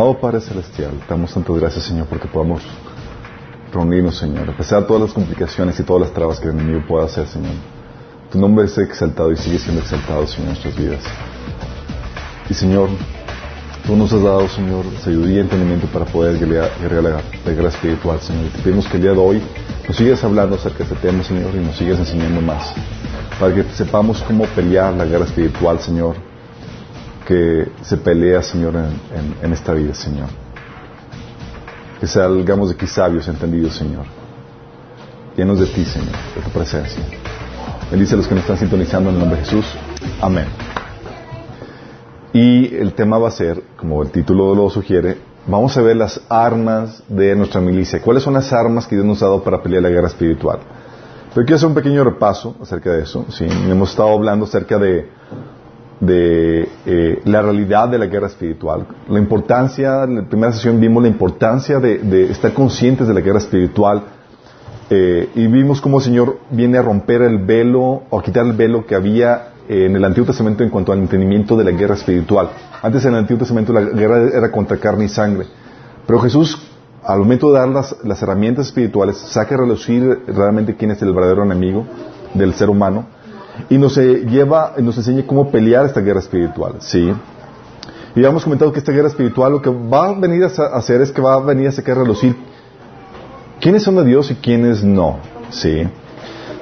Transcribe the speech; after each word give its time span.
Amado 0.00 0.18
Padre 0.18 0.40
Celestial, 0.40 0.92
damos 1.06 1.34
tantas 1.34 1.54
gracias, 1.56 1.84
Señor, 1.84 2.06
porque 2.06 2.26
podamos 2.26 2.62
reunirnos, 3.70 4.16
Señor, 4.16 4.48
a 4.48 4.56
pesar 4.56 4.80
de 4.80 4.86
todas 4.86 5.02
las 5.02 5.12
complicaciones 5.12 5.78
y 5.78 5.82
todas 5.82 6.00
las 6.00 6.14
trabas 6.14 6.40
que 6.40 6.48
el 6.48 6.54
enemigo 6.54 6.82
pueda 6.88 7.04
hacer, 7.04 7.26
Señor. 7.26 7.52
Tu 8.32 8.38
nombre 8.38 8.64
es 8.64 8.78
exaltado 8.78 9.30
y 9.30 9.36
sigue 9.36 9.58
siendo 9.58 9.82
exaltado, 9.82 10.26
Señor, 10.26 10.40
en 10.40 10.46
nuestras 10.54 10.74
vidas. 10.74 11.02
Y, 12.48 12.54
Señor, 12.54 12.88
tú 13.86 13.94
nos 13.94 14.10
has 14.10 14.22
dado, 14.22 14.48
Señor, 14.48 14.86
sabiduría 15.04 15.36
y 15.36 15.40
entendimiento 15.40 15.86
para 15.88 16.06
poder 16.06 16.38
guerrear 16.38 17.02
la, 17.02 17.52
guerra 17.52 17.68
espiritual, 17.68 18.18
Señor. 18.22 18.50
Te 18.52 18.62
pedimos 18.62 18.88
que 18.88 18.96
el 18.96 19.02
día 19.02 19.12
de 19.12 19.18
hoy 19.18 19.42
nos 19.86 19.98
sigas 19.98 20.24
hablando 20.24 20.56
acerca 20.56 20.78
de 20.78 20.84
este 20.84 20.96
tema, 20.96 21.22
Señor, 21.22 21.54
y 21.54 21.58
nos 21.58 21.76
sigas 21.76 21.98
enseñando 21.98 22.40
más. 22.40 22.72
Para 23.38 23.54
que 23.54 23.64
sepamos 23.74 24.22
cómo 24.22 24.46
pelear 24.46 24.94
la 24.94 25.04
guerra 25.04 25.26
espiritual, 25.26 25.78
Señor, 25.78 26.16
que 27.26 27.68
se 27.82 27.96
pelea, 27.96 28.42
Señor, 28.42 28.74
en, 29.42 29.52
esta 29.52 29.72
vida, 29.72 29.94
Señor. 29.94 30.28
Que 32.00 32.06
salgamos 32.06 32.68
de 32.70 32.74
aquí 32.74 32.86
sabios, 32.86 33.28
entendidos, 33.28 33.74
Señor. 33.74 34.04
Llenos 35.36 35.58
de 35.58 35.66
ti, 35.66 35.84
Señor, 35.84 36.16
de 36.34 36.42
tu 36.42 36.50
presencia. 36.50 37.02
Bendice 37.90 38.14
a 38.14 38.16
los 38.18 38.26
que 38.26 38.34
nos 38.34 38.44
están 38.44 38.58
sintonizando 38.58 39.10
en 39.10 39.16
el 39.16 39.20
nombre 39.20 39.38
de 39.38 39.44
Jesús. 39.44 39.66
Amén. 40.20 40.46
Y 42.32 42.74
el 42.76 42.94
tema 42.94 43.18
va 43.18 43.28
a 43.28 43.32
ser, 43.32 43.62
como 43.76 44.02
el 44.02 44.10
título 44.10 44.54
lo 44.54 44.70
sugiere, 44.70 45.18
vamos 45.46 45.76
a 45.76 45.82
ver 45.82 45.96
las 45.96 46.20
armas 46.28 47.02
de 47.08 47.34
nuestra 47.34 47.60
milicia. 47.60 48.00
¿Cuáles 48.00 48.22
son 48.22 48.34
las 48.34 48.52
armas 48.52 48.86
que 48.86 48.94
Dios 48.94 49.06
nos 49.06 49.22
ha 49.22 49.26
dado 49.26 49.42
para 49.42 49.62
pelear 49.62 49.82
la 49.82 49.88
guerra 49.88 50.06
espiritual? 50.06 50.60
Pero 51.34 51.46
quiero 51.46 51.56
hacer 51.56 51.68
un 51.68 51.74
pequeño 51.74 52.04
repaso 52.04 52.56
acerca 52.60 52.92
de 52.92 53.02
eso. 53.02 53.24
¿sí? 53.30 53.46
Hemos 53.68 53.90
estado 53.90 54.12
hablando 54.12 54.44
acerca 54.46 54.78
de, 54.78 55.08
de 56.00 56.66
eh, 56.86 57.20
la 57.24 57.42
realidad 57.42 57.88
de 57.88 57.98
la 57.98 58.06
guerra 58.06 58.26
espiritual. 58.26 58.86
La 59.08 59.18
importancia, 59.18 60.04
en 60.04 60.16
la 60.16 60.22
primera 60.22 60.52
sesión 60.52 60.80
vimos 60.80 61.02
la 61.02 61.08
importancia 61.08 61.78
de, 61.78 62.30
estar 62.30 62.54
conscientes 62.54 63.06
de 63.06 63.14
la 63.14 63.20
guerra 63.20 63.38
espiritual 63.38 64.02
eh, 64.88 65.28
y 65.34 65.46
vimos 65.46 65.80
cómo 65.80 65.98
el 65.98 66.04
Señor 66.04 66.38
viene 66.50 66.78
a 66.78 66.82
romper 66.82 67.22
el 67.22 67.38
velo 67.38 68.02
o 68.08 68.18
a 68.18 68.22
quitar 68.22 68.46
el 68.46 68.54
velo 68.54 68.86
que 68.86 68.94
había 68.94 69.48
en 69.68 69.94
el 69.94 70.04
Antiguo 70.04 70.26
Testamento 70.26 70.64
en 70.64 70.70
cuanto 70.70 70.90
al 70.90 70.98
entendimiento 70.98 71.56
de 71.56 71.64
la 71.64 71.70
guerra 71.70 71.94
espiritual. 71.94 72.48
Antes 72.82 73.04
en 73.04 73.12
el 73.12 73.18
Antiguo 73.18 73.40
Testamento 73.40 73.72
la 73.72 73.82
guerra 73.82 74.28
era 74.34 74.50
contra 74.50 74.78
carne 74.78 75.04
y 75.04 75.08
sangre. 75.08 75.46
Pero 76.06 76.18
Jesús, 76.18 76.60
al 77.04 77.20
momento 77.20 77.52
de 77.52 77.58
dar 77.58 77.68
las, 77.68 77.94
las 78.02 78.20
herramientas 78.20 78.66
espirituales, 78.66 79.16
saca 79.18 79.54
a 79.54 79.58
relucir 79.58 80.22
realmente 80.26 80.74
quién 80.74 80.90
es 80.90 81.02
el 81.02 81.12
verdadero 81.12 81.44
enemigo 81.44 81.86
del 82.34 82.54
ser 82.54 82.70
humano 82.70 83.06
y 83.68 83.78
nos 83.78 83.96
eh, 83.98 84.24
lleva, 84.28 84.74
nos 84.78 84.96
enseña 84.96 85.26
cómo 85.26 85.50
pelear 85.50 85.86
esta 85.86 86.00
guerra 86.00 86.20
espiritual, 86.20 86.76
¿sí? 86.80 87.12
Y 88.14 88.24
hemos 88.24 88.44
comentado 88.44 88.72
que 88.72 88.80
esta 88.80 88.92
guerra 88.92 89.08
espiritual 89.08 89.52
lo 89.52 89.62
que 89.62 89.70
va 89.70 90.06
a 90.08 90.12
venir 90.14 90.44
a 90.44 90.46
hacer 90.46 91.00
es 91.00 91.12
que 91.12 91.20
va 91.20 91.34
a 91.34 91.40
venir 91.40 91.68
a 91.68 91.72
sacar 91.72 91.96
a 91.96 92.00
relucir 92.00 92.34
quiénes 93.60 93.82
son 93.82 93.96
de 93.96 94.04
Dios 94.04 94.30
y 94.30 94.34
quiénes 94.34 94.82
no, 94.82 95.18
¿sí? 95.50 95.86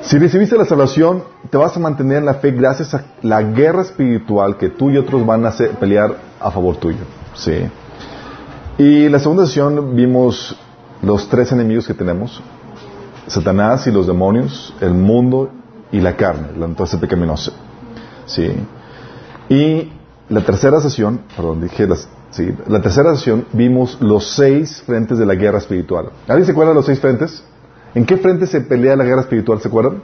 Si 0.00 0.18
recibiste 0.18 0.56
la 0.56 0.64
salvación, 0.64 1.24
te 1.50 1.56
vas 1.56 1.76
a 1.76 1.80
mantener 1.80 2.18
en 2.18 2.26
la 2.26 2.34
fe 2.34 2.52
gracias 2.52 2.94
a 2.94 3.04
la 3.22 3.42
guerra 3.42 3.82
espiritual 3.82 4.56
que 4.56 4.68
tú 4.68 4.90
y 4.90 4.96
otros 4.96 5.26
van 5.26 5.44
a 5.44 5.48
hacer, 5.48 5.72
pelear 5.72 6.16
a 6.40 6.50
favor 6.50 6.76
tuyo. 6.76 7.04
¿sí? 7.34 7.68
Y 8.78 9.08
la 9.08 9.18
segunda 9.18 9.46
sesión 9.46 9.96
vimos 9.96 10.56
los 11.02 11.28
tres 11.28 11.52
enemigos 11.52 11.86
que 11.86 11.94
tenemos. 11.94 12.40
Satanás 13.26 13.86
y 13.86 13.90
los 13.90 14.06
demonios, 14.06 14.74
el 14.80 14.94
mundo 14.94 15.50
y 15.92 16.00
la 16.00 16.16
carne, 16.16 16.48
la 16.56 16.68
naturaleza 16.68 17.00
pecaminosa. 17.00 17.52
¿sí? 18.26 18.52
Y 19.48 19.92
la 20.28 20.42
tercera 20.42 20.80
sesión, 20.80 21.22
perdón, 21.34 21.62
dije 21.62 21.86
las, 21.86 22.08
sí, 22.30 22.54
la 22.66 22.82
tercera 22.82 23.14
sesión 23.14 23.46
vimos 23.52 23.98
los 24.00 24.30
seis 24.30 24.82
frentes 24.84 25.18
de 25.18 25.26
la 25.26 25.34
guerra 25.34 25.58
espiritual. 25.58 26.10
¿Alguien 26.26 26.44
se 26.44 26.52
acuerda 26.52 26.72
de 26.72 26.76
los 26.76 26.86
seis 26.86 27.00
frentes? 27.00 27.42
¿En 27.94 28.04
qué 28.04 28.18
frente 28.18 28.46
se 28.46 28.60
pelea 28.60 28.96
la 28.96 29.04
guerra 29.04 29.22
espiritual? 29.22 29.60
¿Se 29.60 29.68
acuerdan? 29.68 30.02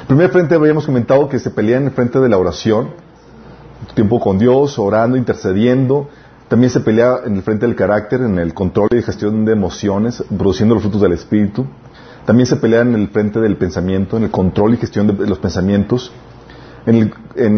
El 0.00 0.06
primer 0.06 0.30
frente 0.30 0.54
habíamos 0.54 0.86
comentado 0.86 1.28
que 1.28 1.38
se 1.38 1.50
pelea 1.50 1.78
en 1.78 1.84
el 1.84 1.90
frente 1.90 2.18
de 2.18 2.28
la 2.28 2.38
oración, 2.38 2.90
tiempo 3.94 4.20
con 4.20 4.38
Dios, 4.38 4.78
orando, 4.78 5.16
intercediendo. 5.16 6.08
También 6.48 6.70
se 6.70 6.80
pelea 6.80 7.20
en 7.24 7.36
el 7.36 7.42
frente 7.42 7.66
del 7.66 7.74
carácter, 7.74 8.20
en 8.20 8.38
el 8.38 8.54
control 8.54 8.88
y 8.92 9.02
gestión 9.02 9.44
de 9.44 9.52
emociones, 9.52 10.22
produciendo 10.36 10.74
los 10.74 10.82
frutos 10.82 11.00
del 11.00 11.12
Espíritu. 11.12 11.66
También 12.26 12.46
se 12.46 12.56
pelea 12.56 12.80
en 12.82 12.94
el 12.94 13.08
frente 13.08 13.40
del 13.40 13.56
pensamiento, 13.56 14.16
en 14.16 14.24
el 14.24 14.30
control 14.30 14.74
y 14.74 14.76
gestión 14.78 15.06
de 15.06 15.26
los 15.26 15.38
pensamientos. 15.38 16.12
En 16.86 16.96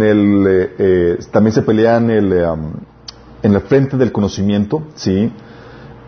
el, 0.03 0.47
eh, 0.49 0.75
eh, 0.79 1.19
también 1.31 1.53
se 1.53 1.63
pelea 1.63 1.97
en 1.97 2.11
el, 2.11 2.33
eh, 2.33 2.47
en 3.43 3.55
el 3.55 3.61
frente 3.63 3.97
del 3.97 4.13
conocimiento, 4.13 4.83
¿sí? 4.95 5.33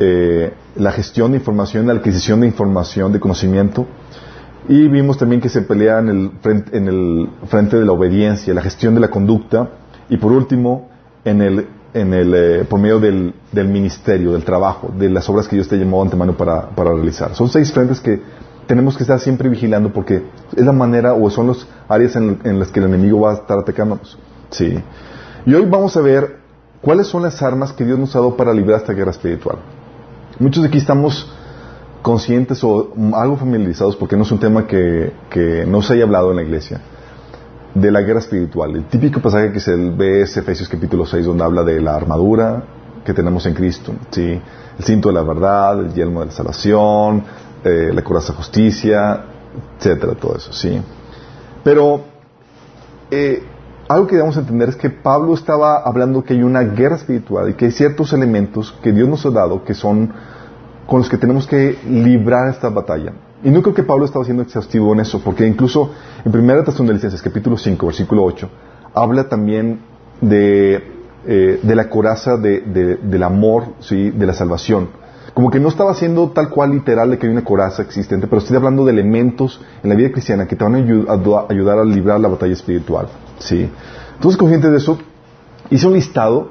Eh, 0.00 0.52
la 0.76 0.92
gestión 0.92 1.32
de 1.32 1.38
información, 1.38 1.86
la 1.88 1.94
adquisición 1.94 2.41
de 2.41 2.46
información, 2.46 3.12
de 3.12 3.19
conocimiento. 3.19 3.86
Y 4.69 4.86
vimos 4.86 5.19
también 5.19 5.40
que 5.40 5.48
se 5.48 5.62
pelea 5.62 5.98
en 5.98 6.08
el, 6.08 6.30
frente, 6.40 6.76
en 6.76 6.88
el 6.88 7.28
frente 7.46 7.78
de 7.78 7.84
la 7.84 7.92
obediencia, 7.92 8.54
la 8.54 8.62
gestión 8.62 8.94
de 8.94 9.00
la 9.00 9.08
conducta. 9.08 9.70
Y 10.08 10.19
por 10.19 10.30
último, 10.30 10.88
en 11.25 11.42
el, 11.42 11.66
en 11.94 12.14
el, 12.14 12.34
eh, 12.34 12.64
por 12.69 12.78
medio 12.78 13.00
del, 13.00 13.34
del, 13.50 13.69
ministerio, 13.69 14.32
del 14.32 14.44
trabajo, 14.44 14.92
de 14.96 15.10
las 15.10 15.28
obras 15.28 15.48
que 15.48 15.56
Dios 15.56 15.69
te 15.69 15.76
llamó 15.76 16.02
antemano 16.02 16.36
para, 16.36 16.69
para 16.70 16.92
realizar. 16.92 17.34
Son 17.34 17.48
seis 17.48 17.72
frentes 17.72 18.00
que 18.00 18.20
tenemos 18.69 18.97
que 18.97 19.03
estar 19.03 19.19
siempre 19.19 19.49
vigilando 19.49 19.93
porque 19.93 20.23
es 20.55 20.65
la 20.65 20.73
manera 20.73 21.15
o 21.15 21.29
son 21.31 21.49
las 21.49 21.67
áreas 21.89 22.15
en, 22.17 22.59
las 22.59 22.71
que 22.71 22.81
el 22.81 22.87
enemigo 22.87 23.21
va 23.21 23.33
a 23.33 23.34
estar 23.34 23.59
atacándonos. 23.59 24.19
Sí. 24.51 24.79
Y 25.47 25.55
hoy 25.55 25.65
vamos 25.65 25.97
a 25.97 26.03
ver 26.03 26.37
cuáles 26.83 27.06
son 27.06 27.23
las 27.23 27.43
armas 27.43 27.73
que 27.73 27.84
Dios 27.84 27.99
nos 27.99 28.15
ha 28.15 28.19
dado 28.19 28.37
para 28.37 28.53
librar 28.53 28.81
esta 28.81 28.93
guerra 28.93 29.11
espiritual. 29.11 29.56
Muchos 30.39 30.62
de 30.62 30.69
aquí 30.69 30.79
estamos 30.79 31.33
conscientes 32.03 32.62
o 32.62 32.93
algo 33.15 33.39
familiarizados, 33.39 33.97
porque 33.97 34.17
no 34.17 34.23
es 34.23 34.31
un 34.31 34.39
tema 34.39 34.67
que, 34.67 35.12
no 35.67 35.81
se 35.81 35.95
haya 35.95 36.05
hablado 36.05 36.31
en 36.31 36.37
la 36.37 36.43
iglesia, 36.43 36.81
de 37.75 37.91
la 37.91 38.03
guerra 38.03 38.21
espiritual. 38.21 38.77
El 38.77 38.85
típico 38.85 39.21
pasaje 39.21 39.50
que 39.50 39.61
se 39.61 39.75
ve 39.75 40.23
es 40.23 40.37
Efesios 40.37 40.69
capítulo 40.69 41.06
6, 41.06 41.25
donde 41.25 41.43
habla 41.43 41.65
de 41.65 41.81
la 41.81 41.97
armadura 41.97 42.65
que 43.03 43.15
tenemos 43.15 43.47
en 43.47 43.55
Cristo, 43.55 43.95
¿sí? 44.11 44.41
el 44.79 44.85
cinto 44.85 45.09
de 45.09 45.15
la 45.15 45.23
verdad, 45.23 45.81
el 45.81 45.95
yelmo 45.95 46.21
de 46.21 46.27
la 46.27 46.33
salvación, 46.33 47.25
eh, 47.64 47.91
la 47.92 48.02
coraza 48.02 48.32
de 48.32 48.38
justicia, 48.38 49.24
etcétera, 49.78 50.14
todo 50.14 50.36
eso, 50.36 50.52
¿sí? 50.52 50.80
Pero 51.64 52.02
eh, 53.10 53.42
algo 53.88 54.06
que 54.06 54.16
debemos 54.16 54.36
entender 54.36 54.69
es 54.69 54.76
que 54.76 54.91
Pablo 54.91 55.34
estaba 55.34 55.82
hablando 55.82 56.22
que 56.22 56.34
hay 56.34 56.42
una 56.42 56.62
guerra 56.62 56.96
espiritual 56.96 57.50
y 57.50 57.54
que 57.54 57.66
hay 57.66 57.70
ciertos 57.72 58.12
elementos 58.12 58.72
que 58.82 58.92
Dios 58.92 59.08
nos 59.08 59.24
ha 59.24 59.30
dado 59.30 59.64
que 59.64 59.74
son 59.74 60.12
con 60.86 61.00
los 61.00 61.08
que 61.08 61.19
tenemos 61.19 61.46
que 61.46 61.78
librar 61.86 62.48
esta 62.48 62.69
batalla. 62.70 63.12
Y 63.42 63.50
no 63.50 63.62
creo 63.62 63.75
que 63.75 63.82
Pablo 63.82 64.04
estaba 64.04 64.25
siendo 64.25 64.42
exhaustivo 64.42 64.92
en 64.92 65.00
eso, 65.00 65.20
porque 65.20 65.46
incluso 65.46 65.92
en 66.25 66.34
1 66.34 66.64
Tesalonicenses 66.64 67.22
capítulo 67.22 67.56
5, 67.56 67.86
versículo 67.86 68.25
8, 68.25 68.48
habla 68.94 69.28
también 69.28 69.80
de, 70.20 70.82
eh, 71.26 71.60
de 71.62 71.75
la 71.75 71.88
coraza 71.88 72.36
de, 72.36 72.60
del 72.60 73.22
amor, 73.22 73.75
¿sí? 73.80 74.10
de 74.10 74.26
la 74.26 74.32
salvación. 74.32 74.88
Como 75.38 75.53
que 75.53 75.60
no 75.60 75.69
estaba 75.69 75.94
siendo 75.94 76.31
tal 76.31 76.49
cual 76.49 76.72
literal 76.72 77.12
de 77.12 77.16
que 77.16 77.28
hay 77.28 77.32
una 77.32 77.44
coraza 77.44 77.82
existente, 77.82 78.26
pero 78.26 78.38
estoy 78.41 78.56
hablando 78.56 78.84
de 78.84 78.91
elementos 78.91 79.60
en 79.84 79.88
la 79.88 79.94
vida 79.94 80.10
cristiana 80.10 80.49
que 80.49 80.56
te 80.56 80.65
van 80.65 80.75
a 80.75 80.78
ayudar 81.49 81.78
a 81.78 81.84
librar 81.84 82.19
la 82.19 82.26
batalla 82.26 82.54
espiritual. 82.54 83.06
¿sí? 83.38 83.71
Entonces, 84.16 84.37
consciente 84.37 84.69
de 84.69 84.78
eso, 84.78 84.99
hice 85.71 85.87
un 85.87 85.93
listado 85.93 86.50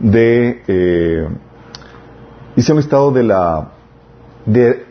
de, 0.00 0.60
eh, 0.66 1.28
hice 2.56 2.72
un 2.72 2.78
listado 2.78 3.12
de 3.12 3.22
la, 3.22 3.68
de 4.44 4.86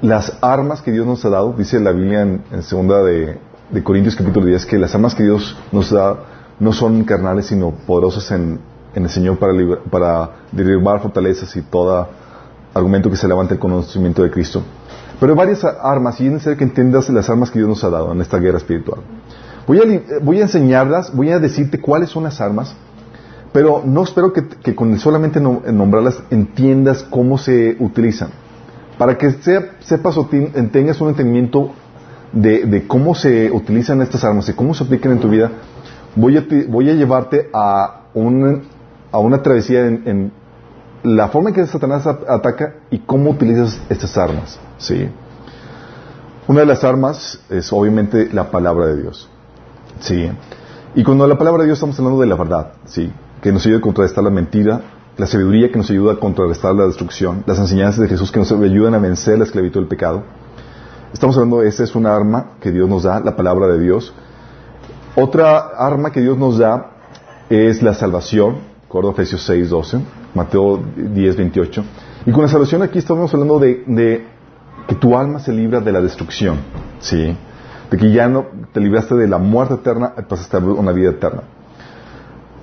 las 0.00 0.38
armas 0.40 0.80
que 0.80 0.92
Dios 0.92 1.06
nos 1.06 1.22
ha 1.26 1.28
dado, 1.28 1.52
dice 1.52 1.78
la 1.78 1.92
Biblia 1.92 2.22
en, 2.22 2.62
segunda 2.62 3.02
de, 3.02 3.38
Corintios 3.84 4.16
capítulo 4.16 4.46
10, 4.46 4.64
que 4.64 4.78
las 4.78 4.94
armas 4.94 5.14
que 5.14 5.24
Dios 5.24 5.58
nos 5.72 5.90
da 5.90 6.16
no 6.58 6.72
son 6.72 7.04
carnales, 7.04 7.48
sino 7.48 7.72
poderosas 7.86 8.30
en, 8.30 8.60
el 8.94 9.10
Señor 9.10 9.38
para, 9.38 9.52
para 9.90 10.30
derribar 10.52 11.02
fortalezas 11.02 11.54
y 11.54 11.60
todo 11.60 12.08
argumento 12.74 13.10
que 13.10 13.16
se 13.16 13.28
levante 13.28 13.54
el 13.54 13.60
conocimiento 13.60 14.22
de 14.22 14.30
Cristo. 14.30 14.62
Pero 15.18 15.32
hay 15.32 15.36
varias 15.36 15.64
armas 15.64 16.20
y 16.20 16.26
es 16.26 16.32
necesario 16.32 16.58
que 16.58 16.64
entiendas 16.64 17.08
las 17.10 17.28
armas 17.28 17.50
que 17.50 17.58
Dios 17.58 17.68
nos 17.68 17.84
ha 17.84 17.90
dado 17.90 18.12
en 18.12 18.20
esta 18.20 18.38
guerra 18.38 18.58
espiritual. 18.58 19.00
Voy 19.66 20.38
a, 20.38 20.42
enseñarlas, 20.42 21.14
voy 21.14 21.30
a 21.30 21.38
decirte 21.38 21.78
cuáles 21.78 22.10
son 22.10 22.24
las 22.24 22.40
armas, 22.40 22.74
pero 23.52 23.82
no 23.84 24.02
espero 24.02 24.32
que, 24.32 24.74
con 24.74 24.98
solamente 24.98 25.40
nombrarlas 25.40 26.22
entiendas 26.30 27.04
cómo 27.04 27.38
se 27.38 27.76
utilizan. 27.78 28.30
Para 28.98 29.16
que 29.16 29.30
sepas 29.80 30.16
o 30.16 30.28
tengas 30.72 31.00
un 31.00 31.08
entendimiento 31.08 31.70
de, 32.32 32.84
cómo 32.88 33.14
se 33.14 33.50
utilizan 33.50 34.00
estas 34.00 34.24
armas 34.24 34.48
y 34.48 34.54
cómo 34.54 34.74
se 34.74 34.84
aplican 34.84 35.12
en 35.12 35.20
tu 35.20 35.28
vida, 35.28 35.50
voy 36.16 36.36
a, 36.36 36.94
llevarte 36.94 37.50
a, 37.52 38.06
a 39.12 39.18
una 39.18 39.42
travesía 39.42 39.86
en, 39.86 40.32
la 41.02 41.28
forma 41.28 41.50
en 41.50 41.54
que 41.54 41.66
Satanás 41.66 42.06
ataca 42.06 42.74
y 42.90 42.98
cómo 43.00 43.30
utilizas 43.30 43.80
estas 43.88 44.16
armas. 44.18 44.58
¿sí? 44.78 45.08
Una 46.46 46.60
de 46.60 46.66
las 46.66 46.84
armas 46.84 47.40
es 47.48 47.72
obviamente 47.72 48.28
la 48.32 48.50
palabra 48.50 48.86
de 48.86 49.02
Dios. 49.02 49.28
Sí. 50.00 50.30
Y 50.94 51.04
cuando 51.04 51.26
la 51.26 51.38
palabra 51.38 51.62
de 51.62 51.66
Dios 51.66 51.78
estamos 51.78 51.98
hablando 51.98 52.20
de 52.20 52.26
la 52.26 52.34
verdad, 52.34 52.72
sí, 52.84 53.12
que 53.40 53.52
nos 53.52 53.64
ayuda 53.64 53.78
a 53.78 53.82
contrarrestar 53.82 54.24
la 54.24 54.30
mentira, 54.30 54.80
la 55.16 55.26
sabiduría 55.26 55.70
que 55.70 55.78
nos 55.78 55.90
ayuda 55.90 56.14
a 56.14 56.16
contrarrestar 56.16 56.74
la 56.74 56.86
destrucción, 56.86 57.44
las 57.46 57.58
enseñanzas 57.58 58.00
de 58.00 58.08
Jesús 58.08 58.32
que 58.32 58.40
nos 58.40 58.50
ayudan 58.50 58.94
a 58.94 58.98
vencer 58.98 59.38
la 59.38 59.44
esclavitud 59.44 59.80
del 59.80 59.88
pecado. 59.88 60.24
Estamos 61.12 61.36
hablando, 61.36 61.62
esa 61.62 61.84
es 61.84 61.94
una 61.94 62.14
arma 62.14 62.52
que 62.60 62.72
Dios 62.72 62.88
nos 62.88 63.04
da, 63.04 63.20
la 63.20 63.36
palabra 63.36 63.66
de 63.68 63.80
Dios. 63.80 64.12
Otra 65.14 65.58
arma 65.58 66.10
que 66.10 66.20
Dios 66.20 66.38
nos 66.38 66.58
da 66.58 66.90
es 67.48 67.82
la 67.82 67.94
salvación, 67.94 68.58
acuerdo 68.86 69.10
Efesios 69.10 69.42
6, 69.44 69.70
12, 69.70 70.00
Mateo 70.34 70.80
10, 70.96 71.36
28. 71.36 71.84
Y 72.26 72.32
con 72.32 72.42
la 72.42 72.48
salvación 72.48 72.82
aquí 72.82 72.98
estamos 72.98 73.32
hablando 73.32 73.58
de, 73.58 74.26
que 74.86 74.94
tu 74.94 75.16
alma 75.16 75.38
se 75.38 75.52
libra 75.52 75.80
de 75.80 75.92
la 75.92 76.00
destrucción, 76.00 76.58
¿sí? 77.00 77.36
De 77.90 77.96
que 77.96 78.12
ya 78.12 78.28
no 78.28 78.46
te 78.72 78.80
libraste 78.80 79.14
de 79.14 79.28
la 79.28 79.38
muerte 79.38 79.74
eterna, 79.74 80.14
pasaste 80.28 80.56
a 80.56 80.60
una 80.60 80.92
vida 80.92 81.10
eterna. 81.10 81.42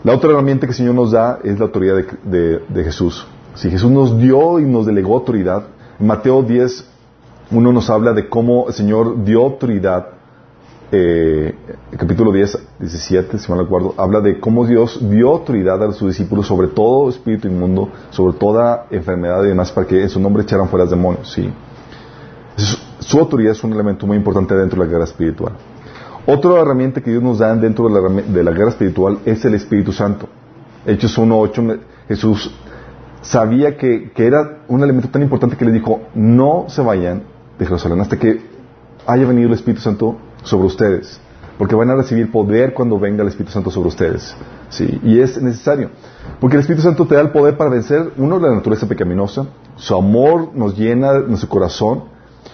La 0.04 0.14
otra 0.14 0.30
herramienta 0.30 0.68
que 0.68 0.72
el 0.72 0.78
Señor 0.78 0.96
nos 0.96 1.12
da 1.12 1.40
es 1.44 1.60
la 1.60 1.66
autoridad 1.66 1.96
de, 2.24 2.84
Jesús. 2.84 3.28
Si 3.56 3.70
Jesús 3.70 3.92
nos 3.92 4.18
dio 4.18 4.60
y 4.60 4.64
nos 4.64 4.86
delegó 4.86 5.16
autoridad, 5.16 5.64
Mateo 6.00 6.44
10, 6.44 6.88
uno 7.52 7.74
nos 7.74 7.90
habla 7.90 8.14
de 8.14 8.30
cómo 8.30 8.68
el 8.68 8.74
Señor 8.74 9.24
dio 9.24 9.44
autoridad, 9.44 10.08
eh, 10.92 11.54
capítulo 11.98 12.32
10, 12.32 12.58
17, 12.80 13.40
si 13.40 13.52
mal 13.52 13.60
recuerdo, 13.60 13.94
habla 13.98 14.22
de 14.22 14.40
cómo 14.40 14.66
Dios 14.66 15.00
dio 15.10 15.32
autoridad 15.32 15.84
a 15.84 15.92
sus 15.92 16.10
discípulos 16.10 16.48
sobre 16.48 16.68
todo 16.68 17.10
espíritu 17.10 17.48
inmundo, 17.48 17.90
sobre 18.10 18.38
toda 18.38 18.88
enfermedad 18.90 19.44
y 19.44 19.50
demás, 19.50 19.72
para 19.72 19.86
que 19.86 20.02
en 20.02 20.10
su 20.10 20.20
nombre 20.20 20.44
echaran 20.44 20.70
fuera 20.70 20.86
demonios. 20.86 21.32
¿sí? 21.32 21.52
Su 23.00 23.20
autoridad 23.20 23.52
es 23.52 23.64
un 23.64 23.74
elemento 23.74 24.08
muy 24.08 24.18
importante 24.18 24.56
dentro 24.56 24.80
de 24.80 24.86
la 24.86 24.92
guerra 24.92 25.04
espiritual. 25.04 25.54
Otra 26.26 26.62
herramienta 26.62 27.02
que 27.02 27.12
Dios 27.12 27.24
nos 27.24 27.40
da 27.40 27.56
dentro 27.56 27.88
de 27.88 28.44
la, 28.44 28.52
guerra 28.52 28.70
espiritual 28.70 29.20
es 29.26 29.44
el 29.46 29.54
Espíritu 29.54 29.94
Santo. 29.94 30.28
Hechos 30.86 31.18
1.8, 31.18 31.80
Jesús 32.10 32.54
sabía 33.22 33.78
que, 33.78 34.12
era 34.16 34.60
un 34.68 34.84
elemento 34.84 35.10
tan 35.10 35.22
importante 35.22 35.56
que 35.56 35.66
le 35.66 35.72
dijo, 35.72 36.02
no 36.16 36.66
se 36.68 36.82
vayan 36.82 37.24
de 37.58 37.66
Jerusalén 37.66 38.02
hasta 38.02 38.18
que 38.18 38.42
haya 39.06 39.26
venido 39.26 39.48
el 39.48 39.54
Espíritu 39.54 39.82
Santo 39.82 40.18
sobre 40.44 40.68
ustedes, 40.68 41.20
porque 41.58 41.76
van 41.76 41.90
a 41.90 41.96
recibir 41.96 42.32
poder 42.32 42.74
cuando 42.74 43.00
venga 43.00 43.22
el 43.22 43.30
Espíritu 43.30 43.52
Santo 43.52 43.72
sobre 43.72 43.90
ustedes. 43.90 44.36
¿sí? 44.70 45.00
Y 45.04 45.20
es 45.20 45.42
necesario, 45.42 45.90
porque 46.40 46.56
el 46.56 46.62
Espíritu 46.62 46.84
Santo 46.84 47.06
te 47.06 47.16
da 47.16 47.22
el 47.22 47.32
poder 47.32 47.58
para 47.58 47.70
vencer, 47.70 48.12
uno, 48.18 48.40
la 48.40 48.54
naturaleza 48.54 48.88
pecaminosa, 48.88 49.48
su 49.76 49.96
amor 49.96 50.52
nos 50.54 50.78
llena 50.78 51.20
nuestro 51.20 51.50
corazón, 51.50 52.04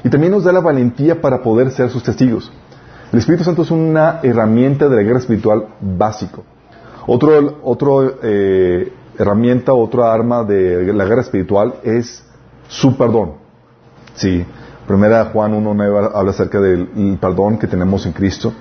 y 0.03 0.09
también 0.09 0.31
nos 0.31 0.43
da 0.43 0.51
la 0.51 0.59
valentía 0.59 1.21
para 1.21 1.41
poder 1.41 1.71
ser 1.71 1.89
sus 1.89 2.03
testigos. 2.03 2.51
El 3.11 3.19
Espíritu 3.19 3.43
Santo 3.43 3.61
es 3.61 3.71
una 3.71 4.19
herramienta 4.23 4.89
de 4.89 4.95
la 4.95 5.03
guerra 5.03 5.19
espiritual 5.19 5.67
básico. 5.79 6.43
Otro, 7.05 7.59
otro 7.63 8.15
eh, 8.23 8.91
herramienta, 9.17 9.73
otra 9.73 10.11
arma 10.11 10.43
de 10.43 10.91
la 10.93 11.05
guerra 11.05 11.21
espiritual 11.21 11.75
es 11.83 12.25
su 12.67 12.97
perdón. 12.97 13.33
Sí, 14.15 14.45
primera 14.87 15.25
Juan 15.25 15.53
1.9 15.53 16.11
habla 16.13 16.31
acerca 16.31 16.59
del 16.59 17.17
perdón 17.19 17.57
que 17.57 17.67
tenemos 17.67 18.05
en 18.05 18.13
Cristo. 18.13 18.53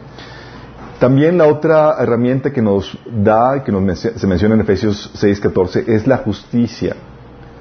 También 0.98 1.36
la 1.36 1.46
otra 1.46 1.96
herramienta 1.98 2.52
que 2.52 2.62
nos 2.62 2.96
da, 3.10 3.56
y 3.56 3.60
que 3.62 3.72
nos, 3.72 3.98
se 3.98 4.26
menciona 4.26 4.54
en 4.54 4.60
Efesios 4.60 5.10
6.14, 5.20 5.88
es 5.88 6.06
la 6.06 6.18
justicia 6.18 6.94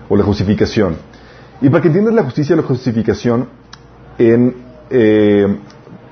o 0.10 0.16
la 0.16 0.24
justificación. 0.24 0.96
Y 1.60 1.70
para 1.70 1.82
que 1.82 1.88
entiendas 1.88 2.14
la 2.14 2.24
justicia 2.24 2.54
y 2.54 2.58
la 2.58 2.64
justificación, 2.64 3.48
en 4.18 4.56
eh, 4.90 5.60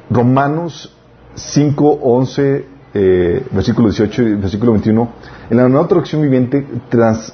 Romanos 0.09 0.95
5, 1.35 1.99
11, 2.01 2.65
eh, 2.93 3.45
versículo 3.51 3.89
18 3.89 4.23
y 4.23 4.33
versículo 4.35 4.71
21, 4.71 5.09
en 5.51 5.57
la 5.57 5.69
nueva 5.69 5.87
traducción 5.87 6.21
viviente 6.21 6.65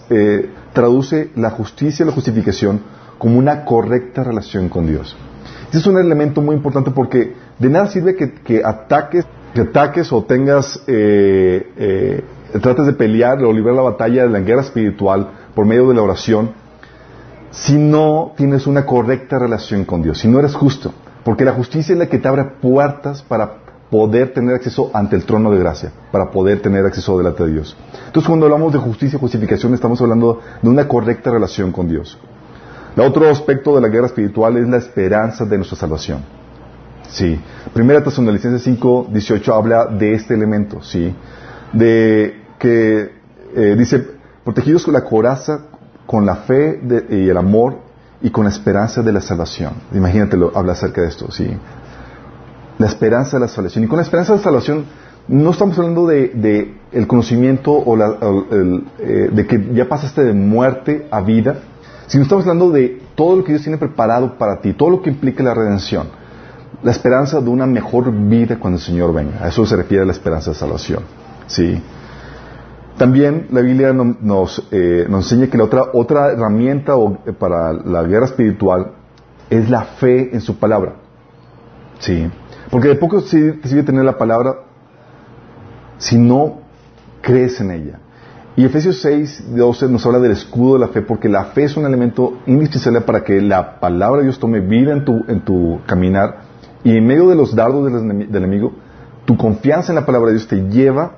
eh, 0.09 0.49
traduce 0.75 1.31
la 1.35 1.49
justicia 1.49 2.03
y 2.03 2.07
la 2.07 2.13
justificación 2.13 2.81
como 3.17 3.39
una 3.39 3.65
correcta 3.65 4.23
relación 4.23 4.69
con 4.69 4.85
Dios. 4.85 5.17
Este 5.63 5.79
es 5.79 5.87
un 5.87 5.97
elemento 5.97 6.41
muy 6.41 6.55
importante 6.55 6.91
porque 6.91 7.33
de 7.57 7.69
nada 7.69 7.87
sirve 7.87 8.15
que, 8.15 8.61
ataques, 8.63 9.25
que 9.55 9.61
ataques 9.61 10.13
o 10.13 10.23
tengas, 10.23 10.83
eh, 10.85 11.71
eh, 11.77 12.23
trates 12.61 12.85
de 12.85 12.93
pelear 12.93 13.43
o 13.43 13.51
librar 13.51 13.75
la 13.75 13.81
batalla 13.81 14.23
de 14.23 14.29
la 14.29 14.41
guerra 14.41 14.61
espiritual 14.61 15.31
por 15.55 15.65
medio 15.65 15.87
de 15.87 15.95
la 15.95 16.03
oración 16.03 16.51
si 17.49 17.77
no 17.77 18.33
tienes 18.35 18.67
una 18.67 18.85
correcta 18.85 19.39
relación 19.39 19.85
con 19.85 20.03
Dios, 20.03 20.19
si 20.19 20.27
no 20.27 20.39
eres 20.39 20.53
justo. 20.53 20.93
Porque 21.23 21.45
la 21.45 21.53
justicia 21.53 21.93
es 21.93 21.99
la 21.99 22.07
que 22.07 22.19
te 22.19 22.27
abre 22.27 22.43
puertas 22.61 23.23
para 23.23 23.64
poder 23.89 24.33
tener 24.33 24.55
acceso 24.55 24.89
ante 24.93 25.15
el 25.15 25.25
trono 25.25 25.51
de 25.51 25.59
gracia, 25.59 25.91
para 26.11 26.31
poder 26.31 26.61
tener 26.61 26.85
acceso 26.85 27.17
delante 27.17 27.43
de 27.43 27.53
Dios. 27.53 27.77
Entonces, 28.07 28.27
cuando 28.27 28.45
hablamos 28.45 28.73
de 28.73 28.79
justicia 28.79 29.17
y 29.17 29.19
justificación, 29.19 29.73
estamos 29.73 30.01
hablando 30.01 30.41
de 30.61 30.69
una 30.69 30.87
correcta 30.87 31.31
relación 31.31 31.71
con 31.71 31.87
Dios. 31.87 32.17
El 32.95 33.03
otro 33.03 33.29
aspecto 33.29 33.75
de 33.75 33.81
la 33.81 33.89
guerra 33.89 34.07
espiritual 34.07 34.57
es 34.57 34.67
la 34.67 34.77
esperanza 34.77 35.45
de 35.45 35.57
nuestra 35.57 35.77
salvación. 35.77 36.23
Sí. 37.09 37.39
Primera 37.73 38.03
Tesalonicenses 38.03 38.63
5, 38.63 39.07
18 39.11 39.53
habla 39.53 39.85
de 39.85 40.13
este 40.13 40.33
elemento, 40.33 40.81
sí. 40.81 41.13
De 41.73 42.41
que 42.57 43.11
eh, 43.55 43.75
dice, 43.77 44.05
protegidos 44.43 44.85
con 44.85 44.93
la 44.93 45.03
coraza, 45.03 45.65
con 46.05 46.25
la 46.25 46.35
fe 46.37 46.79
y 47.09 47.29
el 47.29 47.37
amor 47.37 47.79
y 48.21 48.29
con 48.29 48.45
la 48.45 48.49
esperanza 48.49 49.01
de 49.01 49.11
la 49.11 49.21
salvación. 49.21 49.73
Imagínatelo, 49.93 50.51
habla 50.55 50.73
acerca 50.73 51.01
de 51.01 51.07
esto, 51.07 51.31
¿sí? 51.31 51.45
La 52.77 52.87
esperanza 52.87 53.37
de 53.37 53.41
la 53.41 53.47
salvación. 53.47 53.83
Y 53.83 53.87
con 53.87 53.97
la 53.97 54.03
esperanza 54.03 54.33
de 54.33 54.39
la 54.39 54.43
salvación 54.43 54.85
no 55.27 55.51
estamos 55.51 55.77
hablando 55.77 56.05
de, 56.07 56.75
el 56.91 57.07
conocimiento 57.07 57.71
o, 57.71 57.97
eh, 57.97 59.29
de 59.31 59.47
que 59.47 59.69
ya 59.73 59.87
pasaste 59.89 60.23
de 60.23 60.33
muerte 60.33 61.07
a 61.09 61.21
vida, 61.21 61.57
sino 62.07 62.23
estamos 62.23 62.43
hablando 62.45 62.71
de 62.71 63.01
todo 63.15 63.37
lo 63.37 63.43
que 63.43 63.53
Dios 63.53 63.63
tiene 63.63 63.77
preparado 63.77 64.37
para 64.37 64.59
ti, 64.61 64.73
todo 64.73 64.89
lo 64.89 65.01
que 65.01 65.09
implica 65.09 65.43
la 65.43 65.53
redención. 65.53 66.07
La 66.83 66.91
esperanza 66.91 67.41
de 67.41 67.49
una 67.49 67.65
mejor 67.65 68.11
vida 68.11 68.59
cuando 68.59 68.77
el 68.77 68.83
Señor 68.83 69.13
venga. 69.13 69.43
A 69.43 69.47
eso 69.47 69.65
se 69.65 69.75
refiere 69.75 70.05
la 70.05 70.11
esperanza 70.11 70.51
de 70.51 70.55
salvación. 70.55 71.03
¿Sí? 71.47 71.81
También 72.97 73.47
la 73.51 73.61
Biblia 73.61 73.91
nos, 73.93 74.67
eh, 74.71 75.05
nos 75.09 75.25
enseña 75.31 75.49
que 75.49 75.57
la 75.57 75.65
otra, 75.65 75.85
otra 75.93 76.31
herramienta 76.31 76.93
eh, 77.25 77.33
para 77.33 77.73
la 77.73 78.03
guerra 78.03 78.25
espiritual 78.25 78.91
es 79.49 79.69
la 79.69 79.81
fe 79.81 80.33
en 80.33 80.41
su 80.41 80.57
palabra. 80.57 80.95
Sí. 81.99 82.29
Porque 82.69 82.87
de 82.87 82.95
poco 82.95 83.21
te 83.21 83.27
sirve 83.27 83.83
tener 83.83 84.03
la 84.03 84.17
palabra 84.17 84.55
si 85.97 86.17
no 86.17 86.59
crees 87.21 87.59
en 87.61 87.71
ella. 87.71 87.99
Y 88.57 88.63
Efesios 88.63 89.01
6, 89.01 89.55
12 89.55 89.89
nos 89.89 90.05
habla 90.05 90.19
del 90.19 90.31
escudo 90.31 90.75
de 90.75 90.79
la 90.79 90.87
fe, 90.87 91.01
porque 91.01 91.27
la 91.27 91.45
fe 91.45 91.65
es 91.65 91.75
un 91.75 91.85
elemento 91.85 92.39
indispensable 92.45 93.01
para 93.01 93.23
que 93.23 93.41
la 93.41 93.79
palabra 93.79 94.19
de 94.19 94.27
Dios 94.27 94.39
tome 94.39 94.61
vida 94.61 94.93
en 94.93 95.03
tu, 95.03 95.25
en 95.27 95.41
tu 95.41 95.81
caminar. 95.85 96.37
Y 96.83 96.97
en 96.97 97.05
medio 97.05 97.27
de 97.27 97.35
los 97.35 97.53
dardos 97.53 97.91
del 97.91 98.35
enemigo, 98.35 98.73
tu 99.25 99.35
confianza 99.35 99.91
en 99.91 99.95
la 99.95 100.05
palabra 100.05 100.27
de 100.27 100.35
Dios 100.35 100.47
te 100.47 100.69
lleva 100.69 101.17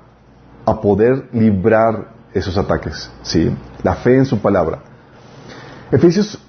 a 0.66 0.82
poder 0.82 1.30
librar 1.32 2.10
esos 2.34 2.58
ataques. 2.58 3.12
¿sí? 3.22 3.56
La 3.84 3.96
fe 3.96 4.18
en 4.18 4.26
su 4.26 4.40
palabra. 4.40 4.80
Efesios 5.92 6.40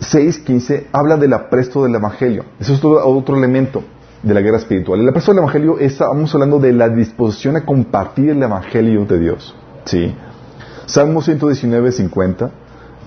6.15 0.00 0.86
habla 0.92 1.16
del 1.16 1.32
apresto 1.32 1.84
del 1.84 1.94
Evangelio. 1.94 2.44
Ese 2.58 2.72
es 2.72 2.78
otro, 2.78 3.06
otro 3.06 3.36
elemento 3.36 3.84
de 4.24 4.32
la 4.34 4.40
guerra 4.40 4.56
espiritual. 4.56 5.00
El 5.00 5.08
apresto 5.08 5.32
del 5.32 5.40
Evangelio 5.40 5.78
estamos 5.78 6.34
hablando 6.34 6.58
de 6.58 6.72
la 6.72 6.88
disposición 6.88 7.56
a 7.56 7.64
compartir 7.64 8.30
el 8.30 8.42
Evangelio 8.42 9.04
de 9.04 9.18
Dios. 9.18 9.54
¿sí? 9.84 10.14
Salmo 10.86 11.20
119, 11.20 11.92
50 11.92 12.50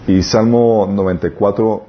y 0.08 0.22
Salmo 0.22 0.88
94, 0.90 1.88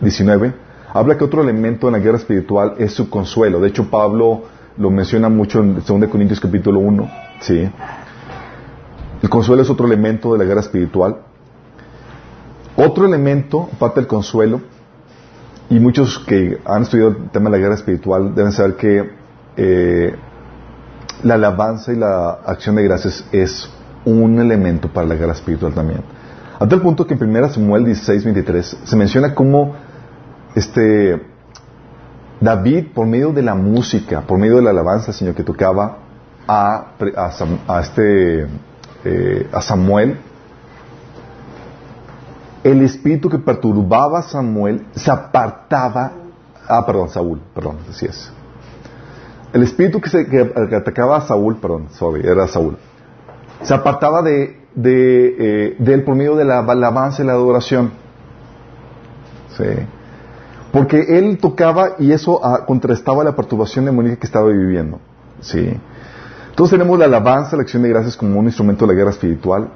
19 0.00 0.46
eh, 0.46 0.52
habla 0.92 1.16
que 1.16 1.24
otro 1.24 1.42
elemento 1.42 1.88
en 1.88 1.94
la 1.94 1.98
guerra 2.00 2.18
espiritual 2.18 2.74
es 2.78 2.92
su 2.92 3.08
consuelo. 3.08 3.60
De 3.60 3.68
hecho, 3.68 3.90
Pablo 3.90 4.42
lo 4.76 4.90
menciona 4.90 5.30
mucho 5.30 5.60
en 5.60 5.74
2 5.76 5.84
Corintios 6.08 6.40
capítulo 6.40 6.80
1 6.80 7.10
¿Sí? 7.40 7.68
El 9.22 9.28
consuelo 9.30 9.62
es 9.62 9.70
otro 9.70 9.86
elemento 9.86 10.32
de 10.32 10.38
la 10.38 10.44
guerra 10.44 10.60
espiritual. 10.60 11.16
Otro 12.76 13.06
elemento, 13.06 13.68
aparte 13.74 14.00
del 14.00 14.06
consuelo, 14.06 14.60
y 15.70 15.80
muchos 15.80 16.18
que 16.18 16.58
han 16.64 16.82
estudiado 16.82 17.10
el 17.10 17.30
tema 17.30 17.50
de 17.50 17.56
la 17.56 17.58
guerra 17.58 17.74
espiritual 17.74 18.34
deben 18.34 18.52
saber 18.52 18.76
que 18.76 19.10
eh, 19.56 20.14
la 21.22 21.34
alabanza 21.34 21.92
y 21.92 21.96
la 21.96 22.30
acción 22.46 22.76
de 22.76 22.84
gracias 22.84 23.24
es 23.32 23.70
un 24.04 24.38
elemento 24.38 24.88
para 24.88 25.06
la 25.06 25.14
guerra 25.14 25.32
espiritual 25.32 25.72
también. 25.72 26.00
A 26.58 26.68
tal 26.68 26.80
punto 26.80 27.06
que 27.06 27.14
en 27.14 27.36
1 27.36 27.48
Samuel 27.50 27.84
16, 27.84 28.24
23 28.24 28.78
se 28.84 28.96
menciona 28.96 29.34
cómo 29.34 29.74
este, 30.54 31.20
David, 32.40 32.88
por 32.94 33.06
medio 33.06 33.32
de 33.32 33.42
la 33.42 33.54
música, 33.54 34.22
por 34.22 34.38
medio 34.38 34.56
de 34.56 34.62
la 34.62 34.70
alabanza, 34.70 35.12
Señor, 35.12 35.34
que 35.34 35.44
tocaba, 35.44 35.98
a, 36.46 36.92
a, 37.68 37.80
este, 37.80 38.46
eh, 39.04 39.48
a 39.52 39.62
Samuel, 39.62 40.18
el 42.64 42.82
espíritu 42.82 43.28
que 43.28 43.38
perturbaba 43.38 44.20
a 44.20 44.22
Samuel 44.22 44.86
se 44.94 45.10
apartaba, 45.10 46.12
ah, 46.68 46.84
perdón, 46.86 47.08
Saúl, 47.08 47.40
perdón, 47.54 47.78
así 47.90 48.06
es. 48.06 48.32
El 49.52 49.62
espíritu 49.62 50.00
que, 50.00 50.08
se, 50.08 50.26
que, 50.26 50.52
atacaba 50.74 51.16
a 51.16 51.20
Saúl, 51.22 51.56
perdón, 51.56 51.88
sorry, 51.90 52.26
era 52.26 52.46
Saúl, 52.46 52.78
se 53.62 53.74
apartaba 53.74 54.22
de, 54.22 54.60
de, 54.74 55.36
eh, 55.38 55.76
él 55.78 56.04
por 56.04 56.14
medio 56.14 56.36
de 56.36 56.44
la 56.44 56.60
alabanza 56.60 57.22
y 57.22 57.26
la 57.26 57.32
adoración. 57.32 57.92
Sí. 59.56 59.64
Porque 60.72 61.18
él 61.18 61.36
tocaba 61.38 61.96
y 61.98 62.12
eso 62.12 62.40
ah, 62.42 62.64
contrastaba 62.64 63.22
la 63.22 63.36
perturbación 63.36 63.84
demoníaca 63.84 64.20
que 64.20 64.26
estaba 64.26 64.48
viviendo. 64.48 65.00
Sí. 65.40 65.78
Entonces 66.48 66.78
tenemos 66.78 66.98
la 66.98 67.04
alabanza, 67.04 67.56
la 67.56 67.62
acción 67.62 67.82
de 67.82 67.90
gracias 67.90 68.16
como 68.16 68.38
un 68.38 68.46
instrumento 68.46 68.86
de 68.86 68.92
la 68.92 68.98
guerra 68.98 69.10
espiritual. 69.10 69.68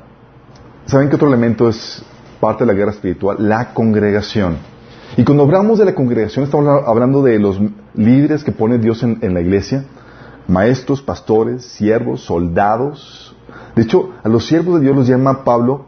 ¿Saben 0.87 1.09
qué 1.09 1.17
otro 1.17 1.29
elemento 1.29 1.69
es 1.69 2.03
parte 2.47 2.63
de 2.63 2.73
la 2.73 2.79
guerra 2.79 2.93
espiritual? 2.93 3.39
La 3.41 3.75
congregación. 3.75 4.59
Y 5.17 5.25
cuando 5.25 5.43
hablamos 5.43 5.81
de 5.81 5.85
la 5.85 5.97
congregación, 5.97 6.45
estamos 6.45 6.85
hablando 6.87 7.21
de 7.21 7.41
los 7.41 7.61
líderes 7.95 8.45
que 8.45 8.53
pone 8.53 8.79
Dios 8.79 9.03
en, 9.03 9.35
la 9.35 9.41
iglesia, 9.41 9.85
maestros, 10.47 11.03
pastores, 11.03 11.65
siervos, 11.65 12.21
soldados. 12.21 13.35
De 13.75 13.83
hecho, 13.83 14.11
a 14.23 14.29
los 14.29 14.47
siervos 14.47 14.77
de 14.77 14.83
Dios 14.83 14.95
los 14.95 15.09
llama 15.09 15.43
Pablo, 15.43 15.87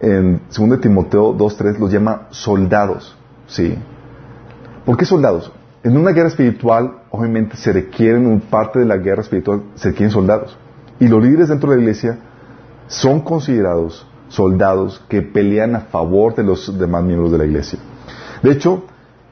en 0.00 0.40
2 0.56 0.80
Timoteo 0.80 1.36
2.3, 1.36 1.78
los 1.78 1.90
llama 1.90 2.28
soldados. 2.30 3.16
¿Sí? 3.48 3.74
¿Por 4.84 4.96
qué 4.96 5.04
soldados? 5.04 5.50
En 5.82 5.96
una 5.96 6.12
guerra 6.12 6.28
espiritual, 6.28 6.98
obviamente, 7.10 7.56
se 7.56 7.72
requieren, 7.72 8.24
un 8.24 8.40
parte 8.40 8.78
de 8.78 8.84
la 8.84 8.98
guerra 8.98 9.22
espiritual, 9.22 9.62
se 9.74 9.88
requieren 9.88 10.12
soldados. 10.12 10.56
Y 11.00 11.08
los 11.08 11.20
líderes 11.24 11.48
dentro 11.48 11.70
de 11.70 11.76
la 11.78 11.82
iglesia 11.82 12.18
son 12.86 13.20
considerados 13.20 14.06
soldados 14.28 15.02
que 15.08 15.22
pelean 15.22 15.74
a 15.74 15.80
favor 15.80 16.34
de 16.34 16.44
los 16.44 16.78
demás 16.78 17.02
miembros 17.04 17.32
de 17.32 17.38
la 17.38 17.46
iglesia. 17.46 17.78
De 18.42 18.52
hecho, 18.52 18.84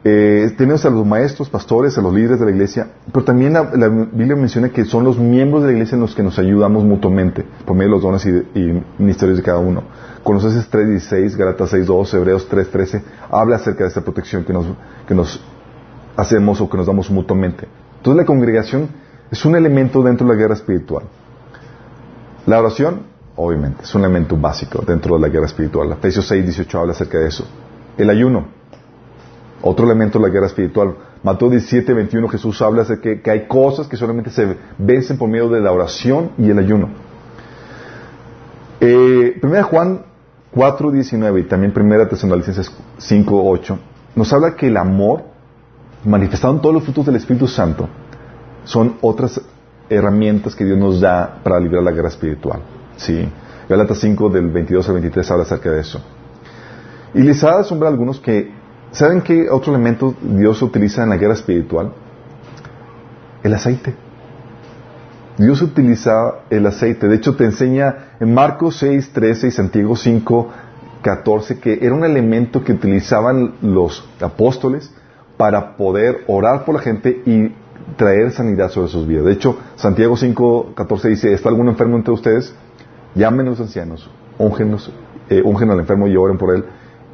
eh, 0.09 0.55
tenemos 0.57 0.85
a 0.85 0.91
los 0.91 1.05
maestros, 1.05 1.51
pastores, 1.51 1.99
a 1.99 2.01
los 2.01 2.15
líderes 2.15 2.39
de 2.39 2.47
la 2.47 2.53
iglesia, 2.53 2.93
pero 3.13 3.25
también 3.25 3.55
la, 3.55 3.63
Biblia 3.63 4.37
menciona 4.37 4.69
que 4.69 4.85
son 4.85 5.03
los 5.03 5.19
miembros 5.19 5.63
de 5.63 5.69
la 5.69 5.73
iglesia 5.73 5.97
en 5.97 6.03
los 6.03 6.15
que 6.15 6.23
nos 6.23 6.39
ayudamos 6.39 6.85
mutuamente, 6.85 7.45
por 7.65 7.77
medio 7.77 7.91
de 7.91 7.97
los 7.97 8.03
dones 8.03 8.25
y, 8.55 8.83
ministerios 8.99 9.39
de 9.39 9.43
cada 9.43 9.59
uno. 9.59 9.83
Colosenses 10.23 10.71
3.16, 10.71 11.37
Galatas 11.37 11.73
6.2, 11.73 12.15
Hebreos 12.15 12.49
3.13, 12.49 13.03
habla 13.31 13.57
acerca 13.57 13.83
de 13.83 13.89
esta 13.89 14.03
protección 14.03 14.45
que 14.45 14.53
nos, 14.53 14.67
que 15.09 15.15
nos 15.17 15.43
hacemos 16.17 16.61
o 16.61 16.71
que 16.71 16.77
nos 16.77 16.87
damos 16.87 17.11
mutuamente. 17.11 17.67
Entonces 17.97 18.17
la 18.17 18.27
congregación 18.27 18.89
es 19.33 19.45
un 19.45 19.57
elemento 19.57 20.05
dentro 20.05 20.25
de 20.25 20.35
la 20.35 20.39
guerra 20.39 20.55
espiritual. 20.55 21.03
La 22.47 22.61
oración, 22.61 23.01
obviamente, 23.37 23.85
es 23.85 23.95
un 23.95 24.03
elemento 24.03 24.37
básico 24.37 24.83
dentro 24.87 25.17
de 25.17 25.23
la 25.23 25.29
guerra 25.29 25.47
espiritual. 25.47 25.93
Efesios 25.93 26.31
6.18 26.31 26.81
habla 26.81 26.93
acerca 26.93 27.19
de 27.19 27.29
eso. 27.29 27.47
El 27.97 28.11
ayuno, 28.11 28.47
otro 29.63 29.87
elemento 29.87 30.19
de 30.19 30.27
la 30.27 30.33
guerra 30.33 30.47
espiritual. 30.47 30.95
Mateo 31.23 31.51
17, 31.51 31.93
21, 31.93 32.29
Jesús 32.29 32.61
habla 32.63 32.85
de 32.85 33.21
que, 33.23 33.31
hay 33.31 33.47
cosas 33.47 33.89
que 33.89 33.97
solamente 33.97 34.31
se 34.31 34.57
vencen 34.79 35.19
por 35.19 35.29
medio 35.29 35.49
de 35.49 35.61
la 35.61 35.73
oración 35.73 36.31
y 36.39 36.51
el 36.51 36.59
ayuno. 36.59 36.89
Eh, 38.81 39.39
primera 39.41 39.63
Juan 39.65 40.03
4, 40.53 40.91
19 40.91 41.41
y 41.41 41.43
también 41.45 41.73
Primera 41.73 42.09
Tesalonicenses 42.09 42.71
5, 42.99 43.51
8 43.51 43.79
nos 44.17 44.33
habla 44.33 44.57
que 44.57 44.67
el 44.67 44.77
amor, 44.79 45.25
manifestado 46.05 46.55
en 46.55 46.61
todos 46.61 46.75
los 46.75 46.85
frutos 46.85 47.07
del 47.07 47.17
Espíritu 47.17 47.47
Santo, 47.47 47.87
son 48.65 48.97
otras 49.03 49.41
herramientas 49.89 50.57
que 50.57 50.65
Dios 50.65 50.79
nos 50.79 51.01
da 51.01 51.39
para 51.45 51.61
librar 51.61 51.83
la 51.83 51.93
guerra 51.93 52.09
espiritual. 52.09 52.61
¿Sí? 52.97 53.29
Galatas 53.69 53.99
5 53.99 54.29
del 54.31 54.51
22 54.51 54.89
al 54.89 54.95
23 54.95 55.31
habla 55.31 55.45
acerca 55.45 55.71
de 55.71 55.81
eso. 55.81 56.01
Y 57.15 57.23
les 57.23 57.43
ha 57.45 57.63
de 57.63 57.87
algunos 57.87 58.21
que 58.21 58.53
¿Saben 58.97 59.21
qué 59.21 59.51
otro 59.51 59.75
elemento 59.75 60.15
Dios 60.23 60.63
utiliza 60.63 61.03
en 61.03 61.11
la 61.11 61.19
guerra 61.19 61.35
espiritual? 61.35 61.93
El 63.43 63.53
aceite. 63.53 63.95
Dios 65.37 65.61
utiliza 65.61 66.37
el 66.49 66.67
aceite. 66.67 67.07
De 67.07 67.17
hecho, 67.17 67.37
te 67.37 67.45
enseña 67.45 68.13
en 68.21 68.33
Marcos 68.33 68.79
6, 68.79 69.11
13 69.13 69.49
y 69.49 69.51
Santiago 69.51 69.97
5, 69.97 70.49
14 71.03 71.59
que 71.61 71.79
era 71.83 71.95
un 71.95 72.05
elemento 72.05 72.65
que 72.65 72.73
utilizaban 72.73 73.57
los 73.61 74.09
apóstoles 74.21 74.91
para 75.37 75.77
poder 75.77 76.25
orar 76.27 76.65
por 76.65 76.77
la 76.77 76.81
gente 76.81 77.23
y 77.27 77.53
traer 77.97 78.33
sanidad 78.33 78.71
sobre 78.71 78.89
sus 78.89 79.07
vidas. 79.07 79.27
De 79.27 79.33
hecho, 79.33 79.59
Santiago 79.75 80.17
5, 80.17 80.73
14 80.75 81.09
dice, 81.11 81.35
¿está 81.35 81.51
algún 81.51 81.69
enfermo 81.69 81.97
entre 81.97 82.15
ustedes? 82.15 82.55
Llamen 83.17 83.47
a 83.49 83.51
los 83.51 83.61
ancianos, 83.61 84.09
eh, 85.31 85.43
al 85.45 85.81
enfermo 85.81 86.07
y 86.07 86.17
oren 86.17 86.39
por 86.39 86.55
él 86.55 86.65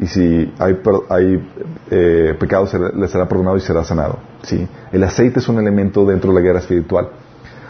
y 0.02 0.06
si 0.06 0.52
hay, 0.58 0.80
hay 1.08 1.48
eh, 1.90 2.34
pecado 2.38 2.66
le 2.96 3.08
será 3.08 3.28
perdonado 3.28 3.56
y 3.56 3.60
será 3.60 3.84
sanado. 3.84 4.18
¿sí? 4.42 4.66
El 4.90 5.04
aceite 5.04 5.38
es 5.38 5.48
un 5.48 5.58
elemento 5.58 6.04
dentro 6.04 6.32
de 6.32 6.40
la 6.40 6.44
guerra 6.44 6.58
espiritual. 6.58 7.10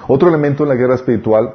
Otro 0.08 0.28
elemento 0.28 0.62
en 0.62 0.70
la 0.70 0.74
guerra 0.74 0.94
espiritual, 0.94 1.54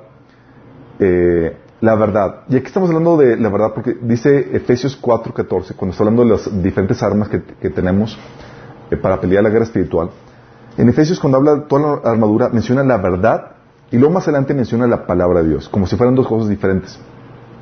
eh, 0.99 1.57
la 1.81 1.95
verdad. 1.95 2.43
Y 2.49 2.57
aquí 2.57 2.67
estamos 2.67 2.89
hablando 2.89 3.17
de 3.17 3.37
la 3.37 3.49
verdad 3.49 3.71
porque 3.73 3.97
dice 4.01 4.55
Efesios 4.55 4.95
4:14, 5.01 5.75
cuando 5.75 5.91
está 5.91 6.03
hablando 6.03 6.23
de 6.23 6.29
las 6.29 6.63
diferentes 6.63 7.01
armas 7.01 7.29
que, 7.29 7.69
tenemos 7.69 8.17
eh, 8.91 8.97
para 8.97 9.19
pelear 9.19 9.43
la 9.43 9.49
guerra 9.49 9.65
espiritual. 9.65 10.09
En 10.77 10.89
Efesios 10.89 11.19
cuando 11.19 11.37
habla 11.37 11.55
de 11.55 11.61
toda 11.61 12.01
la 12.03 12.11
armadura 12.11 12.49
menciona 12.49 12.83
la 12.83 12.97
verdad 12.97 13.56
y 13.91 13.97
luego 13.97 14.13
más 14.13 14.23
adelante 14.23 14.53
menciona 14.53 14.87
la 14.87 15.05
palabra 15.05 15.41
de 15.41 15.49
Dios, 15.49 15.69
como 15.69 15.87
si 15.87 15.95
fueran 15.95 16.15
dos 16.15 16.27
cosas 16.27 16.49
diferentes. 16.49 16.99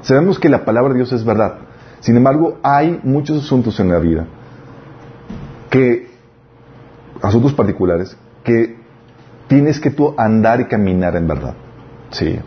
Sabemos 0.01 0.39
que 0.39 0.49
la 0.49 0.65
palabra 0.65 0.93
de 0.93 0.99
Dios 0.99 1.11
es 1.13 1.23
verdad. 1.23 1.55
Sin 1.99 2.15
embargo, 2.17 2.57
hay 2.63 2.99
muchos 3.03 3.43
asuntos 3.43 3.79
en 3.79 3.89
la 3.89 3.99
vida 3.99 4.25
que, 5.69 6.07
asuntos 7.21 7.53
particulares, 7.53 8.15
que 8.43 8.77
tienes 9.47 9.79
que 9.79 9.91
tú 9.91 10.13
andar 10.17 10.61
y 10.61 10.65
caminar 10.65 11.15
en 11.15 11.27
verdad. 11.27 11.53
Sí. 12.11 12.39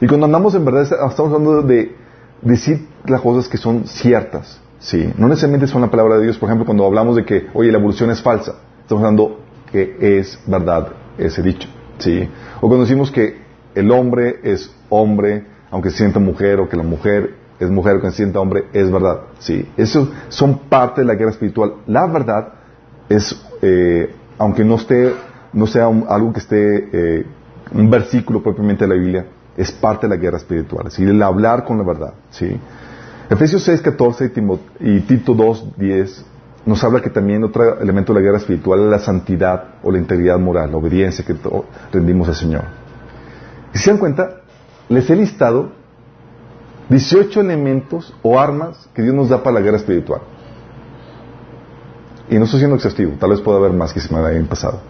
Y 0.00 0.06
cuando 0.06 0.26
andamos 0.26 0.54
en 0.54 0.64
verdad, 0.64 0.82
estamos 0.82 1.32
hablando 1.32 1.62
de 1.62 1.96
decir 2.42 2.86
las 3.06 3.20
cosas 3.20 3.48
que 3.48 3.56
son 3.56 3.86
ciertas. 3.86 4.60
Sí. 4.78 5.12
No 5.16 5.28
necesariamente 5.28 5.66
son 5.66 5.82
la 5.82 5.90
palabra 5.90 6.16
de 6.16 6.24
Dios. 6.24 6.38
Por 6.38 6.48
ejemplo, 6.48 6.66
cuando 6.66 6.84
hablamos 6.84 7.16
de 7.16 7.24
que, 7.24 7.46
oye, 7.54 7.72
la 7.72 7.78
evolución 7.78 8.10
es 8.10 8.22
falsa, 8.22 8.56
estamos 8.82 9.02
hablando 9.02 9.40
que 9.70 9.96
es 10.18 10.38
verdad 10.46 10.88
ese 11.18 11.42
dicho. 11.42 11.68
Sí. 11.98 12.28
O 12.60 12.68
cuando 12.68 12.84
decimos 12.84 13.10
que 13.10 13.36
el 13.74 13.90
hombre 13.90 14.40
es 14.42 14.70
hombre, 14.88 15.44
aunque 15.70 15.90
se 15.90 15.98
sienta 15.98 16.18
mujer, 16.18 16.60
o 16.60 16.68
que 16.68 16.76
la 16.76 16.82
mujer 16.82 17.34
es 17.58 17.70
mujer, 17.70 18.00
que 18.00 18.10
se 18.10 18.16
sienta 18.16 18.40
hombre, 18.40 18.64
es 18.72 18.90
verdad. 18.90 19.20
Sí, 19.38 19.68
eso 19.76 20.10
son 20.28 20.58
parte 20.68 21.00
de 21.00 21.06
la 21.06 21.14
guerra 21.14 21.30
espiritual. 21.30 21.74
La 21.86 22.06
verdad 22.06 22.48
es, 23.08 23.40
eh, 23.62 24.14
aunque 24.38 24.64
no 24.64 24.76
esté, 24.76 25.14
no 25.52 25.66
sea 25.66 25.86
algo 25.86 26.32
que 26.32 26.40
esté, 26.40 26.88
eh, 26.92 27.26
un 27.72 27.90
versículo 27.90 28.42
propiamente 28.42 28.86
de 28.86 28.94
la 28.94 29.00
Biblia, 29.00 29.26
es 29.56 29.72
parte 29.72 30.06
de 30.06 30.14
la 30.14 30.20
guerra 30.20 30.36
espiritual. 30.36 30.86
Es 30.88 30.98
el 30.98 31.22
hablar 31.22 31.64
con 31.64 31.78
la 31.78 31.84
verdad. 31.84 32.14
Sí. 32.30 32.58
Efesios 33.28 33.62
6, 33.62 33.80
14 33.80 34.32
y, 34.80 35.00
Tito 35.00 35.34
2, 35.34 35.76
10 35.76 36.24
nos 36.66 36.82
habla 36.82 37.00
que 37.00 37.10
también 37.10 37.44
otro 37.44 37.80
elemento 37.80 38.12
de 38.12 38.20
la 38.20 38.24
guerra 38.24 38.38
espiritual 38.38 38.80
es 38.80 38.86
la 38.86 38.98
santidad 38.98 39.76
o 39.84 39.92
la 39.92 39.98
integridad 39.98 40.36
moral, 40.38 40.72
la 40.72 40.76
obediencia 40.76 41.24
que 41.24 41.34
rendimos 41.92 42.28
al 42.28 42.34
Señor. 42.34 42.64
Y 43.72 43.78
si 43.78 43.84
se 43.84 43.90
dan 43.90 43.98
cuenta, 44.00 44.40
les 44.88 45.08
he 45.08 45.14
listado 45.14 45.70
18 46.88 47.40
elementos 47.40 48.12
o 48.20 48.38
armas 48.38 48.88
que 48.92 49.02
Dios 49.02 49.14
nos 49.14 49.28
da 49.28 49.44
para 49.44 49.54
la 49.54 49.60
guerra 49.60 49.76
espiritual. 49.76 50.22
Y 52.28 52.36
no 52.36 52.44
estoy 52.44 52.58
siendo 52.58 52.74
exhaustivo, 52.74 53.12
tal 53.18 53.30
vez 53.30 53.40
pueda 53.40 53.58
haber 53.58 53.72
más 53.72 53.92
que 53.92 54.00
se 54.00 54.12
me 54.12 54.20
hayan 54.26 54.46
pasado. 54.46 54.80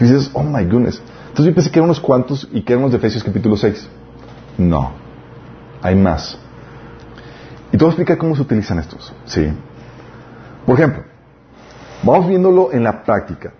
Y 0.00 0.04
dices, 0.04 0.30
oh 0.32 0.42
my 0.42 0.64
goodness. 0.64 1.00
Entonces 1.28 1.46
yo 1.46 1.54
pensé 1.54 1.70
que 1.70 1.78
eran 1.78 1.90
unos 1.90 2.00
cuantos 2.00 2.48
y 2.50 2.62
que 2.62 2.72
eran 2.72 2.82
los 2.82 2.90
de 2.90 2.98
Efesios 2.98 3.22
capítulo 3.22 3.56
6. 3.56 3.88
No, 4.58 4.90
hay 5.80 5.94
más. 5.94 6.36
Y 7.68 7.76
te 7.76 7.78
voy 7.78 7.86
a 7.86 7.90
explicar 7.90 8.18
cómo 8.18 8.34
se 8.34 8.42
utilizan 8.42 8.80
estos. 8.80 9.12
Sí. 9.26 9.48
Por 10.66 10.78
ejemplo, 10.78 11.02
vamos 12.02 12.28
viéndolo 12.28 12.72
en 12.72 12.84
la 12.84 13.02
práctica. 13.02 13.52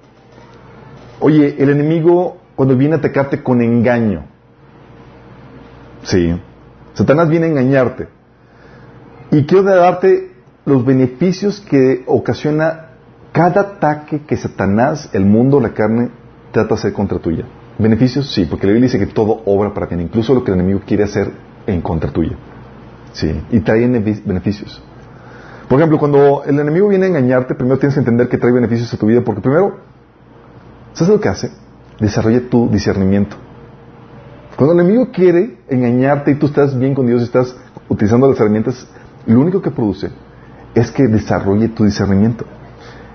Oye, 1.20 1.56
el 1.58 1.70
enemigo 1.70 2.38
cuando 2.54 2.76
viene 2.76 2.94
a 2.94 2.98
atacarte 2.98 3.42
con 3.42 3.60
engaño. 3.60 4.24
Sí. 6.04 6.34
Satanás 6.94 7.28
viene 7.28 7.46
a 7.46 7.48
engañarte. 7.50 8.08
Y 9.30 9.44
quiero 9.46 9.64
darte 9.64 10.32
los 10.64 10.84
beneficios 10.84 11.60
que 11.60 12.04
ocasiona 12.06 12.88
cada 13.32 13.62
ataque 13.62 14.20
que 14.20 14.36
Satanás, 14.36 15.08
el 15.12 15.24
mundo, 15.24 15.58
la 15.58 15.70
carne, 15.70 16.10
trata 16.52 16.68
de 16.68 16.74
hacer 16.74 16.92
contra 16.92 17.18
tuya. 17.18 17.46
Beneficios, 17.78 18.32
sí, 18.32 18.44
porque 18.44 18.66
la 18.66 18.74
Biblia 18.74 18.88
dice 18.88 18.98
que 18.98 19.12
todo 19.12 19.42
obra 19.46 19.72
para 19.72 19.86
bien, 19.86 20.02
incluso 20.02 20.34
lo 20.34 20.44
que 20.44 20.52
el 20.52 20.58
enemigo 20.58 20.82
quiere 20.86 21.04
hacer 21.04 21.32
en 21.66 21.80
contra 21.80 22.10
tuya. 22.10 22.36
Sí, 23.12 23.42
y 23.50 23.60
trae 23.60 23.88
beneficios. 23.88 24.82
Por 25.68 25.78
ejemplo, 25.78 25.98
cuando 25.98 26.42
el 26.44 26.58
enemigo 26.58 26.88
viene 26.88 27.06
a 27.06 27.08
engañarte, 27.08 27.54
primero 27.54 27.78
tienes 27.78 27.94
que 27.94 28.00
entender 28.00 28.28
que 28.28 28.38
trae 28.38 28.52
beneficios 28.52 28.92
a 28.92 28.96
tu 28.96 29.06
vida, 29.06 29.22
porque 29.22 29.40
primero, 29.40 29.78
¿sabes 30.92 31.12
lo 31.12 31.20
que 31.20 31.28
hace? 31.28 31.50
Desarrolla 31.98 32.48
tu 32.48 32.68
discernimiento. 32.68 33.36
Cuando 34.56 34.74
el 34.74 34.80
enemigo 34.80 35.10
quiere 35.10 35.58
engañarte 35.68 36.32
y 36.32 36.34
tú 36.34 36.46
estás 36.46 36.78
bien 36.78 36.94
con 36.94 37.06
Dios 37.06 37.22
y 37.22 37.24
estás 37.24 37.56
utilizando 37.88 38.28
las 38.28 38.38
herramientas, 38.38 38.86
lo 39.26 39.40
único 39.40 39.62
que 39.62 39.70
produce 39.70 40.10
es 40.74 40.90
que 40.90 41.06
desarrolle 41.06 41.68
tu 41.68 41.84
discernimiento. 41.84 42.44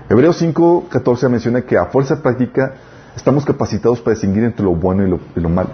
Hebreos 0.08 0.40
5:14 0.42 1.28
menciona 1.28 1.62
que 1.62 1.76
a 1.76 1.86
fuerza 1.86 2.22
práctica 2.22 2.74
estamos 3.14 3.44
capacitados 3.44 4.00
para 4.00 4.14
distinguir 4.14 4.44
entre 4.44 4.64
lo 4.64 4.74
bueno 4.74 5.06
y 5.06 5.40
lo, 5.40 5.48
malo. 5.48 5.70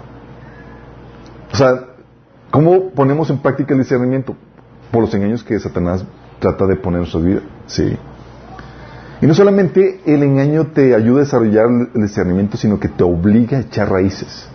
O 1.51 1.55
sea, 1.55 1.95
¿Cómo 2.55 2.91
ponemos 2.91 3.29
en 3.29 3.39
práctica 3.39 3.73
el 3.73 3.81
discernimiento? 3.81 4.33
Por 4.89 5.01
los 5.01 5.13
engaños 5.13 5.43
que 5.43 5.59
Satanás 5.59 6.05
trata 6.39 6.65
de 6.67 6.75
poner 6.75 6.97
en 6.97 7.01
nuestra 7.01 7.21
vida. 7.21 7.41
Sí. 7.67 7.97
Y 9.21 9.27
no 9.27 9.33
solamente 9.33 10.01
el 10.05 10.23
engaño 10.23 10.67
te 10.67 10.93
ayuda 10.93 11.21
a 11.21 11.23
desarrollar 11.23 11.65
el 11.93 12.01
discernimiento, 12.01 12.57
sino 12.57 12.79
que 12.79 12.89
te 12.89 13.03
obliga 13.03 13.57
a 13.57 13.61
echar 13.61 13.89
raíces. 13.89 14.49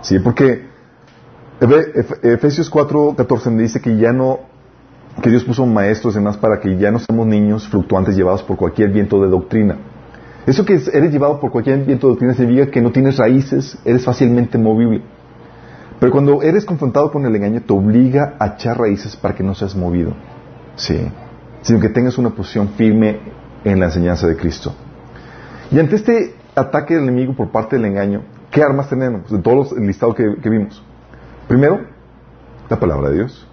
Sí, 0.00 0.18
porque 0.20 0.66
Efesios 2.22 2.70
4, 2.70 3.14
14 3.16 3.50
me 3.50 3.62
dice 3.62 3.80
que 3.80 3.96
ya 3.96 4.12
no, 4.12 4.40
que 5.22 5.30
Dios 5.30 5.44
puso 5.44 5.66
maestros 5.66 6.14
y 6.14 6.18
demás 6.18 6.36
para 6.36 6.60
que 6.60 6.76
ya 6.76 6.90
no 6.90 6.98
seamos 6.98 7.26
niños 7.26 7.68
fluctuantes 7.68 8.16
llevados 8.16 8.42
por 8.42 8.56
cualquier 8.56 8.90
viento 8.90 9.20
de 9.22 9.28
doctrina. 9.28 9.76
Eso 10.46 10.64
que 10.64 10.74
eres 10.74 11.10
llevado 11.10 11.40
por 11.40 11.50
cualquier 11.50 11.84
viento 11.84 12.06
de 12.06 12.12
doctrina 12.12 12.34
significa 12.34 12.70
que 12.70 12.82
no 12.82 12.92
tienes 12.92 13.16
raíces, 13.16 13.78
eres 13.84 14.04
fácilmente 14.04 14.58
movible. 14.58 15.02
Pero 15.98 16.12
cuando 16.12 16.42
eres 16.42 16.64
confrontado 16.64 17.10
con 17.10 17.24
el 17.24 17.34
engaño, 17.34 17.62
te 17.62 17.72
obliga 17.72 18.34
a 18.38 18.48
echar 18.48 18.78
raíces 18.78 19.16
para 19.16 19.34
que 19.34 19.42
no 19.42 19.54
seas 19.54 19.74
movido. 19.74 20.12
Sí. 20.76 21.10
Sino 21.62 21.80
que 21.80 21.88
tengas 21.88 22.18
una 22.18 22.30
posición 22.30 22.68
firme 22.70 23.20
en 23.64 23.80
la 23.80 23.86
enseñanza 23.86 24.26
de 24.26 24.36
Cristo. 24.36 24.74
Y 25.70 25.78
ante 25.78 25.96
este 25.96 26.34
ataque 26.54 26.94
del 26.94 27.04
enemigo 27.04 27.34
por 27.34 27.50
parte 27.50 27.76
del 27.76 27.86
engaño, 27.86 28.22
¿qué 28.50 28.62
armas 28.62 28.88
tenemos? 28.88 29.30
De 29.30 29.38
todos 29.38 29.72
los 29.72 29.78
listados 29.80 30.14
que, 30.14 30.48
vimos. 30.48 30.82
Primero, 31.48 31.80
la 32.68 32.78
palabra 32.78 33.10
de 33.10 33.16
Dios. 33.16 33.46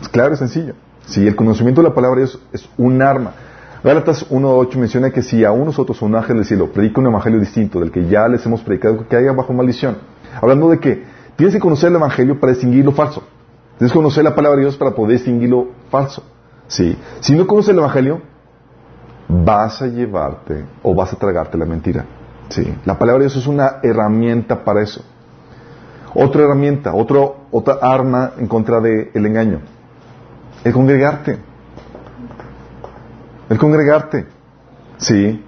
Es 0.00 0.08
claro 0.08 0.34
y 0.34 0.36
sencillo. 0.36 0.74
Si 1.06 1.26
el 1.26 1.36
conocimiento 1.36 1.82
de 1.82 1.88
la 1.88 1.94
palabra 1.94 2.20
de 2.20 2.26
Dios 2.26 2.40
es 2.52 2.68
un 2.76 3.00
arma. 3.00 3.34
Gálatas 3.84 4.28
1.8 4.30 4.76
menciona 4.76 5.10
que 5.10 5.22
si 5.22 5.44
a 5.44 5.52
nosotros 5.52 6.02
un 6.02 6.16
ángel 6.16 6.36
del 6.36 6.44
cielo 6.44 6.72
predica 6.72 7.00
un 7.00 7.06
evangelio 7.06 7.38
distinto 7.38 7.78
del 7.78 7.92
que 7.92 8.06
ya 8.06 8.26
les 8.26 8.44
hemos 8.44 8.62
predicado, 8.62 9.06
que 9.06 9.16
haya 9.16 9.32
bajo 9.32 9.52
maldición. 9.52 9.98
Hablando 10.40 10.68
de 10.70 10.80
que 10.80 11.04
tienes 11.36 11.54
que 11.54 11.60
conocer 11.60 11.90
el 11.90 11.96
evangelio 11.96 12.40
para 12.40 12.52
distinguir 12.52 12.84
lo 12.84 12.92
falso. 12.92 13.22
Tienes 13.78 13.92
que 13.92 13.98
conocer 13.98 14.24
la 14.24 14.34
palabra 14.34 14.56
de 14.56 14.62
Dios 14.62 14.76
para 14.76 14.92
poder 14.92 15.18
distinguir 15.18 15.50
lo 15.50 15.68
falso. 15.90 16.24
Sí. 16.68 16.96
Si 17.20 17.34
no 17.34 17.46
conoces 17.46 17.70
el 17.70 17.78
evangelio, 17.78 18.22
vas 19.28 19.82
a 19.82 19.86
llevarte 19.86 20.64
o 20.82 20.94
vas 20.94 21.12
a 21.12 21.16
tragarte 21.16 21.58
la 21.58 21.66
mentira. 21.66 22.04
Sí. 22.48 22.74
La 22.84 22.98
palabra 22.98 23.24
de 23.24 23.28
Dios 23.28 23.36
es 23.36 23.46
una 23.46 23.76
herramienta 23.82 24.64
para 24.64 24.82
eso. 24.82 25.04
Otra 26.14 26.44
herramienta, 26.44 26.94
otro, 26.94 27.46
otra 27.50 27.78
arma 27.82 28.32
en 28.38 28.46
contra 28.46 28.80
del 28.80 29.10
engaño. 29.14 29.60
El 30.64 30.72
congregarte. 30.72 31.38
El 33.48 33.58
congregarte. 33.58 34.26
Sí. 34.96 35.44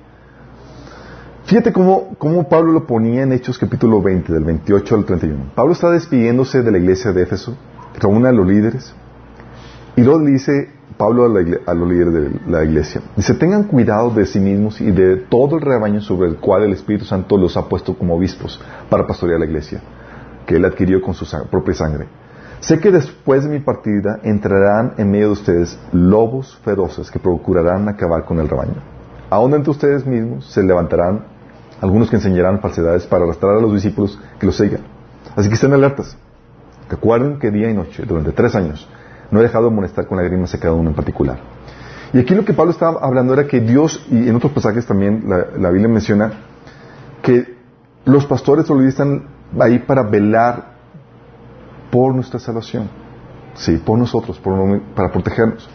Fíjate 1.45 1.73
cómo, 1.73 2.15
cómo, 2.19 2.47
Pablo 2.49 2.73
lo 2.73 2.87
ponía 2.87 3.23
en 3.23 3.33
Hechos 3.33 3.59
capítulo 3.59 4.03
20, 4.03 4.31
del 4.31 4.45
28 4.45 4.95
al 4.95 5.05
31. 5.07 5.53
Pablo 5.55 5.73
está 5.73 5.91
despidiéndose 5.91 6.63
de 6.63 6.71
la 6.71 6.77
iglesia 6.77 7.13
de 7.13 7.23
Éfeso, 7.23 7.57
reúne 7.99 8.29
a 8.29 8.33
los 8.33 8.47
líderes, 8.47 8.95
y 9.97 10.03
luego 10.03 10.21
le 10.21 10.33
dice 10.33 10.78
Pablo 10.99 11.25
a, 11.25 11.75
los 11.75 11.89
líderes 11.89 12.13
de 12.13 12.41
la 12.51 12.65
iglesia, 12.65 13.01
dice, 13.17 13.35
tengan 13.35 13.65
cuidado 13.65 14.11
de 14.11 14.27
sí 14.27 14.41
mismos 14.41 14.81
y 14.81 14.91
de 14.91 15.17
todo 15.17 15.57
el 15.57 15.63
rebaño 15.63 16.01
sobre 16.01 16.29
el 16.29 16.37
cual 16.37 16.65
el 16.65 16.73
Espíritu 16.73 17.05
Santo 17.05 17.39
los 17.39 17.57
ha 17.57 17.69
puesto 17.69 17.97
como 17.97 18.17
obispos 18.17 18.61
para 18.91 19.07
pastorear 19.07 19.39
la 19.39 19.47
iglesia 19.47 19.81
que 20.45 20.57
él 20.57 20.65
adquirió 20.65 21.01
con 21.01 21.15
su 21.15 21.25
propia 21.51 21.75
sangre. 21.75 22.09
Sé 22.61 22.81
que 22.81 22.91
después 22.91 23.45
de 23.45 23.51
mi 23.51 23.61
partida 23.61 24.19
entrarán 24.25 24.95
en 24.99 25.11
medio 25.11 25.27
de 25.27 25.33
ustedes 25.35 25.79
lobos 25.93 26.59
feroces 26.65 27.11
que 27.11 27.21
procurarán 27.21 27.89
acabar 27.89 28.25
con 28.25 28.41
el 28.41 28.49
rebaño. 28.49 28.83
Aún 29.31 29.55
entre 29.55 29.71
ustedes 29.71 30.05
mismos 30.05 30.51
se 30.53 30.65
levantarán 30.65 31.27
algunos 31.81 32.11
que 32.11 32.17
enseñarán 32.17 32.61
falsedades 32.61 33.07
para 33.07 33.25
arrastrar 33.25 33.57
a 33.57 33.61
los 33.61 33.73
discípulos 33.73 34.19
que 34.41 34.47
los 34.47 34.57
sigan. 34.57 34.81
Así 35.37 35.49
que 35.49 35.55
estén 35.55 35.73
alertas. 35.73 36.17
Recuerden 36.91 37.39
que 37.39 37.53
día 37.53 37.71
y 37.71 37.75
noche, 37.75 38.05
durante 38.05 38.33
tres 38.33 38.57
años, 38.57 38.89
no 39.31 39.41
he 39.41 39.43
dejado 39.43 39.69
de 39.69 39.75
molestar 39.75 40.07
con 40.07 40.19
lágrimas 40.19 40.55
a 40.55 40.61
cada 40.61 40.75
uno 40.75 40.91
en 40.91 40.97
particular. 40.97 41.39
Y 42.13 42.19
aquí 42.19 42.35
lo 42.35 42.45
que 42.45 42.55
Pablo 42.55 42.73
estaba 42.73 43.01
hablando 43.01 43.35
era 43.35 43.47
que 43.47 43.61
Dios, 43.61 44.07
y 44.11 44.29
en 44.29 44.35
otros 44.35 44.53
pasajes 44.53 44.87
también 44.87 45.25
la, 45.27 45.71
Biblia 45.71 45.89
menciona, 45.89 46.33
que 47.23 47.57
los 48.05 48.25
pastores 48.25 48.69
están 48.71 49.25
ahí 49.61 49.79
para 49.81 50.03
velar 50.03 50.79
por 51.91 52.15
nuestra 52.15 52.41
salvación. 52.41 52.89
Sí, 53.55 53.77
por 53.77 53.99
nosotros, 53.99 54.41
para 54.95 55.11
protegernos. 55.11 55.69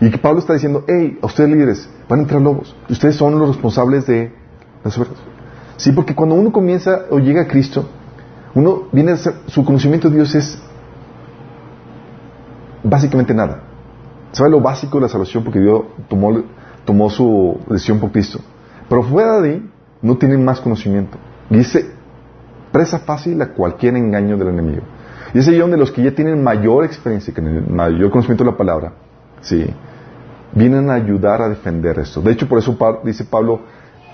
Y 0.00 0.10
que 0.10 0.18
Pablo 0.18 0.40
está 0.40 0.52
diciendo, 0.52 0.84
hey, 0.86 1.18
a 1.22 1.26
ustedes 1.26 1.50
líderes, 1.50 1.88
van 2.08 2.20
a 2.20 2.22
entrar 2.22 2.40
lobos. 2.40 2.76
Ustedes 2.88 3.16
son 3.16 3.38
los 3.38 3.48
responsables 3.48 4.06
de 4.06 4.32
las 4.84 4.96
ovejas. 4.98 5.16
Sí, 5.76 5.92
porque 5.92 6.14
cuando 6.14 6.34
uno 6.34 6.52
comienza 6.52 7.06
o 7.10 7.18
llega 7.18 7.42
a 7.42 7.48
Cristo, 7.48 7.88
uno 8.54 8.84
viene 8.92 9.12
a 9.12 9.16
ser, 9.16 9.34
su 9.46 9.64
conocimiento 9.64 10.08
de 10.08 10.16
Dios 10.16 10.34
es 10.34 10.58
básicamente 12.84 13.34
nada. 13.34 13.62
Sabe 14.32 14.50
lo 14.50 14.60
básico 14.60 14.98
de 14.98 15.02
la 15.02 15.08
salvación 15.08 15.42
porque 15.42 15.60
Dios 15.60 15.84
tomó, 16.08 16.42
tomó 16.84 17.10
su 17.10 17.58
decisión 17.68 17.98
por 17.98 18.12
Cristo. 18.12 18.40
Pero 18.88 19.02
fuera 19.02 19.40
de 19.40 19.50
ahí, 19.50 19.70
no 20.02 20.16
tienen 20.16 20.44
más 20.44 20.60
conocimiento. 20.60 21.18
Ese 21.50 21.90
presa 22.70 22.98
fácil 22.98 23.40
a 23.40 23.48
cualquier 23.48 23.96
engaño 23.96 24.36
del 24.36 24.48
enemigo. 24.48 24.82
Y 25.32 25.38
es 25.38 25.48
ahí 25.48 25.58
donde 25.58 25.76
los 25.76 25.90
que 25.90 26.02
ya 26.02 26.14
tienen 26.14 26.42
mayor 26.42 26.84
experiencia, 26.84 27.32
mayor 27.68 28.10
conocimiento 28.10 28.44
de 28.44 28.50
la 28.50 28.56
palabra, 28.56 28.92
sí, 29.40 29.66
vienen 30.52 30.90
a 30.90 30.94
ayudar 30.94 31.42
a 31.42 31.48
defender 31.48 31.98
esto. 31.98 32.20
De 32.20 32.32
hecho, 32.32 32.48
por 32.48 32.58
eso 32.58 32.76
dice 33.04 33.24
Pablo, 33.24 33.60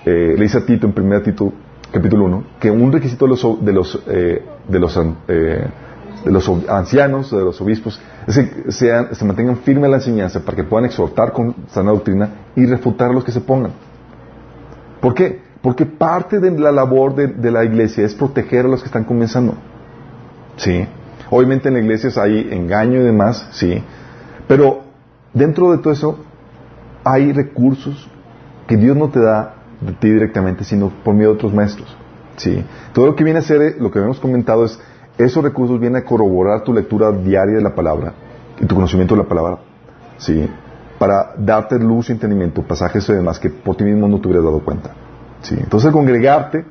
eh, 0.05 0.33
le 0.35 0.43
dice 0.43 0.59
a 0.59 0.65
Tito 0.65 0.87
en 0.87 0.93
1 0.97 1.21
Tito 1.21 1.53
capítulo 1.91 2.25
1, 2.25 2.43
que 2.59 2.71
un 2.71 2.91
requisito 2.91 3.25
de 3.25 3.29
los, 3.29 3.65
de 3.65 3.73
los, 3.73 4.03
eh, 4.07 4.45
de 4.67 4.79
los, 4.79 4.99
eh, 5.27 5.67
de 6.23 6.31
los 6.31 6.49
ancianos, 6.69 7.31
de 7.31 7.41
los 7.41 7.59
obispos, 7.61 7.99
es 8.27 8.37
que 8.37 8.71
se 8.71 9.25
mantengan 9.25 9.57
firmes 9.57 9.85
en 9.85 9.91
la 9.91 9.97
enseñanza 9.97 10.39
para 10.41 10.55
que 10.55 10.63
puedan 10.63 10.85
exhortar 10.85 11.33
con 11.33 11.55
sana 11.69 11.91
doctrina 11.91 12.29
y 12.55 12.65
refutar 12.65 13.09
a 13.09 13.13
los 13.13 13.23
que 13.23 13.31
se 13.31 13.41
pongan. 13.41 13.71
¿Por 14.99 15.15
qué? 15.15 15.41
Porque 15.61 15.85
parte 15.85 16.39
de 16.39 16.51
la 16.51 16.71
labor 16.71 17.15
de, 17.15 17.51
la 17.51 17.63
iglesia 17.63 18.05
es 18.05 18.15
proteger 18.15 18.65
a 18.65 18.69
los 18.69 18.81
que 18.81 18.87
están 18.87 19.03
comenzando. 19.03 19.55
Sí. 20.55 20.87
Obviamente 21.29 21.69
en 21.69 21.75
la 21.75 21.79
iglesia 21.81 22.09
hay 22.21 22.49
engaño 22.51 22.99
y 22.99 23.03
demás, 23.03 23.47
sí. 23.51 23.83
Pero 24.47 24.81
dentro 25.33 25.71
de 25.71 25.77
todo 25.79 25.93
eso 25.93 26.19
hay 27.03 27.31
recursos 27.31 28.09
que 28.67 28.77
Dios 28.77 28.95
no 28.95 29.09
te 29.09 29.19
da 29.19 29.55
de 29.81 29.93
ti 29.93 30.09
directamente, 30.09 30.63
sino 30.63 30.89
por 31.03 31.13
medio 31.13 31.29
de 31.29 31.35
otros 31.35 31.53
maestros. 31.53 31.95
Sí. 32.37 32.63
Todo 32.93 33.07
lo 33.07 33.15
que 33.15 33.23
viene 33.23 33.39
a 33.39 33.43
ser, 33.43 33.77
lo 33.79 33.91
que 33.91 33.99
hemos 33.99 34.19
comentado 34.19 34.65
es, 34.65 34.79
esos 35.25 35.43
recursos 35.43 35.79
vienen 35.79 36.01
a 36.01 36.05
corroborar 36.05 36.63
tu 36.63 36.73
lectura 36.73 37.11
diaria 37.11 37.55
de 37.55 37.61
la 37.61 37.75
palabra 37.75 38.13
y 38.59 38.65
tu 38.65 38.75
conocimiento 38.75 39.15
de 39.15 39.23
la 39.23 39.27
palabra. 39.27 39.59
Sí. 40.17 40.49
Para 40.99 41.33
darte 41.37 41.79
luz 41.79 42.09
y 42.09 42.13
entendimiento, 42.13 42.61
pasajes 42.61 43.07
y 43.09 43.13
demás 43.13 43.39
que 43.39 43.49
por 43.49 43.75
ti 43.75 43.83
mismo 43.83 44.07
no 44.07 44.21
te 44.21 44.27
hubieras 44.27 44.45
dado 44.45 44.59
cuenta. 44.59 44.91
¿sí? 45.41 45.55
Entonces 45.57 45.91
congregarte 45.91 46.65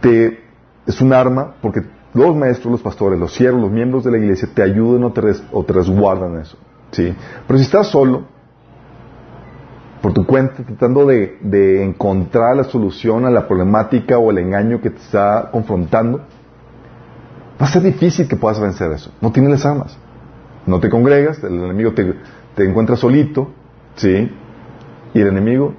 te, 0.00 0.40
es 0.86 1.00
un 1.00 1.12
arma 1.12 1.54
porque 1.60 1.82
los 2.14 2.34
maestros, 2.36 2.72
los 2.72 2.80
pastores, 2.80 3.18
los 3.18 3.34
siervos, 3.34 3.60
los 3.60 3.70
miembros 3.70 4.04
de 4.04 4.12
la 4.12 4.18
iglesia 4.18 4.48
te 4.54 4.62
ayudan 4.62 5.04
o 5.04 5.12
te, 5.12 5.72
resguardan 5.72 6.38
eso. 6.38 6.56
¿sí? 6.92 7.14
Pero 7.46 7.58
si 7.58 7.64
estás 7.64 7.88
solo, 7.88 8.24
por 10.00 10.12
tu 10.12 10.24
cuenta, 10.24 10.62
tratando 10.62 11.06
de, 11.06 11.38
de, 11.40 11.82
encontrar 11.82 12.56
la 12.56 12.64
solución 12.64 13.24
a 13.26 13.30
la 13.30 13.48
problemática 13.48 14.16
o 14.16 14.30
el 14.30 14.38
engaño 14.38 14.80
que 14.80 14.90
te 14.90 14.98
está 14.98 15.50
confrontando, 15.50 16.20
va 17.60 17.66
a 17.66 17.68
ser 17.68 17.82
difícil 17.82 18.28
que 18.28 18.36
puedas 18.36 18.60
vencer 18.60 18.90
eso. 18.92 19.10
No 19.20 19.32
tienes 19.32 19.50
las 19.50 19.66
armas. 19.66 19.96
No 20.66 20.80
te 20.80 20.90
congregas, 20.90 21.42
el 21.42 21.54
enemigo 21.54 21.92
te, 21.92 22.14
encuentra 22.58 22.96
solito, 22.96 23.50
¿sí? 23.96 24.30
Y 25.14 25.20
el 25.20 25.28
enemigo 25.28 25.74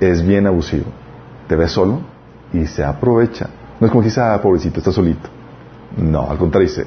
es 0.00 0.26
bien 0.26 0.46
abusivo. 0.46 0.86
Te 1.48 1.56
ve 1.56 1.68
solo 1.68 2.00
y 2.52 2.66
se 2.66 2.84
aprovecha. 2.84 3.48
No 3.78 3.86
es 3.86 3.90
como 3.92 4.02
que 4.02 4.08
dice, 4.08 4.20
ah, 4.20 4.40
pobrecito, 4.42 4.78
está 4.78 4.90
solito. 4.90 5.28
No, 5.96 6.28
al 6.28 6.38
contrario 6.38 6.68
dice, 6.68 6.86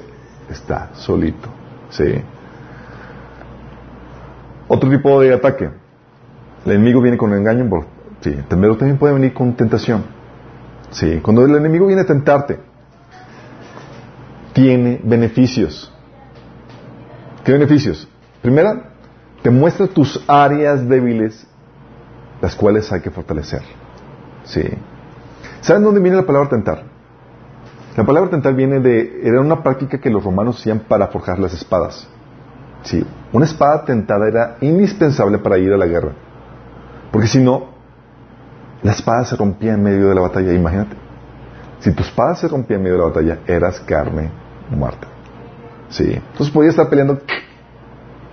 está 0.50 0.90
solito. 0.94 1.48
¿Sí? 1.90 2.22
Otro 4.68 4.90
tipo 4.90 5.22
de 5.22 5.34
ataque. 5.34 5.70
El 6.66 6.72
enemigo 6.74 7.02
viene 7.02 7.18
con 7.18 7.34
engaño, 7.34 7.70
sí, 8.20 8.36
pero 8.50 8.76
también 8.76 8.98
puede 8.98 9.14
venir 9.14 9.34
con 9.34 9.54
tentación. 9.54 10.04
Sí, 10.90 11.20
cuando 11.22 11.46
el 11.46 11.56
enemigo 11.56 11.88
viene 11.88 12.02
a 12.02 12.06
tentarte, 12.06 12.60
tiene 14.58 15.00
beneficios. 15.04 15.93
¿Qué 17.43 17.52
beneficios? 17.52 18.08
Primera, 18.41 18.89
te 19.43 19.52
muestra 19.52 19.86
tus 19.86 20.20
áreas 20.28 20.89
débiles 20.89 21.46
las 22.41 22.56
cuales 22.56 22.91
hay 22.91 23.02
que 23.02 23.12
fortalecer. 23.12 23.62
¿Sí? 24.46 24.63
¿Saben 25.62 25.84
dónde 25.84 26.00
viene 26.00 26.17
la 26.17 26.26
palabra 26.26 26.50
tentar? 26.50 26.82
La 27.96 28.04
palabra 28.04 28.32
tentar 28.32 28.56
viene 28.56 28.80
de, 28.80 29.22
era 29.24 29.41
una 29.41 29.62
práctica 29.62 30.00
que 30.00 30.10
los 30.10 30.24
romanos 30.24 30.60
hacían 30.60 30.80
para 30.80 31.06
forjar 31.10 31.38
las 31.38 31.54
espadas. 31.54 32.08
Sí, 32.82 33.06
una 33.34 33.46
espada 33.46 33.86
tentada 33.86 34.28
era 34.28 34.58
indispensable 34.62 35.38
para 35.38 35.60
ir 35.60 35.72
a 35.72 35.78
la 35.78 35.86
guerra. 35.86 36.13
Porque 37.12 37.28
si 37.28 37.43
no, 37.43 37.74
la 38.82 38.93
espada 38.93 39.24
se 39.24 39.36
rompía 39.36 39.76
en 39.76 39.84
medio 39.84 40.10
de 40.10 40.15
la 40.15 40.22
batalla, 40.22 40.52
imagínate. 40.52 40.96
Si 41.80 41.91
tu 41.91 42.02
espada 42.02 42.34
se 42.34 42.48
rompía 42.48 42.78
en 42.78 42.82
medio 42.82 42.96
de 42.96 43.04
la 43.04 43.10
batalla, 43.10 43.39
eras 43.46 43.80
carne 43.82 44.47
muerta. 44.70 45.08
Sí. 45.90 46.14
Entonces 46.14 46.50
podía 46.52 46.70
estar 46.70 46.90
peleando 46.90 47.20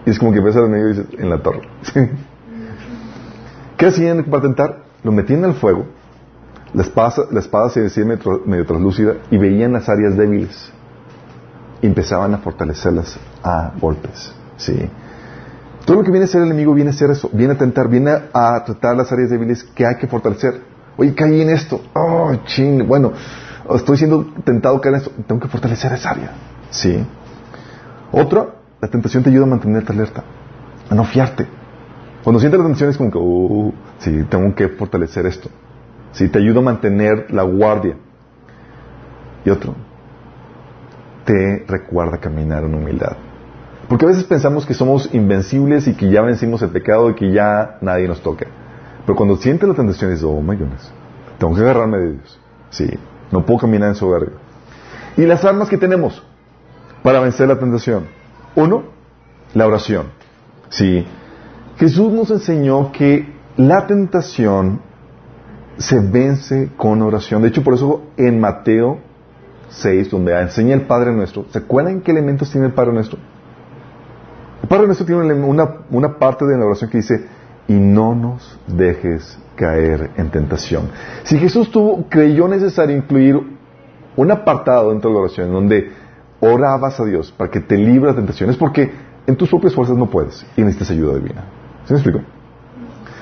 y 0.06 0.10
es 0.10 0.18
como 0.18 0.32
que 0.32 0.40
ves 0.40 0.56
al 0.56 0.66
enemigo 0.66 0.88
y 0.88 0.92
dices, 0.92 1.06
en 1.18 1.30
la 1.30 1.38
torre. 1.38 1.62
¿Qué 3.76 3.86
hacían 3.86 4.24
para 4.24 4.42
tentar? 4.42 4.84
Lo 5.02 5.12
metían 5.12 5.44
al 5.44 5.54
fuego, 5.54 5.86
la 6.72 6.82
espada, 6.82 7.68
se 7.70 7.80
decía 7.80 8.04
medio, 8.04 8.42
medio 8.46 8.66
translúcida 8.66 9.14
y 9.30 9.38
veían 9.38 9.72
las 9.72 9.88
áreas 9.88 10.16
débiles 10.16 10.72
y 11.82 11.86
empezaban 11.86 12.34
a 12.34 12.38
fortalecerlas 12.38 13.18
a 13.42 13.72
golpes. 13.80 14.32
¿sí? 14.56 14.88
Todo 15.84 15.98
lo 15.98 16.04
que 16.04 16.10
viene 16.10 16.24
a 16.24 16.28
ser 16.28 16.40
el 16.40 16.48
enemigo 16.48 16.72
viene 16.72 16.90
a 16.90 16.94
ser 16.94 17.10
eso, 17.10 17.28
viene 17.32 17.54
a 17.54 17.58
tentar, 17.58 17.88
viene 17.88 18.10
a 18.32 18.64
tratar 18.64 18.96
las 18.96 19.12
áreas 19.12 19.30
débiles 19.30 19.64
que 19.64 19.86
hay 19.86 19.96
que 19.96 20.06
fortalecer. 20.06 20.62
Oye, 20.96 21.14
caí 21.14 21.42
en 21.42 21.50
esto. 21.50 21.82
Oh, 21.92 22.32
ching. 22.46 22.86
Bueno, 22.86 23.12
estoy 23.74 23.96
siendo 23.96 24.24
tentado 24.44 24.76
a 24.76 24.80
caer 24.80 24.96
esto. 24.96 25.10
Tengo 25.26 25.40
que 25.40 25.48
fortalecer 25.48 25.92
esa 25.92 26.10
área. 26.10 26.32
¿Sí? 26.70 27.04
Otra, 28.12 28.46
la 28.80 28.88
tentación 28.88 29.22
te 29.22 29.30
ayuda 29.30 29.44
a 29.44 29.48
mantenerte 29.48 29.92
alerta, 29.92 30.24
a 30.90 30.94
no 30.94 31.04
fiarte. 31.04 31.46
Cuando 32.22 32.40
sientes 32.40 32.58
la 32.58 32.64
tentación 32.64 32.90
es 32.90 32.96
como 32.96 33.10
que, 33.10 33.18
uh, 33.18 33.72
sí, 33.98 34.24
tengo 34.28 34.54
que 34.54 34.68
fortalecer 34.68 35.26
esto. 35.26 35.50
Sí, 36.12 36.28
te 36.28 36.38
ayuda 36.38 36.60
a 36.60 36.62
mantener 36.62 37.26
la 37.30 37.42
guardia. 37.42 37.96
Y 39.44 39.50
otro, 39.50 39.74
te 41.24 41.64
recuerda 41.66 42.18
caminar 42.18 42.64
en 42.64 42.74
humildad. 42.74 43.16
Porque 43.88 44.06
a 44.06 44.08
veces 44.08 44.24
pensamos 44.24 44.64
que 44.64 44.74
somos 44.74 45.12
invencibles 45.12 45.86
y 45.88 45.94
que 45.94 46.08
ya 46.10 46.22
vencimos 46.22 46.62
el 46.62 46.70
pecado 46.70 47.10
y 47.10 47.14
que 47.14 47.32
ya 47.32 47.78
nadie 47.80 48.08
nos 48.08 48.22
toca. 48.22 48.46
Pero 49.04 49.16
cuando 49.16 49.36
sientes 49.36 49.68
la 49.68 49.74
tentación 49.74 50.10
dices, 50.10 50.24
oh 50.24 50.40
my 50.40 50.56
tengo 51.38 51.54
que 51.54 51.60
agarrarme 51.60 51.98
de 51.98 52.12
Dios. 52.12 52.40
Sí, 52.70 52.88
no 53.34 53.44
puedo 53.44 53.60
caminar 53.60 53.88
en 53.88 53.96
soberbia. 53.96 54.38
Y 55.16 55.26
las 55.26 55.44
armas 55.44 55.68
que 55.68 55.76
tenemos 55.76 56.22
para 57.02 57.20
vencer 57.20 57.48
la 57.48 57.58
tentación. 57.58 58.06
Uno, 58.54 58.84
la 59.52 59.66
oración. 59.66 60.06
Sí. 60.68 61.04
Jesús 61.76 62.12
nos 62.12 62.30
enseñó 62.30 62.92
que 62.92 63.34
la 63.56 63.86
tentación 63.86 64.80
se 65.76 65.98
vence 65.98 66.70
con 66.76 67.02
oración. 67.02 67.42
De 67.42 67.48
hecho, 67.48 67.64
por 67.64 67.74
eso 67.74 68.02
en 68.16 68.40
Mateo 68.40 69.00
6, 69.68 70.10
donde 70.10 70.40
enseña 70.40 70.74
el 70.74 70.82
Padre 70.82 71.12
Nuestro, 71.12 71.46
¿se 71.50 71.58
acuerdan 71.58 72.00
qué 72.00 72.12
elementos 72.12 72.50
tiene 72.50 72.68
el 72.68 72.72
Padre 72.72 72.92
Nuestro? 72.92 73.18
El 74.62 74.68
Padre 74.68 74.86
Nuestro 74.86 75.04
tiene 75.04 75.34
una, 75.34 75.68
una 75.90 76.18
parte 76.18 76.46
de 76.46 76.56
la 76.56 76.64
oración 76.64 76.88
que 76.88 76.98
dice, 76.98 77.26
y 77.66 77.74
no 77.74 78.14
nos 78.14 78.58
dejes 78.68 79.38
caer 79.56 80.10
en 80.16 80.30
tentación. 80.30 80.90
Si 81.24 81.38
Jesús 81.38 81.70
tuvo, 81.70 82.06
creyó 82.08 82.48
necesario 82.48 82.96
incluir 82.96 83.40
un 84.16 84.30
apartado 84.30 84.90
dentro 84.90 85.10
de 85.10 85.14
la 85.14 85.22
oración 85.22 85.52
donde 85.52 85.92
orabas 86.40 87.00
a 87.00 87.04
Dios 87.04 87.32
para 87.32 87.50
que 87.50 87.60
te 87.60 87.76
libre 87.76 88.10
de 88.10 88.16
tentaciones, 88.16 88.56
porque 88.56 88.92
en 89.26 89.36
tus 89.36 89.48
propias 89.48 89.74
fuerzas 89.74 89.96
no 89.96 90.10
puedes 90.10 90.46
y 90.56 90.60
necesitas 90.60 90.90
ayuda 90.90 91.14
divina. 91.14 91.44
¿Se 91.84 91.94
me 91.94 92.00
explico? 92.00 92.20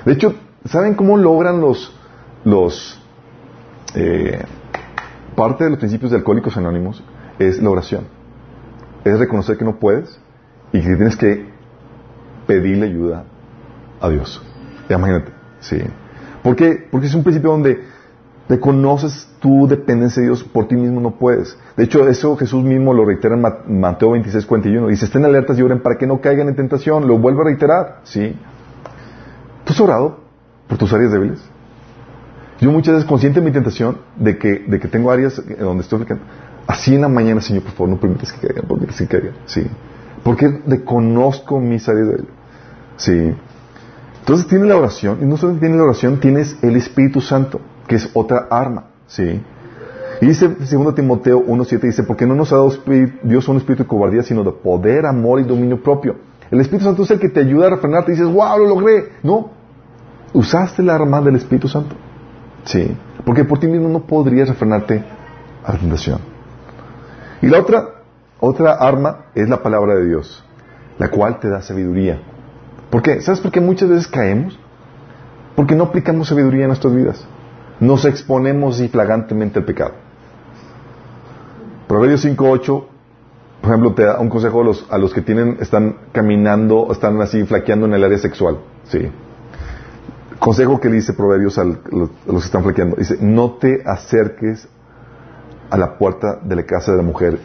De 0.04 0.12
hecho, 0.12 0.34
¿saben 0.64 0.94
cómo 0.94 1.16
logran 1.16 1.60
los, 1.60 1.94
los 2.44 3.00
eh, 3.94 4.42
parte 5.36 5.64
de 5.64 5.70
los 5.70 5.78
principios 5.78 6.10
de 6.10 6.18
Alcohólicos 6.18 6.56
Anónimos 6.56 7.02
es 7.38 7.62
la 7.62 7.70
oración? 7.70 8.04
Es 9.04 9.18
reconocer 9.18 9.56
que 9.56 9.64
no 9.64 9.78
puedes 9.78 10.20
y 10.72 10.80
que 10.80 10.96
tienes 10.96 11.16
que 11.16 11.46
pedirle 12.46 12.86
ayuda 12.86 13.24
a 14.00 14.08
Dios. 14.08 14.42
Imagínate, 14.88 15.32
sí. 15.60 15.78
¿Por 16.42 16.56
qué? 16.56 16.86
Porque 16.90 17.06
es 17.06 17.14
un 17.14 17.22
principio 17.22 17.50
donde 17.50 17.84
reconoces 18.48 19.28
tu 19.40 19.66
dependencia 19.66 20.20
de 20.20 20.28
Dios, 20.28 20.44
por 20.44 20.68
ti 20.68 20.74
mismo 20.74 21.00
no 21.00 21.12
puedes. 21.12 21.56
De 21.76 21.84
hecho, 21.84 22.06
eso 22.08 22.36
Jesús 22.36 22.62
mismo 22.62 22.92
lo 22.92 23.04
reitera 23.04 23.34
en 23.34 23.80
Mateo 23.80 24.12
26, 24.12 24.46
41. 24.46 24.88
Dice, 24.88 25.04
estén 25.04 25.24
alertas 25.24 25.58
y 25.58 25.62
oren 25.62 25.80
para 25.80 25.96
que 25.96 26.06
no 26.06 26.20
caigan 26.20 26.48
en 26.48 26.56
tentación. 26.56 27.06
Lo 27.06 27.18
vuelvo 27.18 27.42
a 27.42 27.44
reiterar, 27.44 28.00
¿sí? 28.04 28.36
¿Tú 29.64 29.72
has 29.72 29.80
orado 29.80 30.20
por 30.68 30.78
tus 30.78 30.92
áreas 30.92 31.12
débiles? 31.12 31.40
Yo 32.60 32.70
muchas 32.70 32.94
veces 32.94 33.08
consciente 33.08 33.40
de 33.40 33.46
mi 33.46 33.52
tentación 33.52 33.98
de 34.16 34.38
que, 34.38 34.64
de 34.66 34.78
que 34.78 34.88
tengo 34.88 35.10
áreas 35.10 35.42
donde 35.58 35.82
estoy 35.82 36.06
Así 36.66 36.94
en 36.94 37.00
la 37.00 37.08
mañana, 37.08 37.40
Señor, 37.40 37.64
por 37.64 37.72
favor, 37.72 37.88
no 37.88 38.00
permitas 38.00 38.32
que 38.32 38.46
caigan, 38.46 38.64
porque 38.68 38.86
que 38.86 39.06
caigan, 39.06 39.34
sí. 39.46 39.66
Porque 40.22 40.60
reconozco 40.66 41.58
mis 41.58 41.88
áreas 41.88 42.06
débiles. 42.06 42.30
Sí. 42.96 43.34
Entonces 44.22 44.46
tiene 44.46 44.66
la 44.66 44.76
oración, 44.76 45.18
y 45.20 45.24
no 45.24 45.36
solo 45.36 45.54
tiene 45.58 45.76
la 45.76 45.82
oración, 45.82 46.20
tienes 46.20 46.56
el 46.62 46.76
Espíritu 46.76 47.20
Santo, 47.20 47.60
que 47.88 47.96
es 47.96 48.08
otra 48.14 48.46
arma, 48.50 48.84
¿sí? 49.08 49.42
Y 50.20 50.26
dice 50.26 50.46
2 50.46 50.94
Timoteo 50.94 51.44
1.7, 51.44 51.80
dice, 51.80 52.04
porque 52.04 52.24
no 52.24 52.36
nos 52.36 52.52
ha 52.52 52.56
dado 52.56 52.72
Dios 53.24 53.48
un 53.48 53.56
espíritu 53.56 53.82
de 53.82 53.88
cobardía, 53.88 54.22
sino 54.22 54.44
de 54.44 54.52
poder, 54.52 55.06
amor 55.06 55.40
y 55.40 55.42
dominio 55.42 55.82
propio. 55.82 56.14
El 56.52 56.60
Espíritu 56.60 56.84
Santo 56.84 57.02
es 57.02 57.10
el 57.10 57.18
que 57.18 57.30
te 57.30 57.40
ayuda 57.40 57.66
a 57.66 57.70
refrenarte 57.70 58.12
y 58.12 58.14
dices, 58.14 58.32
wow, 58.32 58.58
lo 58.58 58.68
logré. 58.68 59.14
No, 59.24 59.50
usaste 60.32 60.84
la 60.84 60.94
arma 60.94 61.20
del 61.20 61.34
Espíritu 61.34 61.66
Santo. 61.66 61.96
Sí, 62.62 62.96
porque 63.24 63.44
por 63.44 63.58
ti 63.58 63.66
mismo 63.66 63.88
no 63.88 64.06
podrías 64.06 64.48
refrenarte 64.48 65.02
a 65.64 65.72
la 65.72 65.78
tentación. 65.80 66.20
Y 67.40 67.48
la 67.48 67.58
otra, 67.58 67.88
otra 68.38 68.74
arma 68.74 69.24
es 69.34 69.48
la 69.48 69.60
palabra 69.60 69.96
de 69.96 70.06
Dios, 70.06 70.44
la 70.98 71.10
cual 71.10 71.40
te 71.40 71.48
da 71.48 71.60
sabiduría. 71.62 72.22
¿Por 72.92 73.00
qué? 73.00 73.22
¿Sabes 73.22 73.40
por 73.40 73.50
qué 73.50 73.62
muchas 73.62 73.88
veces 73.88 74.06
caemos? 74.06 74.58
Porque 75.56 75.74
no 75.74 75.84
aplicamos 75.84 76.28
sabiduría 76.28 76.64
en 76.64 76.68
nuestras 76.68 76.94
vidas. 76.94 77.26
Nos 77.80 78.04
exponemos 78.04 78.80
y 78.80 78.88
flagantemente 78.88 79.58
al 79.58 79.64
pecado. 79.64 79.92
Proverbios 81.88 82.22
5.8, 82.22 82.66
por 83.62 83.70
ejemplo, 83.70 83.94
te 83.94 84.04
da 84.04 84.20
un 84.20 84.28
consejo 84.28 84.60
a 84.60 84.64
los, 84.64 84.86
a 84.90 84.98
los 84.98 85.14
que 85.14 85.22
tienen, 85.22 85.56
están 85.60 86.00
caminando, 86.12 86.88
están 86.92 87.18
así 87.22 87.42
flaqueando 87.44 87.86
en 87.86 87.94
el 87.94 88.04
área 88.04 88.18
sexual. 88.18 88.58
Sí. 88.84 89.10
Consejo 90.38 90.78
que 90.78 90.90
le 90.90 90.96
dice 90.96 91.14
Proverbios 91.14 91.56
a 91.56 91.64
los, 91.64 92.10
que 92.26 92.36
están 92.36 92.62
flaqueando. 92.62 92.96
Dice, 92.96 93.16
no 93.22 93.52
te 93.52 93.82
acerques 93.86 94.68
a 95.70 95.78
la 95.78 95.96
puerta 95.96 96.40
de 96.42 96.56
la 96.56 96.64
casa 96.64 96.90
de 96.90 96.98
la 96.98 97.04
mujer, 97.04 97.38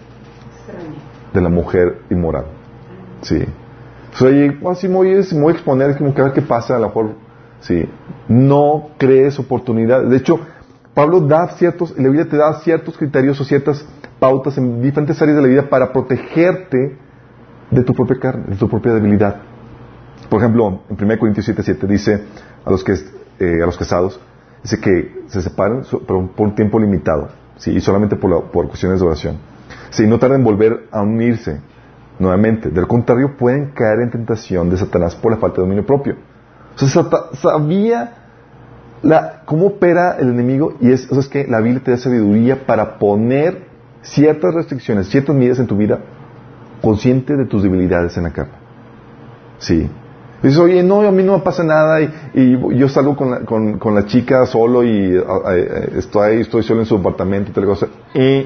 de 1.33 1.41
la 1.41 1.47
mujer 1.47 2.01
inmoral. 2.09 2.47
Sí. 3.21 3.45
Sea, 4.17 4.31
y, 4.31 4.59
así 4.67 4.87
me 4.87 4.95
voy, 4.95 5.09
a 5.11 5.19
exponer, 5.51 5.97
como 5.97 6.13
que 6.13 6.21
a 6.21 6.25
ver 6.25 6.33
qué 6.33 6.41
pasa, 6.41 6.75
a 6.75 6.79
lo 6.79 6.87
mejor, 6.87 7.11
sí. 7.59 7.87
No 8.27 8.89
crees 8.97 9.37
oportunidades. 9.37 10.09
De 10.09 10.17
hecho, 10.17 10.39
Pablo 10.93 11.21
da 11.21 11.49
ciertos, 11.49 11.97
la 11.97 12.09
vida 12.09 12.25
te 12.25 12.37
da 12.37 12.59
ciertos 12.61 12.97
criterios 12.97 13.39
o 13.39 13.43
ciertas 13.43 13.85
pautas 14.19 14.57
en 14.57 14.81
diferentes 14.81 15.21
áreas 15.21 15.37
de 15.37 15.43
la 15.43 15.47
vida 15.47 15.69
para 15.69 15.93
protegerte 15.93 16.97
de 17.69 17.83
tu 17.83 17.93
propia 17.93 18.19
carne, 18.19 18.45
de 18.47 18.55
tu 18.55 18.67
propia 18.67 18.93
debilidad. 18.93 19.35
Por 20.29 20.41
ejemplo, 20.41 20.81
en 20.89 20.97
1 20.99 21.19
Corintios 21.19 21.45
7, 21.45 21.61
7 21.61 21.87
dice 21.87 22.23
a 22.65 22.71
los, 22.71 22.83
que, 22.83 22.93
eh, 22.93 23.61
a 23.61 23.65
los 23.65 23.77
casados, 23.77 24.19
dice 24.63 24.79
que 24.79 25.21
se 25.27 25.41
separen 25.43 25.83
por 26.07 26.17
un, 26.17 26.55
tiempo 26.55 26.79
limitado, 26.79 27.29
¿sí? 27.57 27.71
y 27.71 27.81
solamente 27.81 28.15
por, 28.15 28.45
por 28.45 28.67
cuestiones 28.67 28.99
de 28.99 29.05
oración. 29.05 29.37
Si 29.91 30.07
no 30.07 30.17
tarden 30.17 30.39
en 30.39 30.43
volver 30.43 30.87
a 30.91 31.01
unirse 31.01 31.61
nuevamente. 32.19 32.69
Del 32.69 32.87
contrario, 32.87 33.37
pueden 33.37 33.71
caer 33.71 33.99
en 34.01 34.11
tentación 34.11 34.69
de 34.69 34.77
Satanás 34.77 35.15
por 35.15 35.31
la 35.31 35.37
falta 35.37 35.57
de 35.57 35.63
dominio 35.63 35.85
propio. 35.85 36.15
O 36.75 36.85
sea, 36.85 37.05
sabía 37.33 38.13
cómo 39.45 39.67
opera 39.67 40.17
el 40.19 40.29
enemigo 40.29 40.73
y 40.79 40.91
es, 40.91 41.11
es 41.11 41.27
que 41.27 41.47
la 41.47 41.59
Biblia 41.59 41.81
te 41.83 41.91
da 41.91 41.97
sabiduría 41.97 42.65
para 42.65 42.97
poner 42.97 43.67
ciertas 44.01 44.53
restricciones, 44.53 45.09
ciertas 45.09 45.35
medidas 45.35 45.59
en 45.59 45.67
tu 45.67 45.77
vida, 45.77 45.99
consciente 46.81 47.35
de 47.35 47.45
tus 47.45 47.63
debilidades 47.63 48.17
en 48.17 48.23
la 48.23 48.31
carne. 48.31 48.53
Sí. 49.59 49.89
Dices, 50.41 50.59
oye, 50.59 50.83
no, 50.83 51.01
a 51.01 51.11
mí 51.11 51.23
no 51.23 51.37
me 51.37 51.43
pasa 51.43 51.63
nada 51.63 51.99
y, 51.99 52.59
yo 52.75 52.87
salgo 52.89 53.15
con 53.15 53.31
la, 53.31 53.39
con, 53.39 53.95
la, 53.95 54.05
chica 54.05 54.45
solo 54.45 54.83
y 54.83 55.19
estoy, 55.95 56.41
estoy 56.41 56.61
solo 56.61 56.81
en 56.81 56.85
su 56.85 56.95
apartamento 56.95 57.49
y 57.49 57.53
tal 57.53 57.65
cosa. 57.65 57.87
Y, 58.13 58.41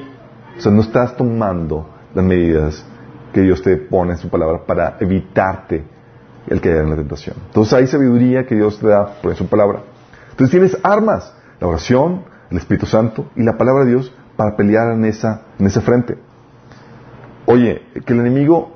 o 0.57 0.61
sea, 0.61 0.71
no 0.71 0.81
estás 0.81 1.17
tomando 1.17 1.89
las 2.13 2.23
medidas 2.23 2.85
que 3.33 3.41
Dios 3.41 3.61
te 3.61 3.77
pone 3.77 4.13
en 4.13 4.17
su 4.17 4.29
palabra 4.29 4.65
para 4.65 4.97
evitarte 4.99 5.83
el 6.47 6.59
caer 6.59 6.77
en 6.77 6.89
la 6.89 6.95
tentación. 6.95 7.35
Entonces 7.47 7.73
hay 7.73 7.87
sabiduría 7.87 8.45
que 8.45 8.55
Dios 8.55 8.79
te 8.79 8.87
da 8.87 9.05
por 9.21 9.35
su 9.35 9.47
palabra. 9.47 9.81
Entonces 10.31 10.51
tienes 10.51 10.77
armas, 10.83 11.33
la 11.59 11.67
oración, 11.67 12.23
el 12.49 12.57
Espíritu 12.57 12.85
Santo 12.85 13.29
y 13.35 13.43
la 13.43 13.57
palabra 13.57 13.85
de 13.85 13.91
Dios 13.91 14.13
para 14.35 14.55
pelear 14.55 14.91
en 14.93 15.05
esa, 15.05 15.43
en 15.59 15.67
ese 15.67 15.81
frente. 15.81 16.17
Oye, 17.45 17.81
que 18.05 18.13
el 18.13 18.19
enemigo, 18.19 18.75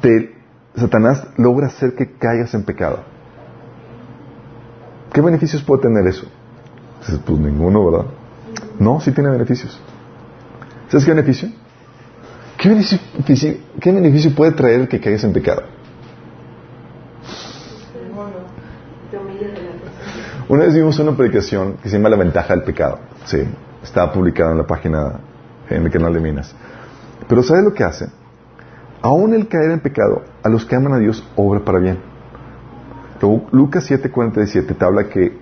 te, 0.00 0.34
Satanás, 0.76 1.26
logra 1.36 1.66
hacer 1.66 1.94
que 1.94 2.12
caigas 2.12 2.54
en 2.54 2.64
pecado. 2.64 3.00
¿Qué 5.12 5.20
beneficios 5.20 5.62
puede 5.62 5.82
tener 5.82 6.06
eso? 6.06 6.26
Pues 7.24 7.38
ninguno, 7.38 7.90
¿verdad? 7.90 8.06
No, 8.78 9.00
sí 9.00 9.12
tiene 9.12 9.30
beneficios. 9.30 9.80
¿Sabes 10.88 11.04
qué 11.04 11.12
beneficio? 11.12 11.50
¿Qué 12.58 12.68
beneficio, 13.92 14.34
puede 14.34 14.52
traer 14.52 14.88
que 14.88 15.00
caigas 15.00 15.24
en 15.24 15.32
pecado? 15.32 15.62
Una 20.48 20.64
vez 20.64 20.74
vimos 20.74 20.98
una 20.98 21.16
predicación 21.16 21.74
que 21.82 21.88
se 21.88 21.96
llama 21.96 22.08
La 22.08 22.16
ventaja 22.16 22.54
del 22.54 22.64
pecado. 22.64 22.98
Sí, 23.26 23.38
estaba 23.82 24.12
publicada 24.12 24.52
en 24.52 24.58
la 24.58 24.66
página, 24.66 25.20
en 25.70 25.84
el 25.84 25.90
canal 25.90 26.12
de 26.12 26.20
Minas. 26.20 26.54
Pero 27.28 27.42
¿sabe 27.42 27.62
lo 27.62 27.74
que 27.74 27.84
hace? 27.84 28.08
aún 29.02 29.34
el 29.34 29.48
caer 29.48 29.70
en 29.70 29.80
pecado, 29.80 30.22
a 30.42 30.48
los 30.48 30.64
que 30.64 30.76
aman 30.76 30.92
a 30.94 30.98
Dios, 30.98 31.26
obra 31.36 31.60
para 31.60 31.78
bien. 31.78 31.98
Lucas 33.52 33.90
7:47 33.90 34.76
te 34.76 34.84
habla 34.84 35.08
que 35.08 35.38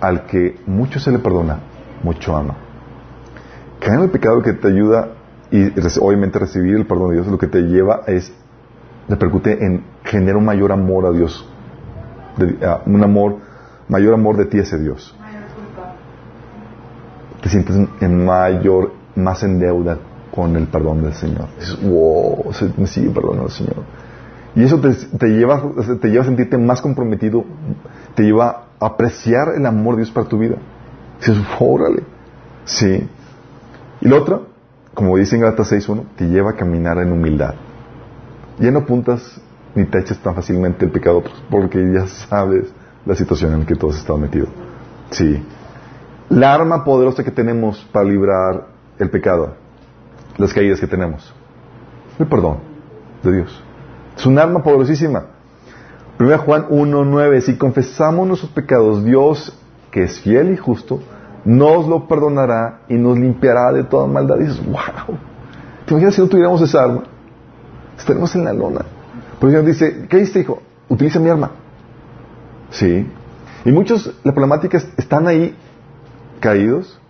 al 0.00 0.26
que 0.26 0.60
mucho 0.66 1.00
se 1.00 1.10
le 1.10 1.18
perdona, 1.18 1.60
mucho 2.02 2.36
ama. 2.36 2.54
Caer 3.80 3.98
en 3.98 4.04
el 4.04 4.10
pecado 4.10 4.42
que 4.42 4.52
te 4.52 4.68
ayuda 4.68 5.15
y 5.50 5.72
obviamente 6.00 6.38
recibir 6.38 6.76
el 6.76 6.86
perdón 6.86 7.10
de 7.10 7.16
Dios, 7.16 7.26
lo 7.28 7.38
que 7.38 7.46
te 7.46 7.62
lleva 7.62 8.02
es, 8.06 8.32
repercute 9.08 9.64
en 9.64 9.84
generar 10.04 10.36
un 10.36 10.44
mayor 10.44 10.72
amor 10.72 11.06
a 11.06 11.12
Dios, 11.12 11.48
un 12.86 13.02
amor, 13.02 13.36
mayor 13.88 14.14
amor 14.14 14.36
de 14.36 14.46
ti 14.46 14.58
hacia 14.58 14.78
Dios. 14.78 15.14
Te 17.42 17.48
sientes 17.48 17.76
en 18.00 18.24
mayor, 18.24 18.92
más 19.14 19.42
en 19.44 19.58
deuda 19.58 19.98
con 20.34 20.56
el 20.56 20.66
perdón 20.66 21.02
del 21.02 21.14
Señor. 21.14 21.46
Wow, 21.82 22.52
Señor. 22.52 23.84
Y 24.56 24.64
eso 24.64 24.80
te, 24.80 25.28
lleva, 25.28 25.62
te 26.00 26.08
lleva 26.08 26.22
a 26.22 26.26
sentirte 26.26 26.56
más 26.58 26.80
comprometido, 26.80 27.44
te 28.14 28.22
lleva 28.22 28.64
a 28.80 28.86
apreciar 28.86 29.54
el 29.56 29.66
amor 29.66 29.96
de 29.96 30.02
Dios 30.02 30.10
para 30.10 30.26
tu 30.26 30.38
vida. 30.38 30.56
Dices, 31.18 31.36
órale. 31.60 32.02
Sí. 32.64 33.06
Y 34.00 34.08
lo 34.08 34.16
otro, 34.16 34.55
como 34.96 35.18
dice 35.18 35.36
en 35.36 35.42
Galatas 35.42 35.70
6.1, 35.72 36.04
te 36.16 36.24
lleva 36.24 36.52
a 36.52 36.56
caminar 36.56 36.96
en 36.96 37.12
humildad. 37.12 37.54
Ya 38.58 38.70
no 38.70 38.78
apuntas 38.78 39.38
ni 39.74 39.84
te 39.84 39.98
echas 39.98 40.16
tan 40.20 40.34
fácilmente 40.34 40.86
el 40.86 40.90
pecado 40.90 41.22
porque 41.50 41.92
ya 41.92 42.06
sabes 42.06 42.72
la 43.04 43.14
situación 43.14 43.52
en 43.52 43.60
la 43.60 43.66
que 43.66 43.74
has 43.74 43.98
estado 43.98 44.18
metido. 44.18 44.46
Sí. 45.10 45.44
La 46.30 46.54
arma 46.54 46.82
poderosa 46.82 47.22
que 47.22 47.30
tenemos 47.30 47.86
para 47.92 48.08
librar 48.08 48.68
el 48.98 49.10
pecado, 49.10 49.54
las 50.38 50.54
caídas 50.54 50.80
que 50.80 50.86
tenemos, 50.86 51.30
el 52.18 52.26
perdón 52.26 52.60
de 53.22 53.32
Dios. 53.32 53.62
Es 54.16 54.24
un 54.24 54.38
arma 54.38 54.62
poderosísima. 54.62 55.26
1 56.18 56.38
Juan 56.38 56.68
1.9, 56.70 57.40
si 57.42 57.58
confesamos 57.58 58.26
nuestros 58.26 58.50
pecados, 58.50 59.04
Dios, 59.04 59.60
que 59.90 60.04
es 60.04 60.18
fiel 60.20 60.52
y 60.52 60.56
justo, 60.56 61.00
nos 61.46 61.86
lo 61.86 62.08
perdonará 62.08 62.80
y 62.88 62.94
nos 62.94 63.16
limpiará 63.16 63.72
de 63.72 63.84
toda 63.84 64.06
maldad. 64.06 64.36
Y 64.40 64.44
dices, 64.44 64.66
wow, 64.66 65.16
¿te 65.86 65.94
imaginas 65.94 66.14
si 66.16 66.20
no 66.20 66.26
tuviéramos 66.26 66.60
esa 66.60 66.82
arma? 66.82 67.04
Estaremos 67.96 68.34
en 68.34 68.44
la 68.44 68.52
lona. 68.52 68.84
Pero 69.38 69.52
Dios 69.52 69.66
dice, 69.66 70.06
¿qué 70.08 70.18
dice, 70.18 70.40
hijo? 70.40 70.60
Utiliza 70.88 71.20
mi 71.20 71.30
arma. 71.30 71.52
Sí. 72.70 73.06
Y 73.64 73.70
muchos, 73.70 74.12
la 74.24 74.32
problemática 74.32 74.76
es, 74.76 74.88
están 74.96 75.28
ahí 75.28 75.56
caídos. 76.40 77.00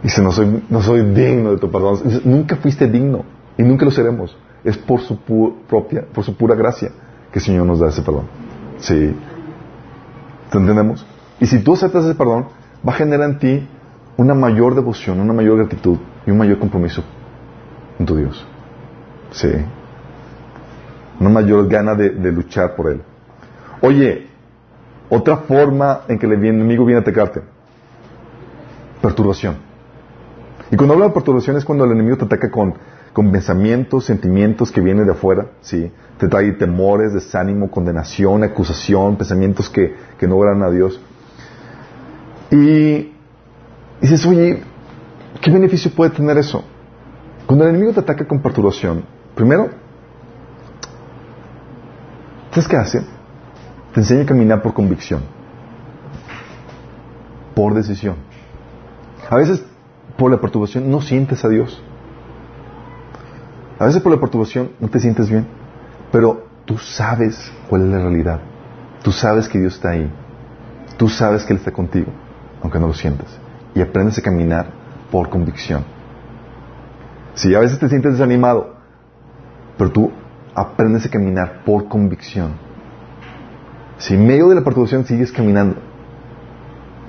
Y 0.00 0.04
dicen, 0.04 0.22
no 0.22 0.30
soy, 0.30 0.64
no 0.70 0.80
soy 0.80 1.02
digno 1.12 1.50
de 1.50 1.58
tu 1.58 1.70
perdón. 1.70 1.98
nunca 2.24 2.54
fuiste 2.56 2.86
digno 2.86 3.24
y 3.58 3.64
nunca 3.64 3.84
lo 3.84 3.90
seremos. 3.90 4.36
Es 4.62 4.78
por 4.78 5.00
su 5.00 5.18
propia, 5.68 6.06
por 6.14 6.22
su 6.22 6.36
pura 6.36 6.54
gracia 6.54 6.92
que 7.32 7.40
el 7.40 7.44
Señor 7.44 7.66
nos 7.66 7.80
da 7.80 7.88
ese 7.88 8.02
perdón. 8.02 8.26
Sí. 8.78 9.12
¿Te 10.50 10.58
entendemos? 10.58 11.04
Y 11.40 11.46
si 11.46 11.58
tú 11.58 11.72
aceptas 11.72 12.04
ese 12.04 12.14
perdón, 12.14 12.46
va 12.86 12.92
a 12.92 12.96
generar 12.96 13.28
en 13.30 13.38
ti 13.38 13.68
una 14.16 14.34
mayor 14.34 14.74
devoción, 14.74 15.20
una 15.20 15.32
mayor 15.32 15.58
gratitud 15.58 15.98
y 16.26 16.30
un 16.30 16.38
mayor 16.38 16.58
compromiso 16.58 17.02
en 17.98 18.06
tu 18.06 18.16
Dios. 18.16 18.46
Sí. 19.32 19.50
Una 21.18 21.30
mayor 21.30 21.68
gana 21.68 21.94
de, 21.94 22.32
luchar 22.32 22.74
por 22.74 22.90
Él. 22.90 23.02
Oye, 23.82 24.28
otra 25.08 25.38
forma 25.38 26.02
en 26.08 26.18
que 26.18 26.26
el 26.26 26.32
enemigo 26.32 26.84
viene 26.84 26.98
a 26.98 27.02
atacarte. 27.02 27.42
Perturbación. 29.02 29.56
Y 30.70 30.76
cuando 30.76 30.94
hablo 30.94 31.08
de 31.08 31.14
perturbación 31.14 31.56
es 31.56 31.64
cuando 31.64 31.84
el 31.84 31.92
enemigo 31.92 32.16
te 32.16 32.24
ataca 32.24 32.50
con, 32.50 32.74
con 33.12 33.32
pensamientos, 33.32 34.04
sentimientos 34.04 34.70
que 34.70 34.80
vienen 34.80 35.06
de 35.06 35.12
afuera, 35.12 35.46
¿sí? 35.62 35.90
Te 36.18 36.28
trae 36.28 36.52
temores, 36.52 37.12
desánimo, 37.12 37.70
condenación, 37.70 38.44
acusación, 38.44 39.16
pensamientos 39.16 39.68
que, 39.68 39.94
que 40.18 40.28
no 40.28 40.36
oran 40.36 40.62
a 40.62 40.70
Dios. 40.70 41.00
Y 42.50 43.12
dices, 44.00 44.26
oye, 44.26 44.62
¿qué 45.40 45.50
beneficio 45.50 45.90
puede 45.92 46.10
tener 46.10 46.36
eso? 46.38 46.64
Cuando 47.46 47.64
el 47.64 47.70
enemigo 47.70 47.92
te 47.92 48.00
ataca 48.00 48.26
con 48.26 48.42
perturbación, 48.42 49.04
primero, 49.34 49.70
¿sabes 52.50 52.68
qué 52.68 52.76
hace? 52.76 53.02
Te 53.94 54.00
enseña 54.00 54.22
a 54.22 54.26
caminar 54.26 54.62
por 54.62 54.74
convicción, 54.74 55.22
por 57.54 57.74
decisión. 57.74 58.16
A 59.28 59.36
veces, 59.36 59.64
por 60.16 60.30
la 60.30 60.40
perturbación, 60.40 60.90
no 60.90 61.00
sientes 61.00 61.44
a 61.44 61.48
Dios. 61.48 61.80
A 63.78 63.86
veces 63.86 64.02
por 64.02 64.12
la 64.12 64.20
perturbación 64.20 64.72
no 64.80 64.88
te 64.88 64.98
sientes 64.98 65.30
bien, 65.30 65.46
pero 66.12 66.46
tú 66.64 66.78
sabes 66.78 67.52
cuál 67.68 67.82
es 67.82 67.88
la 67.88 67.98
realidad. 67.98 68.40
Tú 69.02 69.12
sabes 69.12 69.48
que 69.48 69.58
Dios 69.58 69.74
está 69.74 69.90
ahí. 69.90 70.10
Tú 70.98 71.08
sabes 71.08 71.44
que 71.44 71.52
Él 71.52 71.58
está 71.60 71.72
contigo 71.72 72.12
aunque 72.62 72.78
no 72.78 72.86
lo 72.86 72.94
sientas. 72.94 73.28
Y 73.74 73.80
aprendes 73.80 74.18
a 74.18 74.22
caminar 74.22 74.66
por 75.10 75.28
convicción. 75.28 75.84
Si 77.34 77.54
a 77.54 77.60
veces 77.60 77.78
te 77.78 77.88
sientes 77.88 78.12
desanimado, 78.12 78.76
pero 79.78 79.90
tú 79.90 80.12
aprendes 80.54 81.06
a 81.06 81.10
caminar 81.10 81.62
por 81.64 81.88
convicción. 81.88 82.52
Si 83.98 84.14
en 84.14 84.26
medio 84.26 84.48
de 84.48 84.56
la 84.56 84.64
perturbación 84.64 85.04
sigues 85.04 85.32
caminando, 85.32 85.76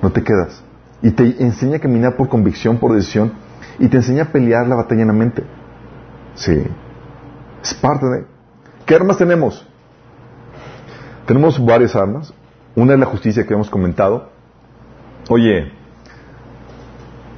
no 0.00 0.10
te 0.10 0.22
quedas. 0.22 0.62
Y 1.00 1.10
te 1.10 1.42
enseña 1.42 1.76
a 1.76 1.80
caminar 1.80 2.16
por 2.16 2.28
convicción, 2.28 2.78
por 2.78 2.94
decisión, 2.94 3.32
y 3.78 3.88
te 3.88 3.98
enseña 3.98 4.24
a 4.24 4.32
pelear 4.32 4.66
la 4.66 4.76
batalla 4.76 5.02
en 5.02 5.08
la 5.08 5.14
mente. 5.14 5.44
Sí. 6.34 6.64
Es 7.62 7.74
parte 7.74 8.06
de... 8.06 8.26
¿Qué 8.86 8.94
armas 8.94 9.18
tenemos? 9.18 9.66
Tenemos 11.26 11.64
varias 11.64 11.94
armas. 11.94 12.32
Una 12.74 12.94
es 12.94 13.00
la 13.00 13.06
justicia 13.06 13.46
que 13.46 13.54
hemos 13.54 13.70
comentado. 13.70 14.31
Oye, 15.28 15.72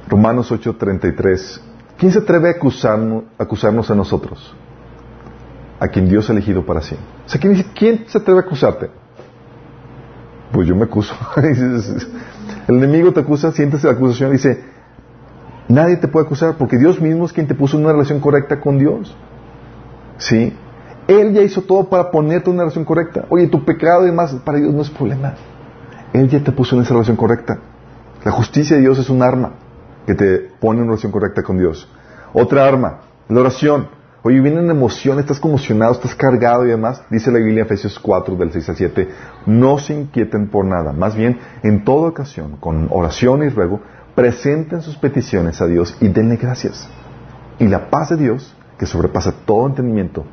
Romanos 0.07 0.51
8:33, 0.51 1.61
¿quién 1.97 2.11
se 2.11 2.19
atreve 2.19 2.49
a 2.49 2.51
acusarnos, 2.51 3.23
acusarnos 3.37 3.89
a 3.91 3.95
nosotros? 3.95 4.55
A 5.79 5.87
quien 5.87 6.07
Dios 6.07 6.29
ha 6.29 6.33
elegido 6.33 6.65
para 6.65 6.81
sí. 6.81 6.95
O 7.25 7.29
sea, 7.29 7.39
¿quién, 7.39 7.63
¿quién 7.75 8.05
se 8.07 8.17
atreve 8.17 8.39
a 8.39 8.43
acusarte? 8.43 8.89
Pues 10.51 10.67
yo 10.67 10.75
me 10.75 10.85
acuso. 10.85 11.13
El 12.67 12.77
enemigo 12.77 13.11
te 13.11 13.19
acusa, 13.19 13.51
sientes 13.51 13.83
la 13.83 13.91
acusación 13.91 14.29
y 14.29 14.33
dice, 14.33 14.63
nadie 15.67 15.97
te 15.97 16.07
puede 16.07 16.25
acusar 16.25 16.55
porque 16.57 16.77
Dios 16.77 16.99
mismo 16.99 17.25
es 17.25 17.33
quien 17.33 17.47
te 17.47 17.53
puso 17.53 17.77
en 17.77 17.83
una 17.83 17.93
relación 17.93 18.19
correcta 18.19 18.59
con 18.59 18.79
Dios. 18.79 19.15
¿Sí? 20.17 20.55
Él 21.07 21.33
ya 21.33 21.41
hizo 21.41 21.61
todo 21.61 21.89
para 21.89 22.09
ponerte 22.09 22.49
en 22.49 22.55
una 22.55 22.63
relación 22.63 22.85
correcta. 22.85 23.25
Oye, 23.29 23.47
tu 23.47 23.63
pecado 23.63 24.03
y 24.03 24.07
demás, 24.07 24.33
para 24.43 24.57
Dios 24.57 24.73
no 24.73 24.81
es 24.81 24.89
problema. 24.89 25.35
Él 26.13 26.29
ya 26.29 26.43
te 26.43 26.51
puso 26.51 26.75
en 26.75 26.81
esa 26.81 26.93
relación 26.93 27.17
correcta. 27.17 27.59
La 28.25 28.31
justicia 28.31 28.75
de 28.75 28.81
Dios 28.81 28.97
es 28.97 29.11
un 29.11 29.21
arma 29.21 29.53
que 30.07 30.15
te 30.15 30.39
pone 30.59 30.81
en 30.81 30.87
relación 30.87 31.11
correcta 31.11 31.43
con 31.43 31.59
Dios. 31.59 31.87
Otra 32.33 32.65
arma, 32.65 33.01
la 33.29 33.41
oración. 33.41 33.87
Oye, 34.23 34.41
vienen 34.41 34.71
emociones, 34.71 35.25
estás 35.25 35.39
conmocionado, 35.39 35.91
estás 35.91 36.15
cargado 36.15 36.65
y 36.65 36.69
demás. 36.69 37.03
Dice 37.11 37.31
la 37.31 37.37
Biblia 37.37 37.61
en 37.61 37.65
Efesios 37.67 37.99
4, 37.99 38.35
del 38.35 38.51
6 38.51 38.69
al 38.69 38.75
7. 38.75 39.09
No 39.45 39.77
se 39.77 39.93
inquieten 39.93 40.47
por 40.49 40.65
nada. 40.65 40.91
Más 40.91 41.15
bien, 41.15 41.37
en 41.61 41.83
toda 41.83 42.09
ocasión, 42.09 42.57
con 42.57 42.87
oración 42.89 43.43
y 43.43 43.49
ruego, 43.49 43.81
presenten 44.15 44.81
sus 44.81 44.97
peticiones 44.97 45.61
a 45.61 45.67
Dios 45.67 45.95
y 46.01 46.07
denle 46.07 46.37
gracias. 46.37 46.89
Y 47.59 47.67
la 47.67 47.91
paz 47.91 48.09
de 48.09 48.17
Dios, 48.17 48.55
que 48.79 48.87
sobrepasa 48.87 49.35
todo 49.45 49.67
entendimiento, 49.67 50.25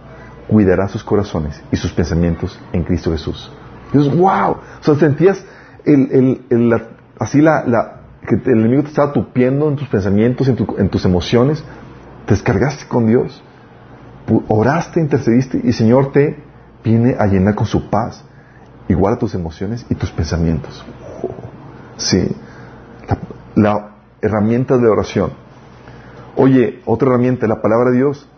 cuidará 0.49 0.89
sus 0.89 1.05
corazones 1.05 1.63
y 1.71 1.77
sus 1.77 1.93
pensamientos 1.93 2.59
en 2.73 2.85
Cristo 2.85 3.13
Jesús. 3.13 3.53
Dios, 3.93 4.17
wow. 4.17 4.53
O 4.53 4.59
sea, 4.81 4.95
sentías 4.95 5.45
el, 5.85 6.41
el, 6.49 6.83
así 7.23 7.41
la, 7.41 8.01
que 8.27 8.35
el 8.35 8.61
enemigo 8.61 8.83
te 8.83 8.89
estaba 8.89 9.13
tupiendo 9.13 9.69
en 9.69 9.77
tus 9.77 9.89
pensamientos, 9.89 10.49
en, 10.49 10.57
en 10.79 10.89
tus 10.89 11.05
emociones, 11.05 11.65
te 12.27 12.35
descargaste 12.35 12.87
con 12.89 13.07
Dios, 13.07 13.43
oraste, 14.49 15.01
intercediste 15.01 15.61
y 15.63 15.69
el 15.69 15.75
Señor 15.75 16.13
te 16.13 16.43
viene 16.85 17.17
a 17.19 17.27
llenar 17.27 17.55
con 17.55 17.67
su 17.67 17.91
paz, 17.91 18.25
igual 18.89 19.15
a 19.15 19.19
tus 19.19 19.35
emociones 19.35 19.87
y 19.89 19.95
tus 19.95 20.11
pensamientos. 20.11 20.85
sí, 21.97 22.29
la, 23.09 23.19
la 23.55 23.89
herramienta 24.21 24.79
de 24.79 24.89
oración. 24.89 25.33
Oye, 26.37 26.81
otra 26.87 27.09
herramienta, 27.09 27.47
la 27.47 27.61
palabra 27.61 27.91
de 27.91 27.99
Dios. 27.99 28.29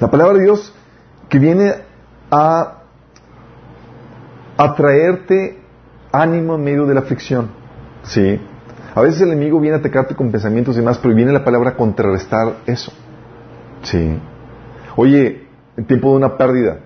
La 0.00 0.10
palabra 0.10 0.34
de 0.38 0.44
Dios 0.44 0.74
que 1.28 1.38
viene 1.38 1.74
a 2.30 2.78
atraerte 4.56 5.60
ánimo 6.12 6.56
en 6.56 6.64
medio 6.64 6.86
de 6.86 6.94
la 6.94 7.00
aflicción. 7.00 7.50
¿Sí? 8.02 8.40
A 8.94 9.00
veces 9.02 9.20
el 9.20 9.32
enemigo 9.32 9.60
viene 9.60 9.76
a 9.76 9.80
atacarte 9.80 10.14
con 10.14 10.30
pensamientos 10.30 10.74
y 10.76 10.80
demás, 10.80 10.98
pero 10.98 11.14
viene 11.14 11.32
la 11.32 11.44
palabra 11.44 11.76
contrarrestar 11.76 12.56
eso. 12.66 12.92
¿Sí? 13.82 14.18
Oye, 14.96 15.46
en 15.76 15.86
tiempo 15.86 16.10
de 16.10 16.16
una 16.16 16.36
pérdida, 16.36 16.78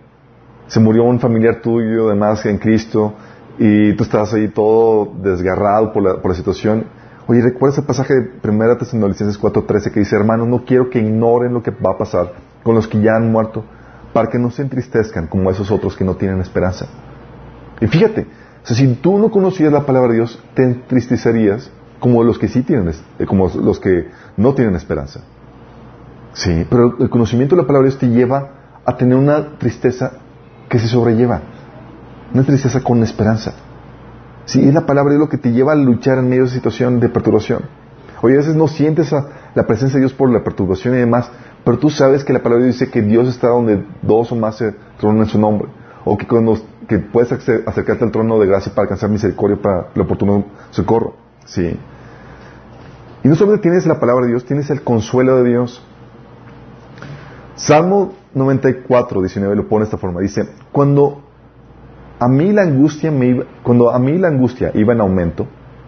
se 0.67 0.81
murió 0.81 1.05
un 1.05 1.21
familiar 1.21 1.63
tuyo, 1.63 2.09
además, 2.09 2.45
en 2.47 2.59
Cristo, 2.59 3.15
y 3.59 3.95
tú 3.95 4.05
estás 4.05 4.33
ahí 4.35 4.49
todo 4.49 5.13
desgarrado 5.23 5.93
por 5.93 6.27
la, 6.27 6.35
situación. 6.35 6.85
Oye, 7.27 7.41
¿recuerdas 7.41 7.79
el 7.79 7.85
pasaje 7.85 8.15
de 8.15 8.31
1 8.43 8.77
Tesalonicenses 8.77 9.41
4.13 9.41 9.93
que 9.93 10.01
dice, 10.01 10.17
hermano, 10.17 10.45
no 10.47 10.65
quiero 10.65 10.91
que 10.91 10.99
ignoren 10.99 11.55
lo 11.55 11.63
que 11.63 11.71
va 11.71 11.93
a 11.93 11.99
pasar 11.99 12.33
con 12.63 12.75
los 12.75 12.87
que 12.87 13.01
ya 13.01 13.17
han 13.17 13.31
muerto, 13.31 13.65
para 14.13 14.29
que 14.29 14.39
no 14.39 14.51
se 14.51 14.63
entristezcan 14.63 15.27
como 15.27 15.51
esos 15.51 15.71
otros 15.71 15.97
que 15.97 16.05
no 16.05 16.17
tienen 16.17 16.41
esperanza. 16.41 16.87
Y 17.81 17.87
fíjate, 17.87 18.27
si 18.65 18.87
tú 18.95 19.19
no 19.19 19.31
conocías 19.31 19.73
la 19.73 19.85
palabra 19.85 20.11
de 20.11 20.17
Dios, 20.17 20.39
te 20.55 20.63
entristecerías 20.63 21.71
como 21.99 22.23
los 22.25 22.39
que 22.39 22.49
sí 22.49 22.63
tienen, 22.63 22.93
eh, 23.19 23.27
como 23.27 23.49
los 23.49 23.81
que 23.81 24.09
no 24.37 24.55
tienen 24.55 24.75
esperanza. 24.75 25.21
Sí, 26.33 26.67
pero 26.69 26.97
el 26.99 27.11
conocimiento 27.11 27.55
de 27.55 27.63
la 27.63 27.67
palabra 27.67 27.87
de 27.87 27.91
Dios 27.91 28.01
te 28.01 28.09
lleva 28.09 28.51
a 28.85 28.97
tener 28.97 29.17
una 29.17 29.59
tristeza 29.59 30.13
que 30.69 30.79
se 30.79 30.89
sobrelleva, 30.89 31.43
una 32.33 32.45
tristeza 32.45 32.83
con 32.83 33.03
esperanza. 33.03 33.53
Sí, 34.47 34.67
es 34.67 34.75
la 34.75 34.87
palabra 34.87 35.13
de 35.13 35.19
Dios 35.19 35.29
lo 35.29 35.31
que 35.31 35.39
te 35.39 35.53
lleva 35.53 35.73
a 35.73 35.77
luchar 35.77 36.19
en 36.19 36.29
medio 36.29 36.45
de 36.45 36.51
situación 36.51 36.99
de 36.99 37.09
perturbación. 37.09 37.63
Oye, 38.23 38.35
a 38.35 38.39
veces 38.39 38.55
no 38.57 38.69
sientes 38.69 39.13
la 39.13 39.67
presencia 39.67 39.99
de 39.99 40.07
Dios 40.07 40.13
por 40.13 40.31
la 40.31 40.43
perturbación 40.43 40.95
y 40.95 40.99
demás, 40.99 41.31
pero 41.65 41.79
tú 41.79 41.91
sabes 41.91 42.25
que 42.25 42.33
la 42.33 42.43
palabra 42.43 42.65
de 42.65 42.71
Dios 42.71 42.79
dice 42.81 42.91
que 42.91 43.03
Dios 43.03 43.29
está 43.29 43.49
donde 43.49 43.85
dos 44.01 44.33
o 44.33 44.37
más 44.37 44.57
se 44.57 44.75
tronan 44.99 45.23
en 45.23 45.27
su 45.27 45.39
nombre. 45.39 45.69
O 46.05 46.17
que, 46.17 46.27
cuando, 46.27 46.59
que 46.89 46.99
puedes 46.99 47.33
acercarte 47.33 48.05
al 48.05 48.11
trono 48.11 48.39
de 48.39 48.47
gracia 48.47 48.73
para 48.73 48.85
alcanzar 48.85 49.11
misericordia 49.11 49.57
para 49.61 49.89
el 49.95 50.01
oportuno 50.01 50.45
socorro. 50.71 51.15
Sí. 51.45 51.77
Y 53.25 53.29
no 53.29 53.35
solamente 53.35 53.63
tienes 53.63 53.87
la 53.87 54.01
palabra 54.01 54.25
de 54.25 54.33
Dios, 54.33 54.45
tienes 54.45 54.71
el 54.71 54.83
consuelo 54.83 55.37
de 55.43 55.51
Dios. 55.51 55.85
Salmo 57.55 58.15
94, 58.35 59.21
19 59.21 59.57
lo 59.57 59.69
pone 59.69 59.81
de 59.81 59.85
esta 59.85 59.99
forma. 59.99 60.21
Dice, 60.21 60.49
cuando 60.73 61.23
a 62.19 62.29
mí 62.29 62.53
la 62.53 62.63
angustia 62.63 63.11
me 63.11 63.27
iba, 63.27 63.45
cuando 63.63 63.91
a 63.91 63.99
mí 63.99 64.19
la 64.19 64.29
angustia 64.29 64.71
iba 64.75 64.93
en 64.93 65.01
aumento, 65.01 65.47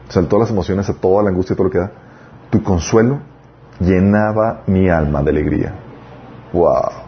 todas 0.08 0.40
las 0.40 0.50
emociones, 0.50 0.88
a 0.88 0.94
toda 0.94 1.22
la 1.22 1.30
angustia, 1.30 1.56
todo 1.56 1.64
lo 1.64 1.70
que 1.70 1.78
da, 1.78 1.92
tu 2.50 2.62
consuelo 2.62 3.20
llenaba 3.80 4.62
mi 4.66 4.88
alma 4.88 5.22
de 5.22 5.30
alegría. 5.30 5.74
Wow. 6.52 7.03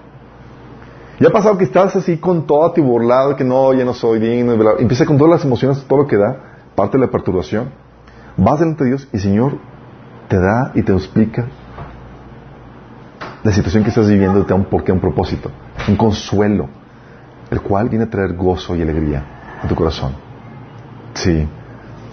Y 1.18 1.26
ha 1.26 1.31
pasado 1.31 1.57
que 1.57 1.64
estás 1.64 1.96
así 1.96 2.18
con 2.18 2.46
todo 2.46 2.66
atiborlado, 2.66 3.37
que 3.37 3.44
no, 3.44 3.72
ya 3.72 3.85
no 3.85 3.94
soy 3.94 4.18
digno, 4.18 4.52
empieza 4.79 5.07
con 5.07 5.16
todas 5.16 5.33
las 5.33 5.44
emociones, 5.44 5.83
todo 5.88 6.00
lo 6.00 6.07
que 6.07 6.16
da, 6.16 6.37
parte 6.74 6.98
de 6.98 7.07
la 7.07 7.11
perturbación. 7.11 7.70
Vas 8.37 8.61
delante 8.61 8.85
de 8.85 8.90
Dios 8.90 9.09
y 9.12 9.18
Señor 9.18 9.59
te 10.29 10.38
da 10.38 10.72
y 10.74 10.83
te 10.83 10.92
explica 10.92 11.46
la 13.42 13.52
situación 13.52 13.83
que 13.83 13.90
estás 13.90 14.09
viviendo, 14.09 14.42
te 14.42 14.50
da 14.50 14.57
un 14.57 14.66
porqué, 14.66 14.92
un 14.92 15.00
propósito, 15.00 15.50
un 15.88 15.96
consuelo 15.96 16.68
el 17.50 17.61
cual 17.62 17.88
viene 17.88 18.05
a 18.05 18.11
traer 18.11 18.35
gozo 18.35 18.76
y 18.76 18.83
alegría 18.83 19.24
a 19.62 19.68
tu 19.68 19.74
corazón. 19.74 20.12
Sí. 21.14 21.46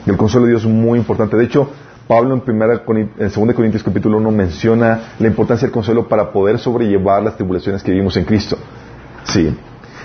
Y 0.05 0.09
el 0.09 0.15
consuelo 0.15 0.45
de 0.45 0.51
Dios 0.51 0.63
es 0.63 0.69
muy 0.69 0.99
importante. 0.99 1.35
De 1.35 1.43
hecho, 1.43 1.69
Pablo 2.07 2.33
en, 2.35 2.41
primera, 2.41 2.83
en 2.87 3.11
2 3.17 3.53
Corintios 3.55 3.83
capítulo 3.83 4.17
1 4.17 4.31
menciona 4.31 5.13
la 5.19 5.27
importancia 5.27 5.65
del 5.65 5.73
consuelo 5.73 6.07
para 6.07 6.31
poder 6.31 6.59
sobrellevar 6.59 7.23
las 7.23 7.35
tribulaciones 7.35 7.81
que 7.81 7.91
vivimos 7.91 8.15
en 8.17 8.25
Cristo. 8.25 8.57
Sí. 9.25 9.55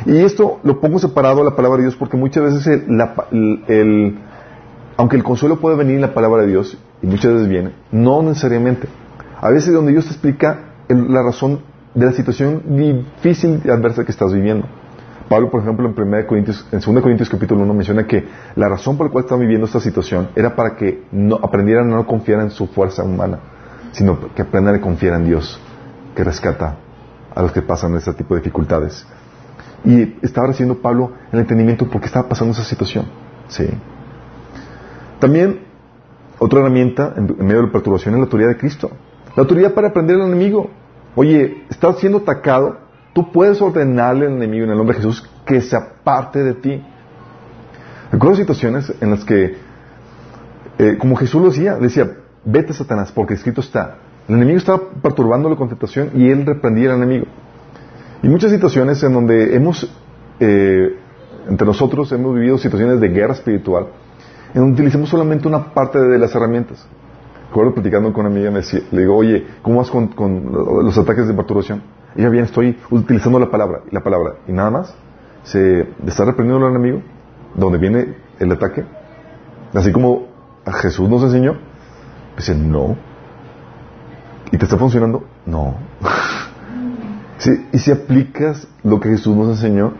Y 0.06 0.18
esto 0.18 0.60
lo 0.62 0.80
pongo 0.80 0.98
separado 0.98 1.40
a 1.40 1.44
la 1.44 1.56
palabra 1.56 1.78
de 1.78 1.84
Dios 1.84 1.96
porque 1.96 2.16
muchas 2.16 2.44
veces 2.44 2.66
el, 2.66 4.18
aunque 4.96 5.16
el 5.16 5.22
consuelo 5.22 5.60
puede 5.60 5.76
venir 5.76 5.96
en 5.96 6.02
la 6.02 6.14
palabra 6.14 6.42
de 6.42 6.48
Dios, 6.48 6.78
y 7.02 7.06
muchas 7.06 7.32
veces 7.32 7.48
viene, 7.48 7.72
no 7.92 8.22
necesariamente. 8.22 8.88
A 9.40 9.50
veces 9.50 9.72
donde 9.72 9.92
Dios 9.92 10.06
te 10.06 10.12
explica 10.12 10.72
la 10.88 11.22
razón 11.22 11.60
de 11.94 12.06
la 12.06 12.12
situación 12.12 12.62
difícil 12.76 13.60
y 13.64 13.70
adversa 13.70 14.04
que 14.04 14.12
estás 14.12 14.32
viviendo. 14.32 14.66
Pablo, 15.28 15.50
por 15.50 15.60
ejemplo, 15.60 15.86
en, 15.86 15.94
2 15.94 16.22
Corintios 17.02 17.28
capítulo 17.28 17.62
1 17.62 17.74
menciona 17.74 18.06
que 18.06 18.26
la 18.56 18.68
razón 18.68 18.96
por 18.96 19.06
la 19.06 19.12
cual 19.12 19.24
están 19.24 19.40
viviendo 19.40 19.66
esta 19.66 19.78
situación 19.78 20.30
era 20.34 20.56
para 20.56 20.74
que 20.74 21.04
no, 21.12 21.36
aprendieran 21.36 21.92
a 21.92 21.96
no 21.96 22.06
confiar 22.06 22.40
en 22.40 22.50
su 22.50 22.66
fuerza 22.66 23.04
humana, 23.04 23.38
sino 23.92 24.18
que 24.34 24.42
aprendan 24.42 24.76
a 24.76 24.80
confiar 24.80 25.14
en 25.14 25.26
Dios, 25.26 25.60
que 26.16 26.24
rescata 26.24 26.78
a 27.34 27.42
los 27.42 27.52
que 27.52 27.62
pasan 27.62 27.94
este 27.96 28.12
tipo 28.14 28.34
de 28.34 28.40
dificultades. 28.40 29.06
Y 29.84 30.16
estaba 30.22 30.48
recibiendo 30.48 30.80
Pablo 30.80 31.12
el 31.32 31.40
entendimiento 31.40 31.88
por 31.88 32.00
qué 32.00 32.06
estaba 32.06 32.28
pasando 32.28 32.52
esa 32.52 32.64
situación. 32.64 33.06
Sí. 33.48 33.66
También, 35.20 35.60
otra 36.38 36.60
herramienta 36.60 37.14
en, 37.16 37.26
medio 37.38 37.60
de 37.60 37.66
la 37.66 37.72
perturbación 37.72 38.14
es 38.14 38.18
la 38.18 38.24
autoridad 38.24 38.48
de 38.48 38.56
Cristo. 38.56 38.90
La 39.36 39.42
autoridad 39.42 39.74
para 39.74 39.88
aprender 39.88 40.16
al 40.16 40.28
enemigo. 40.28 40.70
Oye, 41.14 41.64
estás 41.70 41.98
siendo 41.98 42.18
atacado, 42.18 42.88
Tú 43.18 43.32
puedes 43.32 43.60
ordenarle 43.60 44.26
al 44.26 44.34
enemigo 44.34 44.64
en 44.64 44.70
el 44.70 44.76
nombre 44.76 44.96
de 44.96 45.02
Jesús 45.02 45.28
que 45.44 45.60
se 45.60 45.74
aparte 45.74 46.42
de 46.44 46.54
ti. 46.54 46.80
Recuerdo 48.12 48.36
situaciones 48.36 48.92
en 49.00 49.10
las 49.10 49.24
que, 49.24 49.56
eh, 50.78 50.96
como 50.98 51.16
Jesús 51.16 51.42
lo 51.42 51.48
decía, 51.48 51.74
decía, 51.74 52.08
vete 52.44 52.72
Satanás, 52.72 53.10
porque 53.10 53.34
escrito 53.34 53.60
está. 53.60 53.96
El 54.28 54.34
enemigo 54.34 54.58
estaba 54.58 54.80
perturbándolo 55.02 55.56
con 55.56 55.68
tentación 55.68 56.10
y 56.14 56.28
él 56.28 56.44
reprendía 56.44 56.90
al 56.90 56.98
enemigo. 56.98 57.26
Y 58.22 58.28
muchas 58.28 58.50
situaciones 58.50 59.02
en 59.02 59.14
donde 59.14 59.56
hemos, 59.56 59.90
eh, 60.38 60.96
entre 61.48 61.66
nosotros, 61.66 62.12
hemos 62.12 62.34
vivido 62.34 62.58
situaciones 62.58 63.00
de 63.00 63.08
guerra 63.08 63.32
espiritual, 63.32 63.86
en 64.52 64.60
donde 64.60 64.74
utilizamos 64.74 65.08
solamente 65.08 65.48
una 65.48 65.72
parte 65.72 65.98
de 65.98 66.18
las 66.18 66.34
herramientas. 66.34 66.86
Recuerdo 67.48 67.72
platicando 67.72 68.12
con 68.12 68.26
una 68.26 68.34
amiga, 68.34 68.50
me 68.50 68.58
decía, 68.58 68.80
le 68.90 69.00
digo, 69.00 69.16
oye, 69.16 69.46
¿cómo 69.62 69.78
vas 69.78 69.90
con, 69.90 70.52
los 70.84 70.98
ataques 70.98 71.26
de 71.26 71.32
perturbación? 71.32 71.82
Y 72.14 72.22
ya 72.22 72.28
bien, 72.28 72.44
estoy 72.44 72.76
utilizando 72.90 73.38
la 73.38 73.50
palabra, 73.50 73.80
la 73.90 74.02
palabra, 74.02 74.34
y 74.46 74.52
nada 74.52 74.70
más, 74.70 74.94
se 75.44 75.88
está 76.06 76.26
reprendiendo 76.26 76.66
al 76.66 76.74
enemigo, 76.74 77.00
donde 77.54 77.78
viene 77.78 78.14
el 78.38 78.52
ataque, 78.52 78.84
así 79.72 79.90
como 79.90 80.26
Jesús 80.82 81.08
nos 81.08 81.22
enseñó, 81.22 81.56
dice, 82.36 82.54
no. 82.54 83.07
¿Y 84.50 84.56
te 84.56 84.64
está 84.64 84.76
funcionando? 84.76 85.24
No. 85.46 85.74
sí, 87.38 87.50
y 87.72 87.78
si 87.78 87.90
aplicas 87.90 88.66
lo 88.82 89.00
que 89.00 89.10
Jesús 89.10 89.36
nos 89.36 89.48
enseñó, 89.48 89.92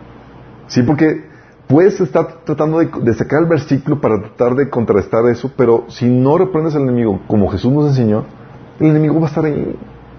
sí, 0.67 0.83
porque 0.83 1.29
puedes 1.67 2.01
estar 2.01 2.43
tratando 2.45 2.79
de, 2.79 3.13
sacar 3.13 3.43
el 3.43 3.47
versículo 3.47 4.01
para 4.01 4.19
tratar 4.19 4.55
de 4.55 4.69
contrarrestar 4.69 5.25
eso, 5.27 5.51
pero 5.55 5.85
si 5.87 6.07
no 6.07 6.37
reprendes 6.37 6.75
al 6.75 6.81
enemigo 6.81 7.21
como 7.27 7.47
Jesús 7.49 7.71
nos 7.71 7.89
enseñó, 7.89 8.25
el 8.79 8.87
enemigo 8.87 9.19
va 9.19 9.27
a 9.27 9.29
estar 9.29 9.45
ahí 9.45 9.75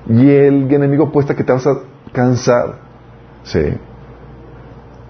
y 0.09 0.31
el 0.31 0.73
enemigo 0.73 1.07
apuesta 1.07 1.35
que 1.35 1.43
te 1.43 1.53
vas 1.53 1.67
a 1.67 1.79
cansar. 2.13 2.79
Sí. 3.43 3.61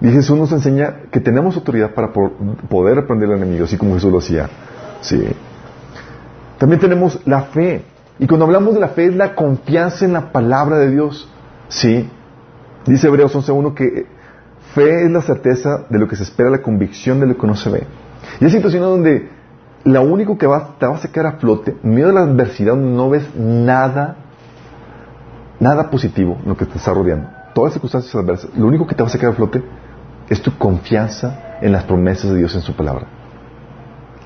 Y 0.01 0.07
Jesús 0.09 0.37
nos 0.37 0.51
enseña 0.51 1.01
que 1.11 1.19
tenemos 1.19 1.55
autoridad 1.55 1.93
para 1.93 2.11
poder 2.11 2.95
reprender 2.95 3.29
al 3.29 3.37
enemigo, 3.37 3.65
así 3.65 3.77
como 3.77 3.93
Jesús 3.93 4.11
lo 4.11 4.17
hacía. 4.17 4.49
Sí. 5.01 5.23
También 6.57 6.79
tenemos 6.79 7.19
la 7.25 7.43
fe. 7.43 7.83
Y 8.21 8.27
cuando 8.27 8.45
hablamos 8.45 8.75
de 8.75 8.79
la 8.79 8.89
fe 8.89 9.07
es 9.07 9.15
la 9.15 9.35
confianza 9.35 10.05
en 10.05 10.13
la 10.13 10.31
palabra 10.31 10.77
de 10.77 10.91
Dios. 10.91 11.27
Sí. 11.67 12.07
Dice 12.85 13.07
Hebreos 13.07 13.35
11.1 13.35 13.73
que 13.73 14.05
fe 14.73 15.05
es 15.05 15.11
la 15.11 15.21
certeza 15.21 15.85
de 15.89 15.99
lo 15.99 16.07
que 16.07 16.15
se 16.15 16.23
espera, 16.23 16.49
la 16.49 16.61
convicción 16.61 17.19
de 17.19 17.25
lo 17.25 17.35
que 17.35 17.47
no 17.47 17.55
se 17.55 17.69
ve. 17.69 17.83
Y 18.39 18.45
hay 18.45 18.51
situaciones 18.51 18.87
donde 18.87 19.27
lo 19.85 20.03
único 20.03 20.37
que 20.37 20.47
te 20.79 20.85
va 20.85 20.95
a 20.95 20.97
sacar 20.99 21.25
a 21.25 21.31
flote, 21.33 21.75
en 21.83 21.89
medio 21.89 22.07
de 22.07 22.13
la 22.13 22.21
adversidad, 22.21 22.75
no 22.75 23.09
ves 23.09 23.27
nada 23.35 24.17
nada 25.59 25.89
positivo 25.89 26.37
en 26.43 26.49
lo 26.49 26.57
que 26.57 26.65
te 26.65 26.77
está 26.77 26.93
rodeando. 26.93 27.27
Todas 27.55 27.69
las 27.69 27.73
circunstancias 27.73 28.13
adversas, 28.15 28.55
lo 28.55 28.67
único 28.67 28.85
que 28.85 28.95
te 28.95 29.01
va 29.01 29.09
a 29.09 29.11
sacar 29.11 29.31
a 29.31 29.33
flote 29.33 29.63
es 30.29 30.41
tu 30.41 30.55
confianza 30.57 31.57
en 31.61 31.71
las 31.71 31.85
promesas 31.85 32.31
de 32.31 32.37
Dios 32.37 32.53
en 32.55 32.61
su 32.61 32.75
palabra. 32.75 33.07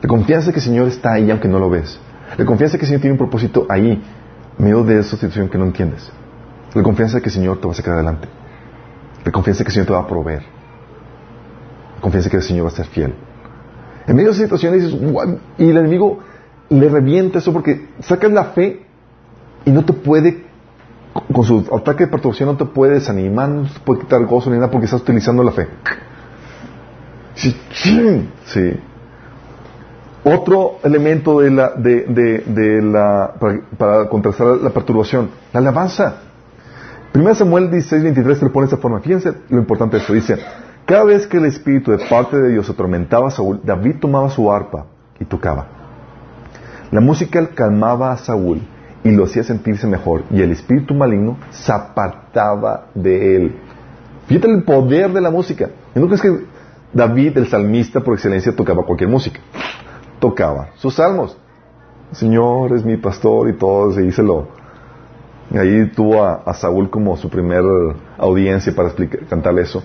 La 0.02 0.08
confianza 0.10 0.52
que 0.52 0.60
el 0.60 0.66
Señor 0.66 0.88
está 0.90 1.14
ahí 1.14 1.32
aunque 1.32 1.48
no 1.48 1.60
lo 1.60 1.70
ves. 1.70 2.00
La 2.38 2.46
confianza 2.46 2.78
que 2.78 2.84
el 2.84 2.88
Señor 2.88 3.02
tiene 3.02 3.14
un 3.14 3.18
propósito 3.18 3.66
ahí, 3.70 4.02
en 4.58 4.64
medio 4.64 4.84
de 4.84 5.00
esa 5.00 5.12
situación 5.12 5.50
que 5.50 5.58
no 5.58 5.66
entiendes. 5.66 6.12
La 6.74 6.84
confianza 6.84 7.20
que 7.20 7.28
el 7.28 7.32
Señor 7.32 7.60
te 7.60 7.68
va 7.68 7.74
a 7.74 7.76
sacar 7.76 7.94
adelante. 7.94 8.28
La 9.24 9.32
confianza 9.32 9.64
que 9.64 9.70
el 9.70 9.74
Señor 9.74 9.88
te 9.88 9.94
va 9.94 10.00
a 10.00 10.08
proveer. 10.08 10.44
La 11.96 12.02
confianza 12.02 12.30
que 12.30 12.38
el 12.38 12.44
Señor 12.44 12.66
va 12.66 12.70
a 12.70 12.74
ser 12.74 12.88
fiel. 12.88 13.14
En 14.08 14.16
medio 14.16 14.30
de 14.30 14.36
esa 14.36 14.44
situación 14.44 14.74
dices, 14.74 14.94
y 15.58 15.70
el 15.70 15.78
enemigo 15.78 16.20
le 16.70 16.90
revienta 16.90 17.40
eso 17.40 17.54
porque 17.54 17.90
sacas 18.02 18.32
la 18.32 18.46
fe 18.46 18.86
y 19.66 19.72
no 19.72 19.86
te 19.86 19.94
puede 19.94 20.46
con 21.32 21.46
su 21.46 21.66
ataque 21.74 22.06
de 22.06 22.12
perturbación 22.12 22.50
no 22.50 22.58
te 22.58 22.66
puede 22.66 22.96
desanimar, 22.96 23.48
no 23.48 23.64
te 23.64 23.80
puede 23.80 24.02
quitar 24.02 24.26
gozo 24.26 24.50
ni 24.50 24.58
nada 24.58 24.70
porque 24.70 24.86
estás 24.86 25.02
utilizando 25.02 25.44
la 25.44 25.52
fe. 25.52 25.68
Sí. 27.36 27.56
sí. 28.46 28.74
Otro 30.28 30.80
elemento 30.84 31.40
de 31.40 31.52
la, 32.82 33.36
para, 33.78 34.10
contrastar 34.10 34.58
la 34.58 34.72
perturbación, 34.72 35.30
la 35.54 35.60
alabanza. 35.60 36.16
1 37.14 37.36
Samuel 37.36 37.70
16, 37.70 38.02
23 38.02 38.40
te 38.40 38.46
lo 38.46 38.52
pone 38.52 38.66
de 38.66 38.74
esta 38.74 38.82
forma. 38.82 39.02
Fíjense 39.02 39.34
lo 39.50 39.60
importante 39.60 39.98
de 39.98 40.02
esto. 40.02 40.14
Dice, 40.14 40.38
cada 40.88 41.04
vez 41.04 41.28
que 41.28 41.38
el 41.38 41.46
Espíritu 41.46 41.92
de 41.92 42.00
parte 42.10 42.38
de 42.38 42.54
Dios 42.54 42.68
atormentaba 42.68 43.28
a 43.28 43.32
Saúl, 43.32 43.62
David 43.64 43.98
tomaba 44.02 44.32
su 44.32 44.52
arpa 44.52 44.88
y 45.20 45.26
tocaba. 45.26 45.68
La 46.90 47.02
música 47.02 47.48
calmaba 47.54 48.12
a 48.12 48.18
Saúl 48.18 48.62
y 49.04 49.12
lo 49.12 49.26
hacía 49.26 49.44
sentirse 49.44 49.86
mejor 49.86 50.24
y 50.32 50.42
el 50.42 50.52
espíritu 50.52 50.96
maligno 50.96 51.38
se 51.52 51.72
apartaba 51.72 52.88
de 52.96 53.36
él. 53.36 53.56
Fíjate 54.26 54.50
el 54.50 54.64
poder 54.64 55.14
de 55.14 55.22
la 55.22 55.30
música. 55.30 55.70
¿Y 55.96 56.00
no 56.00 56.08
crees 56.08 56.22
que 56.24 56.46
David, 56.92 57.38
el 57.38 57.48
salmista 57.48 58.00
por 58.00 58.16
excelencia, 58.16 58.56
tocaba 58.56 58.84
cualquier 58.84 59.12
música? 59.12 59.40
Tocaba 60.26 60.70
sus 60.78 60.96
salmos. 60.96 61.38
Señor 62.12 62.74
es 62.74 62.84
mi 62.84 62.98
pastor 62.98 63.48
y 63.48 63.54
todo, 63.54 63.92
se 63.92 64.24
lo, 64.24 64.48
Ahí 65.54 65.92
tuvo 65.96 66.24
a, 66.24 66.52
Saúl 66.56 66.90
como 66.90 67.16
su 67.16 67.30
primer 67.30 67.64
audiencia 68.18 68.74
para 68.76 68.88
explicar, 68.88 69.20
cantarle 69.30 69.62
eso. 69.62 69.84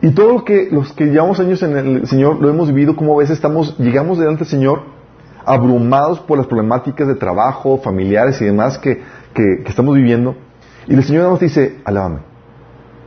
Y 0.00 0.12
todo 0.12 0.32
lo 0.32 0.44
que 0.44 0.68
los 0.70 0.92
que 0.92 1.06
llevamos 1.06 1.40
años 1.40 1.60
en 1.64 1.76
el 1.76 2.06
Señor 2.06 2.40
lo 2.40 2.48
hemos 2.50 2.68
vivido 2.68 2.94
como 2.94 3.14
a 3.14 3.18
veces 3.18 3.36
estamos, 3.36 3.76
llegamos 3.78 4.16
delante 4.16 4.44
del 4.44 4.48
Señor 4.48 4.82
abrumados 5.44 6.20
por 6.20 6.38
las 6.38 6.46
problemáticas 6.46 7.08
de 7.08 7.16
trabajo, 7.16 7.78
familiares 7.78 8.40
y 8.40 8.44
demás 8.44 8.78
que, 8.78 9.02
que, 9.34 9.64
estamos 9.66 9.96
viviendo. 9.96 10.36
Y 10.86 10.94
el 10.94 11.02
Señor 11.02 11.28
nos 11.28 11.40
dice, 11.40 11.80
alábame. 11.84 12.20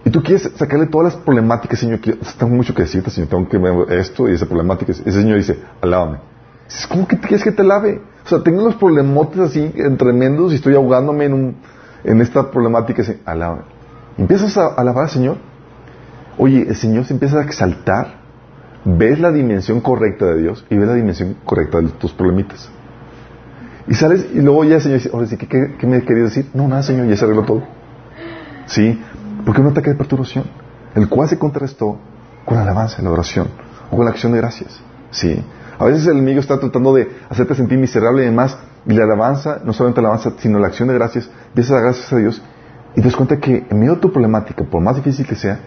Y 0.05 0.11
tú 0.11 0.23
quieres 0.23 0.49
sacarle 0.55 0.85
todas 0.85 1.15
las 1.15 1.23
problemáticas, 1.23 1.79
Señor, 1.79 1.99
tengo 1.99 2.55
mucho 2.55 2.73
que 2.73 2.83
decirte, 2.83 3.09
Señor, 3.09 3.29
tengo 3.29 3.49
que 3.49 3.57
ver 3.57 3.91
esto 3.91 4.29
y 4.29 4.33
esa 4.33 4.45
problemática. 4.45 4.91
Ese 4.91 5.11
Señor 5.11 5.37
dice, 5.37 5.59
alábame. 5.81 6.19
¿Cómo 6.89 7.07
que 7.07 7.19
quieres 7.19 7.43
que 7.43 7.51
te 7.51 7.63
lave? 7.63 8.01
O 8.23 8.29
sea, 8.29 8.41
tengo 8.41 8.61
unos 8.61 8.75
problemotes 8.75 9.39
así 9.39 9.73
tremendos 9.97 10.53
y 10.53 10.55
estoy 10.55 10.75
ahogándome 10.75 11.25
en, 11.25 11.33
un, 11.33 11.55
en 12.03 12.21
esta 12.21 12.49
problemática. 12.49 13.03
Alábame. 13.25 13.63
empiezas 14.17 14.55
a 14.57 14.67
alabar 14.75 15.03
al 15.03 15.09
Señor 15.09 15.37
Oye, 16.37 16.65
el 16.67 16.75
Señor 16.75 17.05
se 17.05 17.13
empieza 17.13 17.39
a 17.39 17.43
exaltar, 17.43 18.15
ves 18.83 19.19
la 19.19 19.31
dimensión 19.31 19.79
correcta 19.79 20.25
de 20.25 20.41
Dios 20.41 20.65
y 20.69 20.75
ves 20.75 20.87
la 20.87 20.95
dimensión 20.95 21.37
correcta 21.45 21.79
de 21.79 21.89
tus 21.89 22.11
problemitas. 22.11 22.69
Y 23.87 23.93
sales 23.93 24.27
y 24.33 24.41
luego 24.41 24.63
ya 24.65 24.75
el 24.75 24.81
Señor 24.81 24.97
dice, 24.97 25.11
ahora 25.13 25.27
sí, 25.27 25.37
¿qué, 25.37 25.87
me 25.87 26.01
querías 26.03 26.35
decir? 26.35 26.49
No, 26.53 26.67
nada, 26.67 26.83
Señor, 26.83 27.07
ya 27.07 27.15
se 27.15 27.23
arregló 27.23 27.43
todo. 27.43 27.63
¿Sí? 28.65 28.99
Porque 29.43 29.61
un 29.61 29.67
ataque 29.67 29.89
de 29.89 29.95
perturbación, 29.95 30.45
el 30.95 31.09
cual 31.09 31.27
se 31.27 31.37
contrastó 31.37 31.97
con 32.45 32.57
la 32.57 32.63
alabanza, 32.63 33.01
la 33.01 33.11
oración, 33.11 33.47
o 33.91 33.95
con 33.95 34.05
la 34.05 34.11
acción 34.11 34.31
de 34.31 34.37
gracias. 34.37 34.79
¿Sí? 35.11 35.43
A 35.77 35.85
veces 35.85 36.05
el 36.07 36.13
enemigo 36.13 36.39
está 36.39 36.59
tratando 36.59 36.93
de 36.93 37.09
hacerte 37.29 37.55
sentir 37.55 37.77
miserable 37.77 38.23
y 38.23 38.25
demás, 38.25 38.57
y 38.85 38.93
la 38.93 39.03
alabanza, 39.03 39.59
no 39.63 39.73
solamente 39.73 40.01
la 40.01 40.09
alabanza, 40.09 40.33
sino 40.37 40.59
la 40.59 40.67
acción 40.67 40.87
de 40.87 40.93
gracias, 40.93 41.29
empiezas 41.47 41.71
a 41.71 41.75
dar 41.75 41.83
gracias 41.85 42.13
a 42.13 42.17
Dios, 42.17 42.41
y 42.95 43.01
te 43.01 43.07
das 43.07 43.15
cuenta 43.15 43.39
que 43.39 43.65
en 43.69 43.79
medio 43.79 43.95
de 43.95 44.01
tu 44.01 44.11
problemática, 44.11 44.63
por 44.63 44.81
más 44.81 44.95
difícil 44.95 45.25
que 45.25 45.35
sea, 45.35 45.59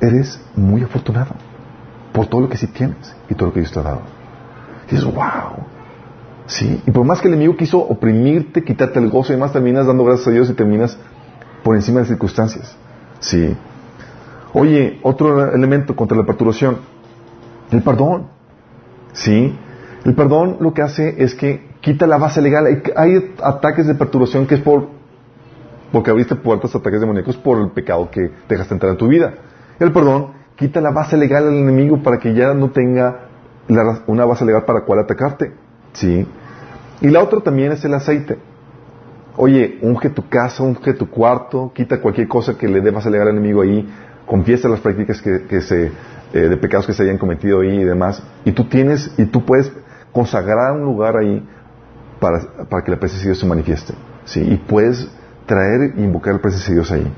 eres 0.00 0.40
muy 0.54 0.82
afortunado 0.82 1.34
por 2.12 2.26
todo 2.26 2.42
lo 2.42 2.48
que 2.48 2.56
sí 2.56 2.66
tienes 2.68 3.14
y 3.28 3.34
todo 3.34 3.48
lo 3.48 3.52
que 3.52 3.60
Dios 3.60 3.72
te 3.72 3.80
ha 3.80 3.82
dado. 3.82 4.02
Y 4.88 4.94
dices, 4.94 5.04
wow. 5.04 5.64
Sí, 6.46 6.82
y 6.86 6.90
por 6.90 7.04
más 7.04 7.20
que 7.20 7.28
el 7.28 7.34
enemigo 7.34 7.56
quiso 7.56 7.78
oprimirte, 7.78 8.64
quitarte 8.64 8.98
el 8.98 9.08
gozo 9.08 9.32
y 9.32 9.36
demás, 9.36 9.52
terminas 9.52 9.86
dando 9.86 10.04
gracias 10.04 10.28
a 10.28 10.30
Dios 10.30 10.50
y 10.50 10.54
terminas 10.54 10.96
por 11.62 11.76
encima 11.76 11.96
de 11.96 12.02
las 12.02 12.08
circunstancias. 12.08 12.76
Sí. 13.20 13.56
Oye, 14.52 14.98
otro 15.02 15.52
elemento 15.54 15.94
contra 15.94 16.16
la 16.16 16.24
perturbación, 16.24 16.78
el 17.70 17.82
perdón. 17.82 18.26
Sí. 19.12 19.56
El 20.04 20.14
perdón 20.14 20.56
lo 20.60 20.72
que 20.72 20.82
hace 20.82 21.22
es 21.22 21.34
que 21.34 21.70
quita 21.80 22.06
la 22.06 22.18
base 22.18 22.40
legal. 22.40 22.82
Hay, 22.96 23.34
ataques 23.42 23.86
de 23.86 23.94
perturbación 23.94 24.46
que 24.46 24.56
es 24.56 24.60
por 24.60 24.88
porque 25.92 26.10
abriste 26.10 26.36
puertas 26.36 26.72
a 26.74 26.78
ataques 26.78 27.00
demoníacos 27.00 27.36
por 27.36 27.58
el 27.58 27.70
pecado 27.70 28.10
que 28.10 28.30
dejaste 28.48 28.74
entrar 28.74 28.92
en 28.92 28.98
tu 28.98 29.08
vida. 29.08 29.34
El 29.80 29.92
perdón 29.92 30.32
quita 30.56 30.80
la 30.80 30.92
base 30.92 31.16
legal 31.16 31.48
al 31.48 31.54
enemigo 31.54 32.02
para 32.02 32.18
que 32.18 32.32
ya 32.32 32.54
no 32.54 32.70
tenga 32.70 33.26
una 34.06 34.24
base 34.24 34.44
legal 34.44 34.64
para 34.64 34.82
cual 34.82 35.00
atacarte. 35.00 35.52
¿Sí? 35.92 36.26
Y 37.00 37.08
la 37.08 37.22
otra 37.22 37.40
también 37.40 37.72
es 37.72 37.84
el 37.84 37.94
aceite. 37.94 38.38
Oye, 39.36 39.78
unge 39.82 40.10
tu 40.10 40.28
casa, 40.28 40.62
unge 40.62 40.94
tu 40.94 41.08
cuarto, 41.08 41.72
quita 41.74 42.00
cualquier 42.00 42.28
cosa 42.28 42.58
que 42.58 42.68
le 42.68 42.80
dé 42.80 42.90
base 42.90 43.10
legal 43.10 43.28
al 43.28 43.34
enemigo 43.34 43.62
ahí, 43.62 43.88
confiesa 44.26 44.68
las 44.68 44.80
prácticas 44.80 45.22
que, 45.22 45.60
se, 45.60 45.86
eh, 45.86 46.38
de 46.38 46.56
pecados 46.56 46.86
que 46.86 46.92
se 46.92 47.02
hayan 47.02 47.18
cometido 47.18 47.60
ahí 47.60 47.80
y 47.80 47.84
demás. 47.84 48.22
Y 48.44 48.52
tú 48.52 48.64
tienes, 48.64 49.12
y 49.18 49.26
tú 49.26 49.44
puedes 49.44 49.72
consagrar 50.12 50.72
un 50.72 50.82
lugar 50.82 51.16
ahí 51.16 51.46
para, 52.18 52.40
para 52.68 52.84
que 52.84 52.90
la 52.90 52.98
presencia 52.98 53.26
de 53.26 53.30
Dios 53.30 53.40
se 53.40 53.46
manifieste. 53.46 53.94
¿sí? 54.24 54.40
Y 54.40 54.56
puedes 54.56 55.08
traer 55.46 55.94
e 55.96 56.00
invocar 56.00 56.34
la 56.34 56.40
presencia 56.40 56.70
de 56.70 56.74
Dios 56.74 56.92
ahí. 56.92 57.12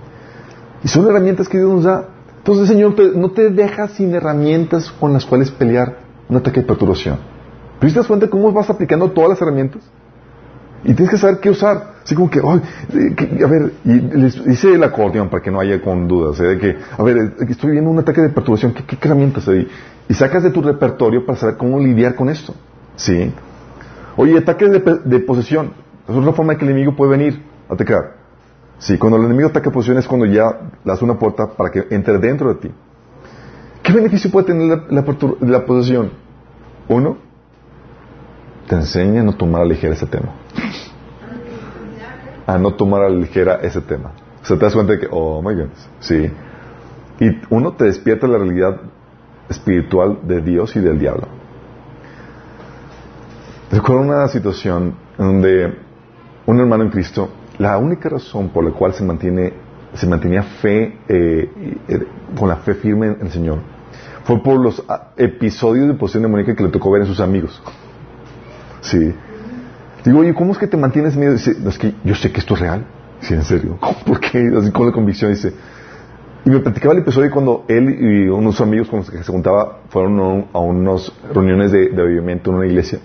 Y 0.85 0.89
son 0.89 1.07
herramientas 1.07 1.49
que 1.49 1.59
Dios 1.59 1.71
nos 1.71 1.85
da. 1.85 2.09
Entonces 2.39 2.69
Señor 2.69 2.95
no 3.17 3.31
te 3.31 3.51
deja 3.51 3.89
sin 3.89 4.15
herramientas 4.15 4.91
con 4.91 5.13
las 5.13 5.25
cuales 5.25 5.51
pelear 5.51 5.99
un 6.29 6.37
ataque 6.37 6.61
de 6.61 6.67
perturbación. 6.67 7.19
Te 7.79 7.91
das 7.91 8.07
cuenta 8.07 8.29
cómo 8.29 8.53
vas 8.53 8.71
aplicando 8.71 9.11
todas 9.11 9.31
las 9.31 9.43
herramientas. 9.43 9.83
Y 10.85 10.95
tienes 10.95 11.11
que 11.11 11.19
saber 11.19 11.41
qué 11.41 11.51
usar. 11.51 11.92
Así 12.05 12.15
como 12.15 12.29
que, 12.29 12.41
a 12.41 13.47
ver, 13.47 13.73
y 13.85 14.01
les 14.01 14.45
dice 14.45 14.75
el 14.75 14.83
acordeón 14.83 15.29
para 15.29 15.43
que 15.43 15.51
no 15.51 15.61
haya 15.61 15.81
con 15.81 16.09
dudas. 16.09 16.41
¿eh? 16.41 16.45
De 16.45 16.59
que, 16.59 16.77
a 16.99 17.03
ver, 17.03 17.17
eh, 17.17 17.47
estoy 17.49 17.73
viendo 17.73 17.91
un 17.91 17.99
ataque 17.99 18.21
de 18.21 18.31
perturbación, 18.31 18.75
¿qué, 18.75 18.97
herramientas 19.01 19.47
hay? 19.49 19.69
Y 20.09 20.15
sacas 20.15 20.43
de 20.43 20.51
tu 20.51 20.63
repertorio 20.63 21.25
para 21.25 21.39
saber 21.39 21.57
cómo 21.57 21.79
lidiar 21.79 22.15
con 22.15 22.29
esto. 22.29 22.55
¿Sí? 22.97 23.33
Oye, 24.17 24.37
ataques 24.37 24.71
de, 24.71 24.81
de 25.05 25.19
posesión. 25.21 25.73
Es 26.09 26.15
otra 26.15 26.33
forma 26.33 26.55
en 26.55 26.59
que 26.59 26.65
el 26.65 26.73
enemigo 26.73 26.97
puede 26.97 27.13
venir 27.13 27.43
a 27.69 27.75
atacar. 27.75 28.23
Sí, 28.83 28.99
cuando 28.99 29.17
el 29.17 29.27
enemigo 29.27 29.49
ataca 29.49 29.71
posición 29.71 29.99
es 29.99 30.09
cuando 30.09 30.27
ya 30.27 30.51
le 30.85 30.91
das 30.91 31.01
una 31.03 31.17
puerta 31.17 31.47
para 31.47 31.71
que 31.71 31.87
entre 31.91 32.19
dentro 32.19 32.53
de 32.53 32.61
ti. 32.61 32.71
¿Qué 33.81 33.93
beneficio 33.93 34.29
puede 34.29 34.47
tener 34.47 34.83
la, 34.91 35.05
la, 35.41 35.65
posesión? 35.65 36.11
Uno, 36.89 37.17
te 38.67 38.75
enseña 38.75 39.21
a 39.21 39.25
no 39.25 39.37
tomar 39.37 39.63
a 39.63 39.65
la 39.65 39.71
ligera 39.71 39.95
ese 39.95 40.07
tema. 40.07 40.35
A 42.47 42.59
no 42.59 42.75
tomar 42.75 43.03
a 43.03 43.09
la 43.09 43.17
ligera 43.17 43.61
ese 43.63 43.81
tema. 43.81 44.13
O 44.43 44.45
sea, 44.45 44.59
te 44.59 44.65
das 44.65 44.75
cuenta 44.75 44.95
de 44.95 45.01
que, 45.01 45.09
oh 45.11 45.41
my 45.41 45.55
goodness, 45.55 45.89
sí. 46.01 46.31
Y 47.21 47.41
uno 47.51 47.73
te 47.73 47.85
despierta 47.85 48.27
la 48.27 48.39
realidad 48.39 48.81
espiritual 49.49 50.19
de 50.23 50.41
Dios 50.41 50.75
y 50.77 50.81
del 50.81 50.99
diablo. 50.99 51.29
Recuerdo 53.71 54.03
una 54.03 54.29
situación 54.29 54.95
donde 55.17 55.79
un 56.47 56.61
hermano 56.61 56.85
en 56.85 56.91
Cristo 56.91 57.31
la 57.59 57.79
única 57.79 58.09
razón 58.09 58.49
por 58.49 58.65
la 58.65 58.71
cual 58.73 58.93
se 58.95 59.05
mantiene 59.05 59.53
se 59.95 60.07
mantenía 60.07 60.43
fe 60.43 60.99
eh, 61.07 61.77
eh, 61.87 62.07
con 62.39 62.49
la 62.49 62.57
fe 62.57 62.75
firme 62.75 63.09
en 63.09 63.21
el 63.21 63.31
Señor 63.31 63.59
fue 64.25 64.43
por 64.43 64.61
los 64.61 64.83
ah, 64.89 65.11
episodios 65.17 65.89
de 65.89 65.95
posesión 65.95 66.23
demoníaca 66.23 66.55
que 66.55 66.63
le 66.63 66.71
tocó 66.71 66.91
ver 66.91 67.03
en 67.03 67.09
sus 67.09 67.21
amigos. 67.21 67.61
Sí. 68.81 69.15
Digo, 70.05 70.21
oye, 70.21 70.35
¿cómo 70.35 70.53
es 70.53 70.59
que 70.59 70.67
te 70.67 70.77
mantienes 70.77 71.17
miedo? 71.17 71.33
Dice, 71.33 71.57
es 71.67 71.79
que 71.79 71.95
yo 72.05 72.15
sé 72.15 72.33
que 72.33 72.41
esto 72.41 72.55
es 72.55 72.61
real. 72.61 72.85
Sí, 73.21 73.35
en 73.35 73.45
serio. 73.45 73.79
¿Por 74.07 74.21
qué? 74.21 74.51
Así 74.57 74.71
con 74.73 74.87
la 74.87 74.93
convicción 74.93 75.31
dice. 75.31 75.53
Y 76.45 76.51
me 76.51 76.59
platicaba 76.59 76.93
el 76.93 77.01
episodio 77.01 77.31
cuando 77.31 77.65
él 77.69 77.89
y 77.89 78.29
unos 78.29 78.61
amigos 78.61 78.89
con 78.89 78.99
los 78.99 79.11
que 79.11 79.23
se 79.23 79.31
juntaba 79.31 79.79
fueron 79.91 80.47
a 80.53 80.59
unas 80.59 81.13
reuniones 81.33 81.71
de, 81.71 81.91
de 81.91 82.03
avivamiento 82.03 82.51
en 82.51 82.57
una 82.57 82.67
iglesia. 82.67 82.99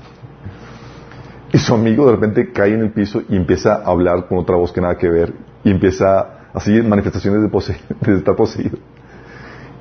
Y 1.53 1.59
su 1.59 1.73
amigo 1.73 2.07
de 2.07 2.13
repente 2.13 2.51
cae 2.51 2.73
en 2.73 2.81
el 2.81 2.91
piso 2.91 3.21
y 3.29 3.35
empieza 3.35 3.75
a 3.75 3.85
hablar 3.85 4.27
con 4.27 4.39
otra 4.39 4.55
voz 4.55 4.71
que 4.71 4.81
nada 4.81 4.97
que 4.97 5.07
ver 5.07 5.33
y 5.63 5.69
empieza 5.69 6.49
así 6.53 6.81
manifestaciones 6.81 7.41
de, 7.41 7.75
de 8.11 8.17
estar 8.17 8.35
poseído. 8.35 8.77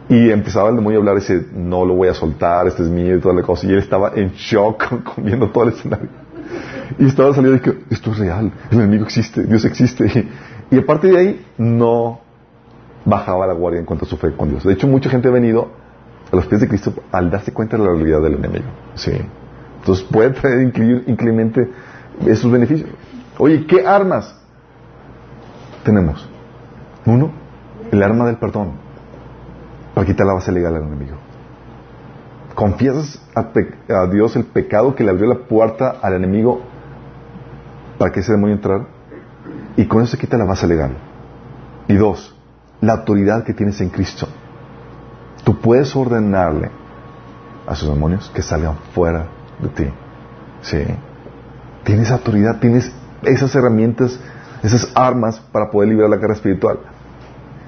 Y 0.09 0.31
empezaba 0.31 0.69
el 0.69 0.77
demonio 0.77 0.99
a 0.99 1.01
hablar 1.01 1.17
y 1.17 1.21
dice, 1.21 1.47
no 1.53 1.85
lo 1.85 1.95
voy 1.95 2.09
a 2.09 2.14
soltar, 2.14 2.69
este 2.69 2.83
es 2.83 2.89
mío 2.89 3.17
y 3.17 3.21
toda 3.21 3.35
la 3.35 3.43
cosa. 3.43 3.67
Y 3.67 3.71
él 3.71 3.79
estaba 3.79 4.12
en 4.14 4.31
shock 4.33 4.85
viendo 5.17 5.51
todo 5.51 5.64
el 5.64 5.71
escenario. 5.71 6.09
Y 6.99 7.07
estaba 7.07 7.34
saliendo 7.34 7.57
y 7.57 7.61
dije, 7.61 7.84
esto 7.90 8.12
es 8.12 8.18
real, 8.18 8.53
el 8.70 8.78
enemigo 8.78 9.05
existe, 9.05 9.44
Dios 9.44 9.64
existe. 9.64 10.28
Y, 10.70 10.78
a 10.78 10.86
partir 10.86 11.12
de 11.12 11.18
ahí 11.18 11.47
no 11.59 12.20
bajaba 13.05 13.47
la 13.47 13.53
guardia 13.53 13.80
en 13.80 13.86
cuanto 13.86 14.05
a 14.05 14.09
su 14.09 14.16
fe 14.16 14.32
con 14.36 14.49
Dios. 14.49 14.64
De 14.64 14.72
hecho, 14.72 14.86
mucha 14.86 15.09
gente 15.11 15.28
ha 15.28 15.30
venido 15.30 15.70
a 16.32 16.36
los 16.36 16.47
pies 16.47 16.61
de 16.61 16.68
Cristo 16.68 16.92
al 17.12 17.30
darse 17.30 17.53
cuenta 17.53 17.76
de 17.76 17.84
la 17.84 17.90
realidad 17.90 18.20
del 18.20 18.34
enemigo. 18.34 18.66
Sí. 18.94 19.12
Entonces 19.78 20.05
puede 20.05 20.30
traer 20.30 20.62
increíblemente 20.62 21.70
esos 22.26 22.51
beneficios. 22.51 22.90
Oye, 23.38 23.66
¿qué 23.66 23.86
armas 23.86 24.34
tenemos? 25.84 26.28
Uno, 27.05 27.30
el 27.92 28.03
arma 28.03 28.26
del 28.26 28.36
perdón 28.36 28.72
para 29.94 30.07
quitar 30.07 30.26
la 30.26 30.34
base 30.34 30.51
legal 30.51 30.74
al 30.74 30.82
enemigo. 30.82 31.16
Confiesas 32.57 33.21
a, 33.35 34.07
Dios 34.07 34.35
el 34.35 34.45
pecado 34.45 34.95
que 34.95 35.05
le 35.05 35.11
abrió 35.11 35.27
la 35.27 35.41
puerta 35.41 35.99
al 36.01 36.15
enemigo 36.15 36.63
para 37.99 38.11
que 38.11 38.21
ese 38.21 38.33
demonio 38.33 38.57
entrara 38.57 38.87
y 39.77 39.85
con 39.85 40.03
eso 40.03 40.13
se 40.13 40.19
quita 40.19 40.39
la 40.39 40.47
base 40.47 40.67
legal. 40.67 40.97
Y 41.87 41.97
dos, 41.97 42.35
la 42.81 42.95
autoridad 42.95 43.45
que 43.45 43.53
tienes 43.53 43.79
en 43.83 43.91
Cristo. 43.91 44.27
Tú 45.45 45.61
puedes 45.61 45.95
ordenarle 45.95 46.71
a 47.67 47.75
sus 47.75 47.91
demonios 47.91 48.33
que 48.35 48.41
salgan 48.41 48.77
fuera 48.95 49.27
de 49.61 49.69
ti. 49.69 49.85
Sí. 50.63 50.83
Tienes 51.85 52.11
autoridad, 52.11 52.59
tienes 52.59 52.91
esas 53.23 53.55
herramientas, 53.55 54.19
esas 54.63 54.91
armas 54.95 55.41
para 55.53 55.71
poder 55.71 55.91
liberar 55.91 56.09
la 56.09 56.17
guerra 56.17 56.33
espiritual. 56.33 56.79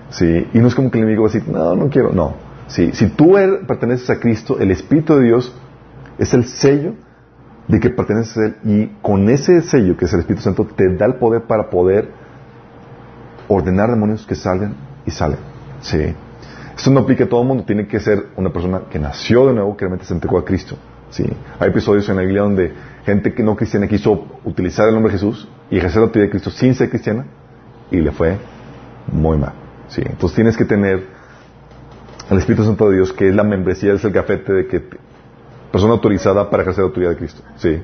Sí. 0.09 0.49
Y 0.51 0.59
no 0.61 0.69
es 0.69 0.75
como 0.75 0.91
que 0.91 0.97
el 0.97 1.05
enemigo 1.05 1.25
va 1.25 1.29
a 1.29 1.33
decir, 1.35 1.47
no, 1.47 1.77
no 1.77 1.91
quiero, 1.91 2.11
no. 2.11 2.48
Sí. 2.69 2.91
Si 2.93 3.09
tú 3.09 3.37
perteneces 3.67 4.09
a 4.11 4.21
Cristo, 4.21 4.59
el 4.61 4.71
Espíritu 4.71 5.17
de 5.17 5.25
Dios 5.25 5.55
es 6.19 6.33
el 6.35 6.45
sello 6.45 6.95
de 7.67 7.81
que 7.81 7.91
perteneces 7.91 8.37
a 8.37 8.47
Él 8.47 8.57
y 8.65 8.87
con 9.03 9.29
ese 9.29 9.63
sello 9.63 9.97
que 9.97 10.07
es 10.07 10.13
el 10.13 10.21
Espíritu 10.21 10.43
Santo 10.43 10.65
te 10.65 10.95
da 10.95 11.07
el 11.07 11.15
poder 11.15 11.43
para 11.43 11.69
poder 11.71 12.11
ordenar 13.49 13.91
demonios 13.91 14.27
que 14.27 14.35
salgan 14.35 14.75
y 15.07 15.11
salen. 15.11 15.39
Sí. 15.81 16.15
Esto 16.77 16.91
no 16.91 17.01
aplica 17.01 17.25
a 17.25 17.29
todo 17.29 17.43
el 17.43 17.49
mundo, 17.49 17.65
tiene 17.65 17.87
que 17.89 17.99
ser 17.99 18.27
una 18.37 18.53
persona 18.53 18.83
que 18.91 18.99
nació 18.99 19.49
de 19.49 19.55
nuevo, 19.55 19.77
que 19.77 19.81
realmente 19.81 20.05
se 20.05 20.15
entregó 20.15 20.39
a 20.39 20.45
Cristo. 20.45 20.77
¿sí? 21.11 21.25
Hay 21.59 21.71
episodios 21.71 22.09
en 22.09 22.17
la 22.17 22.23
Biblia 22.23 22.43
donde 22.43 22.73
gente 23.05 23.35
que 23.35 23.43
no 23.43 23.57
cristiana 23.57 23.89
quiso 23.89 24.27
utilizar 24.45 24.87
el 24.89 24.95
nombre 24.95 25.13
de 25.13 25.19
Jesús 25.19 25.49
y 25.71 25.79
ejercer 25.79 26.01
la 26.01 26.07
autoridad 26.07 26.27
de 26.27 26.31
Cristo 26.31 26.51
sin 26.51 26.75
ser 26.75 26.89
cristiana 26.89 27.27
y 27.91 27.97
le 27.97 28.13
fue 28.13 28.37
muy 29.11 29.39
mal. 29.39 29.55
¿sí? 29.89 30.03
Entonces 30.05 30.37
tienes 30.37 30.57
que 30.57 30.65
tener 30.65 31.18
al 32.31 32.39
Espíritu 32.39 32.65
Santo 32.65 32.89
de 32.91 32.97
Dios, 32.97 33.13
que 33.13 33.29
es 33.29 33.35
la 33.35 33.45
membresía, 33.45 33.95
es 33.95 34.05
el 34.05 34.13
gafete 34.13 34.53
de 34.53 34.67
que 34.67 34.83
persona 35.73 35.95
autorizada 35.95 36.51
para 36.51 36.63
ejercer 36.63 36.83
la 36.83 36.89
autoridad 36.89 37.11
de 37.11 37.17
Cristo. 37.17 37.43
¿Sí? 37.57 37.83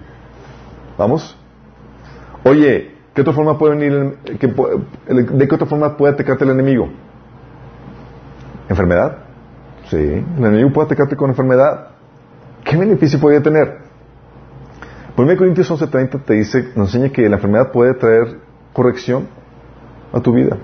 ¿Vamos? 0.98 1.36
Oye, 2.44 2.92
¿qué 3.14 3.22
otra 3.22 3.32
forma 3.32 3.58
puede 3.58 3.76
venir, 3.76 4.18
de 4.26 5.48
qué 5.48 5.54
otra 5.54 5.66
forma 5.66 5.96
puede 5.96 6.14
atacarte 6.14 6.44
el 6.44 6.50
enemigo? 6.50 6.88
¿Enfermedad? 8.68 9.18
Sí, 9.88 9.96
el 9.96 10.44
enemigo 10.44 10.72
puede 10.72 10.86
atacarte 10.86 11.16
con 11.16 11.30
enfermedad. 11.30 11.88
¿Qué 12.64 12.76
beneficio 12.76 13.18
podría 13.20 13.42
tener? 13.42 13.78
1 15.16 15.36
Corintios 15.36 15.70
11:30 15.70 16.24
te 16.24 16.34
dice, 16.34 16.72
nos 16.74 16.94
enseña 16.94 17.12
que 17.12 17.28
la 17.28 17.36
enfermedad 17.36 17.70
puede 17.70 17.94
traer 17.94 18.38
corrección 18.72 19.28
a 20.12 20.20
tu 20.20 20.32
vida. 20.32 20.56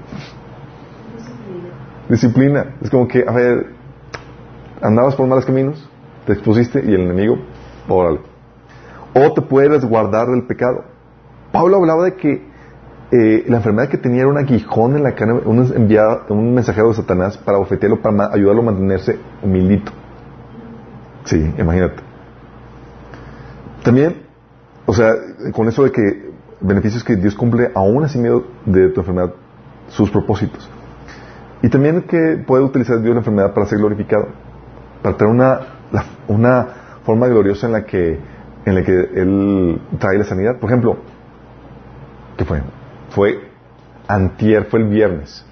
Disciplina. 2.11 2.75
Es 2.83 2.91
como 2.91 3.07
que, 3.07 3.25
a 3.27 3.33
ver, 3.33 3.67
andabas 4.83 5.15
por 5.15 5.29
malos 5.29 5.47
caminos, 5.47 5.89
te 6.27 6.33
expusiste 6.33 6.83
y 6.85 6.93
el 6.93 7.03
enemigo, 7.03 7.39
órale. 7.89 8.21
O 9.15 9.33
te 9.33 9.43
puedes 9.43 9.85
guardar 9.85 10.27
del 10.27 10.45
pecado. 10.45 10.85
Pablo 11.53 11.77
hablaba 11.77 12.05
de 12.05 12.15
que 12.15 12.51
eh, 13.13 13.45
la 13.49 13.59
enfermedad 13.59 13.89
que 13.89 13.97
tenía 13.97 14.23
era 14.23 14.29
un 14.29 14.39
aguijón 14.39 14.97
en 14.97 15.05
la 15.05 15.15
carne, 15.15 15.41
un, 15.45 15.73
enviado, 15.75 16.23
un 16.31 16.53
mensajero 16.53 16.89
de 16.89 16.95
Satanás 16.95 17.39
para 17.39 17.59
ofrecerlo, 17.59 18.01
para 18.03 18.33
ayudarlo 18.33 18.63
a 18.63 18.65
mantenerse 18.67 19.17
humildito. 19.43 19.93
Sí, 21.25 21.55
imagínate. 21.59 22.03
También, 23.85 24.23
o 24.85 24.93
sea, 24.93 25.15
con 25.53 25.69
eso 25.69 25.85
de 25.85 25.93
que 25.93 26.31
beneficios 26.61 27.05
que 27.05 27.15
Dios 27.15 27.35
cumple 27.35 27.71
aún 27.75 28.05
así 28.05 28.19
medio 28.19 28.47
de 28.67 28.89
tu 28.89 29.01
enfermedad, 29.01 29.33
sus 29.89 30.11
propósitos. 30.11 30.69
Y 31.63 31.69
también 31.69 32.03
que 32.03 32.43
puede 32.47 32.65
utilizar 32.65 33.01
Dios 33.01 33.15
la 33.15 33.21
enfermedad 33.21 33.53
para 33.53 33.67
ser 33.67 33.79
glorificado, 33.79 34.29
para 35.03 35.17
tener 35.17 35.33
una, 35.33 35.61
una 36.29 36.67
forma 37.05 37.27
gloriosa 37.27 37.67
en 37.67 37.73
la 37.73 37.85
que 37.85 38.19
en 38.65 38.75
la 38.75 38.83
que 38.83 38.93
Él 38.93 39.81
trae 39.99 40.19
la 40.19 40.25
sanidad. 40.25 40.59
Por 40.59 40.71
ejemplo, 40.71 40.97
¿qué 42.37 42.45
fue? 42.45 42.63
Fue 43.11 43.41
antier, 44.07 44.65
fue 44.67 44.81
el 44.81 44.89
viernes. 44.89 45.45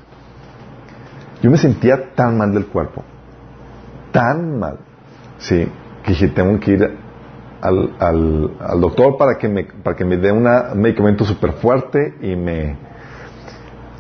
Yo 1.43 1.51
me 1.51 1.59
sentía 1.59 2.15
tan 2.15 2.37
mal 2.37 2.53
del 2.53 2.67
cuerpo, 2.67 3.05
tan 4.11 4.59
mal, 4.59 4.79
sí, 5.39 5.69
que 6.03 6.11
dije, 6.11 6.29
tengo 6.29 6.59
que 6.59 6.73
ir 6.73 6.97
al, 7.61 7.95
al, 8.01 8.57
al 8.61 8.81
doctor 8.81 9.17
para 9.17 9.39
que 9.39 9.49
me, 9.49 9.65
para 9.65 9.97
que 9.97 10.05
me 10.05 10.17
dé 10.17 10.33
un 10.33 10.49
medicamento 10.75 11.25
súper 11.25 11.53
fuerte 11.53 12.15
y 12.21 12.35
me, 12.35 12.77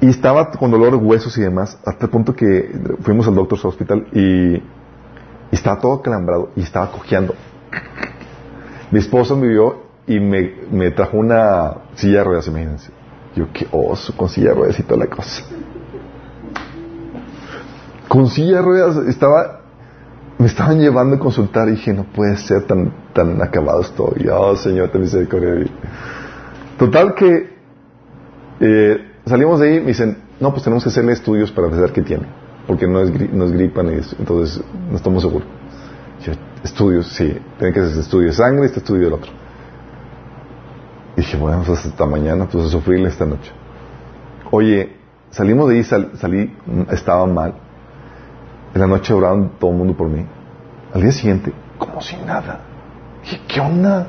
y 0.01 0.09
estaba 0.09 0.51
con 0.51 0.71
dolor 0.71 0.93
de 0.93 0.97
huesos 0.97 1.37
y 1.39 1.43
demás, 1.43 1.79
hasta 1.85 2.07
el 2.07 2.11
punto 2.11 2.35
que 2.35 2.71
fuimos 3.03 3.27
al 3.27 3.35
doctor 3.35 3.59
al 3.59 3.67
hospital 3.67 4.07
y, 4.13 4.63
estaba 5.51 5.81
todo 5.81 6.03
calambrado 6.03 6.51
y 6.57 6.61
estaba 6.61 6.93
cojeando. 6.93 7.35
Mi 8.91 8.99
esposa 8.99 9.35
me 9.35 9.49
vio 9.49 9.83
y 10.07 10.21
me, 10.21 10.53
me 10.71 10.91
trajo 10.91 11.17
una 11.17 11.75
silla 11.95 12.19
de 12.19 12.25
ruedas, 12.25 12.49
imagínense. 12.49 12.91
Yo, 13.35 13.47
qué 13.53 13.67
oso, 13.73 14.15
con 14.15 14.29
silla 14.29 14.51
de 14.51 14.55
ruedas 14.57 14.79
y 14.79 14.83
toda 14.83 14.99
la 14.99 15.07
cosa. 15.07 15.43
Con 18.09 18.29
silla 18.29 18.57
de 18.57 18.63
ruedas 18.63 18.97
estaba, 19.09 19.63
me 20.37 20.47
estaban 20.47 20.81
llevando 20.81 21.17
a 21.17 21.19
consultar 21.19 21.69
y 21.69 21.73
dije, 21.73 21.95
no 21.95 22.05
puede 22.05 22.37
ser 22.37 22.65
tan, 22.65 22.93
tan 23.15 23.41
acabado 23.41 23.81
estoy. 23.81 24.29
Oh, 24.31 24.55
Señor, 24.55 24.91
te 24.91 24.99
misericordia. 24.99 25.67
Total 26.79 27.15
que, 27.15 27.57
eh, 28.61 29.08
salimos 29.29 29.61
de 29.61 29.69
ahí, 29.69 29.81
me 29.81 29.89
dicen, 29.89 30.19
no, 30.41 30.51
pues 30.51 30.63
tenemos 30.63 30.83
que 30.83 30.91
hacerle 30.91 31.13
estudios 31.13 31.51
para 31.51 31.69
ver 31.69 31.93
qué 31.93 32.03
tiene, 32.03 32.27
porque 32.67 32.87
no 32.87 33.01
es, 33.01 33.33
no 33.33 33.45
es 33.45 33.53
gripa 33.53 33.83
ni 33.83 33.95
eso, 33.95 34.17
entonces 34.19 34.63
no 34.91 34.97
estamos 34.97 35.23
seguros. 35.23 35.49
estudios, 36.65 37.07
sí, 37.09 37.39
tienen 37.59 37.73
que 37.73 37.81
hacer 37.81 37.99
estudios 37.99 38.37
de 38.37 38.43
sangre 38.43 38.67
este 38.67 38.81
estudio 38.81 39.05
del 39.05 39.15
otro. 39.15 39.31
Y 41.17 41.21
dije, 41.21 41.37
bueno, 41.37 41.63
pues 41.67 41.85
hasta 41.85 42.07
mañana, 42.07 42.49
pues 42.49 42.67
a 42.67 42.69
sufrirle 42.69 43.09
esta 43.09 43.27
noche. 43.27 43.51
Oye, 44.51 44.97
salimos 45.31 45.69
de 45.69 45.77
ahí, 45.77 45.85
salí, 45.85 46.57
estaba 46.91 47.27
mal. 47.27 47.55
En 48.75 48.81
la 48.81 48.87
noche 48.87 49.13
oraban 49.15 49.53
todo 49.59 49.71
el 49.71 49.77
mundo 49.77 49.97
por 49.97 50.09
mí. 50.09 50.25
Al 50.95 51.03
día 51.03 51.13
siguiente, 51.13 51.53
como 51.79 52.01
si 52.01 52.17
nada. 52.17 52.61
Dije, 53.23 53.41
¿qué 53.49 53.61
onda? 53.61 54.09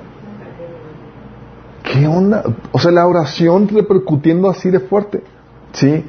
¿Qué 1.91 2.05
onda? 2.05 2.43
O 2.71 2.77
sea, 2.77 2.91
la 2.91 3.07
oración 3.07 3.67
repercutiendo 3.67 4.47
así 4.49 4.69
de 4.69 4.79
fuerte. 4.79 5.23
¿Sí? 5.71 6.05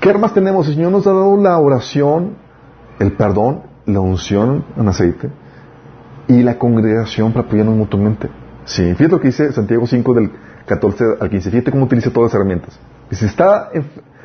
¿Qué 0.00 0.08
armas 0.08 0.32
tenemos? 0.32 0.68
El 0.68 0.74
Señor 0.74 0.92
nos 0.92 1.06
ha 1.06 1.12
dado 1.12 1.36
la 1.36 1.58
oración, 1.58 2.36
el 3.00 3.12
perdón, 3.12 3.62
la 3.86 4.00
unción 4.00 4.64
en 4.76 4.88
aceite 4.88 5.30
y 6.28 6.42
la 6.42 6.56
congregación 6.56 7.32
para 7.32 7.46
apoyarnos 7.46 7.74
mutuamente. 7.74 8.30
Sí, 8.64 8.94
fíjate 8.94 9.08
lo 9.08 9.20
que 9.20 9.28
dice 9.28 9.52
Santiago 9.52 9.86
5 9.86 10.14
del 10.14 10.30
14 10.66 11.04
al 11.20 11.28
15. 11.28 11.50
Fíjate 11.50 11.70
cómo 11.72 11.84
utiliza 11.84 12.12
todas 12.12 12.30
las 12.30 12.34
herramientas. 12.34 12.78
Y 13.10 13.16
si 13.16 13.26
está, 13.26 13.70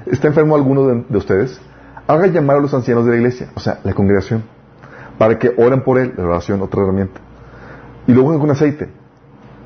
está 0.06 0.28
enfermo 0.28 0.56
alguno 0.56 0.88
de, 0.88 1.06
de, 1.10 1.18
ustedes, 1.18 1.60
haga 2.08 2.28
llamar 2.28 2.58
a 2.58 2.60
los 2.60 2.74
ancianos 2.74 3.06
de 3.06 3.12
la 3.12 3.18
iglesia, 3.18 3.50
o 3.56 3.60
sea, 3.60 3.80
la 3.84 3.94
congregación, 3.94 4.44
para 5.18 5.40
que 5.40 5.54
oren 5.58 5.84
por 5.84 5.98
él, 5.98 6.14
la 6.16 6.26
oración, 6.26 6.62
otra 6.62 6.84
herramienta. 6.84 7.20
Y 8.06 8.14
luego 8.14 8.38
con 8.40 8.52
aceite, 8.52 8.90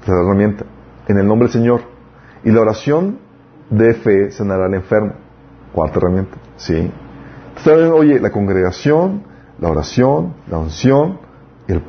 otra 0.02 0.22
herramienta 0.22 0.66
en 1.08 1.18
el 1.18 1.28
nombre 1.28 1.47
del 1.47 1.54
Señor. 1.54 1.82
Y 2.43 2.51
la 2.51 2.62
oración 2.62 3.20
de 3.70 3.93
fe 3.93 4.32
sanará 4.32 4.66
al 4.66 4.74
enfermo. 4.74 5.14
Cuarta 5.72 5.99
herramienta. 5.99 6.38
¿Sí? 6.58 6.91
¿Saben? 7.64 7.91
Oye, 7.91 8.20
la 8.20 8.32
congregación, 8.32 9.24
la 9.60 9.70
oración, 9.70 10.34
la 10.49 10.58
unción, 10.58 11.20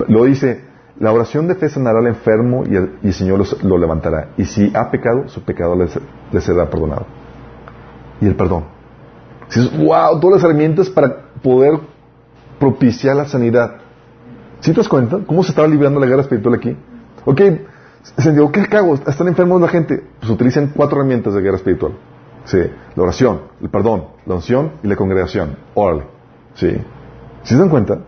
lo 0.09 0.25
dice, 0.25 0.63
la 0.99 1.13
oración 1.13 1.49
de 1.49 1.57
fe 1.57 1.69
sanará 1.69 1.99
al 1.99 2.07
enfermo 2.07 2.65
y 2.67 2.77
el, 2.77 3.13
Señor 3.13 3.43
lo 3.65 3.79
levantará. 3.79 4.29
Y 4.37 4.45
si 4.45 4.73
ha 4.75 4.91
pecado, 4.91 5.29
su 5.29 5.43
pecado 5.43 5.75
le, 5.75 6.41
será 6.41 6.71
perdonado. 6.71 7.07
Y 8.21 8.27
el 8.27 8.37
perdón. 8.37 8.65
Dices, 9.49 9.77
wow, 9.77 10.21
todas 10.21 10.37
las 10.37 10.45
herramientas 10.45 10.89
para 10.89 11.31
poder 11.43 11.81
propiciar 12.59 13.17
la 13.17 13.27
sanidad. 13.27 13.77
¿Sí 14.61 14.71
te 14.71 14.79
das 14.79 14.89
cuenta? 14.89 15.19
¿Cómo 15.27 15.43
se 15.43 15.51
estaba 15.51 15.69
librando 15.69 16.01
la 16.01 16.07
guerra 16.07 16.23
espiritual 16.23 16.55
aquí? 16.55 16.77
Ok, 17.25 17.41
se 18.05 18.33
digo, 18.33 18.53
¿qué 18.53 18.61
hago? 18.77 18.95
Están 18.95 19.29
enfermos 19.29 19.61
la 19.61 19.69
gente. 19.69 20.05
Pues 20.21 20.31
utilizan 20.31 20.73
cuatro 20.75 20.99
herramientas 20.99 21.35
de 21.35 21.41
guerra 21.41 21.57
espiritual. 21.57 21.93
Sí, 22.45 22.59
la 22.95 23.03
oración, 23.03 23.41
el 23.63 23.71
perdón, 23.71 24.05
la 24.27 24.35
unción 24.35 24.73
y 24.83 24.89
la 24.89 24.97
congregación. 24.97 25.57
Órale. 25.75 26.05
Sí. 26.55 26.71
¿Sí 27.43 27.55
se 27.55 27.57
dan 27.57 27.71
cuenta? 27.71 28.01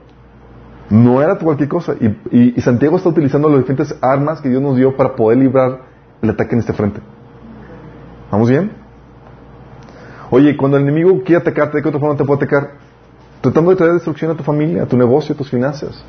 No 0.91 1.23
era 1.23 1.37
cualquier 1.39 1.69
cosa. 1.69 1.95
Y, 1.99 2.55
y, 2.57 2.61
Santiago 2.61 2.97
está 2.97 3.09
utilizando 3.09 3.49
las 3.49 3.59
diferentes 3.59 3.97
armas 4.03 4.41
que 4.41 4.51
Dios 4.51 4.63
nos 4.63 4.77
dio 4.77 4.97
para 4.97 5.17
poder 5.17 5.39
librar 5.39 5.81
el 6.21 6.31
ataque 6.31 6.55
en 6.55 6.61
este 6.61 6.75
frente. 6.75 7.01
¿Vamos 8.31 8.51
bien? 8.51 8.71
Oye, 10.31 10.57
cuando 10.57 10.77
el 10.77 10.83
enemigo 10.83 11.23
quiere 11.25 11.41
atacarte, 11.41 11.79
¿de 11.79 11.83
qué 11.83 11.89
otra 11.89 12.01
forma 12.01 12.17
te 12.17 12.25
puede 12.25 12.45
atacar? 12.45 12.75
Tratando 13.41 13.71
de 13.71 13.77
traer 13.77 13.95
destrucción 13.95 14.31
a 14.31 14.35
tu 14.35 14.43
familia, 14.43 14.83
a 14.83 14.87
tu 14.87 14.97
negocio, 14.97 15.35
a 15.35 15.39
tus 15.39 15.51
finanzas. 15.51 16.05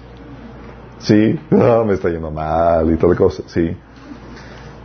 Sí, 0.99 1.39
ah, 1.51 1.83
me 1.85 1.93
está 1.93 2.09
yendo 2.09 2.31
mal 2.31 2.91
y 2.91 2.97
toda 2.97 3.15
cosa, 3.15 3.43
sí. 3.47 3.75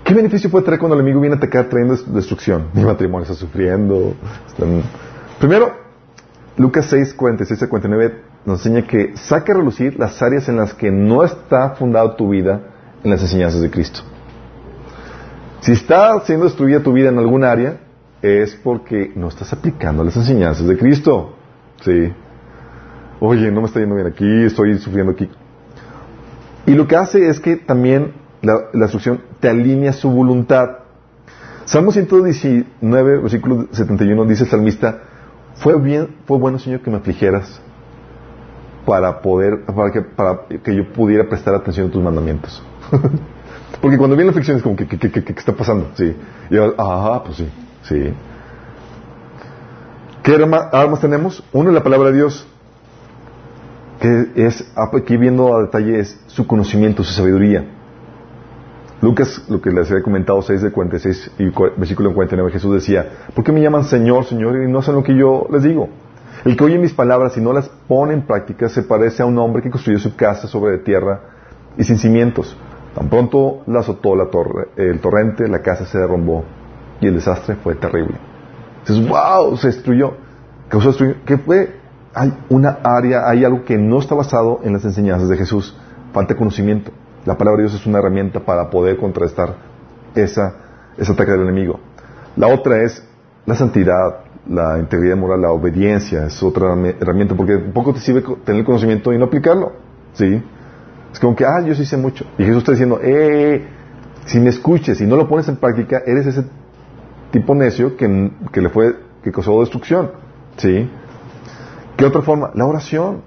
¿Qué 0.05 0.15
beneficio 0.15 0.51
puede 0.51 0.65
traer 0.65 0.81
cuando 0.81 0.95
el 0.95 1.01
enemigo 1.01 1.21
viene 1.21 1.37
a 1.37 1.39
atacar 1.39 1.69
trayendo 1.69 1.97
destrucción? 2.13 2.69
Mi 2.75 2.85
matrimonio 2.85 3.23
está 3.23 3.35
sufriendo. 3.35 4.15
Primero, 5.39 5.73
Lucas 6.57 6.87
6, 6.91 7.15
46 7.15 7.63
a 7.63 7.69
49 7.69 8.15
nos 8.45 8.67
enseña 8.67 8.87
que 8.87 9.17
saque 9.17 9.53
a 9.53 9.55
relucir 9.55 9.99
las 9.99 10.21
áreas 10.21 10.49
en 10.49 10.57
las 10.57 10.75
que 10.75 10.91
no 10.91 11.23
está 11.23 11.71
fundada 11.71 12.17
tu 12.17 12.31
vida 12.31 12.61
en 13.05 13.11
las 13.11 13.23
enseñanzas 13.23 13.61
de 13.61 13.71
Cristo. 13.71 14.01
Si 15.61 15.73
está 15.73 16.21
siendo 16.25 16.47
destruida 16.47 16.81
tu 16.81 16.93
vida 16.93 17.09
en 17.09 17.19
algún 17.19 17.45
área, 17.45 17.79
es 18.21 18.55
porque 18.57 19.13
no 19.15 19.29
estás 19.29 19.53
aplicando 19.53 20.03
las 20.03 20.17
enseñanzas 20.17 20.67
de 20.67 20.77
Cristo. 20.77 21.37
Sí. 21.85 22.13
Oye, 23.21 23.51
no 23.53 23.61
me 23.61 23.69
está 23.69 23.79
yendo 23.79 23.95
bien 23.95 24.09
aquí, 24.09 24.45
estoy 24.45 24.77
sufriendo 24.79 25.13
aquí. 25.13 25.31
Y 26.67 26.75
lo 26.75 26.87
que 26.87 26.97
hace 26.97 27.29
es 27.29 27.41
que 27.41 27.57
también 27.57 28.13
la, 28.43 28.69
la 28.73 28.85
instrucción 28.85 29.21
te 29.41 29.49
alinea 29.49 29.93
su 29.93 30.11
voluntad. 30.11 30.69
Salmo 31.65 31.93
119, 31.93 33.19
versículo 33.19 33.67
71, 33.73 34.25
dice 34.27 34.45
el 34.45 34.51
salmista, 34.51 35.03
fue 35.57 35.79
bien, 35.81 36.17
fue 36.27 36.39
bueno 36.39 36.59
Señor 36.59 36.81
que 36.81 36.91
me 36.91 36.97
afligieras 36.97 37.61
para 38.85 39.21
poder, 39.21 39.65
para 39.65 39.91
que, 39.91 40.03
para 40.03 40.41
que 40.63 40.75
yo 40.75 40.93
pudiera 40.93 41.29
prestar 41.29 41.55
atención 41.55 41.89
a 41.89 41.91
tus 41.91 42.03
mandamientos. 42.03 42.63
Porque 43.81 43.97
cuando 43.97 44.17
viene 44.17 44.27
la 44.27 44.31
aflicción 44.31 44.57
es 44.57 44.63
como 44.63 44.77
que, 44.77 44.87
¿qué, 44.87 45.25
está 45.37 45.53
pasando? 45.53 45.91
Sí. 45.95 46.15
Y 46.51 46.55
yo, 46.55 46.75
ah, 46.79 47.23
pues 47.25 47.39
sí, 47.39 47.49
sí. 47.83 48.13
¿Qué 50.23 50.35
armas 50.35 51.01
tenemos? 51.01 51.43
Uno 51.53 51.71
la 51.73 51.83
palabra 51.83 52.11
de 52.11 52.17
Dios 52.17 52.47
que 54.03 54.33
es, 54.35 54.69
aquí 54.75 55.17
viendo 55.17 55.57
a 55.57 55.63
detalle, 55.63 56.01
es 56.01 56.21
su 56.27 56.45
conocimiento, 56.45 57.05
su 57.05 57.13
sabiduría. 57.13 57.65
Lucas, 59.01 59.45
lo 59.49 59.61
que 59.61 59.71
les 59.71 59.89
había 59.93 60.03
comentado, 60.03 60.43
6 60.43 60.61
de 60.61 60.73
46 60.73 61.31
y 61.39 61.51
versículo 61.79 62.13
49, 62.13 62.51
Jesús 62.51 62.75
decía, 62.75 63.07
¿por 63.33 63.45
qué 63.45 63.53
me 63.53 63.63
llaman 63.63 63.85
Señor, 63.85 64.25
Señor 64.25 64.57
y 64.61 64.71
no 64.71 64.81
hacen 64.81 64.97
lo 64.97 65.05
que 65.05 65.15
yo 65.15 65.47
les 65.53 65.63
digo? 65.63 65.89
El 66.45 66.57
que 66.57 66.65
oye 66.65 66.79
mis 66.79 66.93
palabras 66.93 67.37
y 67.37 67.41
no 67.41 67.53
las 67.53 67.69
pone 67.69 68.15
en 68.15 68.23
práctica 68.23 68.69
se 68.69 68.83
parece 68.83 69.23
a 69.23 69.27
un 69.27 69.39
hombre 69.39 69.63
que 69.63 69.71
construyó 69.71 70.01
su 70.01 70.17
casa 70.17 70.49
sobre 70.49 70.79
tierra 70.79 71.21
y 71.79 71.85
sin 71.85 71.99
cimientos. 71.99 72.57
Tan 72.97 73.09
pronto 73.09 73.63
la 73.69 73.81
azotó 73.81 74.17
la 74.17 74.27
torre, 74.27 74.67
el 74.77 74.99
torrente, 74.99 75.47
la 75.47 75.63
casa 75.63 75.87
se 75.87 75.99
derrumbó 75.99 76.43
y 77.01 77.07
el 77.07 77.15
desastre 77.15 77.55
fue 77.55 77.77
terrible. 77.77 78.17
Dices, 78.81 79.09
wow, 79.09 79.57
se 79.57 79.69
destruyó. 79.69 80.15
¿Qué 81.25 81.39
fue? 81.39 81.82
Hay 82.15 82.33
una 82.51 82.79
área, 82.83 83.29
hay 83.29 83.45
algo 83.45 83.65
que 83.65 83.79
no 83.79 83.99
está 83.99 84.15
basado 84.15 84.61
en 84.65 84.73
las 84.73 84.85
enseñanzas 84.85 85.29
de 85.29 85.37
Jesús. 85.37 85.77
Falta 86.13 86.37
conocimiento. 86.37 86.91
La 87.25 87.39
palabra 87.39 87.63
de 87.63 87.69
Dios 87.69 87.81
es 87.81 87.87
una 87.87 87.99
herramienta 87.99 88.41
para 88.41 88.69
poder 88.69 88.99
contrastar 88.99 89.55
esa, 90.15 90.55
ese 90.97 91.13
ataque 91.13 91.31
del 91.31 91.43
enemigo. 91.43 91.81
La 92.37 92.49
otra 92.49 92.83
es 92.83 93.07
la 93.47 93.55
santidad, 93.55 94.25
la 94.49 94.79
integridad 94.79 95.17
moral, 95.17 95.43
la 95.43 95.53
obediencia. 95.53 96.27
Es 96.27 96.43
otra 96.43 96.75
herramienta 97.01 97.35
porque 97.35 97.59
poco 97.59 97.95
te 97.95 98.01
sirve 98.01 98.23
tener 98.45 98.65
conocimiento 98.65 99.13
y 99.13 99.19
no 99.19 99.27
aplicarlo. 99.27 99.73
¿Sí? 100.15 100.43
Es 101.13 101.21
como 101.21 101.37
que, 101.37 101.45
ah, 101.45 101.61
yo 101.65 101.75
sí 101.75 101.85
sé 101.85 101.97
mucho. 101.97 102.25
Y 102.39 102.45
Jesús 102.45 102.59
está 102.59 102.73
diciendo, 102.73 102.99
eh, 103.03 103.67
si 104.27 104.41
me 104.41 104.51
escuches 104.51 105.01
y 105.01 105.07
no 105.07 105.17
lo 105.17 105.29
pones 105.29 105.49
en 105.49 105.57
práctica, 105.57 106.03
eres 106.05 106.27
ese 106.27 106.45
tipo 107.31 107.55
necio 107.55 107.97
que, 107.97 108.33
que 108.51 108.61
le 108.61 108.69
fue, 108.69 108.97
que 109.23 109.31
causó 109.31 109.61
destrucción. 109.61 110.11
¿Sí? 110.57 110.91
¿Qué 112.03 112.07
otra 112.07 112.23
forma? 112.23 112.51
La 112.55 112.67
oración. 112.67 113.23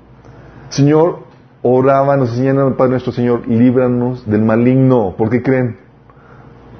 Señor, 0.68 1.20
oraba, 1.62 2.18
nos 2.18 2.32
enseñan 2.32 2.60
al 2.60 2.76
Padre 2.76 2.92
nuestro 2.92 3.14
Señor, 3.14 3.48
líbranos 3.48 4.30
del 4.30 4.42
maligno. 4.42 5.16
¿Por 5.18 5.30
qué 5.30 5.42
creen? 5.42 5.78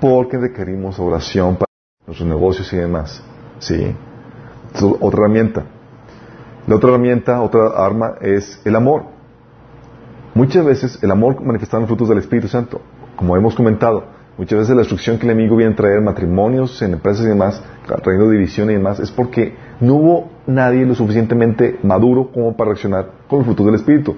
Porque 0.02 0.38
requerimos 0.38 1.00
oración 1.00 1.56
para 1.56 1.68
nuestros 2.06 2.28
negocios 2.28 2.74
y 2.74 2.76
demás. 2.76 3.24
¿Sí? 3.60 3.96
otra 5.00 5.20
herramienta. 5.22 5.64
La 6.68 6.76
otra 6.76 6.90
herramienta, 6.90 7.42
otra 7.42 7.68
arma 7.78 8.16
es 8.20 8.62
el 8.66 8.76
amor. 8.76 9.04
Muchas 10.34 10.66
veces 10.66 11.02
el 11.02 11.12
amor 11.12 11.42
manifestado 11.42 11.82
en 11.82 11.88
frutos 11.88 12.10
del 12.10 12.18
Espíritu 12.18 12.50
Santo, 12.50 12.82
como 13.16 13.38
hemos 13.38 13.56
comentado, 13.56 14.04
muchas 14.38 14.60
veces 14.60 14.76
la 14.76 14.82
destrucción 14.82 15.18
que 15.18 15.26
el 15.26 15.32
enemigo 15.32 15.56
viene 15.56 15.74
a 15.74 15.76
traer 15.76 15.98
en 15.98 16.06
matrimonios, 16.06 16.82
en 16.82 16.94
empresas 16.94 17.26
y 17.26 17.30
demás, 17.30 17.62
trayendo 17.86 18.30
división 18.30 18.70
y 18.70 18.74
demás, 18.74 19.00
es 19.00 19.12
porque 19.12 19.56
no 19.80 19.96
hubo 19.96 20.30
nadie 20.48 20.86
lo 20.86 20.96
suficientemente 20.96 21.80
maduro 21.84 22.32
como 22.32 22.56
para 22.56 22.72
reaccionar 22.72 23.10
con 23.28 23.40
los 23.40 23.46
frutos 23.46 23.66
del 23.66 23.76
Espíritu 23.76 24.16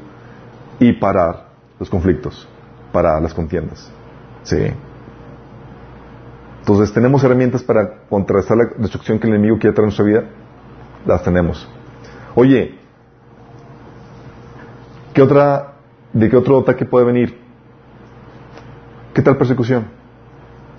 y 0.79 0.93
parar 0.93 1.47
los 1.79 1.89
conflictos, 1.89 2.47
parar 2.91 3.21
las 3.21 3.33
contiendas. 3.33 3.91
Sí. 4.43 4.71
Entonces, 6.59 6.93
¿tenemos 6.93 7.23
herramientas 7.23 7.63
para 7.63 8.01
contrarrestar 8.09 8.57
la 8.57 8.65
destrucción 8.77 9.19
que 9.19 9.27
el 9.27 9.33
enemigo 9.33 9.57
quiere 9.57 9.73
traer 9.73 9.85
en 9.85 9.95
nuestra 9.95 10.05
vida? 10.05 10.23
Las 11.05 11.23
tenemos. 11.23 11.67
Oye, 12.35 12.75
¿qué 15.13 15.21
otra 15.21 15.77
¿De 16.13 16.29
qué 16.29 16.37
otro 16.37 16.59
ataque 16.59 16.85
puede 16.85 17.05
venir? 17.05 17.37
¿Qué 19.13 19.21
tal 19.21 19.37
persecución? 19.37 19.85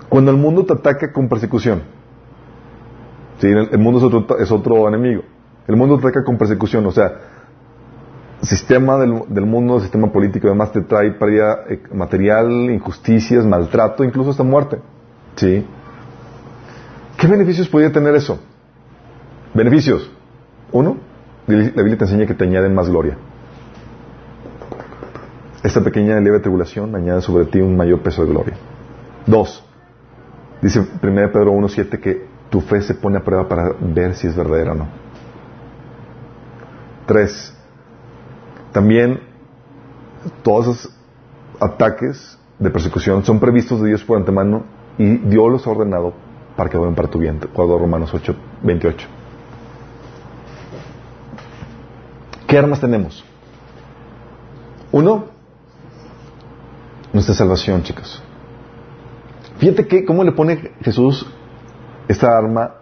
Cuando 0.09 0.31
el 0.31 0.37
mundo 0.37 0.65
te 0.65 0.73
ataca 0.73 1.13
con 1.13 1.29
persecución, 1.29 1.83
¿sí? 3.37 3.47
el, 3.47 3.77
mundo 3.77 4.25
es 4.39 4.51
otro, 4.51 4.87
enemigo. 4.87 5.23
El 5.67 5.75
mundo 5.75 5.99
te 5.99 6.07
ataca 6.07 6.23
con 6.23 6.37
persecución, 6.37 6.85
o 6.87 6.91
sea, 6.91 7.11
sistema 8.41 8.97
del, 8.97 9.21
del 9.27 9.45
mundo, 9.45 9.79
sistema 9.79 10.11
político, 10.11 10.47
además 10.47 10.71
te 10.71 10.81
trae 10.81 11.11
pérdida 11.11 11.63
eh, 11.69 11.81
material, 11.93 12.49
injusticias, 12.71 13.45
maltrato, 13.45 14.03
incluso 14.03 14.31
hasta 14.31 14.43
muerte. 14.43 14.79
¿Sí? 15.35 15.65
¿Qué 17.17 17.27
beneficios 17.27 17.69
podría 17.69 17.91
tener 17.91 18.15
eso? 18.15 18.39
Beneficios. 19.53 20.09
Uno, 20.71 20.97
la 21.47 21.55
Biblia 21.55 21.97
te 21.97 22.05
enseña 22.05 22.25
que 22.25 22.33
te 22.33 22.45
añaden 22.45 22.73
más 22.73 22.89
gloria. 22.89 23.17
Esta 25.63 25.81
pequeña 25.81 26.19
leve 26.19 26.39
tribulación 26.39 26.95
añade 26.95 27.21
sobre 27.21 27.45
ti 27.45 27.59
un 27.59 27.75
mayor 27.75 28.01
peso 28.01 28.23
de 28.23 28.31
gloria. 28.31 28.53
Dos, 29.25 29.63
dice 30.61 30.79
1 30.79 30.89
Pedro 31.01 31.53
1.7 31.53 31.99
que 31.99 32.27
tu 32.49 32.61
fe 32.61 32.81
se 32.81 32.93
pone 32.93 33.17
a 33.17 33.23
prueba 33.23 33.47
para 33.47 33.73
ver 33.79 34.15
si 34.15 34.27
es 34.27 34.35
verdadera 34.35 34.71
o 34.71 34.75
no. 34.75 34.87
Tres, 37.05 37.53
también 38.71 39.19
todos 40.43 40.67
esos 40.67 40.95
ataques 41.59 42.37
de 42.57 42.69
persecución 42.69 43.23
son 43.23 43.39
previstos 43.39 43.81
de 43.81 43.87
Dios 43.87 44.03
por 44.03 44.17
antemano 44.17 44.63
y 44.97 45.17
Dios 45.17 45.51
los 45.51 45.65
ha 45.65 45.71
ordenado 45.71 46.13
para 46.55 46.69
que 46.69 46.77
vayan 46.77 46.95
para 46.95 47.07
tu 47.07 47.19
bien. 47.19 47.39
Cuadro 47.53 47.79
Romanos 47.79 48.13
8, 48.13 48.35
28. 48.63 49.07
¿Qué 52.47 52.57
armas 52.57 52.81
tenemos? 52.81 53.23
Uno, 54.91 55.25
nuestra 57.13 57.35
salvación, 57.35 57.83
chicos. 57.83 58.21
Fíjate 59.59 59.87
que 59.87 60.05
cómo 60.05 60.23
le 60.23 60.31
pone 60.31 60.71
Jesús 60.81 61.25
esta 62.07 62.27
arma 62.35 62.75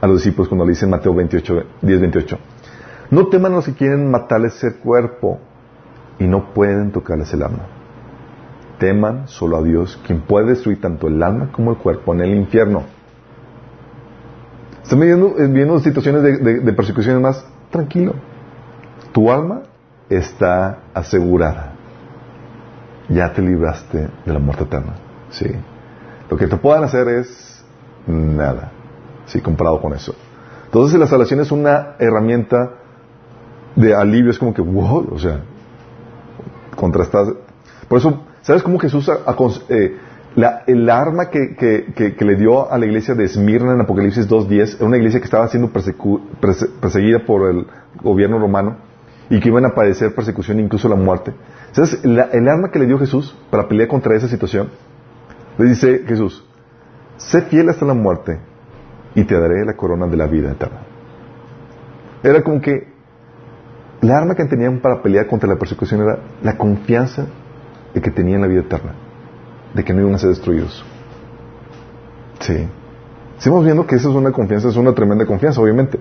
a 0.00 0.06
los 0.06 0.18
discípulos 0.18 0.48
cuando 0.48 0.64
le 0.64 0.70
dice 0.70 0.86
Mateo 0.86 1.14
28, 1.14 1.62
10, 1.82 2.00
28. 2.00 2.38
No 3.10 3.28
teman 3.28 3.52
a 3.52 3.56
los 3.56 3.66
que 3.66 3.74
quieren 3.74 4.10
matarles 4.10 4.62
el 4.64 4.76
cuerpo 4.76 5.38
y 6.18 6.24
no 6.26 6.52
pueden 6.54 6.92
tocarles 6.92 7.32
el 7.34 7.42
alma. 7.42 7.66
Teman 8.78 9.28
solo 9.28 9.58
a 9.58 9.62
Dios, 9.62 10.00
quien 10.06 10.22
puede 10.22 10.48
destruir 10.48 10.80
tanto 10.80 11.08
el 11.08 11.22
alma 11.22 11.50
como 11.52 11.70
el 11.70 11.78
cuerpo 11.78 12.14
en 12.14 12.20
el 12.20 12.34
infierno. 12.34 12.84
Están 14.82 15.00
viendo, 15.00 15.34
eh, 15.38 15.48
viendo 15.48 15.78
situaciones 15.80 16.22
de, 16.22 16.60
de 16.60 16.72
persecución 16.72 17.20
más 17.20 17.44
tranquilo. 17.70 18.14
Tu 19.12 19.30
alma 19.30 19.62
está 20.08 20.80
asegurada 20.94 21.76
ya 23.08 23.32
te 23.32 23.42
libraste 23.42 24.08
de 24.24 24.32
la 24.32 24.38
muerte 24.38 24.64
eterna. 24.64 24.94
¿sí? 25.30 25.46
Lo 26.30 26.36
que 26.36 26.46
te 26.46 26.56
puedan 26.56 26.84
hacer 26.84 27.08
es 27.08 27.64
nada, 28.06 28.72
¿sí? 29.26 29.40
comparado 29.40 29.80
con 29.80 29.92
eso. 29.92 30.14
Entonces 30.64 30.98
la 30.98 31.06
salvación 31.06 31.40
es 31.40 31.52
una 31.52 31.94
herramienta 31.98 32.72
de 33.76 33.94
alivio, 33.94 34.30
es 34.30 34.38
como 34.38 34.52
que, 34.52 34.62
wow, 34.62 35.08
o 35.12 35.18
sea, 35.18 35.40
contrastas. 36.74 37.28
Por 37.88 37.98
eso, 37.98 38.24
¿sabes 38.42 38.62
cómo 38.62 38.78
Jesús, 38.78 39.08
eh, 39.68 39.96
la, 40.34 40.64
el 40.66 40.90
arma 40.90 41.30
que, 41.30 41.54
que, 41.54 42.14
que, 42.14 42.24
le 42.24 42.36
dio 42.36 42.70
a 42.70 42.78
la 42.78 42.86
iglesia 42.86 43.14
de 43.14 43.24
Esmirna 43.24 43.72
en 43.72 43.80
Apocalipsis 43.80 44.28
2.10 44.28 44.76
era 44.76 44.84
una 44.84 44.96
iglesia 44.96 45.20
que 45.20 45.24
estaba 45.24 45.48
siendo 45.48 45.70
perseguida 45.70 47.20
por 47.24 47.50
el 47.50 47.66
gobierno 48.02 48.38
romano 48.38 48.76
y 49.30 49.40
que 49.40 49.48
iban 49.48 49.64
a 49.64 49.74
padecer 49.74 50.14
persecución, 50.14 50.60
incluso 50.60 50.88
la 50.88 50.96
muerte. 50.96 51.32
¿Sabes? 51.72 52.00
el 52.04 52.48
arma 52.48 52.70
que 52.70 52.78
le 52.78 52.86
dio 52.86 52.98
Jesús 52.98 53.36
para 53.50 53.68
pelear 53.68 53.88
contra 53.88 54.14
esa 54.14 54.28
situación, 54.28 54.68
le 55.58 55.64
dice 55.64 56.04
Jesús, 56.06 56.44
sé 57.16 57.42
fiel 57.42 57.68
hasta 57.68 57.84
la 57.84 57.94
muerte 57.94 58.38
y 59.14 59.24
te 59.24 59.38
daré 59.38 59.64
la 59.64 59.74
corona 59.74 60.06
de 60.06 60.16
la 60.16 60.26
vida 60.26 60.52
eterna. 60.52 60.80
Era 62.22 62.42
como 62.42 62.60
que 62.60 62.88
la 64.00 64.18
arma 64.18 64.34
que 64.34 64.44
tenían 64.44 64.80
para 64.80 65.02
pelear 65.02 65.26
contra 65.26 65.48
la 65.48 65.56
persecución 65.56 66.02
era 66.02 66.18
la 66.42 66.56
confianza 66.56 67.26
de 67.94 68.00
que 68.00 68.10
tenían 68.10 68.42
la 68.42 68.46
vida 68.46 68.60
eterna, 68.60 68.94
de 69.74 69.84
que 69.84 69.94
no 69.94 70.02
iban 70.02 70.14
a 70.14 70.18
ser 70.18 70.30
destruidos. 70.30 70.84
Sí. 72.40 72.68
Seguimos 73.38 73.64
viendo 73.64 73.86
que 73.86 73.96
esa 73.96 74.08
es 74.08 74.14
una 74.14 74.32
confianza, 74.32 74.68
es 74.68 74.76
una 74.76 74.94
tremenda 74.94 75.26
confianza, 75.26 75.60
obviamente. 75.60 75.98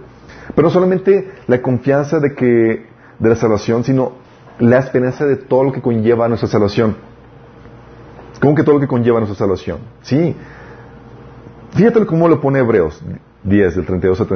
Pero 0.54 0.68
no 0.68 0.74
solamente 0.74 1.32
la 1.48 1.62
confianza 1.62 2.20
de 2.20 2.34
que 2.34 2.86
de 3.20 3.30
la 3.30 3.36
salvación, 3.36 3.84
sino 3.84 4.14
la 4.60 4.80
esperanza 4.80 5.26
de 5.26 5.38
todo 5.38 5.64
lo 5.64 5.72
que 5.72 5.82
conlleva 5.82 6.28
nuestra 6.28 6.50
salvación. 6.50 6.96
¿Cómo 8.40 8.56
que 8.56 8.64
todo 8.64 8.76
lo 8.76 8.82
que 8.82 8.88
conlleva 8.88 9.20
nuestra 9.20 9.38
salvación? 9.38 9.80
Sí. 10.02 10.36
Fíjate 11.72 12.06
cómo 12.06 12.28
lo 12.28 12.40
pone 12.40 12.60
Hebreos 12.60 13.02
10, 13.44 13.76
del 13.76 13.86
32 13.86 14.22
al, 14.22 14.28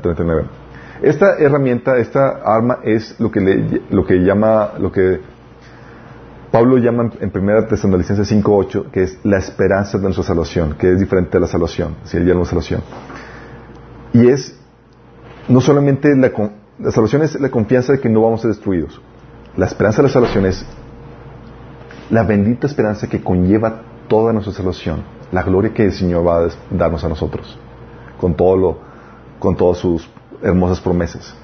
39. 0.00 0.44
Esta 1.02 1.36
herramienta, 1.38 1.98
esta 1.98 2.40
arma 2.44 2.78
es 2.82 3.18
lo 3.18 3.30
que, 3.30 3.40
le, 3.40 3.82
lo 3.90 4.06
que 4.06 4.16
llama, 4.18 4.72
lo 4.78 4.90
que 4.90 5.20
Pablo 6.50 6.78
llama 6.78 7.10
en 7.20 7.32
1 7.34 7.66
Tesalonicenses 7.66 8.30
5.8, 8.30 8.90
que 8.90 9.02
es 9.02 9.18
la 9.24 9.38
esperanza 9.38 9.98
de 9.98 10.04
nuestra 10.04 10.24
salvación, 10.24 10.76
que 10.78 10.92
es 10.92 11.00
diferente 11.00 11.36
a 11.36 11.40
la 11.40 11.48
salvación, 11.48 11.96
si 12.04 12.16
él 12.16 12.26
llama 12.26 12.40
la 12.40 12.46
salvación. 12.46 12.80
Y 14.12 14.28
es 14.28 14.56
no 15.48 15.60
solamente 15.60 16.14
la, 16.16 16.30
la 16.78 16.90
salvación 16.90 17.22
es 17.22 17.38
la 17.40 17.50
confianza 17.50 17.92
de 17.92 18.00
que 18.00 18.08
no 18.08 18.22
vamos 18.22 18.40
a 18.40 18.42
ser 18.42 18.52
destruidos. 18.52 19.00
La 19.56 19.66
esperanza 19.66 20.00
de 20.00 20.08
la 20.08 20.12
salvación 20.12 20.46
es 20.46 20.64
la 22.10 22.22
bendita 22.22 22.66
esperanza 22.66 23.08
que 23.08 23.22
conlleva 23.22 23.82
toda 24.08 24.32
nuestra 24.32 24.52
salvación, 24.52 25.02
la 25.32 25.42
gloria 25.42 25.72
que 25.72 25.84
el 25.84 25.92
Señor 25.92 26.26
va 26.26 26.44
a 26.44 26.48
darnos 26.70 27.04
a 27.04 27.08
nosotros, 27.08 27.58
con 28.20 28.34
todo 28.34 28.56
lo, 28.56 28.78
con 29.38 29.56
todas 29.56 29.78
sus 29.78 30.08
hermosas 30.42 30.80
promesas. 30.80 31.34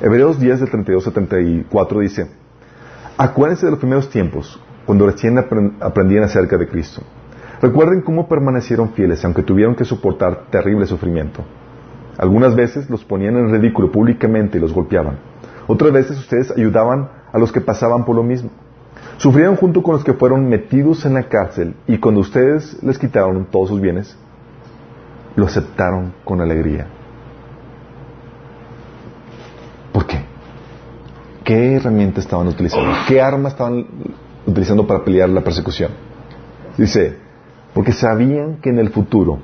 Hebreos 0.00 0.38
10 0.38 0.60
del 0.60 0.70
32 0.70 1.06
al 1.06 1.12
34 1.12 2.00
dice, 2.00 2.30
acuérdense 3.16 3.66
de 3.66 3.72
los 3.72 3.80
primeros 3.80 4.10
tiempos, 4.10 4.60
cuando 4.86 5.06
recién 5.06 5.38
aprendían 5.38 6.24
acerca 6.24 6.56
de 6.56 6.68
Cristo. 6.68 7.02
Recuerden 7.62 8.00
cómo 8.00 8.26
permanecieron 8.28 8.90
fieles, 8.90 9.24
aunque 9.24 9.42
tuvieron 9.42 9.74
que 9.74 9.84
soportar 9.84 10.46
terrible 10.50 10.86
sufrimiento. 10.86 11.44
Algunas 12.18 12.54
veces 12.54 12.88
los 12.90 13.04
ponían 13.04 13.36
en 13.36 13.50
ridículo 13.50 13.92
públicamente 13.92 14.58
y 14.58 14.60
los 14.60 14.72
golpeaban. 14.72 15.18
Otras 15.66 15.92
veces 15.92 16.18
ustedes 16.18 16.50
ayudaban 16.50 17.08
a 17.32 17.38
los 17.38 17.52
que 17.52 17.60
pasaban 17.60 18.04
por 18.04 18.16
lo 18.16 18.22
mismo. 18.22 18.50
Sufrieron 19.20 19.56
junto 19.56 19.82
con 19.82 19.92
los 19.96 20.02
que 20.02 20.14
fueron 20.14 20.48
metidos 20.48 21.04
en 21.04 21.12
la 21.12 21.24
cárcel 21.24 21.74
y 21.86 21.98
cuando 21.98 22.22
ustedes 22.22 22.82
les 22.82 22.98
quitaron 22.98 23.44
todos 23.50 23.68
sus 23.68 23.78
bienes, 23.78 24.16
lo 25.36 25.44
aceptaron 25.44 26.14
con 26.24 26.40
alegría. 26.40 26.86
¿Por 29.92 30.06
qué? 30.06 30.24
¿Qué 31.44 31.74
herramienta 31.74 32.20
estaban 32.20 32.48
utilizando? 32.48 32.94
¿Qué 33.06 33.20
arma 33.20 33.50
estaban 33.50 33.84
utilizando 34.46 34.86
para 34.86 35.04
pelear 35.04 35.28
la 35.28 35.42
persecución? 35.42 35.90
Dice, 36.78 37.18
porque 37.74 37.92
sabían 37.92 38.56
que 38.62 38.70
en 38.70 38.78
el 38.78 38.88
futuro 38.88 39.38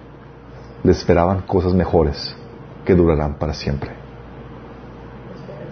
les 0.85 0.97
esperaban 0.97 1.43
cosas 1.43 1.74
mejores 1.74 2.35
que 2.87 2.95
durarán 2.95 3.35
para 3.35 3.53
siempre. 3.53 3.91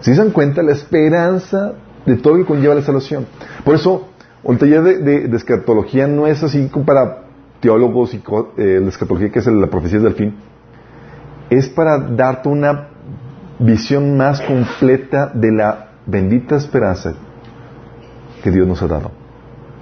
Si 0.01 0.13
se 0.13 0.21
dan 0.21 0.29
cuenta, 0.29 0.61
la 0.61 0.73
esperanza 0.73 1.73
de 2.05 2.15
todo 2.17 2.35
lo 2.35 2.39
que 2.43 2.47
conlleva 2.47 2.75
la 2.75 2.81
salvación. 2.81 3.25
Por 3.63 3.75
eso, 3.75 4.07
el 4.43 4.57
taller 4.57 4.83
de, 4.83 5.27
de, 5.27 6.07
no 6.07 6.27
es 6.27 6.43
así 6.43 6.67
como 6.69 6.85
para 6.85 7.25
teólogos 7.59 8.13
y 8.13 8.21
eh, 8.57 8.79
la 8.81 8.89
escatología 8.89 9.31
que 9.31 9.39
es 9.39 9.47
la 9.47 9.67
profecía 9.67 9.99
del 9.99 10.13
fin. 10.13 10.35
Es 11.49 11.67
para 11.69 11.97
darte 11.97 12.49
una 12.49 12.89
visión 13.59 14.17
más 14.17 14.41
completa 14.41 15.31
de 15.33 15.51
la 15.51 15.89
bendita 16.05 16.57
esperanza 16.57 17.13
que 18.43 18.51
Dios 18.51 18.67
nos 18.67 18.81
ha 18.83 18.87
dado. 18.87 19.11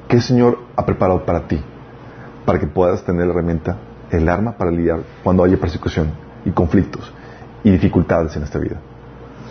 Que 0.07 0.17
el 0.17 0.21
Señor 0.21 0.59
ha 0.75 0.85
preparado 0.85 1.25
para 1.25 1.47
ti, 1.47 1.59
para 2.45 2.59
que 2.59 2.67
puedas 2.67 3.03
tener 3.03 3.25
la 3.25 3.33
herramienta, 3.33 3.77
el 4.11 4.29
arma 4.29 4.57
para 4.57 4.71
lidiar 4.71 4.99
cuando 5.23 5.43
haya 5.43 5.57
persecución 5.57 6.11
y 6.45 6.51
conflictos 6.51 7.11
y 7.63 7.71
dificultades 7.71 8.35
en 8.37 8.43
esta 8.43 8.59
vida. 8.59 8.77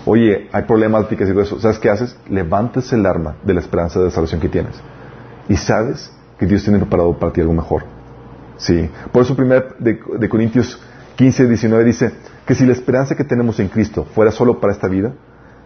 Oye, 0.05 0.49
hay 0.53 0.63
problemas, 0.65 1.07
y 1.11 1.41
eso. 1.41 1.61
¿Sabes 1.61 1.79
qué 1.79 1.89
haces? 1.89 2.17
Levantes 2.29 2.93
el 2.93 3.07
arma 3.07 3.37
de 3.45 3.55
la 3.55 3.61
esperanza 3.61 4.01
de 4.01 4.07
la 4.07 4.11
salvación 4.11 4.41
que 4.41 4.49
tienes. 4.49 4.75
Y 5.49 5.57
sabes 5.57 6.13
que 6.39 6.47
Dios 6.47 6.65
tiene 6.65 6.79
preparado 6.79 7.17
para 7.19 7.33
ti 7.33 7.41
algo 7.41 7.53
mejor. 7.53 7.85
Sí. 8.57 8.91
Por 9.13 9.23
eso, 9.23 9.37
primer 9.37 9.77
de, 9.79 10.01
de 10.19 10.29
Corintios 10.29 10.81
15, 11.17 11.47
19 11.47 11.85
dice 11.85 12.13
que 12.47 12.55
si 12.55 12.67
la 12.67 12.73
esperanza 12.73 13.15
que 13.15 13.25
tenemos 13.25 13.61
en 13.61 13.69
Cristo 13.69 14.05
fuera 14.05 14.33
solo 14.33 14.61
para 14.61 14.73
esta 14.73 14.89
vida, 14.89 15.13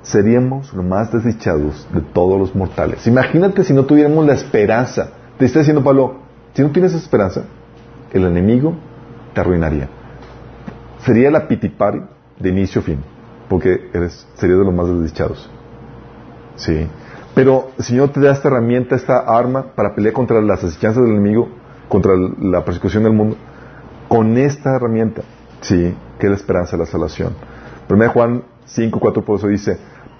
seríamos 0.03 0.73
los 0.75 0.85
más 0.85 1.11
desdichados 1.13 1.89
de 1.93 2.01
todos 2.01 2.39
los 2.39 2.55
mortales. 2.55 3.07
Imagínate 3.07 3.65
si 3.65 3.73
no 3.73 3.87
tuviéramos 3.87 4.27
la 4.27 4.35
esperanza. 4.35 5.11
Te 5.39 5.47
está 5.47 5.61
diciendo 5.61 5.83
Pablo, 5.83 6.21
si 6.53 6.63
no 6.63 6.71
tienes 6.71 6.93
esperanza, 6.95 7.45
el 8.13 8.25
enemigo 8.25 8.75
te 9.33 9.41
arruinaría. 9.41 9.89
Sería 11.05 11.31
la 11.31 11.49
pitipari 11.49 12.03
de 12.39 12.49
inicio 12.51 12.83
a 12.83 12.85
fin 12.85 13.16
porque 13.49 13.91
eres, 13.93 14.27
serías 14.35 14.59
de 14.59 14.65
los 14.65 14.75
más 14.75 14.89
desdichados. 14.89 15.51
Sí. 16.57 16.87
Pero 17.35 17.71
el 17.77 17.85
Señor 17.85 18.11
te 18.11 18.21
da 18.21 18.33
esta 18.33 18.49
herramienta, 18.49 18.97
esta 18.97 19.19
arma 19.19 19.75
para 19.75 19.95
pelear 19.95 20.15
contra 20.15 20.41
las 20.41 20.65
asechanzas 20.65 21.03
del 21.03 21.13
enemigo, 21.13 21.49
contra 21.89 22.13
la 22.41 22.65
persecución 22.65 23.05
del 23.05 23.13
mundo, 23.13 23.37
con 24.09 24.39
esta 24.39 24.75
herramienta, 24.77 25.23
sí, 25.61 25.95
que 26.19 26.27
es 26.27 26.31
la 26.31 26.37
esperanza 26.37 26.77
de 26.77 26.85
la 26.85 26.87
salvación. 26.87 27.35
1 27.89 28.09
Juan 28.11 28.43
5, 28.65 28.99
4 28.99 29.25
por 29.25 29.39
eso 29.39 29.49
dice, 29.49 29.79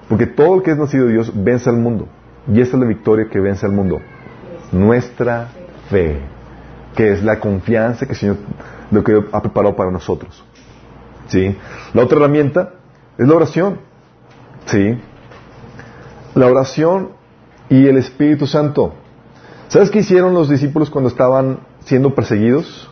porque 0.09 0.27
todo 0.27 0.57
el 0.57 0.63
que 0.63 0.73
es 0.73 0.79
nacido 0.79 1.07
de 1.07 1.15
Dios 1.15 1.33
vence 1.35 1.71
al 1.71 1.79
mundo, 1.79 2.07
y 2.53 2.61
esta 2.61 2.77
es 2.77 2.81
la 2.81 2.87
victoria 2.87 3.29
que 3.31 3.41
vence 3.41 3.65
al 3.65 3.73
mundo, 3.73 3.99
nuestra 4.73 5.49
fe, 5.89 6.21
que 6.95 7.13
es 7.13 7.23
la 7.23 7.41
confianza 7.41 8.07
que 8.07 8.13
el 8.13 8.19
Señor 8.19 8.37
lo 8.91 9.03
que 9.03 9.21
ha 9.33 9.43
preparado 9.43 9.75
para 9.75 9.91
nosotros. 9.91 10.45
¿Sí? 11.29 11.57
La 11.93 12.05
otra 12.05 12.19
herramienta 12.19 12.75
es 13.19 13.29
la 13.29 13.35
oración. 13.35 13.79
Sí. 14.67 14.99
La 16.35 16.47
oración 16.47 17.11
y 17.69 17.87
el 17.87 17.97
Espíritu 17.97 18.47
Santo. 18.47 18.95
¿Sabes 19.69 19.91
qué 19.91 20.01
hicieron 20.01 20.35
los 20.35 20.49
discípulos 20.49 20.91
cuando 20.91 21.09
estaban 21.09 21.61
siendo 21.81 22.15
perseguidos? 22.15 22.91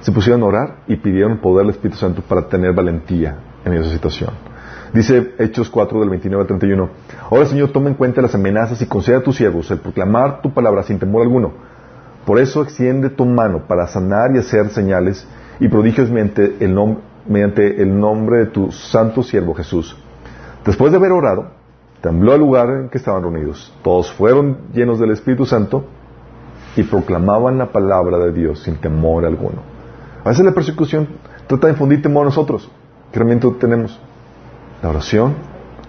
Se 0.00 0.12
pusieron 0.12 0.42
a 0.42 0.46
orar 0.46 0.76
y 0.88 0.96
pidieron 0.96 1.38
poder 1.38 1.66
del 1.66 1.74
Espíritu 1.74 1.98
Santo 1.98 2.22
para 2.22 2.48
tener 2.48 2.72
valentía 2.74 3.38
en 3.64 3.72
esa 3.74 3.90
situación. 3.90 4.30
Dice 4.92 5.34
Hechos 5.38 5.70
4 5.70 6.00
del 6.00 6.10
29 6.10 6.42
al 6.42 6.48
31. 6.48 6.90
Ahora 7.30 7.46
Señor, 7.46 7.70
toma 7.70 7.88
en 7.88 7.94
cuenta 7.94 8.20
las 8.20 8.34
amenazas 8.34 8.82
y 8.82 8.86
conceda 8.86 9.18
a 9.18 9.22
tus 9.22 9.36
siervos 9.36 9.70
el 9.70 9.78
proclamar 9.78 10.42
tu 10.42 10.52
palabra 10.52 10.82
sin 10.82 10.98
temor 10.98 11.22
alguno. 11.22 11.52
Por 12.26 12.38
eso 12.38 12.62
extiende 12.62 13.08
tu 13.08 13.24
mano 13.24 13.66
para 13.66 13.86
sanar 13.86 14.34
y 14.34 14.38
hacer 14.38 14.68
señales 14.68 15.26
y 15.60 15.68
prodigios 15.68 16.10
mediante 16.10 16.56
el 16.60 16.74
nombre 16.74 17.02
mediante 17.26 17.82
el 17.82 17.98
nombre 17.98 18.38
de 18.38 18.46
tu 18.46 18.72
santo 18.72 19.22
siervo 19.22 19.54
Jesús. 19.54 19.96
Después 20.64 20.92
de 20.92 20.98
haber 20.98 21.12
orado, 21.12 21.50
tembló 22.00 22.34
el 22.34 22.40
lugar 22.40 22.68
en 22.70 22.88
que 22.88 22.98
estaban 22.98 23.22
reunidos. 23.22 23.72
Todos 23.82 24.12
fueron 24.12 24.58
llenos 24.72 24.98
del 24.98 25.10
Espíritu 25.10 25.46
Santo 25.46 25.84
y 26.76 26.82
proclamaban 26.84 27.58
la 27.58 27.66
palabra 27.72 28.18
de 28.18 28.32
Dios 28.32 28.62
sin 28.62 28.76
temor 28.76 29.24
alguno. 29.24 29.62
A 30.24 30.28
veces 30.28 30.44
la 30.44 30.52
persecución 30.52 31.08
trata 31.46 31.66
de 31.66 31.72
infundir 31.72 32.02
temor 32.02 32.22
a 32.22 32.26
nosotros. 32.26 32.70
¿Qué 33.10 33.18
herramienta 33.18 33.48
tenemos? 33.58 33.98
La 34.82 34.90
oración 34.90 35.34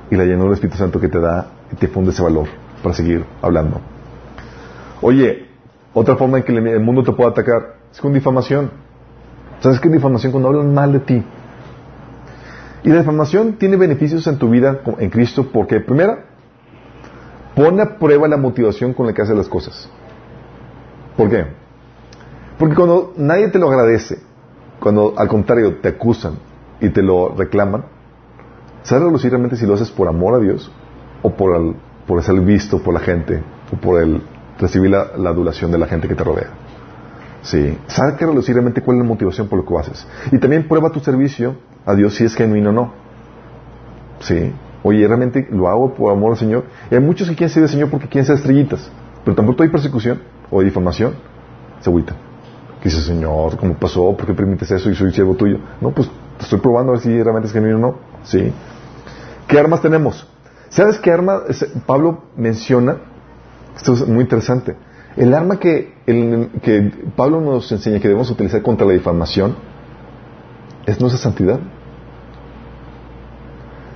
y 0.10 0.16
la 0.16 0.26
llenura 0.26 0.46
del 0.46 0.54
Espíritu 0.54 0.78
Santo 0.78 1.00
que 1.00 1.08
te 1.08 1.20
da 1.20 1.48
y 1.72 1.76
te 1.76 1.88
funde 1.88 2.12
ese 2.12 2.22
valor 2.22 2.48
para 2.82 2.94
seguir 2.94 3.26
hablando. 3.42 3.80
Oye, 5.02 5.48
otra 5.94 6.16
forma 6.16 6.40
en 6.40 6.44
que 6.44 6.52
el 6.52 6.80
mundo 6.80 7.04
te 7.04 7.12
puede 7.12 7.30
atacar 7.30 7.76
es 7.92 8.02
con 8.02 8.14
difamación. 8.14 8.83
¿Sabes 9.64 9.80
qué 9.80 9.88
es 9.88 9.94
difamación? 9.94 10.34
Cuando 10.34 10.50
hablan 10.50 10.74
mal 10.74 10.92
de 10.92 11.00
ti. 11.00 11.24
Y 12.84 12.90
la 12.90 13.00
difamación 13.00 13.54
tiene 13.54 13.78
beneficios 13.78 14.28
en 14.28 14.38
tu 14.38 14.50
vida 14.50 14.82
en 14.98 15.10
Cristo 15.10 15.48
porque, 15.54 15.80
primera, 15.80 16.26
pone 17.56 17.82
a 17.82 17.98
prueba 17.98 18.28
la 18.28 18.36
motivación 18.36 18.94
con 18.94 19.08
la 19.08 19.14
que 19.14 19.22
haces 19.22 19.38
las 19.38 19.48
cosas. 19.48 19.90
¿Por 21.16 21.30
qué? 21.30 21.46
Porque 22.60 22.76
cuando 22.76 23.14
nadie 23.16 23.48
te 23.48 23.58
lo 23.58 23.70
agradece, 23.70 24.18
cuando 24.82 25.14
al 25.16 25.30
contrario 25.30 25.78
te 25.78 25.88
acusan 25.88 26.34
y 26.82 26.90
te 26.90 27.02
lo 27.02 27.30
reclaman, 27.30 27.86
¿sabes 28.82 29.06
relucir 29.06 29.32
realmente 29.32 29.56
si 29.56 29.66
lo 29.66 29.76
haces 29.76 29.92
por 29.92 30.10
amor 30.10 30.36
a 30.36 30.40
Dios 30.40 30.70
o 31.22 31.30
por, 31.30 31.76
por 32.06 32.22
ser 32.22 32.38
visto 32.42 32.84
por 32.84 32.94
la 32.94 33.00
gente 33.00 33.42
o 33.72 33.78
por 33.78 34.04
el 34.04 34.22
recibir 34.60 34.92
la 34.92 35.30
adulación 35.30 35.72
de 35.72 35.78
la 35.78 35.88
gente 35.88 36.10
que 36.10 36.16
te 36.16 36.24
rodea? 36.26 36.50
Sí. 37.44 37.78
Saca 37.88 38.26
relucir 38.26 38.56
realmente 38.56 38.82
cuál 38.82 38.98
es 38.98 39.04
la 39.04 39.10
motivación 39.10 39.48
por 39.48 39.60
lo 39.60 39.66
que 39.66 39.78
haces. 39.78 40.08
Y 40.32 40.40
también 40.40 40.68
prueba 40.68 40.90
tu 40.90 41.00
servicio 41.00 41.56
a 41.86 41.94
Dios 41.94 42.16
si 42.16 42.24
es 42.24 42.36
genuino 42.36 42.70
o 42.70 42.74
no. 42.74 42.94
Sí. 44.20 44.54
Oye, 44.82 45.06
realmente 45.08 45.48
lo 45.52 45.68
hago 45.68 45.94
por 45.94 46.12
amor 46.12 46.32
al 46.32 46.38
Señor. 46.38 46.66
Y 46.90 46.96
hay 46.96 47.02
muchos 47.02 47.30
que 47.30 47.36
quieren 47.36 47.54
ser 47.54 47.68
Señor 47.68 47.90
porque 47.90 48.08
quieren 48.08 48.26
ser 48.26 48.38
estrellitas. 48.38 48.90
Pero 49.24 49.36
tampoco 49.36 49.64
hay 49.64 49.70
persecución 49.70 50.22
o 50.50 50.62
difamación. 50.62 51.14
Se 51.82 51.90
agüitan. 51.90 52.16
dice, 52.84 53.02
Señor, 53.02 53.58
¿cómo 53.58 53.74
pasó? 53.76 54.16
¿Por 54.16 54.26
qué 54.26 54.34
permites 54.34 54.72
eso 54.72 54.90
y 54.90 54.96
soy 54.96 55.12
siervo 55.14 55.36
tuyo? 55.36 55.60
No, 55.82 55.92
pues 55.92 56.10
te 56.38 56.44
estoy 56.44 56.60
probando 56.60 56.92
a 56.92 56.96
ver 56.96 57.04
si 57.04 57.22
realmente 57.22 57.48
es 57.48 57.54
genuino 57.54 57.78
o 57.78 57.80
no. 57.80 57.96
Sí. 58.24 58.54
¿Qué 59.48 59.60
armas 59.60 59.82
tenemos? 59.82 60.28
¿Sabes 60.70 60.98
qué 60.98 61.12
arma 61.12 61.42
Pablo 61.86 62.24
menciona? 62.36 62.98
Esto 63.76 63.94
es 63.94 64.08
muy 64.08 64.22
interesante. 64.24 64.76
El 65.16 65.34
arma 65.34 65.60
que, 65.60 65.94
Pablo 67.16 67.42
nos 67.42 67.72
enseña 67.72 68.00
que 68.00 68.08
debemos 68.08 68.32
utilizar 68.32 68.62
contra 68.62 68.88
la 68.88 68.94
difamación 68.94 69.56
es 70.86 71.00
nuestra 71.00 71.22
santidad. 71.22 71.60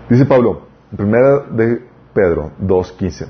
Dice 0.09 0.25
Pablo, 0.25 0.67
en 0.91 0.97
primera 0.97 1.39
de 1.51 1.81
Pedro 2.13 2.51
2.15, 2.61 3.27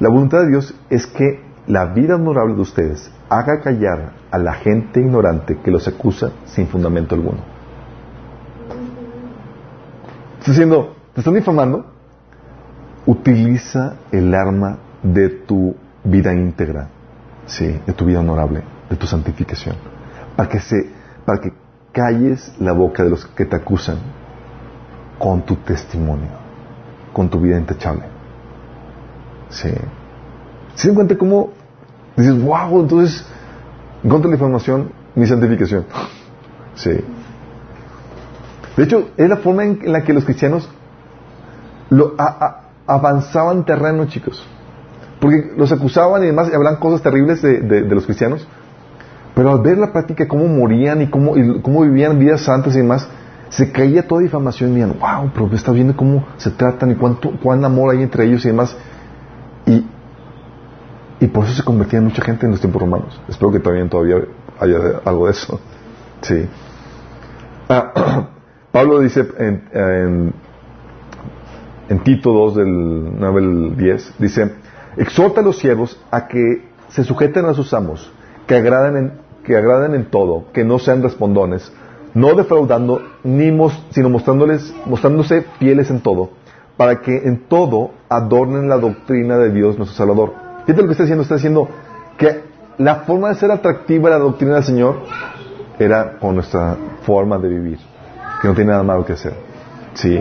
la 0.00 0.08
voluntad 0.08 0.40
de 0.40 0.48
Dios 0.48 0.74
es 0.88 1.06
que 1.06 1.42
la 1.66 1.86
vida 1.86 2.16
honorable 2.16 2.54
de 2.54 2.62
ustedes 2.62 3.10
haga 3.28 3.60
callar 3.60 4.12
a 4.30 4.38
la 4.38 4.54
gente 4.54 5.00
ignorante 5.00 5.58
que 5.62 5.70
los 5.70 5.86
acusa 5.86 6.32
sin 6.46 6.66
fundamento 6.66 7.14
alguno. 7.14 7.38
Está 10.38 10.52
diciendo, 10.52 10.94
te 11.12 11.20
están 11.20 11.34
difamando, 11.34 11.84
utiliza 13.04 13.96
el 14.10 14.34
arma 14.34 14.78
de 15.02 15.28
tu 15.28 15.76
vida 16.04 16.32
íntegra, 16.32 16.88
sí, 17.46 17.80
de 17.86 17.92
tu 17.92 18.04
vida 18.04 18.20
honorable, 18.20 18.62
de 18.88 18.96
tu 18.96 19.06
santificación, 19.06 19.76
para 20.36 20.48
que 20.48 20.60
se, 20.60 20.90
para 21.24 21.40
que 21.40 21.52
calles 21.92 22.52
la 22.58 22.72
boca 22.72 23.02
de 23.04 23.10
los 23.10 23.26
que 23.26 23.44
te 23.44 23.56
acusan 23.56 23.98
con 25.18 25.42
tu 25.42 25.56
testimonio, 25.56 26.28
con 27.12 27.28
tu 27.28 27.40
vida 27.40 27.58
intachable. 27.58 28.04
Sí. 29.50 29.70
¿Se 30.74 30.88
dan 30.88 30.94
cuenta 30.94 31.18
cómo 31.18 31.50
dices, 32.16 32.40
wow, 32.42 32.80
entonces, 32.80 33.26
contra 34.08 34.28
la 34.28 34.36
información, 34.36 34.92
mi 35.14 35.26
santificación? 35.26 35.84
Sí. 36.74 36.92
De 38.76 38.84
hecho, 38.84 39.10
es 39.16 39.28
la 39.28 39.36
forma 39.36 39.64
en 39.64 39.92
la 39.92 40.02
que 40.04 40.12
los 40.12 40.24
cristianos 40.24 40.68
lo, 41.90 42.14
avanzaban 42.86 43.64
terreno, 43.64 44.06
chicos. 44.06 44.46
Porque 45.20 45.52
los 45.56 45.70
acusaban 45.70 46.22
y 46.22 46.26
demás, 46.26 46.48
y 46.50 46.54
hablan 46.54 46.76
cosas 46.76 47.02
terribles 47.02 47.42
de, 47.42 47.82
los 47.82 48.04
cristianos. 48.06 48.46
Pero 49.34 49.50
al 49.50 49.60
ver 49.60 49.78
la 49.78 49.92
práctica, 49.92 50.26
cómo 50.26 50.46
morían 50.48 51.02
y 51.02 51.08
cómo, 51.08 51.36
y 51.36 51.60
cómo 51.60 51.82
vivían 51.82 52.18
vidas 52.18 52.40
santas 52.40 52.74
y 52.74 52.78
demás, 52.78 53.06
se 53.50 53.70
caía 53.70 54.06
toda 54.06 54.22
difamación 54.22 54.70
y 54.70 54.80
decían, 54.80 54.96
wow, 54.98 55.30
pero 55.34 55.54
está 55.54 55.72
viendo 55.72 55.96
cómo 55.96 56.26
se 56.36 56.50
tratan 56.50 56.92
y 56.92 56.94
cuánto, 56.94 57.32
cuán 57.42 57.64
amor 57.64 57.94
hay 57.94 58.02
entre 58.02 58.24
ellos 58.24 58.44
y 58.44 58.48
demás. 58.48 58.76
Y, 59.66 59.86
y 61.20 61.26
por 61.26 61.44
eso 61.44 61.54
se 61.54 61.62
convertía 61.62 62.00
mucha 62.00 62.22
gente 62.22 62.46
en 62.46 62.52
los 62.52 62.60
tiempos 62.60 62.80
romanos. 62.80 63.20
Espero 63.28 63.52
que 63.52 63.60
también 63.60 63.88
todavía 63.88 64.16
haya 64.58 65.00
algo 65.04 65.26
de 65.26 65.32
eso. 65.32 65.60
Sí. 66.22 66.46
Ah, 67.70 68.28
Pablo 68.72 69.00
dice 69.00 69.26
en, 69.38 69.64
en, 69.72 70.34
en, 71.88 71.98
Tito 72.00 72.30
2 72.30 72.56
del 72.56 73.18
9 73.18 73.38
al 73.38 73.76
10, 73.78 74.14
dice, 74.18 74.52
exhorta 74.96 75.40
a 75.40 75.44
los 75.44 75.58
siervos 75.58 76.00
a 76.10 76.28
que 76.28 76.68
se 76.88 77.04
sujeten 77.04 77.46
a 77.46 77.54
sus 77.54 77.72
amos, 77.72 78.10
que 78.46 78.56
agraden 78.56 78.96
en, 78.96 79.12
que 79.44 79.56
agraden 79.56 79.94
en 79.94 80.06
todo, 80.06 80.44
que 80.52 80.64
no 80.64 80.78
sean 80.78 81.02
respondones, 81.02 81.72
no 82.14 82.34
defraudando, 82.34 83.00
ni 83.22 83.56
sino 83.90 84.10
mostrándoles, 84.10 84.74
mostrándose 84.86 85.44
fieles 85.58 85.90
en 85.90 86.00
todo, 86.00 86.30
para 86.76 87.00
que 87.00 87.16
en 87.16 87.46
todo 87.46 87.92
adornen 88.08 88.68
la 88.68 88.78
doctrina 88.78 89.36
de 89.38 89.50
Dios 89.50 89.76
nuestro 89.76 89.96
Salvador. 89.96 90.34
Fíjate 90.66 90.82
lo 90.82 90.88
que 90.88 90.92
está 90.92 91.04
diciendo, 91.04 91.22
está 91.22 91.34
diciendo 91.36 91.68
que 92.16 92.42
la 92.78 92.96
forma 92.96 93.28
de 93.28 93.34
ser 93.36 93.50
atractiva 93.50 94.10
la 94.10 94.18
doctrina 94.18 94.54
del 94.54 94.64
Señor 94.64 95.00
era 95.78 96.18
con 96.18 96.34
nuestra 96.34 96.76
forma 97.02 97.38
de 97.38 97.48
vivir, 97.48 97.78
que 98.42 98.48
no 98.48 98.54
tiene 98.54 98.70
nada 98.70 98.82
malo 98.82 99.04
que 99.04 99.12
hacer. 99.12 99.34
Sí. 99.94 100.20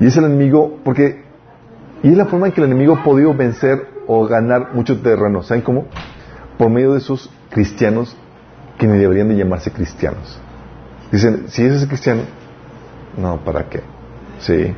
Y 0.00 0.06
es 0.06 0.16
el 0.16 0.24
enemigo, 0.24 0.78
porque, 0.84 1.22
y 2.02 2.10
es 2.10 2.16
la 2.16 2.26
forma 2.26 2.46
en 2.46 2.52
que 2.52 2.60
el 2.60 2.66
enemigo 2.66 2.96
ha 2.96 3.04
podido 3.04 3.34
vencer 3.34 3.97
o 4.08 4.26
ganar 4.26 4.74
mucho 4.74 5.00
terreno. 5.00 5.44
¿Saben 5.44 5.62
cómo? 5.62 5.86
Por 6.56 6.70
medio 6.70 6.92
de 6.94 6.98
esos 6.98 7.30
cristianos 7.50 8.16
que 8.78 8.88
ni 8.88 8.98
deberían 8.98 9.28
de 9.28 9.36
llamarse 9.36 9.70
cristianos. 9.70 10.40
Dicen, 11.12 11.44
si 11.48 11.62
ese 11.62 11.76
es 11.76 11.86
cristiano, 11.86 12.22
no, 13.16 13.38
¿para 13.44 13.68
qué? 13.68 13.82
Sí. 14.40 14.74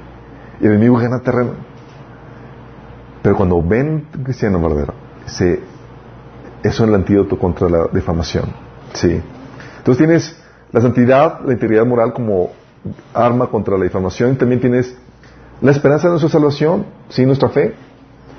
Y 0.60 0.66
el 0.66 0.72
enemigo 0.72 0.98
gana 0.98 1.20
terreno. 1.20 1.52
Pero 3.22 3.36
cuando 3.36 3.62
ven 3.62 4.06
cristiano 4.22 4.60
verdadero, 4.60 4.94
se, 5.26 5.60
eso 6.62 6.84
es 6.84 6.88
el 6.88 6.94
antídoto 6.94 7.38
contra 7.38 7.68
la 7.68 7.86
difamación. 7.92 8.44
Sí. 8.92 9.22
Entonces 9.78 9.98
tienes 9.98 10.42
la 10.72 10.80
santidad, 10.80 11.40
la 11.44 11.52
integridad 11.52 11.86
moral 11.86 12.12
como 12.12 12.50
arma 13.14 13.48
contra 13.48 13.76
la 13.76 13.84
difamación 13.84 14.36
también 14.36 14.60
tienes 14.60 14.96
la 15.60 15.72
esperanza 15.72 16.08
de 16.08 16.12
nuestra 16.12 16.30
salvación, 16.30 16.86
sí, 17.10 17.26
nuestra 17.26 17.50
fe. 17.50 17.74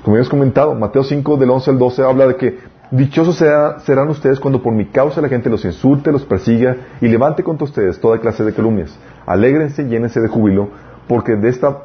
Como 0.02 0.18
ya 0.18 0.28
comentado, 0.28 0.74
Mateo 0.74 1.04
5 1.04 1.36
del 1.36 1.50
11 1.50 1.70
al 1.70 1.78
12 1.78 2.02
habla 2.02 2.26
de 2.26 2.36
que 2.36 2.58
Dichosos 2.92 3.36
serán 3.36 4.08
ustedes 4.10 4.38
cuando 4.38 4.62
por 4.62 4.74
mi 4.74 4.84
causa 4.84 5.22
la 5.22 5.30
gente 5.30 5.48
los 5.48 5.64
insulte, 5.64 6.12
los 6.12 6.26
persiga 6.26 6.76
y 7.00 7.08
levante 7.08 7.42
contra 7.42 7.64
ustedes 7.64 7.98
toda 7.98 8.20
clase 8.20 8.44
de 8.44 8.52
calumnias. 8.52 8.94
Alégrense 9.24 9.84
llénense 9.88 10.20
de 10.20 10.28
júbilo, 10.28 10.68
porque 11.08 11.34
de 11.36 11.48
esta, 11.48 11.84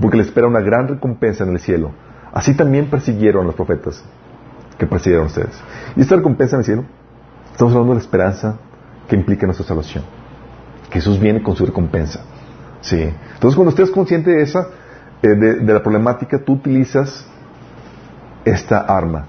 porque 0.00 0.16
les 0.16 0.26
espera 0.26 0.48
una 0.48 0.58
gran 0.58 0.88
recompensa 0.88 1.44
en 1.44 1.50
el 1.50 1.60
cielo. 1.60 1.92
Así 2.32 2.56
también 2.56 2.90
persiguieron 2.90 3.46
los 3.46 3.54
profetas 3.54 4.04
que 4.76 4.88
persiguieron 4.88 5.26
a 5.26 5.28
ustedes. 5.28 5.56
Y 5.94 6.00
esta 6.00 6.16
recompensa 6.16 6.56
en 6.56 6.60
el 6.60 6.64
cielo, 6.64 6.84
estamos 7.52 7.72
hablando 7.72 7.92
de 7.92 8.00
la 8.00 8.04
esperanza 8.04 8.56
que 9.06 9.14
implica 9.14 9.46
nuestra 9.46 9.64
salvación. 9.64 10.02
Jesús 10.90 11.20
viene 11.20 11.44
con 11.44 11.54
su 11.54 11.64
recompensa. 11.64 12.24
Sí. 12.80 13.08
Entonces, 13.34 13.54
cuando 13.54 13.70
estés 13.70 13.92
consciente 13.92 14.32
de 14.32 14.42
esa, 14.42 14.66
eh, 15.22 15.28
de 15.28 15.72
la 15.72 15.80
problemática, 15.80 16.40
tú 16.40 16.54
utilizas 16.54 17.24
esta 18.44 18.78
arma 18.80 19.26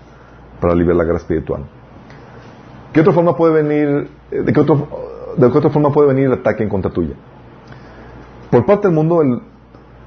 para 0.60 0.74
aliviar 0.74 0.96
la 0.96 1.04
guerra 1.04 1.18
espiritual. 1.18 1.64
¿Qué 2.94 3.02
otra 3.02 3.14
forma 3.14 3.36
puede 3.36 3.62
venir, 3.62 4.10
eh, 4.32 4.42
de 4.42 4.54
qué, 4.54 4.60
otro, 4.62 4.88
de 5.38 5.52
qué 5.52 5.58
otra 5.58 5.70
forma 5.70 5.92
puede 5.92 6.08
venir 6.08 6.26
el 6.26 6.34
ataque 6.34 6.64
en 6.64 6.70
contra 6.70 6.92
tuya? 6.92 7.14
Por 8.50 8.66
parte 8.66 8.88
del 8.88 8.96
mundo, 8.96 9.22
el, 9.22 9.42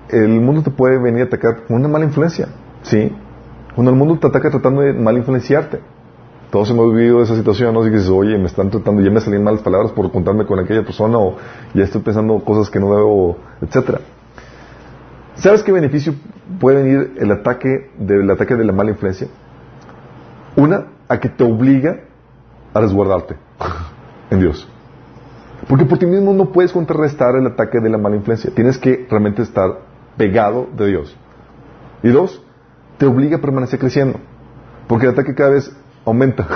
el 0.08 0.40
mundo 0.40 0.62
te 0.62 0.70
puede 0.70 0.98
venir 0.98 1.22
a 1.22 1.24
atacar 1.26 1.64
con 1.66 1.76
una 1.76 1.88
mala 1.88 2.06
influencia, 2.06 2.48
¿sí? 2.82 3.12
Cuando 3.74 3.90
el 3.90 3.96
mundo 3.96 4.18
te 4.18 4.26
ataca 4.26 4.50
tratando 4.50 4.80
de 4.80 4.92
mal 4.94 5.16
influenciarte. 5.16 5.80
Todos 6.50 6.70
hemos 6.70 6.94
vivido 6.94 7.22
esa 7.22 7.36
situación, 7.36 7.74
¿no? 7.74 7.86
Y 7.86 7.90
dices, 7.90 8.08
oye, 8.08 8.38
me 8.38 8.46
están 8.46 8.70
tratando, 8.70 9.02
ya 9.02 9.10
me 9.10 9.20
salen 9.20 9.44
malas 9.44 9.60
palabras 9.60 9.92
por 9.92 10.10
contarme 10.10 10.46
con 10.46 10.58
aquella 10.58 10.82
persona, 10.82 11.18
o 11.18 11.36
ya 11.74 11.84
estoy 11.84 12.00
pensando 12.00 12.38
cosas 12.40 12.70
que 12.70 12.80
no 12.80 12.96
debo, 12.96 13.36
etcétera. 13.60 14.00
¿Sabes 15.38 15.62
qué 15.62 15.72
beneficio 15.72 16.14
puede 16.60 16.82
venir 16.82 17.14
el 17.18 17.30
ataque 17.30 17.90
del 17.98 18.30
ataque 18.30 18.56
de 18.56 18.64
la 18.64 18.72
mala 18.72 18.90
influencia? 18.90 19.28
Una, 20.56 20.86
a 21.08 21.18
que 21.20 21.28
te 21.28 21.44
obliga 21.44 22.00
a 22.74 22.80
resguardarte 22.80 23.36
en 24.30 24.40
Dios. 24.40 24.68
Porque 25.68 25.84
por 25.84 25.98
ti 25.98 26.06
mismo 26.06 26.32
no 26.32 26.52
puedes 26.52 26.72
contrarrestar 26.72 27.36
el 27.36 27.46
ataque 27.46 27.80
de 27.80 27.88
la 27.88 27.98
mala 27.98 28.16
influencia. 28.16 28.50
Tienes 28.54 28.78
que 28.78 29.06
realmente 29.08 29.42
estar 29.42 29.80
pegado 30.16 30.68
de 30.76 30.86
Dios. 30.88 31.16
Y 32.02 32.08
dos, 32.08 32.42
te 32.96 33.06
obliga 33.06 33.36
a 33.38 33.40
permanecer 33.40 33.78
creciendo. 33.78 34.18
Porque 34.86 35.06
el 35.06 35.12
ataque 35.12 35.34
cada 35.34 35.50
vez 35.50 35.72
aumenta. 36.04 36.46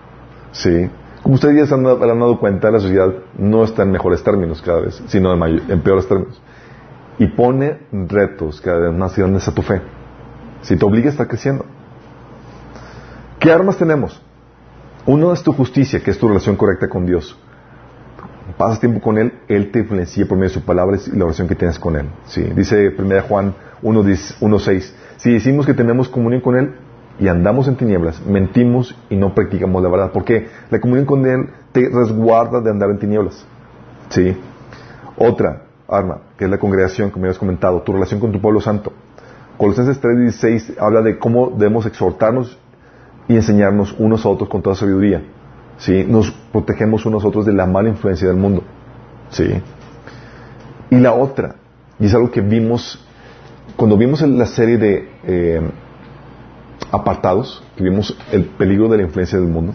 sí. 0.52 0.90
Como 1.22 1.36
ustedes 1.36 1.56
ya 1.56 1.66
se 1.66 1.74
han, 1.74 1.84
dado 1.84 2.38
cuenta, 2.40 2.70
la 2.70 2.80
sociedad 2.80 3.12
no 3.38 3.62
está 3.62 3.82
en 3.82 3.92
mejores 3.92 4.24
términos 4.24 4.60
cada 4.60 4.80
vez, 4.80 5.02
sino 5.06 5.32
en, 5.32 5.80
peores 5.82 6.08
términos. 6.08 6.40
Y 7.18 7.26
pone 7.26 7.78
retos 7.92 8.60
cada 8.60 8.78
vez 8.78 8.92
más 8.92 9.16
grandes 9.16 9.46
a 9.48 9.54
tu 9.54 9.62
fe. 9.62 9.80
Si 10.62 10.76
te 10.76 10.84
obliga 10.84 11.08
a 11.08 11.12
estar 11.12 11.28
creciendo. 11.28 11.66
¿Qué 13.38 13.50
armas 13.50 13.76
tenemos? 13.76 14.22
Uno 15.04 15.32
es 15.32 15.42
tu 15.42 15.52
justicia, 15.52 16.00
que 16.00 16.12
es 16.12 16.18
tu 16.18 16.28
relación 16.28 16.56
correcta 16.56 16.88
con 16.88 17.04
Dios. 17.06 17.36
Pasas 18.56 18.78
tiempo 18.78 19.00
con 19.00 19.18
Él, 19.18 19.32
Él 19.48 19.70
te 19.72 19.80
influencia 19.80 20.26
por 20.26 20.36
medio 20.36 20.50
de 20.50 20.54
sus 20.54 20.62
palabras 20.62 21.08
y 21.08 21.16
la 21.16 21.24
oración 21.24 21.48
que 21.48 21.54
tienes 21.54 21.78
con 21.78 21.96
Él. 21.96 22.06
Sí. 22.26 22.42
Dice 22.54 22.94
1 22.96 23.22
Juan 23.22 23.54
1.6, 23.82 24.92
si 25.16 25.32
decimos 25.32 25.66
que 25.66 25.74
tenemos 25.74 26.08
comunión 26.08 26.40
con 26.40 26.56
Él 26.56 26.74
y 27.18 27.28
andamos 27.28 27.66
en 27.66 27.76
tinieblas, 27.76 28.24
mentimos 28.24 28.96
y 29.10 29.16
no 29.16 29.34
practicamos 29.34 29.82
la 29.82 29.88
verdad. 29.88 30.10
Porque 30.12 30.48
la 30.70 30.80
comunión 30.80 31.06
con 31.06 31.26
Él 31.26 31.48
te 31.72 31.88
resguarda 31.88 32.60
de 32.60 32.70
andar 32.70 32.90
en 32.90 32.98
tinieblas. 32.98 33.44
Sí. 34.10 34.36
Otra 35.16 35.64
arma, 35.92 36.18
que 36.36 36.44
es 36.44 36.50
la 36.50 36.58
congregación, 36.58 37.10
como 37.10 37.26
ya 37.26 37.32
has 37.32 37.38
comentado, 37.38 37.82
tu 37.82 37.92
relación 37.92 38.20
con 38.20 38.32
tu 38.32 38.40
pueblo 38.40 38.60
santo. 38.60 38.92
Colosenses 39.58 40.00
3.16 40.02 40.76
habla 40.80 41.02
de 41.02 41.18
cómo 41.18 41.50
debemos 41.50 41.86
exhortarnos 41.86 42.58
y 43.28 43.36
enseñarnos 43.36 43.94
unos 43.98 44.24
a 44.24 44.28
otros 44.28 44.48
con 44.48 44.62
toda 44.62 44.74
sabiduría. 44.74 45.22
¿sí? 45.78 46.04
Nos 46.08 46.30
protegemos 46.52 47.06
unos 47.06 47.24
a 47.24 47.28
otros 47.28 47.46
de 47.46 47.52
la 47.52 47.66
mala 47.66 47.88
influencia 47.88 48.26
del 48.26 48.36
mundo. 48.36 48.64
¿sí? 49.30 49.62
Y 50.90 50.96
la 50.96 51.12
otra, 51.12 51.56
y 51.98 52.06
es 52.06 52.14
algo 52.14 52.30
que 52.30 52.40
vimos 52.40 53.04
cuando 53.76 53.96
vimos 53.96 54.20
la 54.22 54.46
serie 54.46 54.76
de 54.76 55.08
eh, 55.24 55.70
apartados, 56.90 57.62
que 57.76 57.84
vimos 57.84 58.16
el 58.30 58.44
peligro 58.44 58.88
de 58.88 58.98
la 58.98 59.02
influencia 59.04 59.38
del 59.38 59.48
mundo, 59.48 59.74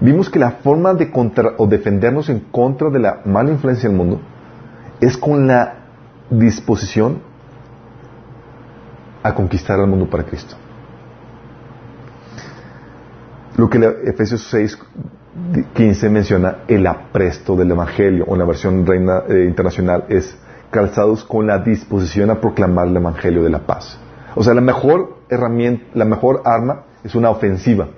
vimos 0.00 0.30
que 0.30 0.38
la 0.38 0.52
forma 0.52 0.94
de 0.94 1.10
contra, 1.10 1.54
o 1.58 1.66
defendernos 1.66 2.28
en 2.28 2.40
contra 2.40 2.90
de 2.90 2.98
la 2.98 3.22
mala 3.24 3.50
influencia 3.50 3.88
del 3.88 3.96
mundo 3.98 4.20
es 5.00 5.16
con 5.16 5.46
la 5.46 5.74
disposición 6.30 7.20
a 9.22 9.34
conquistar 9.34 9.80
al 9.80 9.86
mundo 9.86 10.08
para 10.08 10.24
Cristo 10.24 10.56
lo 13.56 13.70
que 13.70 13.78
Efesios 14.04 14.42
6, 14.50 14.78
15 15.74 16.08
menciona, 16.10 16.58
el 16.68 16.86
apresto 16.86 17.56
del 17.56 17.70
Evangelio, 17.70 18.24
o 18.26 18.34
en 18.34 18.38
la 18.38 18.44
versión 18.44 18.86
reina 18.86 19.22
eh, 19.28 19.44
internacional, 19.46 20.04
es 20.08 20.36
calzados 20.70 21.24
con 21.24 21.46
la 21.46 21.58
disposición 21.58 22.30
a 22.30 22.40
proclamar 22.40 22.88
el 22.88 22.96
Evangelio 22.96 23.42
de 23.42 23.50
la 23.50 23.60
paz. 23.60 23.98
O 24.34 24.42
sea, 24.42 24.54
la 24.54 24.60
mejor 24.60 25.18
herramienta, 25.28 25.84
la 25.94 26.04
mejor 26.04 26.42
arma 26.44 26.84
es 27.04 27.14
una 27.14 27.30
ofensiva. 27.30 27.88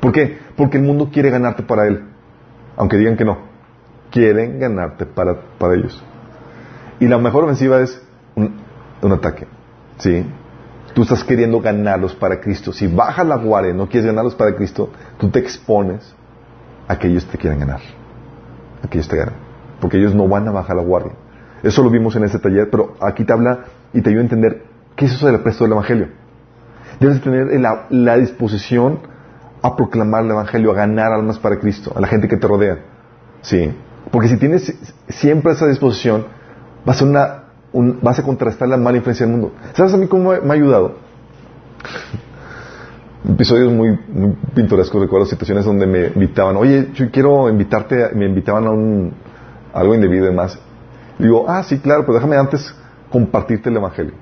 ¿Por 0.00 0.12
qué? 0.12 0.38
Porque 0.56 0.76
el 0.76 0.82
mundo 0.82 1.08
quiere 1.10 1.30
ganarte 1.30 1.62
para 1.62 1.86
él, 1.86 2.04
aunque 2.76 2.98
digan 2.98 3.16
que 3.16 3.24
no. 3.24 3.55
Quieren 4.10 4.58
ganarte 4.58 5.06
para, 5.06 5.36
para 5.58 5.74
ellos. 5.74 6.02
Y 7.00 7.06
la 7.06 7.18
mejor 7.18 7.44
ofensiva 7.44 7.80
es 7.80 8.00
un, 8.34 9.12
ataque. 9.12 9.46
¿Sí? 9.98 10.24
Tú 10.94 11.02
estás 11.02 11.22
queriendo 11.24 11.60
ganarlos 11.60 12.14
para 12.14 12.40
Cristo. 12.40 12.72
Si 12.72 12.86
bajas 12.86 13.26
la 13.26 13.36
guardia 13.36 13.72
y 13.72 13.74
no 13.74 13.88
quieres 13.88 14.06
ganarlos 14.06 14.34
para 14.34 14.54
Cristo, 14.54 14.90
tú 15.18 15.28
te 15.30 15.38
expones 15.38 16.14
a 16.88 16.98
que 16.98 17.08
ellos 17.08 17.26
te 17.26 17.36
quieran 17.36 17.60
ganar. 17.60 17.80
A 18.82 18.88
que 18.88 18.98
ellos 18.98 19.08
te 19.08 19.16
ganen. 19.16 19.34
Porque 19.80 19.98
ellos 19.98 20.14
no 20.14 20.26
van 20.26 20.48
a 20.48 20.52
bajar 20.52 20.76
la 20.76 20.82
guardia. 20.82 21.12
Eso 21.62 21.82
lo 21.82 21.90
vimos 21.90 22.16
en 22.16 22.24
este 22.24 22.38
taller, 22.38 22.70
pero 22.70 22.94
aquí 23.00 23.24
te 23.24 23.32
habla 23.32 23.64
y 23.92 24.00
te 24.00 24.10
ayuda 24.10 24.20
a 24.20 24.24
entender 24.24 24.64
qué 24.94 25.06
es 25.06 25.12
eso 25.12 25.26
del 25.26 25.36
apresto 25.36 25.64
del 25.64 25.72
Evangelio. 25.72 26.08
Debes 27.00 27.20
tener 27.20 27.60
la, 27.60 27.86
la, 27.90 28.16
disposición 28.16 29.00
a 29.62 29.76
proclamar 29.76 30.24
el 30.24 30.30
Evangelio, 30.30 30.70
a 30.70 30.74
ganar 30.74 31.12
almas 31.12 31.38
para 31.38 31.58
Cristo, 31.58 31.92
a 31.94 32.00
la 32.00 32.06
gente 32.06 32.28
que 32.28 32.36
te 32.36 32.46
rodea. 32.46 32.78
Sí. 33.42 33.74
Porque 34.10 34.28
si 34.28 34.36
tienes 34.36 34.74
siempre 35.08 35.52
esa 35.52 35.66
disposición, 35.66 36.26
va 36.88 36.94
a 36.94 37.04
una 37.04 37.42
vas 38.00 38.18
a 38.18 38.22
contrastar 38.22 38.68
la 38.68 38.76
mala 38.76 38.96
influencia 38.96 39.26
del 39.26 39.32
mundo. 39.32 39.52
¿Sabes 39.74 39.92
a 39.92 39.96
mí 39.96 40.06
cómo 40.06 40.32
me 40.32 40.50
ha 40.50 40.54
ayudado? 40.54 41.06
episodios 43.28 43.72
muy, 43.72 43.98
pintorescos, 44.54 45.00
recuerdo 45.00 45.26
situaciones 45.26 45.64
donde 45.64 45.86
me 45.86 46.06
invitaban, 46.06 46.56
oye, 46.56 46.90
yo 46.94 47.10
quiero 47.10 47.48
invitarte, 47.48 48.10
me 48.14 48.26
invitaban 48.26 48.66
a 48.66 48.70
un, 48.70 49.12
algo 49.72 49.94
indebido 49.94 50.26
y 50.26 50.28
demás. 50.28 50.58
Digo, 51.18 51.46
ah, 51.48 51.62
sí, 51.62 51.78
claro, 51.78 52.02
pero 52.02 52.14
déjame 52.14 52.36
antes 52.36 52.74
compartirte 53.10 53.68
el 53.68 53.76
Evangelio. 53.76 54.12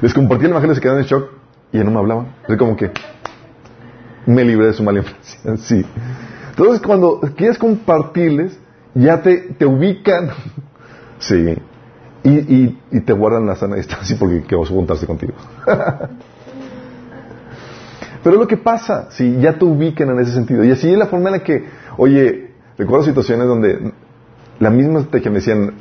Les 0.00 0.12
compartí 0.14 0.46
el 0.46 0.50
Evangelio, 0.50 0.74
se 0.74 0.80
quedaron 0.80 1.02
en 1.02 1.06
shock 1.06 1.30
y 1.72 1.78
ya 1.78 1.84
no 1.84 1.90
me 1.90 1.98
hablaban. 1.98 2.34
Es 2.48 2.56
como 2.56 2.76
que 2.76 2.90
me 4.26 4.44
libré 4.44 4.66
de 4.66 4.72
su 4.72 4.82
mala 4.82 4.98
influencia. 4.98 5.56
Sí. 5.58 5.84
Entonces, 6.60 6.86
cuando 6.86 7.20
quieres 7.38 7.56
compartirles, 7.56 8.58
ya 8.94 9.22
te, 9.22 9.54
te 9.56 9.64
ubican. 9.64 10.28
sí. 11.18 11.56
Y, 12.22 12.76
y, 12.92 13.00
te 13.00 13.14
guardan 13.14 13.46
la 13.46 13.56
sana 13.56 13.76
distancia 13.76 14.14
porque 14.20 14.42
que 14.42 14.54
vas 14.54 14.70
a 14.70 14.74
juntarse 14.74 15.06
contigo. 15.06 15.32
Pero 18.22 18.36
lo 18.36 18.46
que 18.46 18.58
pasa, 18.58 19.10
si 19.10 19.40
ya 19.40 19.58
te 19.58 19.64
ubican 19.64 20.10
en 20.10 20.20
ese 20.20 20.32
sentido. 20.32 20.62
Y 20.62 20.70
así 20.70 20.92
es 20.92 20.98
la 20.98 21.06
forma 21.06 21.30
en 21.30 21.36
la 21.36 21.42
que, 21.42 21.64
oye, 21.96 22.50
recuerdo 22.76 23.06
situaciones 23.06 23.46
donde 23.46 23.94
la 24.58 24.68
misma 24.68 25.06
que 25.10 25.30
me 25.30 25.36
decían, 25.36 25.72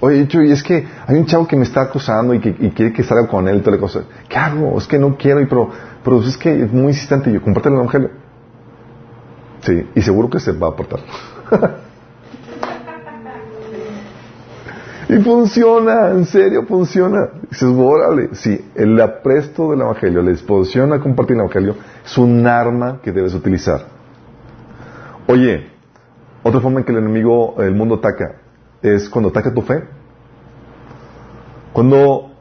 oye, 0.00 0.26
y 0.32 0.50
es 0.50 0.62
que 0.62 0.86
hay 1.06 1.18
un 1.18 1.26
chavo 1.26 1.46
que 1.46 1.56
me 1.56 1.64
está 1.64 1.82
acusando 1.82 2.32
y 2.32 2.40
que 2.40 2.54
quiere 2.70 2.94
que 2.94 3.02
salga 3.02 3.28
con 3.28 3.48
él 3.48 3.58
y 3.58 3.60
toda 3.60 3.76
la 3.76 3.82
cosa. 3.82 4.04
¿Qué 4.30 4.38
hago? 4.38 4.78
Es 4.78 4.86
que 4.86 4.98
no 4.98 5.14
quiero, 5.14 5.42
y 5.42 5.46
pero, 5.46 5.68
pero 6.02 6.22
es 6.22 6.38
que 6.38 6.62
es 6.62 6.72
muy 6.72 6.92
insistente. 6.92 7.30
Yo, 7.30 7.42
comparte 7.42 7.68
el 7.68 7.74
evangelio. 7.74 8.21
Sí, 9.62 9.88
y 9.94 10.02
seguro 10.02 10.28
que 10.28 10.40
se 10.40 10.52
va 10.52 10.68
a 10.68 10.70
aportar. 10.70 11.00
y 15.08 15.16
funciona, 15.18 16.10
en 16.10 16.24
serio 16.24 16.64
funciona. 16.66 17.28
Dices, 17.48 17.68
órale, 17.68 18.34
sí, 18.34 18.70
el 18.74 19.00
apresto 19.00 19.70
del 19.70 19.82
Evangelio, 19.82 20.22
la 20.22 20.30
disposición 20.32 20.92
a 20.92 21.00
compartir 21.00 21.36
el 21.36 21.42
Evangelio 21.42 21.76
es 22.04 22.18
un 22.18 22.46
arma 22.46 23.00
que 23.02 23.12
debes 23.12 23.34
utilizar. 23.34 23.86
Oye, 25.28 25.68
otra 26.42 26.60
forma 26.60 26.80
en 26.80 26.84
que 26.84 26.92
el 26.92 26.98
enemigo, 26.98 27.54
el 27.58 27.74
mundo 27.74 27.94
ataca, 27.96 28.40
es 28.82 29.08
cuando 29.08 29.28
ataca 29.30 29.54
tu 29.54 29.62
fe. 29.62 29.84
Cuando 31.72 32.32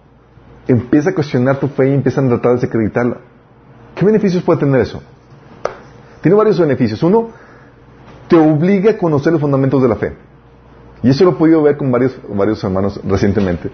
empieza 0.68 1.12
a 1.12 1.14
cuestionar 1.14 1.60
tu 1.60 1.68
fe 1.68 1.90
y 1.90 1.94
empiezan 1.94 2.26
a 2.26 2.30
tratar 2.30 2.52
de 2.54 2.56
desacreditarla. 2.62 3.18
¿Qué 3.96 4.06
beneficios 4.06 4.44
puede 4.44 4.62
tener 4.62 4.82
eso? 4.82 5.04
Tiene 6.22 6.36
varios 6.36 6.60
beneficios. 6.60 7.02
Uno, 7.04 7.30
te 8.28 8.38
obliga 8.38 8.92
a 8.92 8.98
conocer 8.98 9.34
los 9.34 9.42
fundamentos 9.42 9.82
de 9.82 9.88
la 9.88 9.96
fe. 9.96 10.14
Y 11.04 11.10
eso 11.10 11.26
lo 11.26 11.32
he 11.32 11.34
podido 11.34 11.62
ver 11.64 11.78
con 11.78 11.92
varios, 11.92 12.16
varios 12.30 12.64
hermanos 12.64 13.00
recientemente. 13.04 13.72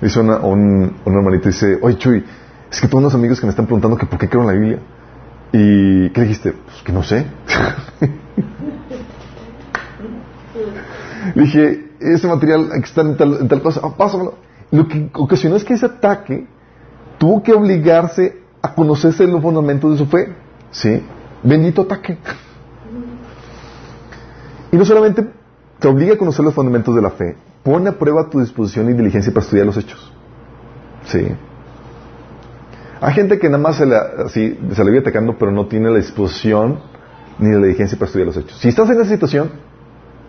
Dice 0.00 0.20
una, 0.20 0.38
un, 0.38 0.94
un 1.04 1.14
hermanito, 1.14 1.48
dice, 1.48 1.78
oye 1.82 1.98
Chuy, 1.98 2.24
es 2.70 2.80
que 2.80 2.86
tengo 2.86 2.98
unos 2.98 3.14
amigos 3.14 3.40
que 3.40 3.46
me 3.46 3.50
están 3.50 3.66
preguntando 3.66 3.96
que 3.96 4.06
por 4.06 4.18
qué 4.18 4.28
creo 4.28 4.42
en 4.42 4.46
la 4.46 4.52
Biblia. 4.52 4.78
¿Y 5.52 6.10
qué 6.10 6.20
dijiste? 6.22 6.52
Pues 6.52 6.82
que 6.84 6.92
no 6.92 7.02
sé. 7.02 7.26
Le 11.34 11.42
dije, 11.42 11.90
ese 12.00 12.28
material 12.28 12.70
está 12.82 13.00
en 13.02 13.16
tal, 13.16 13.38
en 13.40 13.48
tal 13.48 13.60
cosa, 13.60 13.80
ah, 13.82 13.94
pásamelo. 13.96 14.34
Lo 14.70 14.86
que 14.86 15.10
ocasionó 15.14 15.56
es 15.56 15.64
que 15.64 15.74
ese 15.74 15.86
ataque 15.86 16.46
tuvo 17.18 17.42
que 17.42 17.52
obligarse 17.52 18.38
a 18.62 18.74
conocerse 18.74 19.26
los 19.26 19.42
fundamentos 19.42 19.92
de 19.92 19.98
su 19.98 20.06
fe. 20.06 20.32
¿Sí? 20.70 21.02
Bendito 21.42 21.82
ataque. 21.82 22.18
Y 24.70 24.76
no 24.76 24.84
solamente 24.84 25.26
te 25.78 25.88
obliga 25.88 26.14
a 26.14 26.18
conocer 26.18 26.44
los 26.44 26.54
fundamentos 26.54 26.94
de 26.94 27.02
la 27.02 27.10
fe, 27.10 27.36
pone 27.62 27.88
a 27.88 27.98
prueba 27.98 28.28
tu 28.28 28.40
disposición 28.40 28.90
y 28.90 28.92
diligencia 28.92 29.32
para 29.32 29.44
estudiar 29.44 29.66
los 29.66 29.76
hechos. 29.76 30.12
¿Sí? 31.04 31.26
Hay 33.00 33.14
gente 33.14 33.38
que 33.38 33.48
nada 33.48 33.62
más 33.62 33.76
se, 33.76 33.86
la, 33.86 34.00
así, 34.26 34.58
se 34.72 34.84
le 34.84 34.90
vive 34.90 35.00
atacando, 35.00 35.36
pero 35.38 35.52
no 35.52 35.66
tiene 35.66 35.90
la 35.90 35.98
disposición 35.98 36.80
ni 37.38 37.52
la 37.52 37.58
diligencia 37.58 37.96
para 37.96 38.06
estudiar 38.06 38.26
los 38.26 38.36
hechos. 38.36 38.58
Si 38.58 38.68
estás 38.68 38.90
en 38.90 39.00
esa 39.00 39.10
situación, 39.10 39.50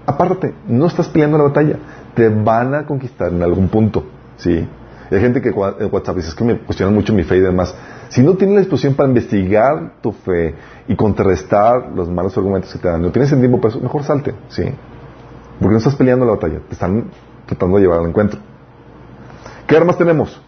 apártate, 0.06 0.54
no 0.68 0.86
estás 0.86 1.08
peleando 1.08 1.38
la 1.38 1.46
batalla, 1.46 1.78
te 2.14 2.30
van 2.30 2.76
a 2.76 2.86
conquistar 2.86 3.32
en 3.34 3.42
algún 3.42 3.70
punto. 3.70 4.06
¿Sí? 4.38 4.68
hay 5.12 5.22
gente 5.22 5.42
que 5.42 5.50
en 5.50 5.90
WhatsApp 5.92 6.18
dice, 6.18 6.30
es 6.30 6.36
que 6.36 6.44
me 6.44 6.60
cuestionan 6.60 6.94
mucho 6.94 7.14
mi 7.14 7.24
fe 7.24 7.38
y 7.38 7.42
demás. 7.42 7.74
Si 8.10 8.24
no 8.24 8.34
tienes 8.34 8.56
la 8.56 8.62
disposición 8.62 8.96
para 8.96 9.08
investigar 9.08 9.94
tu 10.02 10.12
fe 10.12 10.56
y 10.88 10.96
contrarrestar 10.96 11.92
los 11.96 12.10
malos 12.10 12.36
argumentos 12.38 12.74
que 12.74 12.80
te 12.80 12.88
dan, 12.88 13.02
no 13.02 13.12
tienes 13.12 13.32
el 13.32 13.40
tiempo 13.40 13.60
mejor 13.82 14.04
salte, 14.04 14.34
¿sí? 14.50 14.64
Porque 15.60 15.72
no 15.74 15.78
estás 15.78 15.96
peleando 15.96 16.26
la 16.26 16.32
batalla, 16.32 16.60
te 16.68 16.74
están 16.74 17.12
tratando 17.46 17.78
de 17.78 17.84
llevar 17.84 18.00
al 18.00 18.08
encuentro. 18.08 18.40
¿Qué 19.68 19.78
armas 19.78 19.98
tenemos? 19.98 20.42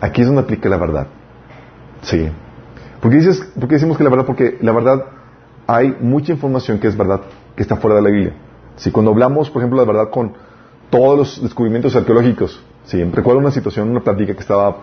Aquí 0.00 0.22
es 0.22 0.26
donde 0.26 0.42
aplica 0.42 0.68
la 0.70 0.78
verdad. 0.78 1.08
Sí. 2.02 2.30
¿Por 3.00 3.10
qué, 3.10 3.18
dices, 3.18 3.40
¿Por 3.58 3.68
decimos 3.68 3.98
que 3.98 4.04
la 4.04 4.10
verdad? 4.10 4.24
Porque 4.24 4.56
la 4.62 4.72
verdad 4.72 5.04
hay 5.66 5.94
mucha 6.00 6.32
información 6.32 6.78
que 6.78 6.86
es 6.86 6.96
verdad, 6.96 7.20
que 7.54 7.62
está 7.62 7.76
fuera 7.76 7.96
de 7.96 8.02
la 8.02 8.10
Biblia. 8.10 8.34
Si 8.76 8.90
cuando 8.90 9.10
hablamos, 9.10 9.50
por 9.50 9.60
ejemplo, 9.60 9.80
de 9.80 9.86
verdad 9.86 10.10
con 10.10 10.32
todos 10.88 11.18
los 11.18 11.42
descubrimientos 11.42 11.94
arqueológicos, 11.94 12.64
sí, 12.84 13.04
recuerdo 13.04 13.40
una 13.40 13.50
situación, 13.50 13.90
una 13.90 14.00
plática 14.00 14.32
que 14.32 14.40
estaba 14.40 14.76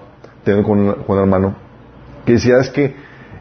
teniendo 0.46 0.68
con, 0.68 1.04
con 1.04 1.20
hermano, 1.20 1.56
que 2.26 2.34
decía 2.34 2.58
es 2.60 2.70
que 2.70 2.96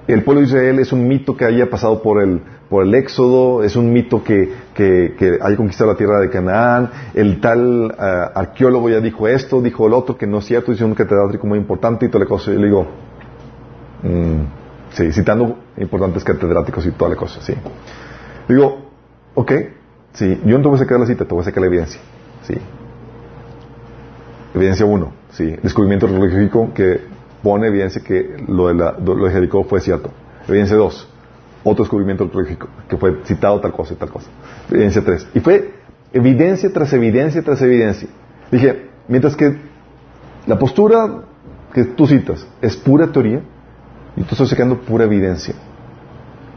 el 0.06 0.22
pueblo 0.22 0.40
de 0.40 0.48
Israel 0.48 0.78
es 0.80 0.92
un 0.92 1.06
mito 1.06 1.36
que 1.36 1.44
haya 1.44 1.70
pasado 1.70 2.02
por 2.02 2.22
el, 2.22 2.42
por 2.68 2.84
el 2.84 2.94
éxodo, 2.94 3.62
es 3.62 3.76
un 3.76 3.92
mito 3.92 4.22
que, 4.22 4.52
que, 4.74 5.38
haya 5.40 5.56
conquistado 5.56 5.92
la 5.92 5.96
tierra 5.96 6.20
de 6.20 6.28
Canaán, 6.28 6.90
el 7.14 7.40
tal 7.40 7.94
uh, 7.96 8.38
arqueólogo 8.38 8.90
ya 8.90 9.00
dijo 9.00 9.28
esto, 9.28 9.62
dijo 9.62 9.86
el 9.86 9.94
otro, 9.94 10.16
que 10.18 10.26
no 10.26 10.38
es 10.38 10.46
cierto, 10.46 10.72
hizo 10.72 10.84
un 10.84 10.94
catedrático 10.94 11.46
muy 11.46 11.58
importante 11.58 12.06
y 12.06 12.08
toda 12.08 12.24
la 12.24 12.28
cosa. 12.28 12.52
Y 12.52 12.56
le 12.56 12.66
digo, 12.66 12.86
mmm, 14.02 14.40
sí, 14.90 15.12
citando 15.12 15.58
importantes 15.78 16.22
catedráticos 16.22 16.84
y 16.86 16.90
toda 16.90 17.10
la 17.10 17.16
cosa, 17.16 17.40
sí. 17.40 17.54
Digo, 18.48 18.90
ok, 19.34 19.52
sí, 20.12 20.40
yo 20.44 20.58
no 20.58 20.62
te 20.62 20.68
voy 20.68 20.76
a 20.76 20.80
sacar 20.80 21.00
la 21.00 21.06
cita, 21.06 21.24
te 21.24 21.32
voy 21.32 21.42
a 21.42 21.44
sacar 21.44 21.62
la 21.62 21.68
evidencia, 21.68 22.00
sí. 22.42 22.54
Evidencia 24.54 24.84
uno, 24.84 25.12
sí, 25.34 25.56
descubrimiento 25.62 26.06
arqueológico 26.06 26.72
que 26.74 27.00
pone 27.42 27.68
evidencia 27.68 28.02
que 28.02 28.36
lo 28.48 28.68
de, 28.68 28.74
la, 28.74 28.92
lo 28.92 29.26
de 29.26 29.30
Jericó 29.30 29.64
fue 29.64 29.80
cierto. 29.80 30.10
Evidencia 30.48 30.76
2, 30.76 31.08
otro 31.62 31.84
descubrimiento 31.84 32.24
arqueológico, 32.24 32.68
que 32.88 32.96
fue 32.96 33.20
citado 33.24 33.60
tal 33.60 33.72
cosa 33.72 33.94
y 33.94 33.96
tal 33.96 34.10
cosa. 34.10 34.28
Evidencia 34.70 35.02
3. 35.04 35.28
Y 35.34 35.40
fue 35.40 35.74
evidencia 36.12 36.72
tras 36.72 36.92
evidencia 36.92 37.42
tras 37.42 37.60
evidencia. 37.62 38.08
Dije, 38.50 38.88
mientras 39.08 39.36
que 39.36 39.56
la 40.46 40.58
postura 40.58 41.24
que 41.72 41.84
tú 41.84 42.06
citas 42.06 42.46
es 42.62 42.76
pura 42.76 43.10
teoría, 43.12 43.42
y 44.16 44.22
tú 44.22 44.28
estás 44.32 44.48
sacando 44.48 44.80
pura 44.80 45.04
evidencia, 45.04 45.54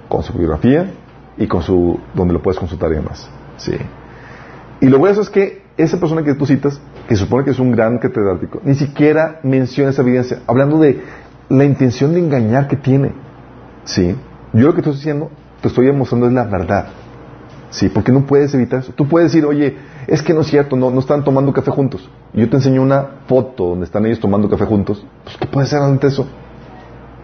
con 0.07 0.23
su 0.23 0.33
biografía 0.33 0.91
y 1.37 1.47
con 1.47 1.61
su, 1.61 1.99
donde 2.13 2.33
lo 2.33 2.41
puedes 2.41 2.59
consultar 2.59 2.91
y 2.91 2.95
demás. 2.95 3.29
Sí. 3.57 3.75
Y 4.79 4.87
lo 4.87 4.99
bueno 4.99 5.19
es 5.21 5.29
que 5.29 5.63
esa 5.75 5.99
persona 5.99 6.23
que 6.23 6.35
tú 6.35 6.45
citas 6.45 6.79
que 7.07 7.15
supone 7.15 7.45
que 7.45 7.51
es 7.51 7.59
un 7.59 7.71
gran 7.71 7.97
catedrático, 7.99 8.59
ni 8.63 8.75
siquiera 8.75 9.39
menciona 9.43 9.91
esa 9.91 10.01
evidencia, 10.01 10.39
hablando 10.45 10.79
de 10.79 11.01
la 11.49 11.63
intención 11.63 12.13
de 12.13 12.19
engañar 12.19 12.67
que 12.67 12.75
tiene. 12.75 13.13
¿Sí? 13.85 14.15
Yo 14.53 14.67
lo 14.67 14.73
que 14.73 14.81
estoy 14.81 14.95
diciendo, 14.95 15.31
te 15.61 15.69
estoy 15.69 15.85
demostrando 15.85 16.27
es 16.27 16.33
la 16.33 16.43
verdad. 16.43 16.87
¿Sí? 17.69 17.89
Porque 17.89 18.11
no 18.11 18.25
puedes 18.25 18.53
evitar 18.53 18.79
eso. 18.79 18.91
Tú 18.93 19.07
puedes 19.07 19.31
decir, 19.31 19.45
oye, 19.45 19.77
es 20.07 20.21
que 20.21 20.33
no 20.33 20.41
es 20.41 20.47
cierto, 20.47 20.75
no, 20.75 20.89
no 20.89 20.99
están 20.99 21.23
tomando 21.23 21.53
café 21.53 21.71
juntos. 21.71 22.09
Y 22.33 22.41
yo 22.41 22.49
te 22.49 22.57
enseño 22.57 22.81
una 22.81 23.21
foto 23.27 23.67
donde 23.67 23.85
están 23.85 24.05
ellos 24.05 24.19
tomando 24.19 24.49
café 24.49 24.65
juntos. 24.65 25.05
Pues, 25.23 25.37
¿qué 25.37 25.47
puede 25.47 25.67
ser 25.67 25.81
ante 25.81 26.07
eso? 26.07 26.27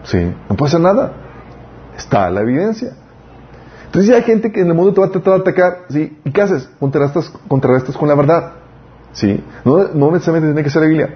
¿Sí? 0.04 0.18
No 0.48 0.56
puede 0.56 0.72
ser 0.72 0.80
nada. 0.80 1.12
Está 1.96 2.30
la 2.30 2.40
evidencia. 2.40 2.92
Entonces 3.86 4.14
hay 4.14 4.22
gente 4.22 4.50
que 4.50 4.60
en 4.60 4.68
el 4.68 4.74
mundo 4.74 4.92
te 4.92 5.00
va 5.00 5.06
a 5.06 5.10
tratar 5.10 5.34
de 5.34 5.40
atacar, 5.40 5.72
¿sí? 5.88 6.18
¿Y 6.24 6.30
qué 6.30 6.42
haces? 6.42 6.68
Contrarrestas, 6.80 7.32
contrarrestas 7.46 7.96
con 7.96 8.08
la 8.08 8.14
verdad. 8.14 8.63
¿Sí? 9.14 9.42
No, 9.64 10.10
necesariamente 10.10 10.52
tiene 10.52 10.62
que 10.62 10.70
ser 10.70 10.82
la 10.82 10.88
Biblia. 10.88 11.14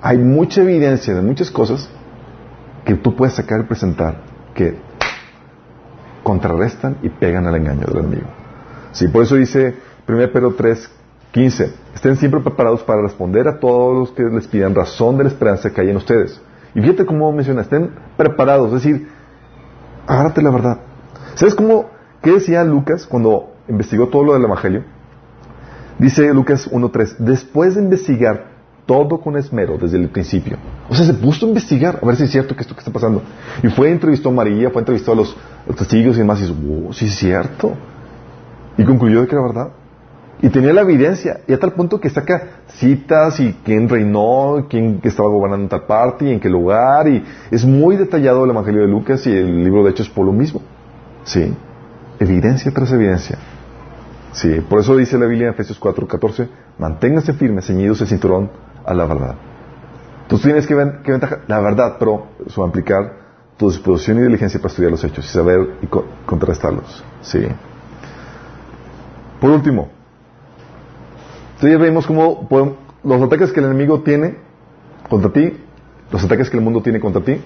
Hay 0.00 0.18
mucha 0.18 0.62
evidencia 0.62 1.14
de 1.14 1.22
muchas 1.22 1.50
cosas 1.50 1.88
que 2.84 2.94
tú 2.94 3.14
puedes 3.14 3.34
sacar 3.34 3.60
y 3.60 3.64
presentar 3.64 4.22
que 4.54 4.76
contrarrestan 6.22 6.98
y 7.02 7.08
pegan 7.08 7.46
al 7.46 7.56
engaño 7.56 7.86
del 7.86 7.98
enemigo. 7.98 8.28
Sí, 8.92 9.08
por 9.08 9.22
eso 9.22 9.36
dice 9.36 9.74
1 10.08 10.32
Pedro 10.32 10.54
3, 10.54 10.90
15, 11.32 11.74
estén 11.94 12.16
siempre 12.16 12.40
preparados 12.40 12.82
para 12.82 13.02
responder 13.02 13.48
a 13.48 13.58
todos 13.58 13.98
los 13.98 14.12
que 14.12 14.22
les 14.24 14.46
pidan 14.46 14.74
razón 14.74 15.16
de 15.18 15.24
la 15.24 15.30
esperanza 15.30 15.70
que 15.70 15.80
hay 15.80 15.90
en 15.90 15.96
ustedes. 15.96 16.40
Y 16.74 16.80
fíjate 16.80 17.06
cómo 17.06 17.32
menciona, 17.32 17.62
estén 17.62 17.90
preparados, 18.16 18.68
es 18.68 18.82
decir, 18.82 19.08
agárrate 20.06 20.42
la 20.42 20.50
verdad. 20.50 20.78
¿Sabes 21.34 21.54
cómo, 21.54 21.90
qué 22.22 22.32
decía 22.32 22.64
Lucas 22.64 23.06
cuando 23.06 23.52
investigó 23.68 24.08
todo 24.08 24.24
lo 24.24 24.34
del 24.34 24.44
Evangelio? 24.44 24.84
Dice 25.98 26.32
Lucas 26.32 26.70
1.3, 26.70 27.16
después 27.18 27.74
de 27.74 27.82
investigar 27.82 28.52
todo 28.86 29.20
con 29.20 29.36
esmero 29.36 29.78
desde 29.78 29.96
el 29.96 30.08
principio. 30.08 30.56
O 30.88 30.94
sea, 30.94 31.06
se 31.06 31.14
puso 31.14 31.46
a 31.46 31.48
investigar 31.48 31.98
a 32.02 32.06
ver 32.06 32.16
si 32.16 32.24
es 32.24 32.30
cierto 32.30 32.54
que 32.54 32.62
esto 32.62 32.74
que 32.74 32.80
está 32.80 32.92
pasando. 32.92 33.22
Y 33.62 33.68
fue, 33.68 33.90
entrevistó 33.90 34.30
a 34.30 34.32
María, 34.32 34.70
fue, 34.70 34.80
entrevistó 34.80 35.12
a 35.12 35.16
los, 35.16 35.36
testigos 35.76 36.16
y 36.16 36.20
demás, 36.20 36.40
y 36.40 36.50
oh, 36.50 36.92
sí 36.92 37.06
es 37.06 37.14
cierto. 37.14 37.74
Y 38.76 38.84
concluyó 38.84 39.20
de 39.20 39.28
que 39.28 39.34
era 39.34 39.42
verdad. 39.42 39.68
Y 40.40 40.48
tenía 40.48 40.72
la 40.72 40.80
evidencia, 40.80 41.40
y 41.46 41.52
a 41.52 41.58
tal 41.58 41.72
punto 41.72 42.00
que 42.00 42.10
saca 42.10 42.62
citas 42.66 43.38
y 43.38 43.52
quién 43.64 43.88
reinó, 43.88 44.66
quién 44.68 45.00
estaba 45.04 45.28
gobernando 45.28 45.64
en 45.64 45.68
tal 45.68 45.84
parte 45.84 46.24
y 46.24 46.32
en 46.32 46.40
qué 46.40 46.48
lugar, 46.48 47.06
y 47.06 47.22
es 47.52 47.64
muy 47.64 47.96
detallado 47.96 48.44
el 48.44 48.50
Evangelio 48.50 48.80
de 48.80 48.88
Lucas 48.88 49.24
y 49.28 49.30
el 49.30 49.62
libro 49.62 49.84
de 49.84 49.90
Hechos 49.90 50.08
por 50.08 50.26
lo 50.26 50.32
mismo. 50.32 50.60
Sí, 51.22 51.54
evidencia 52.18 52.72
tras 52.72 52.90
evidencia. 52.90 53.38
Sí, 54.32 54.60
por 54.68 54.80
eso 54.80 54.96
dice 54.96 55.18
la 55.18 55.26
Biblia 55.26 55.48
en 55.48 55.54
Efesios 55.54 55.78
4:14, 55.78 56.48
manténganse 56.78 57.34
firmes, 57.34 57.66
ceñidos 57.66 58.00
el 58.00 58.08
cinturón 58.08 58.50
a 58.84 58.94
la 58.94 59.04
verdad. 59.04 59.34
Entonces 60.22 60.46
tienes 60.46 60.66
que 60.66 60.74
ver 60.74 61.00
qué 61.04 61.12
ventaja, 61.12 61.40
la 61.46 61.60
verdad, 61.60 61.96
pero 61.98 62.28
eso 62.46 62.62
va 62.62 62.66
a 62.66 62.68
implicar 62.68 63.22
tu 63.58 63.68
disposición 63.68 64.18
y 64.18 64.22
diligencia 64.22 64.58
para 64.58 64.70
estudiar 64.70 64.90
los 64.90 65.04
hechos 65.04 65.24
y 65.24 65.28
saber 65.28 65.74
y 65.82 65.86
contrastarlos. 66.26 67.04
Sí. 67.20 67.46
Por 69.40 69.50
último, 69.50 69.90
entonces 71.54 71.78
vemos 71.78 72.06
cómo 72.06 72.48
los 73.04 73.22
ataques 73.22 73.52
que 73.52 73.60
el 73.60 73.66
enemigo 73.66 74.00
tiene 74.00 74.36
contra 75.08 75.30
ti, 75.30 75.58
los 76.10 76.24
ataques 76.24 76.48
que 76.48 76.56
el 76.56 76.62
mundo 76.62 76.80
tiene 76.80 76.98
contra 76.98 77.22
ti, 77.22 77.40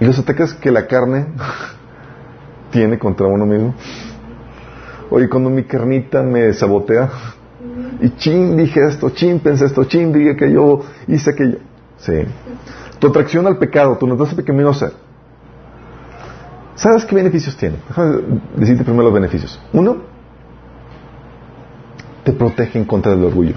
y 0.00 0.04
los 0.04 0.18
ataques 0.18 0.54
que 0.54 0.70
la 0.70 0.86
carne 0.86 1.26
tiene 2.70 2.98
contra 2.98 3.26
uno 3.26 3.46
mismo. 3.46 3.74
Oye, 5.10 5.28
cuando 5.28 5.50
mi 5.50 5.64
carnita 5.64 6.22
me 6.22 6.52
sabotea, 6.52 7.10
y 8.00 8.10
chin, 8.10 8.56
dije 8.56 8.86
esto, 8.86 9.10
chin, 9.10 9.40
pensé 9.40 9.66
esto, 9.66 9.84
chin, 9.84 10.12
dije 10.12 10.36
que 10.36 10.52
yo 10.52 10.80
hice 11.06 11.30
aquello. 11.30 11.58
Sí. 11.96 12.12
Tu 12.98 13.06
atracción 13.08 13.46
al 13.46 13.58
pecado, 13.58 13.96
tu 13.96 14.06
naturaleza 14.06 14.36
pecaminosa. 14.36 14.92
¿Sabes 16.74 17.04
qué 17.04 17.14
beneficios 17.16 17.56
tiene? 17.56 17.76
Déjame 17.88 18.18
decirte 18.56 18.84
primero 18.84 19.04
los 19.04 19.14
beneficios. 19.14 19.60
Uno, 19.72 19.96
te 22.22 22.32
protege 22.32 22.78
en 22.78 22.84
contra 22.84 23.12
del 23.12 23.24
orgullo. 23.24 23.54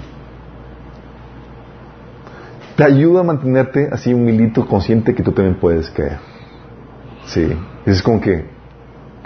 Te 2.76 2.84
ayuda 2.84 3.20
a 3.20 3.22
mantenerte 3.22 3.88
así 3.92 4.12
humilito, 4.12 4.66
consciente 4.66 5.14
que 5.14 5.22
tú 5.22 5.30
también 5.30 5.56
puedes 5.56 5.90
caer. 5.90 6.18
Sí. 7.26 7.56
Es 7.86 8.02
como 8.02 8.20
que 8.20 8.46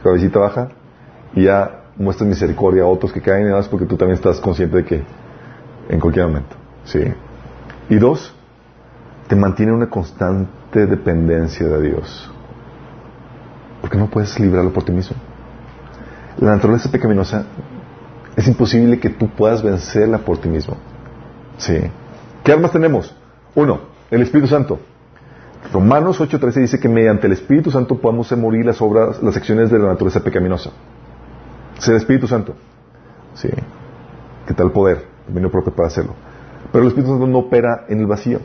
cabecita 0.02 0.40
baja 0.40 0.68
y 1.34 1.44
ya 1.44 1.85
muestras 1.98 2.28
misericordia 2.28 2.82
a 2.82 2.86
otros 2.86 3.12
que 3.12 3.20
caen 3.20 3.48
y 3.48 3.50
más 3.50 3.68
porque 3.68 3.86
tú 3.86 3.96
también 3.96 4.16
estás 4.16 4.40
consciente 4.40 4.78
de 4.78 4.84
que 4.84 5.02
en 5.88 6.00
cualquier 6.00 6.26
momento. 6.26 6.56
Sí. 6.84 7.00
Y 7.88 7.96
dos, 7.96 8.34
te 9.28 9.36
mantiene 9.36 9.72
una 9.72 9.88
constante 9.88 10.86
dependencia 10.86 11.66
de 11.66 11.82
Dios. 11.82 12.30
Porque 13.80 13.96
no 13.96 14.08
puedes 14.08 14.38
librarlo 14.38 14.72
por 14.72 14.84
ti 14.84 14.92
mismo. 14.92 15.16
La 16.38 16.50
naturaleza 16.50 16.90
pecaminosa 16.90 17.46
es 18.36 18.46
imposible 18.46 19.00
que 19.00 19.10
tú 19.10 19.28
puedas 19.28 19.62
vencerla 19.62 20.18
por 20.18 20.38
ti 20.38 20.48
mismo. 20.48 20.76
Sí. 21.58 21.78
¿Qué 22.44 22.52
armas 22.52 22.72
tenemos? 22.72 23.14
Uno, 23.54 23.80
el 24.10 24.22
Espíritu 24.22 24.48
Santo. 24.48 24.78
Romanos 25.72 26.20
8:13 26.20 26.60
dice 26.60 26.78
que 26.78 26.88
mediante 26.88 27.26
el 27.26 27.32
Espíritu 27.32 27.70
Santo 27.70 27.98
podemos 27.98 28.30
morir 28.36 28.66
las 28.66 28.80
obras, 28.80 29.22
las 29.22 29.36
acciones 29.36 29.70
de 29.70 29.78
la 29.78 29.88
naturaleza 29.88 30.22
pecaminosa. 30.22 30.70
Es 31.78 31.88
el 31.88 31.96
Espíritu 31.96 32.26
Santo. 32.26 32.54
Sí. 33.34 33.48
¿Qué 34.46 34.54
tal 34.54 34.70
poder? 34.72 35.04
Dominio 35.26 35.50
propio 35.50 35.72
para 35.74 35.88
hacerlo. 35.88 36.14
Pero 36.72 36.82
el 36.82 36.88
Espíritu 36.88 37.12
Santo 37.12 37.26
no 37.26 37.38
opera 37.38 37.84
en 37.88 38.00
el 38.00 38.06
vacío. 38.06 38.40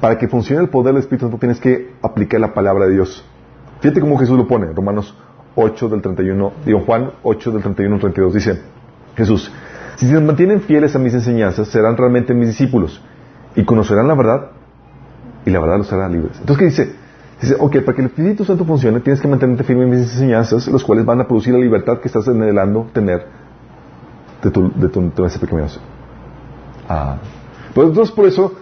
Para 0.00 0.18
que 0.18 0.28
funcione 0.28 0.62
el 0.62 0.70
poder 0.70 0.94
del 0.94 1.02
Espíritu 1.02 1.26
Santo 1.26 1.38
tienes 1.38 1.60
que 1.60 1.94
aplicar 2.02 2.40
la 2.40 2.54
palabra 2.54 2.86
de 2.86 2.94
Dios. 2.94 3.24
Fíjate 3.80 4.00
cómo 4.00 4.18
Jesús 4.18 4.36
lo 4.36 4.46
pone. 4.46 4.72
Romanos 4.72 5.14
8 5.54 5.88
del 5.88 6.02
31, 6.02 6.52
digo 6.64 6.80
Juan 6.80 7.12
8 7.22 7.50
del 7.52 7.62
31 7.62 7.94
al 7.94 8.00
32 8.00 8.34
dice 8.34 8.62
Jesús, 9.16 9.52
si 9.96 10.06
se 10.06 10.18
mantienen 10.20 10.60
fieles 10.62 10.94
a 10.94 10.98
mis 10.98 11.12
enseñanzas, 11.12 11.68
serán 11.68 11.96
realmente 11.96 12.32
mis 12.32 12.48
discípulos 12.48 13.02
y 13.54 13.64
conocerán 13.64 14.08
la 14.08 14.14
verdad 14.14 14.50
y 15.44 15.50
la 15.50 15.60
verdad 15.60 15.78
los 15.78 15.92
hará 15.92 16.08
libres. 16.08 16.38
Entonces, 16.40 16.58
¿qué 16.58 16.64
dice? 16.64 16.94
Dice, 17.40 17.56
ok, 17.58 17.78
para 17.80 17.94
que 17.94 18.02
el 18.02 18.08
Espíritu 18.08 18.44
Santo 18.44 18.64
funcione, 18.64 19.00
tienes 19.00 19.20
que 19.20 19.26
mantenerte 19.26 19.64
firme 19.64 19.84
en 19.84 19.90
mis 19.90 20.00
enseñanzas, 20.00 20.66
los 20.68 20.84
cuales 20.84 21.06
van 21.06 21.20
a 21.20 21.26
producir 21.26 21.54
la 21.54 21.60
libertad 21.60 21.98
que 21.98 22.08
estás 22.08 22.28
anhelando 22.28 22.88
tener 22.92 23.26
de 24.42 24.50
tu, 24.50 24.70
de 24.74 24.88
tu, 24.88 25.12
Ah. 26.88 27.16
Pues 27.74 27.88
entonces, 27.88 28.14
por 28.14 28.26
eso, 28.26 28.52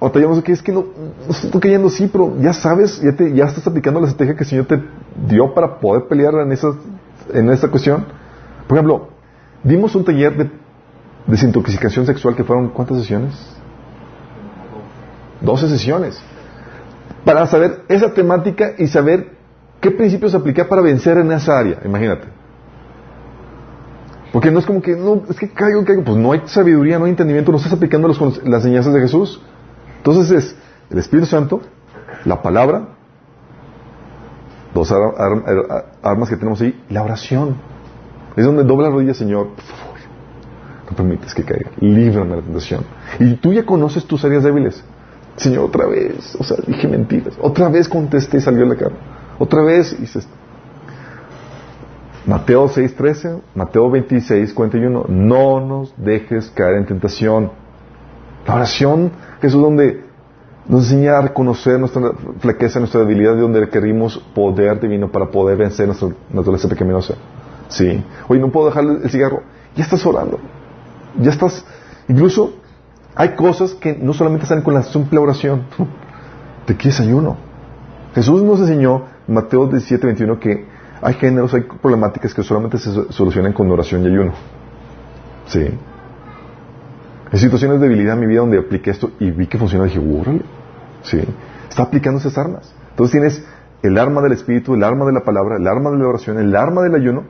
batallamos 0.00 0.42
que 0.42 0.52
es 0.52 0.62
que 0.62 0.70
no, 0.70 0.84
no 1.26 1.30
estoy 1.30 1.60
cayendo, 1.60 1.88
sí, 1.88 2.08
pero 2.12 2.36
ya 2.40 2.52
sabes, 2.52 3.00
ya, 3.00 3.16
te, 3.16 3.32
ya 3.34 3.46
estás 3.46 3.66
aplicando 3.66 4.00
la 4.00 4.06
estrategia 4.06 4.36
que 4.36 4.44
el 4.44 4.48
Señor 4.48 4.66
te 4.66 4.80
dio 5.26 5.52
para 5.52 5.80
poder 5.80 6.06
pelear 6.06 6.34
en, 6.34 6.52
esa, 6.52 6.68
en 7.32 7.50
esta 7.50 7.68
cuestión. 7.68 8.04
Por 8.68 8.76
ejemplo, 8.76 9.08
dimos 9.64 9.94
un 9.96 10.04
taller 10.04 10.36
de 10.36 10.50
desintoxicación 11.26 12.06
sexual 12.06 12.36
que 12.36 12.44
fueron, 12.44 12.68
¿cuántas 12.68 12.98
sesiones? 12.98 13.34
12 15.40 15.68
sesiones. 15.68 16.22
Para 17.30 17.46
saber 17.46 17.84
esa 17.86 18.12
temática 18.12 18.72
y 18.76 18.88
saber 18.88 19.36
qué 19.80 19.92
principios 19.92 20.34
aplicar 20.34 20.66
para 20.66 20.82
vencer 20.82 21.16
en 21.16 21.30
esa 21.30 21.60
área. 21.60 21.78
Imagínate. 21.84 22.26
Porque 24.32 24.50
no 24.50 24.58
es 24.58 24.66
como 24.66 24.82
que, 24.82 24.96
no, 24.96 25.22
es 25.30 25.38
que 25.38 25.48
caigo, 25.48 25.84
caigo. 25.84 26.02
Pues 26.02 26.16
no 26.16 26.32
hay 26.32 26.42
sabiduría, 26.46 26.98
no 26.98 27.04
hay 27.04 27.12
entendimiento, 27.12 27.52
no 27.52 27.58
estás 27.58 27.72
aplicando 27.72 28.08
las 28.08 28.64
enseñanzas 28.64 28.92
de 28.92 29.00
Jesús. 29.00 29.40
Entonces 29.98 30.32
es 30.32 30.56
el 30.90 30.98
Espíritu 30.98 31.28
Santo, 31.28 31.60
la 32.24 32.42
palabra, 32.42 32.96
dos 34.74 34.92
armas 36.02 36.28
que 36.28 36.36
tenemos 36.36 36.60
ahí, 36.60 36.82
la 36.88 37.04
oración. 37.04 37.54
Es 38.34 38.44
donde 38.44 38.64
dobla 38.64 38.88
la 38.88 38.94
rodilla, 38.96 39.14
Señor, 39.14 39.50
por 39.50 39.62
favor, 39.62 39.98
no 40.90 40.96
permites 40.96 41.32
que 41.32 41.44
caiga, 41.44 41.70
líbrame 41.78 42.30
de 42.30 42.36
la 42.38 42.42
tentación. 42.42 42.84
Y 43.20 43.34
tú 43.34 43.52
ya 43.52 43.64
conoces 43.64 44.04
tus 44.04 44.24
áreas 44.24 44.42
débiles. 44.42 44.82
Señor, 45.36 45.64
otra 45.64 45.86
vez, 45.86 46.36
o 46.38 46.44
sea, 46.44 46.58
dije 46.66 46.86
mentiras. 46.88 47.34
Otra 47.40 47.68
vez 47.68 47.88
contesté 47.88 48.38
y 48.38 48.40
salió 48.40 48.66
la 48.66 48.76
cara. 48.76 48.94
Otra 49.38 49.62
vez 49.62 49.96
hice 49.98 50.20
Mateo 52.26 52.68
6:13, 52.68 53.40
Mateo 53.54 53.90
26:41, 53.90 55.06
no 55.08 55.60
nos 55.60 55.94
dejes 55.96 56.50
caer 56.50 56.76
en 56.76 56.86
tentación. 56.86 57.50
La 58.46 58.56
oración, 58.56 59.12
Jesús, 59.40 59.62
donde 59.62 60.04
nos 60.66 60.84
enseña 60.84 61.18
a 61.18 61.22
reconocer 61.22 61.78
nuestra 61.80 62.12
flaqueza, 62.38 62.78
nuestra 62.78 63.00
debilidad, 63.00 63.34
de 63.34 63.40
donde 63.40 63.60
requerimos 63.60 64.18
poder 64.34 64.78
divino 64.80 65.10
para 65.10 65.30
poder 65.30 65.56
vencer 65.56 65.86
nuestra 65.86 66.10
naturaleza 66.30 66.68
pecaminosa. 66.68 67.14
Sí. 67.68 68.04
Oye, 68.28 68.40
no 68.40 68.50
puedo 68.50 68.66
dejar 68.66 68.84
el 68.84 69.10
cigarro. 69.10 69.42
Ya 69.74 69.84
estás 69.84 70.04
orando. 70.04 70.38
Ya 71.18 71.30
estás, 71.30 71.64
incluso 72.08 72.54
hay 73.14 73.30
cosas 73.30 73.74
que 73.74 73.96
no 73.96 74.12
solamente 74.12 74.46
salen 74.46 74.64
con 74.64 74.74
la 74.74 74.82
simple 74.82 75.18
oración. 75.18 75.64
¿De 76.66 76.76
qué 76.76 76.90
es 76.90 77.00
ayuno? 77.00 77.36
Jesús 78.14 78.42
nos 78.42 78.60
enseñó 78.60 79.04
en 79.26 79.34
Mateo 79.34 79.66
17, 79.66 80.06
21 80.06 80.38
que 80.38 80.66
hay 81.02 81.14
géneros, 81.14 81.54
hay 81.54 81.62
problemáticas 81.62 82.34
que 82.34 82.42
solamente 82.42 82.78
se 82.78 82.90
solucionan 83.12 83.52
con 83.52 83.70
oración 83.70 84.02
y 84.04 84.08
ayuno. 84.08 84.32
Sí. 85.46 85.66
Hay 87.32 87.38
situaciones 87.38 87.80
de 87.80 87.88
debilidad 87.88 88.14
en 88.14 88.20
mi 88.20 88.26
vida 88.26 88.40
donde 88.40 88.58
apliqué 88.58 88.90
esto 88.90 89.12
y 89.18 89.30
vi 89.30 89.46
que 89.46 89.58
funcionó 89.58 89.86
y 89.86 89.88
dije, 89.88 90.00
órale. 90.00 90.42
Sí. 91.02 91.22
Está 91.68 91.84
aplicando 91.84 92.18
esas 92.20 92.36
armas. 92.36 92.72
Entonces 92.90 93.12
tienes 93.12 93.44
el 93.82 93.98
arma 93.98 94.20
del 94.20 94.32
Espíritu, 94.32 94.74
el 94.74 94.84
arma 94.84 95.06
de 95.06 95.12
la 95.12 95.20
palabra, 95.20 95.56
el 95.56 95.66
arma 95.66 95.90
de 95.90 95.98
la 95.98 96.08
oración, 96.08 96.38
el 96.38 96.54
arma 96.54 96.82
del 96.82 96.94
ayuno, 96.94 97.24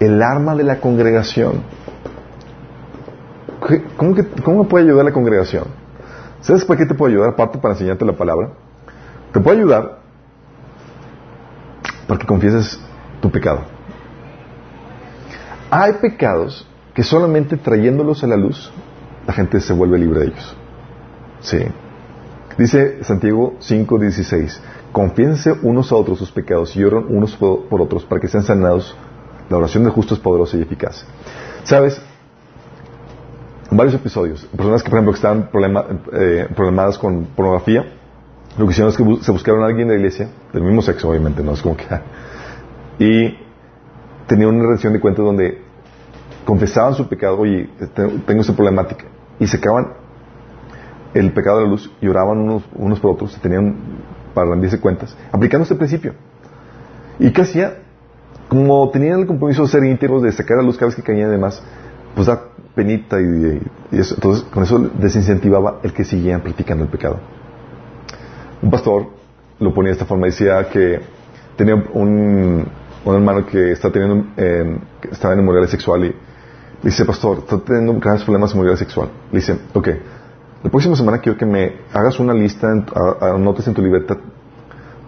el 0.00 0.22
arma 0.22 0.54
de 0.54 0.64
la 0.64 0.80
congregación. 0.80 1.62
¿Cómo, 3.96 4.14
que, 4.14 4.26
¿Cómo 4.42 4.64
me 4.64 4.68
puede 4.68 4.84
ayudar 4.84 5.04
la 5.04 5.12
congregación? 5.12 5.64
¿Sabes 6.40 6.64
para 6.64 6.78
qué 6.78 6.86
te 6.86 6.94
puede 6.94 7.12
ayudar 7.12 7.30
aparte 7.30 7.58
para 7.58 7.74
enseñarte 7.74 8.04
la 8.04 8.16
palabra? 8.16 8.50
Te 9.32 9.40
puede 9.40 9.58
ayudar 9.58 10.00
para 12.06 12.18
que 12.18 12.26
confieses 12.26 12.80
tu 13.20 13.30
pecado. 13.30 13.60
Hay 15.70 15.94
pecados 15.94 16.66
que 16.94 17.02
solamente 17.02 17.56
trayéndolos 17.56 18.22
a 18.24 18.26
la 18.26 18.36
luz 18.36 18.72
la 19.26 19.32
gente 19.32 19.60
se 19.60 19.72
vuelve 19.72 19.98
libre 19.98 20.20
de 20.20 20.26
ellos. 20.26 20.56
Sí. 21.40 21.58
Dice 22.58 23.02
Santiago 23.04 23.54
5:16, 23.60 24.60
confiénse 24.90 25.52
unos 25.62 25.92
a 25.92 25.96
otros 25.96 26.18
sus 26.18 26.32
pecados 26.32 26.76
y 26.76 26.84
oren 26.84 27.06
unos 27.08 27.36
por 27.36 27.80
otros 27.80 28.04
para 28.04 28.20
que 28.20 28.28
sean 28.28 28.42
sanados. 28.42 28.94
La 29.48 29.56
oración 29.56 29.84
del 29.84 29.92
justo 29.92 30.14
es 30.14 30.20
poderosa 30.20 30.56
y 30.56 30.62
eficaz. 30.62 31.04
¿Sabes? 31.64 32.00
Varios 33.76 33.94
episodios, 33.94 34.44
personas 34.56 34.82
que, 34.82 34.90
por 34.90 34.98
ejemplo, 34.98 35.12
que 35.12 35.16
estaban 35.16 35.48
eh, 36.12 36.48
problemadas 36.54 36.98
con 36.98 37.26
pornografía, 37.26 37.84
lo 38.58 38.66
que 38.66 38.72
hicieron 38.72 38.90
es 38.90 38.96
que 38.96 39.24
se 39.24 39.32
buscaron 39.32 39.62
a 39.62 39.66
alguien 39.66 39.88
de 39.88 39.94
la 39.94 40.00
iglesia, 40.00 40.28
del 40.52 40.62
mismo 40.62 40.82
sexo, 40.82 41.08
obviamente, 41.08 41.42
no 41.42 41.52
es 41.52 41.62
como 41.62 41.76
que. 41.76 41.84
Y 42.98 43.36
tenían 44.26 44.50
una 44.50 44.64
relación 44.64 44.92
de 44.92 45.00
cuentas 45.00 45.24
donde 45.24 45.62
confesaban 46.44 46.94
su 46.94 47.08
pecado, 47.08 47.38
oye, 47.38 47.68
tengo 48.26 48.42
esta 48.42 48.52
problemática, 48.52 49.06
y 49.40 49.46
sacaban 49.46 49.94
el 51.14 51.32
pecado 51.32 51.58
de 51.58 51.64
la 51.64 51.70
luz 51.70 51.90
y 52.00 52.08
oraban 52.08 52.38
unos, 52.74 53.00
por 53.00 53.12
otros, 53.12 53.36
tenían 53.40 53.76
para 54.34 54.50
rendirse 54.50 54.78
cuentas, 54.78 55.16
aplicando 55.32 55.62
este 55.62 55.74
principio. 55.74 56.14
¿Y 57.18 57.32
qué 57.32 57.42
hacía? 57.42 57.78
como 58.52 58.90
tenían 58.90 59.20
el 59.20 59.26
compromiso 59.26 59.62
de 59.62 59.68
ser 59.68 59.82
íntegros, 59.82 60.22
de 60.22 60.30
sacar 60.30 60.58
a 60.58 60.62
luz 60.62 60.76
cada 60.76 60.88
vez 60.88 60.96
que 60.96 61.02
caían 61.02 61.30
y 61.30 61.32
demás, 61.32 61.62
pues 62.14 62.26
da 62.26 62.48
penita 62.74 63.20
y, 63.20 63.60
eso. 63.92 64.14
Entonces, 64.14 64.44
con 64.44 64.62
eso 64.62 64.78
desincentivaba 64.78 65.80
el 65.82 65.92
que 65.92 66.04
siguieran 66.04 66.40
practicando 66.40 66.84
el 66.84 66.90
pecado. 66.90 67.18
Un 68.62 68.70
pastor 68.70 69.08
lo 69.58 69.74
ponía 69.74 69.88
de 69.88 69.92
esta 69.92 70.06
forma, 70.06 70.26
decía 70.26 70.68
que 70.68 71.00
tenía 71.56 71.74
un, 71.74 72.66
un 73.04 73.14
hermano 73.14 73.46
que 73.46 73.72
está 73.72 73.90
teniendo, 73.90 74.26
eh, 74.36 74.78
estaba 75.10 75.34
en 75.34 75.40
inmoralidad 75.40 75.70
sexual 75.70 76.04
y 76.04 76.14
dice, 76.82 77.04
pastor, 77.04 77.38
está 77.38 77.58
teniendo 77.58 77.98
grandes 77.98 78.24
problemas 78.24 78.50
de 78.50 78.54
inmoralidad 78.54 78.78
sexual. 78.78 79.08
Le 79.30 79.38
dice, 79.38 79.58
ok, 79.74 79.88
la 80.64 80.70
próxima 80.70 80.96
semana 80.96 81.18
quiero 81.18 81.36
que 81.36 81.46
me 81.46 81.76
hagas 81.92 82.20
una 82.20 82.32
lista, 82.32 82.68
anotes 83.20 83.66
en 83.66 83.74
tu 83.74 83.82
libreta 83.82 84.16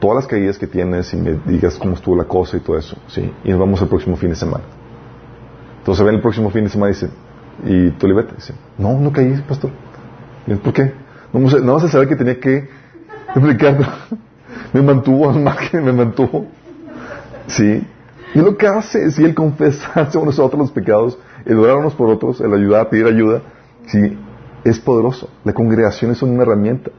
todas 0.01 0.17
las 0.17 0.27
caídas 0.27 0.59
que 0.59 0.67
tienes 0.67 1.15
y 1.15 1.17
me 1.17 1.39
digas 1.47 1.79
cómo 1.79 1.95
estuvo 1.95 2.17
la 2.17 2.25
cosa 2.25 2.57
y 2.57 2.61
todo 2.61 2.77
eso. 2.77 2.97
¿sí? 3.09 3.33
Y 3.45 3.51
nos 3.51 3.61
vamos 3.61 3.81
el 3.81 3.89
próximo 3.89 4.17
fin 4.17 4.31
de 4.31 4.37
semana. 4.37 4.65
Entonces 5.79 6.05
ven 6.05 6.17
el 6.17 6.21
próximo 6.21 6.51
fin 6.51 6.65
de 6.65 6.71
semana 6.71 6.91
y 6.91 6.95
dice, 6.95 7.11
¿y 7.65 7.91
tu 7.91 8.07
libreta? 8.07 8.35
Dice, 8.35 8.55
no, 8.79 8.99
no 8.99 9.13
caí, 9.13 9.33
pastor. 9.49 9.71
¿Por 10.63 10.73
qué? 10.73 10.93
No, 11.33 11.41
no 11.41 11.75
vas 11.75 11.85
a 11.85 11.89
saber 11.89 12.09
que 12.09 12.17
tenía 12.17 12.39
que 12.39 12.69
explicarlo. 13.35 13.87
me 14.73 14.83
mantuvo 14.83 15.31
al 15.31 15.41
margen, 15.41 15.85
me 15.85 15.93
mantuvo. 15.93 16.47
¿Sí? 17.47 17.87
Y 18.35 18.39
lo 18.41 18.57
que 18.57 18.67
hace 18.67 19.05
es, 19.05 19.19
el 19.19 19.35
confesarse 19.35 20.19
a 20.21 20.25
nosotros 20.25 20.59
los 20.59 20.71
pecados, 20.73 21.19
el 21.45 21.59
orar 21.59 21.77
unos 21.77 21.95
por 21.95 22.11
otros, 22.11 22.41
el 22.41 22.53
ayudar 22.53 22.81
a 22.87 22.91
pedir 22.91 23.07
ayuda, 23.07 23.43
¿sí? 23.87 24.19
es 24.65 24.81
poderoso. 24.81 25.29
La 25.45 25.53
congregación 25.53 26.11
es 26.11 26.23
una 26.23 26.43
herramienta. 26.43 26.91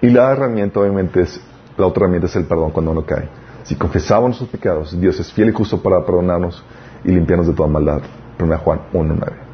Y 0.00 0.10
la 0.10 0.32
herramienta, 0.32 0.80
obviamente, 0.80 1.20
es, 1.20 1.40
la 1.76 1.86
otra 1.86 2.02
herramienta 2.02 2.26
es 2.26 2.36
el 2.36 2.44
perdón 2.44 2.70
cuando 2.70 2.92
uno 2.92 3.04
cae. 3.04 3.28
Si 3.64 3.76
confesamos 3.76 4.28
nuestros 4.28 4.48
pecados, 4.48 4.98
Dios 4.98 5.20
es 5.20 5.32
fiel 5.32 5.50
y 5.50 5.52
justo 5.52 5.80
para 5.80 6.04
perdonarnos 6.04 6.64
y 7.04 7.12
limpiarnos 7.12 7.46
de 7.46 7.54
toda 7.54 7.68
maldad. 7.68 8.02
1 8.40 8.58
Juan 8.58 8.80
1.9. 8.92 9.51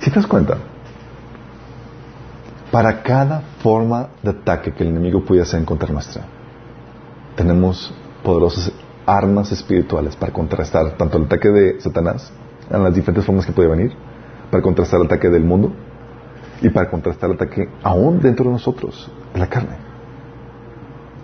Si 0.00 0.10
te 0.10 0.16
das 0.16 0.26
cuenta, 0.26 0.58
para 2.70 3.02
cada 3.02 3.40
forma 3.62 4.08
de 4.22 4.30
ataque 4.30 4.72
que 4.72 4.82
el 4.82 4.90
enemigo 4.90 5.24
puede 5.24 5.42
hacer 5.42 5.60
en 5.60 5.66
contra 5.66 5.92
nuestra, 5.92 6.24
tenemos 7.34 7.94
poderosas 8.22 8.72
armas 9.06 9.52
espirituales 9.52 10.16
para 10.16 10.32
contrastar 10.32 10.96
tanto 10.96 11.16
el 11.16 11.24
ataque 11.24 11.48
de 11.48 11.80
Satanás 11.80 12.32
en 12.70 12.82
las 12.82 12.94
diferentes 12.94 13.24
formas 13.24 13.46
que 13.46 13.52
puede 13.52 13.68
venir, 13.68 13.92
para 14.50 14.62
contrastar 14.62 15.00
el 15.00 15.06
ataque 15.06 15.30
del 15.30 15.44
mundo 15.44 15.72
y 16.60 16.68
para 16.68 16.90
contrastar 16.90 17.30
el 17.30 17.36
ataque 17.36 17.68
aún 17.82 18.20
dentro 18.20 18.46
de 18.46 18.52
nosotros, 18.52 19.10
de 19.32 19.40
la 19.40 19.48
carne. 19.48 19.76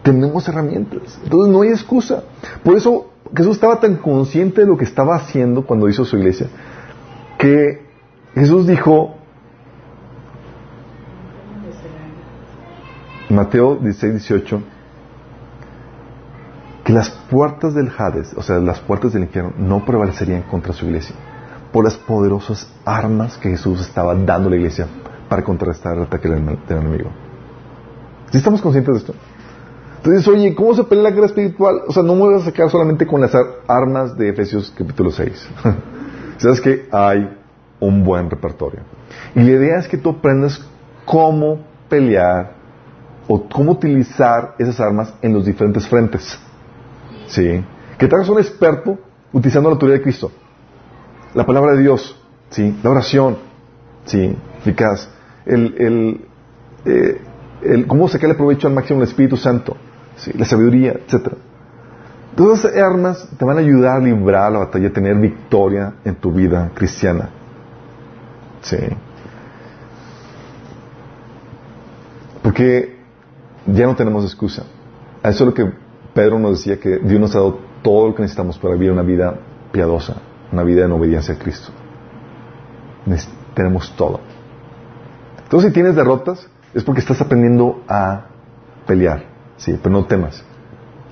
Tenemos 0.02 0.48
herramientas. 0.48 1.18
Entonces 1.22 1.52
no 1.52 1.62
hay 1.62 1.70
excusa. 1.70 2.24
Por 2.64 2.76
eso 2.76 3.10
Jesús 3.36 3.56
estaba 3.56 3.80
tan 3.80 3.96
consciente 3.96 4.62
de 4.62 4.66
lo 4.66 4.76
que 4.76 4.84
estaba 4.84 5.16
haciendo 5.16 5.64
cuando 5.64 5.88
hizo 5.88 6.04
su 6.04 6.16
iglesia, 6.16 6.48
que 7.38 7.91
Jesús 8.34 8.66
dijo, 8.66 9.16
Mateo 13.28 13.76
16, 13.76 14.12
18, 14.14 14.62
que 16.84 16.92
las 16.92 17.10
puertas 17.10 17.74
del 17.74 17.90
Hades, 17.96 18.34
o 18.34 18.42
sea, 18.42 18.58
las 18.58 18.80
puertas 18.80 19.12
del 19.12 19.24
infierno, 19.24 19.52
no 19.58 19.84
prevalecerían 19.84 20.42
contra 20.42 20.72
su 20.72 20.86
iglesia 20.86 21.14
por 21.72 21.84
las 21.84 21.96
poderosas 21.96 22.70
armas 22.84 23.38
que 23.38 23.50
Jesús 23.50 23.80
estaba 23.80 24.14
dando 24.14 24.48
a 24.48 24.50
la 24.50 24.56
iglesia 24.56 24.86
para 25.28 25.42
contrarrestar 25.42 25.96
el 25.96 26.02
ataque 26.02 26.28
del, 26.28 26.58
enemigo. 26.68 27.10
¿Sí 28.30 28.38
estamos 28.38 28.60
conscientes 28.60 28.94
de 28.94 29.00
esto? 29.00 29.14
Entonces, 29.96 30.26
oye, 30.28 30.54
¿cómo 30.54 30.74
se 30.74 30.84
pelea 30.84 31.04
la 31.04 31.10
guerra 31.10 31.26
espiritual? 31.26 31.82
O 31.86 31.92
sea, 31.92 32.02
no 32.02 32.14
me 32.14 32.22
voy 32.22 32.34
a 32.34 32.44
sacar 32.44 32.68
solamente 32.68 33.06
con 33.06 33.20
las 33.20 33.32
armas 33.68 34.16
de 34.16 34.30
Efesios 34.30 34.74
capítulo 34.76 35.10
6. 35.10 35.48
Sabes 36.38 36.60
que 36.60 36.88
hay 36.90 37.41
un 37.82 38.04
buen 38.04 38.30
repertorio. 38.30 38.80
Y 39.34 39.40
la 39.40 39.50
idea 39.50 39.78
es 39.78 39.88
que 39.88 39.98
tú 39.98 40.10
aprendas 40.10 40.64
cómo 41.04 41.58
pelear 41.88 42.52
o 43.26 43.48
cómo 43.48 43.72
utilizar 43.72 44.54
esas 44.58 44.78
armas 44.80 45.12
en 45.20 45.32
los 45.32 45.44
diferentes 45.44 45.86
frentes. 45.88 46.38
¿Sí? 47.26 47.64
Que 47.98 48.06
te 48.06 48.14
hagas 48.14 48.28
un 48.28 48.38
experto 48.38 48.98
utilizando 49.32 49.68
la 49.68 49.74
autoridad 49.74 49.98
de 49.98 50.02
Cristo. 50.02 50.30
La 51.34 51.44
palabra 51.44 51.72
de 51.72 51.82
Dios, 51.82 52.16
¿sí? 52.50 52.78
La 52.82 52.90
oración, 52.90 53.38
¿sí? 54.04 54.36
Eficaz. 54.58 55.08
El, 55.44 55.74
el, 55.78 56.20
eh, 56.84 57.20
el, 57.62 57.86
cómo 57.86 58.06
sacarle 58.08 58.34
provecho 58.34 58.68
al 58.68 58.74
máximo 58.74 59.00
del 59.00 59.08
Espíritu 59.08 59.36
Santo, 59.36 59.76
¿sí? 60.16 60.32
La 60.34 60.44
sabiduría, 60.44 60.92
etc. 60.92 61.32
Todas 62.36 62.64
esas 62.64 62.76
armas 62.76 63.28
te 63.36 63.44
van 63.44 63.56
a 63.56 63.60
ayudar 63.60 63.96
a 63.96 64.04
librar 64.04 64.52
la 64.52 64.60
batalla, 64.60 64.88
a 64.88 64.92
tener 64.92 65.16
victoria 65.16 65.94
en 66.04 66.14
tu 66.16 66.30
vida 66.30 66.70
cristiana. 66.74 67.41
¿Sí? 68.62 68.76
Porque 72.42 72.96
ya 73.66 73.86
no 73.86 73.94
tenemos 73.94 74.24
excusa. 74.24 74.64
Eso 75.22 75.44
es 75.44 75.46
lo 75.46 75.54
que 75.54 75.72
Pedro 76.14 76.38
nos 76.38 76.58
decía 76.58 76.80
que 76.80 76.98
Dios 76.98 77.20
nos 77.20 77.34
ha 77.34 77.38
dado 77.38 77.58
todo 77.82 78.08
lo 78.08 78.14
que 78.14 78.22
necesitamos 78.22 78.58
para 78.58 78.74
vivir 78.74 78.90
una 78.90 79.02
vida 79.02 79.38
piadosa, 79.70 80.16
una 80.50 80.62
vida 80.62 80.84
en 80.84 80.92
obediencia 80.92 81.34
a 81.34 81.38
Cristo. 81.38 81.70
Tenemos 83.54 83.94
todo. 83.96 84.20
Entonces, 85.42 85.68
si 85.68 85.74
tienes 85.74 85.94
derrotas, 85.94 86.48
es 86.74 86.82
porque 86.82 87.00
estás 87.00 87.20
aprendiendo 87.20 87.82
a 87.88 88.26
pelear. 88.86 89.24
Sí, 89.56 89.78
pero 89.82 89.92
no 89.92 90.04
temas. 90.06 90.42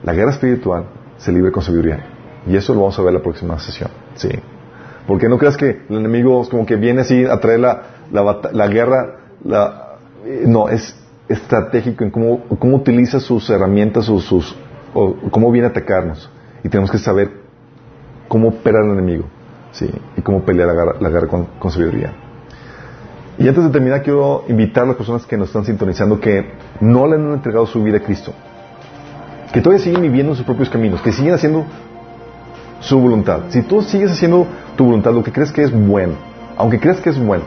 La 0.02 0.14
guerra 0.14 0.30
espiritual 0.30 0.86
se 1.18 1.32
libre 1.32 1.52
con 1.52 1.62
sabiduría. 1.62 2.04
Y 2.46 2.56
eso 2.56 2.72
lo 2.72 2.80
vamos 2.80 2.98
a 2.98 3.02
ver 3.02 3.10
en 3.10 3.14
la 3.16 3.22
próxima 3.22 3.58
sesión. 3.58 3.90
Sí. 4.14 4.30
Porque 5.10 5.28
no 5.28 5.38
creas 5.38 5.56
que 5.56 5.80
el 5.88 5.96
enemigo 5.96 6.40
es 6.40 6.48
como 6.48 6.64
que 6.64 6.76
viene 6.76 7.00
así 7.00 7.24
a 7.24 7.40
traer 7.40 7.58
la, 7.58 7.82
la, 8.12 8.68
guerra. 8.68 9.16
La, 9.42 9.96
eh, 10.24 10.44
no, 10.46 10.68
es 10.68 10.96
estratégico 11.28 12.04
en 12.04 12.12
cómo, 12.12 12.44
cómo 12.60 12.76
utiliza 12.76 13.18
sus 13.18 13.50
herramientas, 13.50 14.04
sus, 14.04 14.22
sus 14.22 14.54
o 14.94 15.16
cómo 15.32 15.50
viene 15.50 15.66
a 15.66 15.70
atacarnos. 15.70 16.30
Y 16.62 16.68
tenemos 16.68 16.92
que 16.92 16.98
saber 16.98 17.28
cómo 18.28 18.50
opera 18.50 18.84
el 18.84 18.92
enemigo, 18.92 19.24
¿sí? 19.72 19.90
Y 20.16 20.20
cómo 20.22 20.44
pelear 20.44 20.68
la 21.00 21.08
guerra, 21.10 21.26
con, 21.26 21.72
sabiduría. 21.72 22.12
Y 23.36 23.48
antes 23.48 23.64
de 23.64 23.70
terminar, 23.70 24.04
quiero 24.04 24.44
invitar 24.46 24.84
a 24.84 24.86
las 24.86 24.96
personas 24.96 25.26
que 25.26 25.36
nos 25.36 25.48
están 25.48 25.64
sintonizando 25.64 26.20
que 26.20 26.52
no 26.80 27.08
le 27.08 27.16
han 27.16 27.32
entregado 27.32 27.66
su 27.66 27.82
vida 27.82 27.96
a 27.96 28.00
Cristo, 28.00 28.32
que 29.52 29.60
todavía 29.60 29.82
siguen 29.82 30.02
viviendo 30.02 30.36
sus 30.36 30.44
propios 30.44 30.70
caminos, 30.70 31.02
que 31.02 31.10
siguen 31.10 31.34
haciendo 31.34 31.64
su 32.80 32.98
voluntad. 32.98 33.40
Si 33.48 33.62
tú 33.62 33.82
sigues 33.82 34.10
haciendo 34.10 34.46
tu 34.80 34.86
voluntad, 34.86 35.12
lo 35.12 35.22
que 35.22 35.30
crees 35.30 35.52
que 35.52 35.62
es 35.62 35.70
bueno, 35.70 36.14
aunque 36.56 36.80
creas 36.80 37.02
que 37.02 37.10
es 37.10 37.18
bueno, 37.18 37.44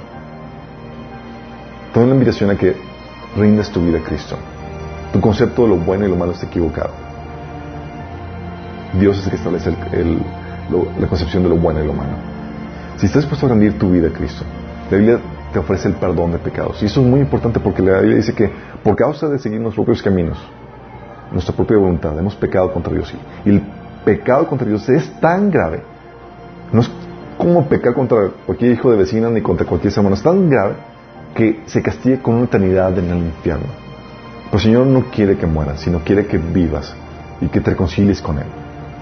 te 1.91 1.99
doy 1.99 2.05
una 2.05 2.14
invitación 2.14 2.51
a 2.51 2.55
que 2.55 2.76
rindas 3.35 3.72
tu 3.72 3.81
vida 3.81 3.97
a 3.97 4.03
Cristo. 4.03 4.38
Tu 5.11 5.19
concepto 5.19 5.64
de 5.64 5.69
lo 5.69 5.77
bueno 5.77 6.05
y 6.05 6.10
lo 6.10 6.15
malo 6.15 6.34
está 6.34 6.45
equivocado. 6.45 6.91
Dios 8.99 9.18
es 9.18 9.23
el 9.23 9.31
que 9.31 9.38
establece 9.38 9.72
la 10.99 11.07
concepción 11.07 11.41
de 11.41 11.49
lo 11.49 11.55
bueno 11.55 11.84
y 11.84 11.88
lo 11.88 11.93
malo. 11.93 12.11
Si 12.97 13.07
estás 13.07 13.23
dispuesto 13.23 13.47
a 13.47 13.49
rendir 13.49 13.80
tu 13.80 13.89
vida 13.89 14.10
a 14.10 14.11
Cristo, 14.11 14.43
la 14.91 14.97
Biblia 14.97 15.19
te 15.51 15.57
ofrece 15.57 15.88
el 15.88 15.95
perdón 15.95 16.34
de 16.34 16.38
pecados. 16.38 16.84
Y 16.84 16.85
eso 16.85 17.01
es 17.01 17.07
muy 17.07 17.22
importante 17.22 17.60
porque 17.60 17.81
la 17.81 17.97
Biblia 17.97 18.18
dice 18.18 18.35
que 18.35 18.51
por 18.84 18.95
causa 18.95 19.27
de 19.27 19.39
seguir 19.39 19.60
nuestros 19.60 19.84
propios 19.84 20.03
caminos, 20.03 20.38
nuestra 21.31 21.55
propia 21.55 21.77
voluntad, 21.77 22.15
hemos 22.19 22.35
pecado 22.35 22.72
contra 22.72 22.93
Dios. 22.93 23.11
Y 23.43 23.49
el 23.49 23.64
pecado 24.05 24.47
contra 24.47 24.68
Dios 24.68 24.88
es 24.88 25.19
tan 25.19 25.49
grave, 25.49 25.81
no 26.72 26.81
es 26.81 26.91
como 27.43 27.67
pecar 27.67 27.93
contra 27.93 28.29
cualquier 28.45 28.71
hijo 28.71 28.89
de 28.89 28.97
vecina 28.97 29.29
ni 29.29 29.41
contra 29.41 29.67
cualquier 29.67 29.91
ser 29.91 29.99
humano, 29.99 30.15
es 30.15 30.23
tan 30.23 30.49
grave 30.49 30.75
que 31.35 31.61
se 31.65 31.81
castiga 31.81 32.21
con 32.21 32.35
una 32.35 32.45
eternidad 32.45 32.97
en 32.97 33.09
el 33.09 33.17
infierno. 33.17 33.67
Pero 34.45 34.57
el 34.57 34.59
Señor 34.59 34.87
no 34.87 35.05
quiere 35.11 35.37
que 35.37 35.45
mueras, 35.45 35.81
sino 35.81 35.99
quiere 35.99 36.25
que 36.25 36.37
vivas 36.37 36.95
y 37.41 37.47
que 37.47 37.59
te 37.59 37.71
reconcilies 37.71 38.21
con 38.21 38.37
Él 38.37 38.45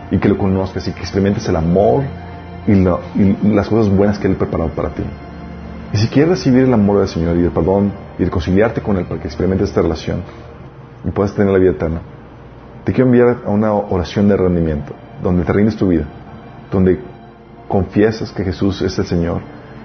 y 0.10 0.18
que 0.18 0.28
lo 0.28 0.38
conozcas 0.38 0.88
y 0.88 0.92
que 0.92 1.02
experimentes 1.02 1.48
el 1.48 1.56
amor 1.56 2.04
y, 2.68 2.74
las 3.54 3.68
cosas 3.68 3.94
buenas 3.94 4.18
que 4.18 4.28
Él 4.28 4.34
ha 4.36 4.40
preparado 4.40 4.72
para 4.72 4.90
ti. 4.90 5.04
Y 5.94 5.98
si 5.98 6.08
quieres 6.08 6.30
recibir 6.30 6.64
el 6.64 6.74
amor 6.74 7.00
del 7.00 7.08
Señor 7.08 7.38
y 7.38 7.44
el 7.44 7.52
perdón 7.52 7.92
y 8.18 8.24
reconciliarte 8.24 8.82
con 8.82 8.98
Él 8.98 9.06
para 9.06 9.22
que 9.22 9.28
experimentes 9.28 9.70
esta 9.70 9.82
relación 9.82 10.24
y 11.06 11.12
puedas 11.12 11.34
tener 11.36 11.52
la 11.52 11.60
vida 11.60 11.72
eterna, 11.72 12.02
te 12.86 12.94
quiero 12.94 13.10
enviar 13.10 13.38
a 13.46 13.50
una 13.50 13.74
oración 13.74 14.28
de 14.28 14.38
rendimiento, 14.38 14.94
donde 15.22 15.44
te 15.44 15.54
rindes 15.54 15.76
tu 15.76 15.90
vida, 15.90 16.06
donde 16.72 17.11
confiesas 17.72 18.34
que 18.34 18.44
Jesús 18.44 18.82
es 18.82 19.00
el 19.00 19.06
Señor 19.06 19.42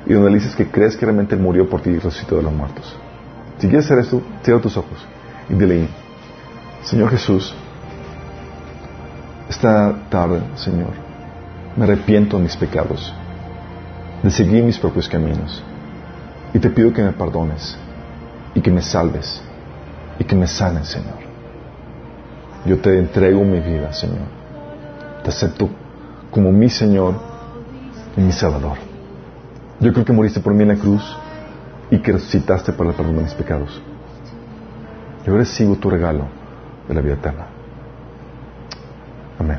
y 0.06 0.12
donde 0.12 0.34
dices 0.34 0.56
que 0.56 0.68
crees 0.68 0.96
que 0.96 1.06
realmente 1.06 1.36
murió 1.36 1.68
por 1.70 1.82
ti 1.82 1.90
y 1.90 1.98
resucitó 1.98 2.34
de 2.34 2.42
los 2.42 2.52
muertos. 2.52 2.96
Si 3.58 3.68
quieres 3.68 3.84
hacer 3.84 4.00
esto, 4.00 4.20
cierra 4.42 4.60
tus 4.60 4.76
ojos 4.76 4.98
y 5.48 5.54
dile, 5.54 5.86
Señor 6.82 7.10
Jesús, 7.10 7.54
esta 9.48 9.94
tarde, 10.10 10.40
Señor, 10.56 10.90
me 11.76 11.84
arrepiento 11.84 12.38
de 12.38 12.42
mis 12.42 12.56
pecados, 12.56 13.14
de 14.20 14.30
seguir 14.32 14.64
mis 14.64 14.78
propios 14.78 15.08
caminos. 15.08 15.62
Y 16.52 16.58
te 16.58 16.70
pido 16.70 16.92
que 16.92 17.04
me 17.04 17.12
perdones 17.12 17.78
y 18.52 18.60
que 18.60 18.70
me 18.72 18.82
salves 18.82 19.40
y 20.18 20.24
que 20.24 20.34
me 20.34 20.48
sanes, 20.48 20.88
Señor. 20.88 21.18
Yo 22.64 22.78
te 22.78 22.98
entrego 22.98 23.44
mi 23.44 23.60
vida, 23.60 23.92
Señor. 23.92 24.26
Te 25.22 25.30
acepto 25.30 25.68
como 26.32 26.50
mi 26.50 26.68
Señor 26.68 27.35
mi 28.16 28.32
Salvador. 28.32 28.78
Yo 29.80 29.92
creo 29.92 30.04
que 30.04 30.12
moriste 30.12 30.40
por 30.40 30.54
mí 30.54 30.62
en 30.62 30.68
la 30.68 30.76
cruz 30.76 31.02
y 31.90 31.98
que 31.98 32.12
resucitaste 32.12 32.72
para 32.72 32.90
el 32.90 32.96
perdón 32.96 33.16
de 33.16 33.22
mis 33.22 33.34
pecados. 33.34 33.80
Yo 35.26 35.36
recibo 35.36 35.76
tu 35.76 35.90
regalo 35.90 36.24
de 36.88 36.94
la 36.94 37.00
vida 37.00 37.14
eterna. 37.14 37.46
Amén. 39.38 39.58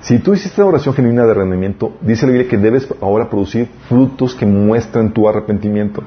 Si 0.00 0.18
tú 0.18 0.34
hiciste 0.34 0.60
una 0.60 0.70
oración 0.70 0.94
genuina 0.94 1.24
de 1.24 1.32
rendimiento, 1.32 1.96
dice 2.02 2.26
la 2.26 2.32
Biblia 2.32 2.50
que 2.50 2.58
debes 2.58 2.86
ahora 3.00 3.30
producir 3.30 3.68
frutos 3.88 4.34
que 4.34 4.44
muestren 4.44 5.12
tu 5.12 5.26
arrepentimiento. 5.26 6.02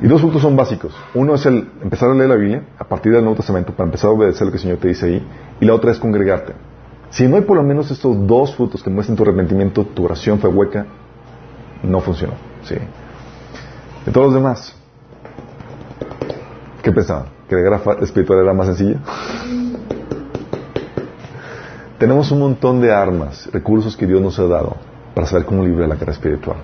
Y 0.00 0.08
dos 0.08 0.20
frutos 0.20 0.40
son 0.40 0.56
básicos. 0.56 0.94
Uno 1.14 1.34
es 1.34 1.44
el 1.44 1.68
empezar 1.82 2.08
a 2.08 2.14
leer 2.14 2.30
la 2.30 2.36
Biblia 2.36 2.62
a 2.78 2.84
partir 2.84 3.12
del 3.12 3.22
Nuevo 3.22 3.36
Testamento 3.36 3.72
para 3.74 3.88
empezar 3.88 4.08
a 4.08 4.12
obedecer 4.14 4.46
lo 4.46 4.50
que 4.50 4.56
el 4.56 4.62
Señor 4.62 4.78
te 4.78 4.88
dice 4.88 5.06
ahí. 5.06 5.26
Y 5.60 5.66
la 5.66 5.74
otra 5.74 5.92
es 5.92 5.98
congregarte. 5.98 6.54
Si 7.12 7.28
no 7.28 7.36
hay 7.36 7.42
por 7.42 7.58
lo 7.58 7.62
menos 7.62 7.90
estos 7.90 8.26
dos 8.26 8.56
frutos 8.56 8.82
que 8.82 8.88
muestren 8.88 9.16
tu 9.16 9.22
arrepentimiento, 9.22 9.84
tu 9.84 10.06
oración 10.06 10.38
fue 10.38 10.48
hueca, 10.48 10.86
no 11.82 12.00
funcionó. 12.00 12.32
¿sí? 12.64 12.76
De 14.06 14.12
todos 14.12 14.28
los 14.28 14.34
demás, 14.34 14.74
¿qué 16.82 16.90
pensaban? 16.90 17.26
¿Que 17.50 17.56
la 17.56 17.60
guerra 17.60 17.82
espiritual 18.00 18.38
era 18.38 18.54
más 18.54 18.68
sencilla? 18.68 18.98
Tenemos 21.98 22.32
un 22.32 22.38
montón 22.38 22.80
de 22.80 22.90
armas, 22.90 23.46
recursos 23.52 23.94
que 23.94 24.06
Dios 24.06 24.22
nos 24.22 24.38
ha 24.38 24.46
dado 24.46 24.76
para 25.14 25.26
saber 25.26 25.44
cómo 25.44 25.66
librar 25.66 25.90
la 25.90 25.96
guerra 25.96 26.12
espiritual. 26.12 26.56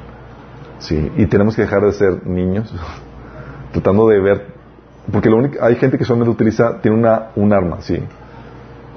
Sí, 0.79 1.13
y 1.17 1.27
tenemos 1.27 1.57
que 1.57 1.63
dejar 1.63 1.85
de 1.85 1.93
ser 1.93 2.27
niños 2.27 2.73
tratando 3.73 4.09
de 4.09 4.19
ver, 4.19 4.47
porque 5.13 5.29
lo 5.29 5.37
único, 5.37 5.63
hay 5.63 5.77
gente 5.77 5.99
que 5.99 6.05
solamente 6.05 6.31
utiliza, 6.31 6.81
tiene 6.81 6.97
una, 6.97 7.33
un 7.37 7.53
arma, 7.53 7.83
sí. 7.83 8.03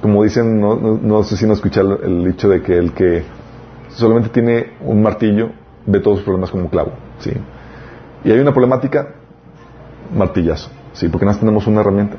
Como 0.02 0.24
dicen, 0.24 0.60
no, 0.60 0.76
no, 0.76 1.24
sé 1.24 1.38
si 1.38 1.46
no 1.46 1.54
escuchar 1.54 1.86
el, 2.04 2.26
dicho 2.26 2.50
de 2.50 2.62
que 2.62 2.78
el 2.78 2.94
que 2.94 3.24
solamente 3.90 4.30
tiene 4.30 4.74
un 4.82 5.02
martillo 5.02 5.52
ve 5.86 6.00
todos 6.00 6.18
los 6.18 6.26
problemas 6.26 6.50
como 6.50 6.64
un 6.64 6.70
clavo, 6.70 6.92
sí. 7.20 7.32
Y 8.24 8.32
hay 8.32 8.40
una 8.40 8.52
problemática, 8.52 9.16
martillazo, 10.16 10.70
sí, 10.94 11.08
porque 11.10 11.26
nada 11.26 11.40
tenemos 11.40 11.68
una 11.68 11.82
herramienta. 11.82 12.18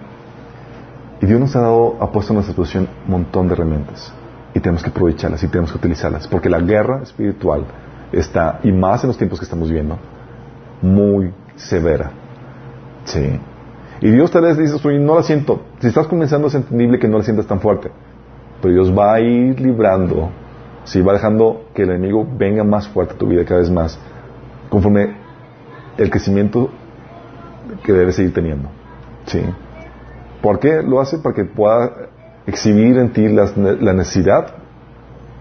Y 1.20 1.26
Dios 1.26 1.38
nos 1.38 1.54
ha 1.54 1.60
dado, 1.60 1.96
ha 2.00 2.10
puesto 2.10 2.32
en 2.32 2.36
nuestra 2.36 2.52
situación 2.52 2.88
un 3.06 3.12
montón 3.12 3.46
de 3.46 3.54
herramientas. 3.54 4.12
Y 4.54 4.60
tenemos 4.60 4.82
que 4.82 4.90
aprovecharlas 4.90 5.42
y 5.42 5.48
tenemos 5.48 5.70
que 5.70 5.78
utilizarlas. 5.78 6.26
Porque 6.26 6.50
la 6.50 6.58
guerra 6.58 7.02
espiritual 7.02 7.64
está, 8.10 8.58
y 8.64 8.72
más 8.72 9.04
en 9.04 9.08
los 9.08 9.16
tiempos 9.16 9.38
que 9.38 9.44
estamos 9.44 9.68
viviendo, 9.68 9.98
muy 10.82 11.32
severa. 11.56 12.10
Sí. 13.04 13.38
Y 14.02 14.10
Dios 14.10 14.32
tal 14.32 14.42
vez 14.42 14.58
dice, 14.58 14.76
no 14.98 15.14
la 15.14 15.22
siento. 15.22 15.62
Si 15.78 15.86
estás 15.86 16.08
comenzando 16.08 16.48
es 16.48 16.54
entendible 16.56 16.98
que 16.98 17.06
no 17.06 17.18
la 17.18 17.24
sientas 17.24 17.46
tan 17.46 17.60
fuerte. 17.60 17.88
Pero 18.60 18.74
Dios 18.74 18.92
va 18.96 19.14
a 19.14 19.20
ir 19.20 19.60
librando, 19.60 20.30
si 20.82 21.00
va 21.00 21.12
dejando 21.12 21.66
que 21.72 21.82
el 21.82 21.90
enemigo 21.90 22.26
venga 22.36 22.64
más 22.64 22.88
fuerte 22.88 23.14
a 23.14 23.16
tu 23.16 23.28
vida 23.28 23.44
cada 23.44 23.60
vez 23.60 23.70
más, 23.70 23.96
conforme 24.70 25.14
el 25.96 26.10
crecimiento 26.10 26.68
que 27.84 27.92
debes 27.92 28.16
seguir 28.16 28.34
teniendo. 28.34 28.68
Sí. 29.26 29.40
¿Por 30.42 30.58
qué 30.58 30.82
lo 30.82 31.00
hace? 31.00 31.18
Para 31.18 31.36
que 31.36 31.44
pueda 31.44 31.92
exhibir 32.44 32.98
en 32.98 33.12
ti 33.12 33.28
la, 33.28 33.92
necesidad 33.92 34.54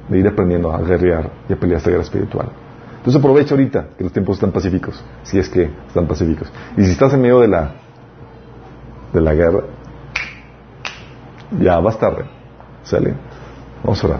de 0.07 0.19
ir 0.19 0.27
aprendiendo 0.27 0.71
a 0.71 0.79
guerrear 0.81 1.31
y 1.49 1.53
a 1.53 1.55
pelear 1.55 1.79
esta 1.79 1.89
guerra 1.89 2.03
espiritual. 2.03 2.49
Entonces 2.97 3.19
aprovecha 3.19 3.55
ahorita 3.55 3.87
que 3.97 4.03
los 4.03 4.13
tiempos 4.13 4.35
están 4.35 4.51
pacíficos, 4.51 5.03
si 5.23 5.39
es 5.39 5.49
que 5.49 5.71
están 5.87 6.05
pacíficos. 6.05 6.51
Y 6.77 6.83
si 6.83 6.91
estás 6.91 7.11
en 7.15 7.21
medio 7.21 7.39
de 7.39 7.47
la 7.47 7.80
de 9.13 9.21
la 9.21 9.33
guerra, 9.33 9.63
ya 11.59 11.79
vas 11.79 11.97
tarde. 11.99 12.25
¿Sale? 12.83 13.13
Vamos 13.83 14.03
a 14.03 14.07
orar. 14.07 14.19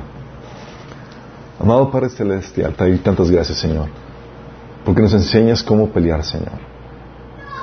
Amado 1.60 1.92
Padre 1.92 2.10
Celestial, 2.10 2.74
te 2.74 2.84
doy 2.84 2.98
tantas 2.98 3.30
gracias, 3.30 3.60
Señor, 3.60 3.88
porque 4.84 5.02
nos 5.02 5.14
enseñas 5.14 5.62
cómo 5.62 5.90
pelear, 5.90 6.24
Señor. 6.24 6.72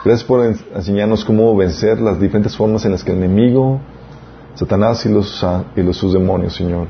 Gracias 0.04 0.24
por 0.24 0.44
enseñarnos 0.44 1.24
cómo 1.24 1.56
vencer 1.56 2.00
las 2.00 2.20
diferentes 2.20 2.56
formas 2.56 2.84
en 2.84 2.92
las 2.92 3.02
que 3.02 3.10
el 3.10 3.18
enemigo, 3.18 3.80
Satanás 4.54 5.04
y 5.04 5.08
los, 5.08 5.44
y 5.74 5.82
los 5.82 5.96
sus 5.96 6.12
demonios, 6.12 6.54
Señor, 6.54 6.86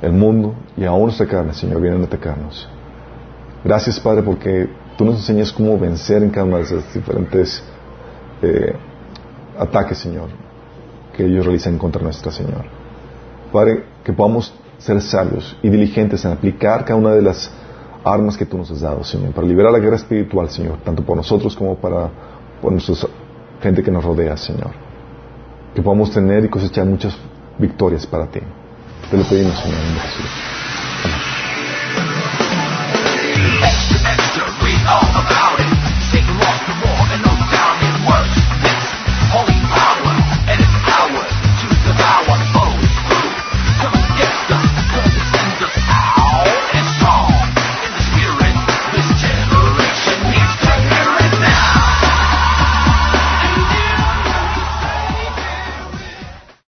el 0.00 0.12
mundo 0.12 0.54
y 0.76 0.84
aún 0.84 1.04
nuestra 1.04 1.26
carne, 1.26 1.52
Señor, 1.52 1.82
vienen 1.82 2.00
a 2.00 2.04
atacarnos. 2.06 2.66
Gracias, 3.62 4.00
Padre, 4.00 4.22
porque 4.22 4.70
tú 4.96 5.04
nos 5.04 5.16
enseñas 5.16 5.52
cómo 5.52 5.78
vencer 5.78 6.22
en 6.22 6.30
cada 6.30 6.46
una 6.46 6.56
de 6.56 6.62
esas 6.62 6.94
diferentes 6.94 7.62
eh, 8.40 8.74
ataques, 9.58 9.98
Señor, 9.98 10.28
que 11.16 11.24
ellos 11.24 11.44
realizan 11.44 11.78
contra 11.78 12.02
nuestra 12.02 12.30
Señor. 12.30 12.64
Padre, 13.52 13.84
que 14.04 14.12
podamos 14.12 14.52
ser 14.78 15.00
sabios 15.00 15.56
y 15.62 15.68
diligentes 15.68 16.24
en 16.24 16.32
aplicar 16.32 16.84
cada 16.84 16.98
una 16.98 17.10
de 17.10 17.22
las 17.22 17.50
armas 18.04 18.36
que 18.36 18.46
tú 18.46 18.58
nos 18.58 18.70
has 18.70 18.80
dado, 18.80 19.02
Señor, 19.04 19.32
para 19.32 19.46
liberar 19.46 19.72
la 19.72 19.78
guerra 19.78 19.96
espiritual, 19.96 20.48
Señor, 20.50 20.78
tanto 20.84 21.02
por 21.02 21.16
nosotros 21.16 21.56
como 21.56 21.76
para 21.76 22.10
por 22.62 22.72
nuestra 22.72 22.94
gente 23.62 23.82
que 23.82 23.90
nos 23.90 24.04
rodea, 24.04 24.36
Señor. 24.36 24.70
Que 25.74 25.82
podamos 25.82 26.10
tener 26.10 26.44
y 26.44 26.48
cosechar 26.48 26.86
muchas 26.86 27.16
victorias 27.58 28.06
para 28.06 28.26
ti. 28.26 28.40
Te 29.10 29.16
lo 29.16 29.24
pedimos, 29.24 29.58
Señor, 29.58 29.78
en 29.78 29.96
Jesús. 30.00 30.26
Amén. 34.86 35.47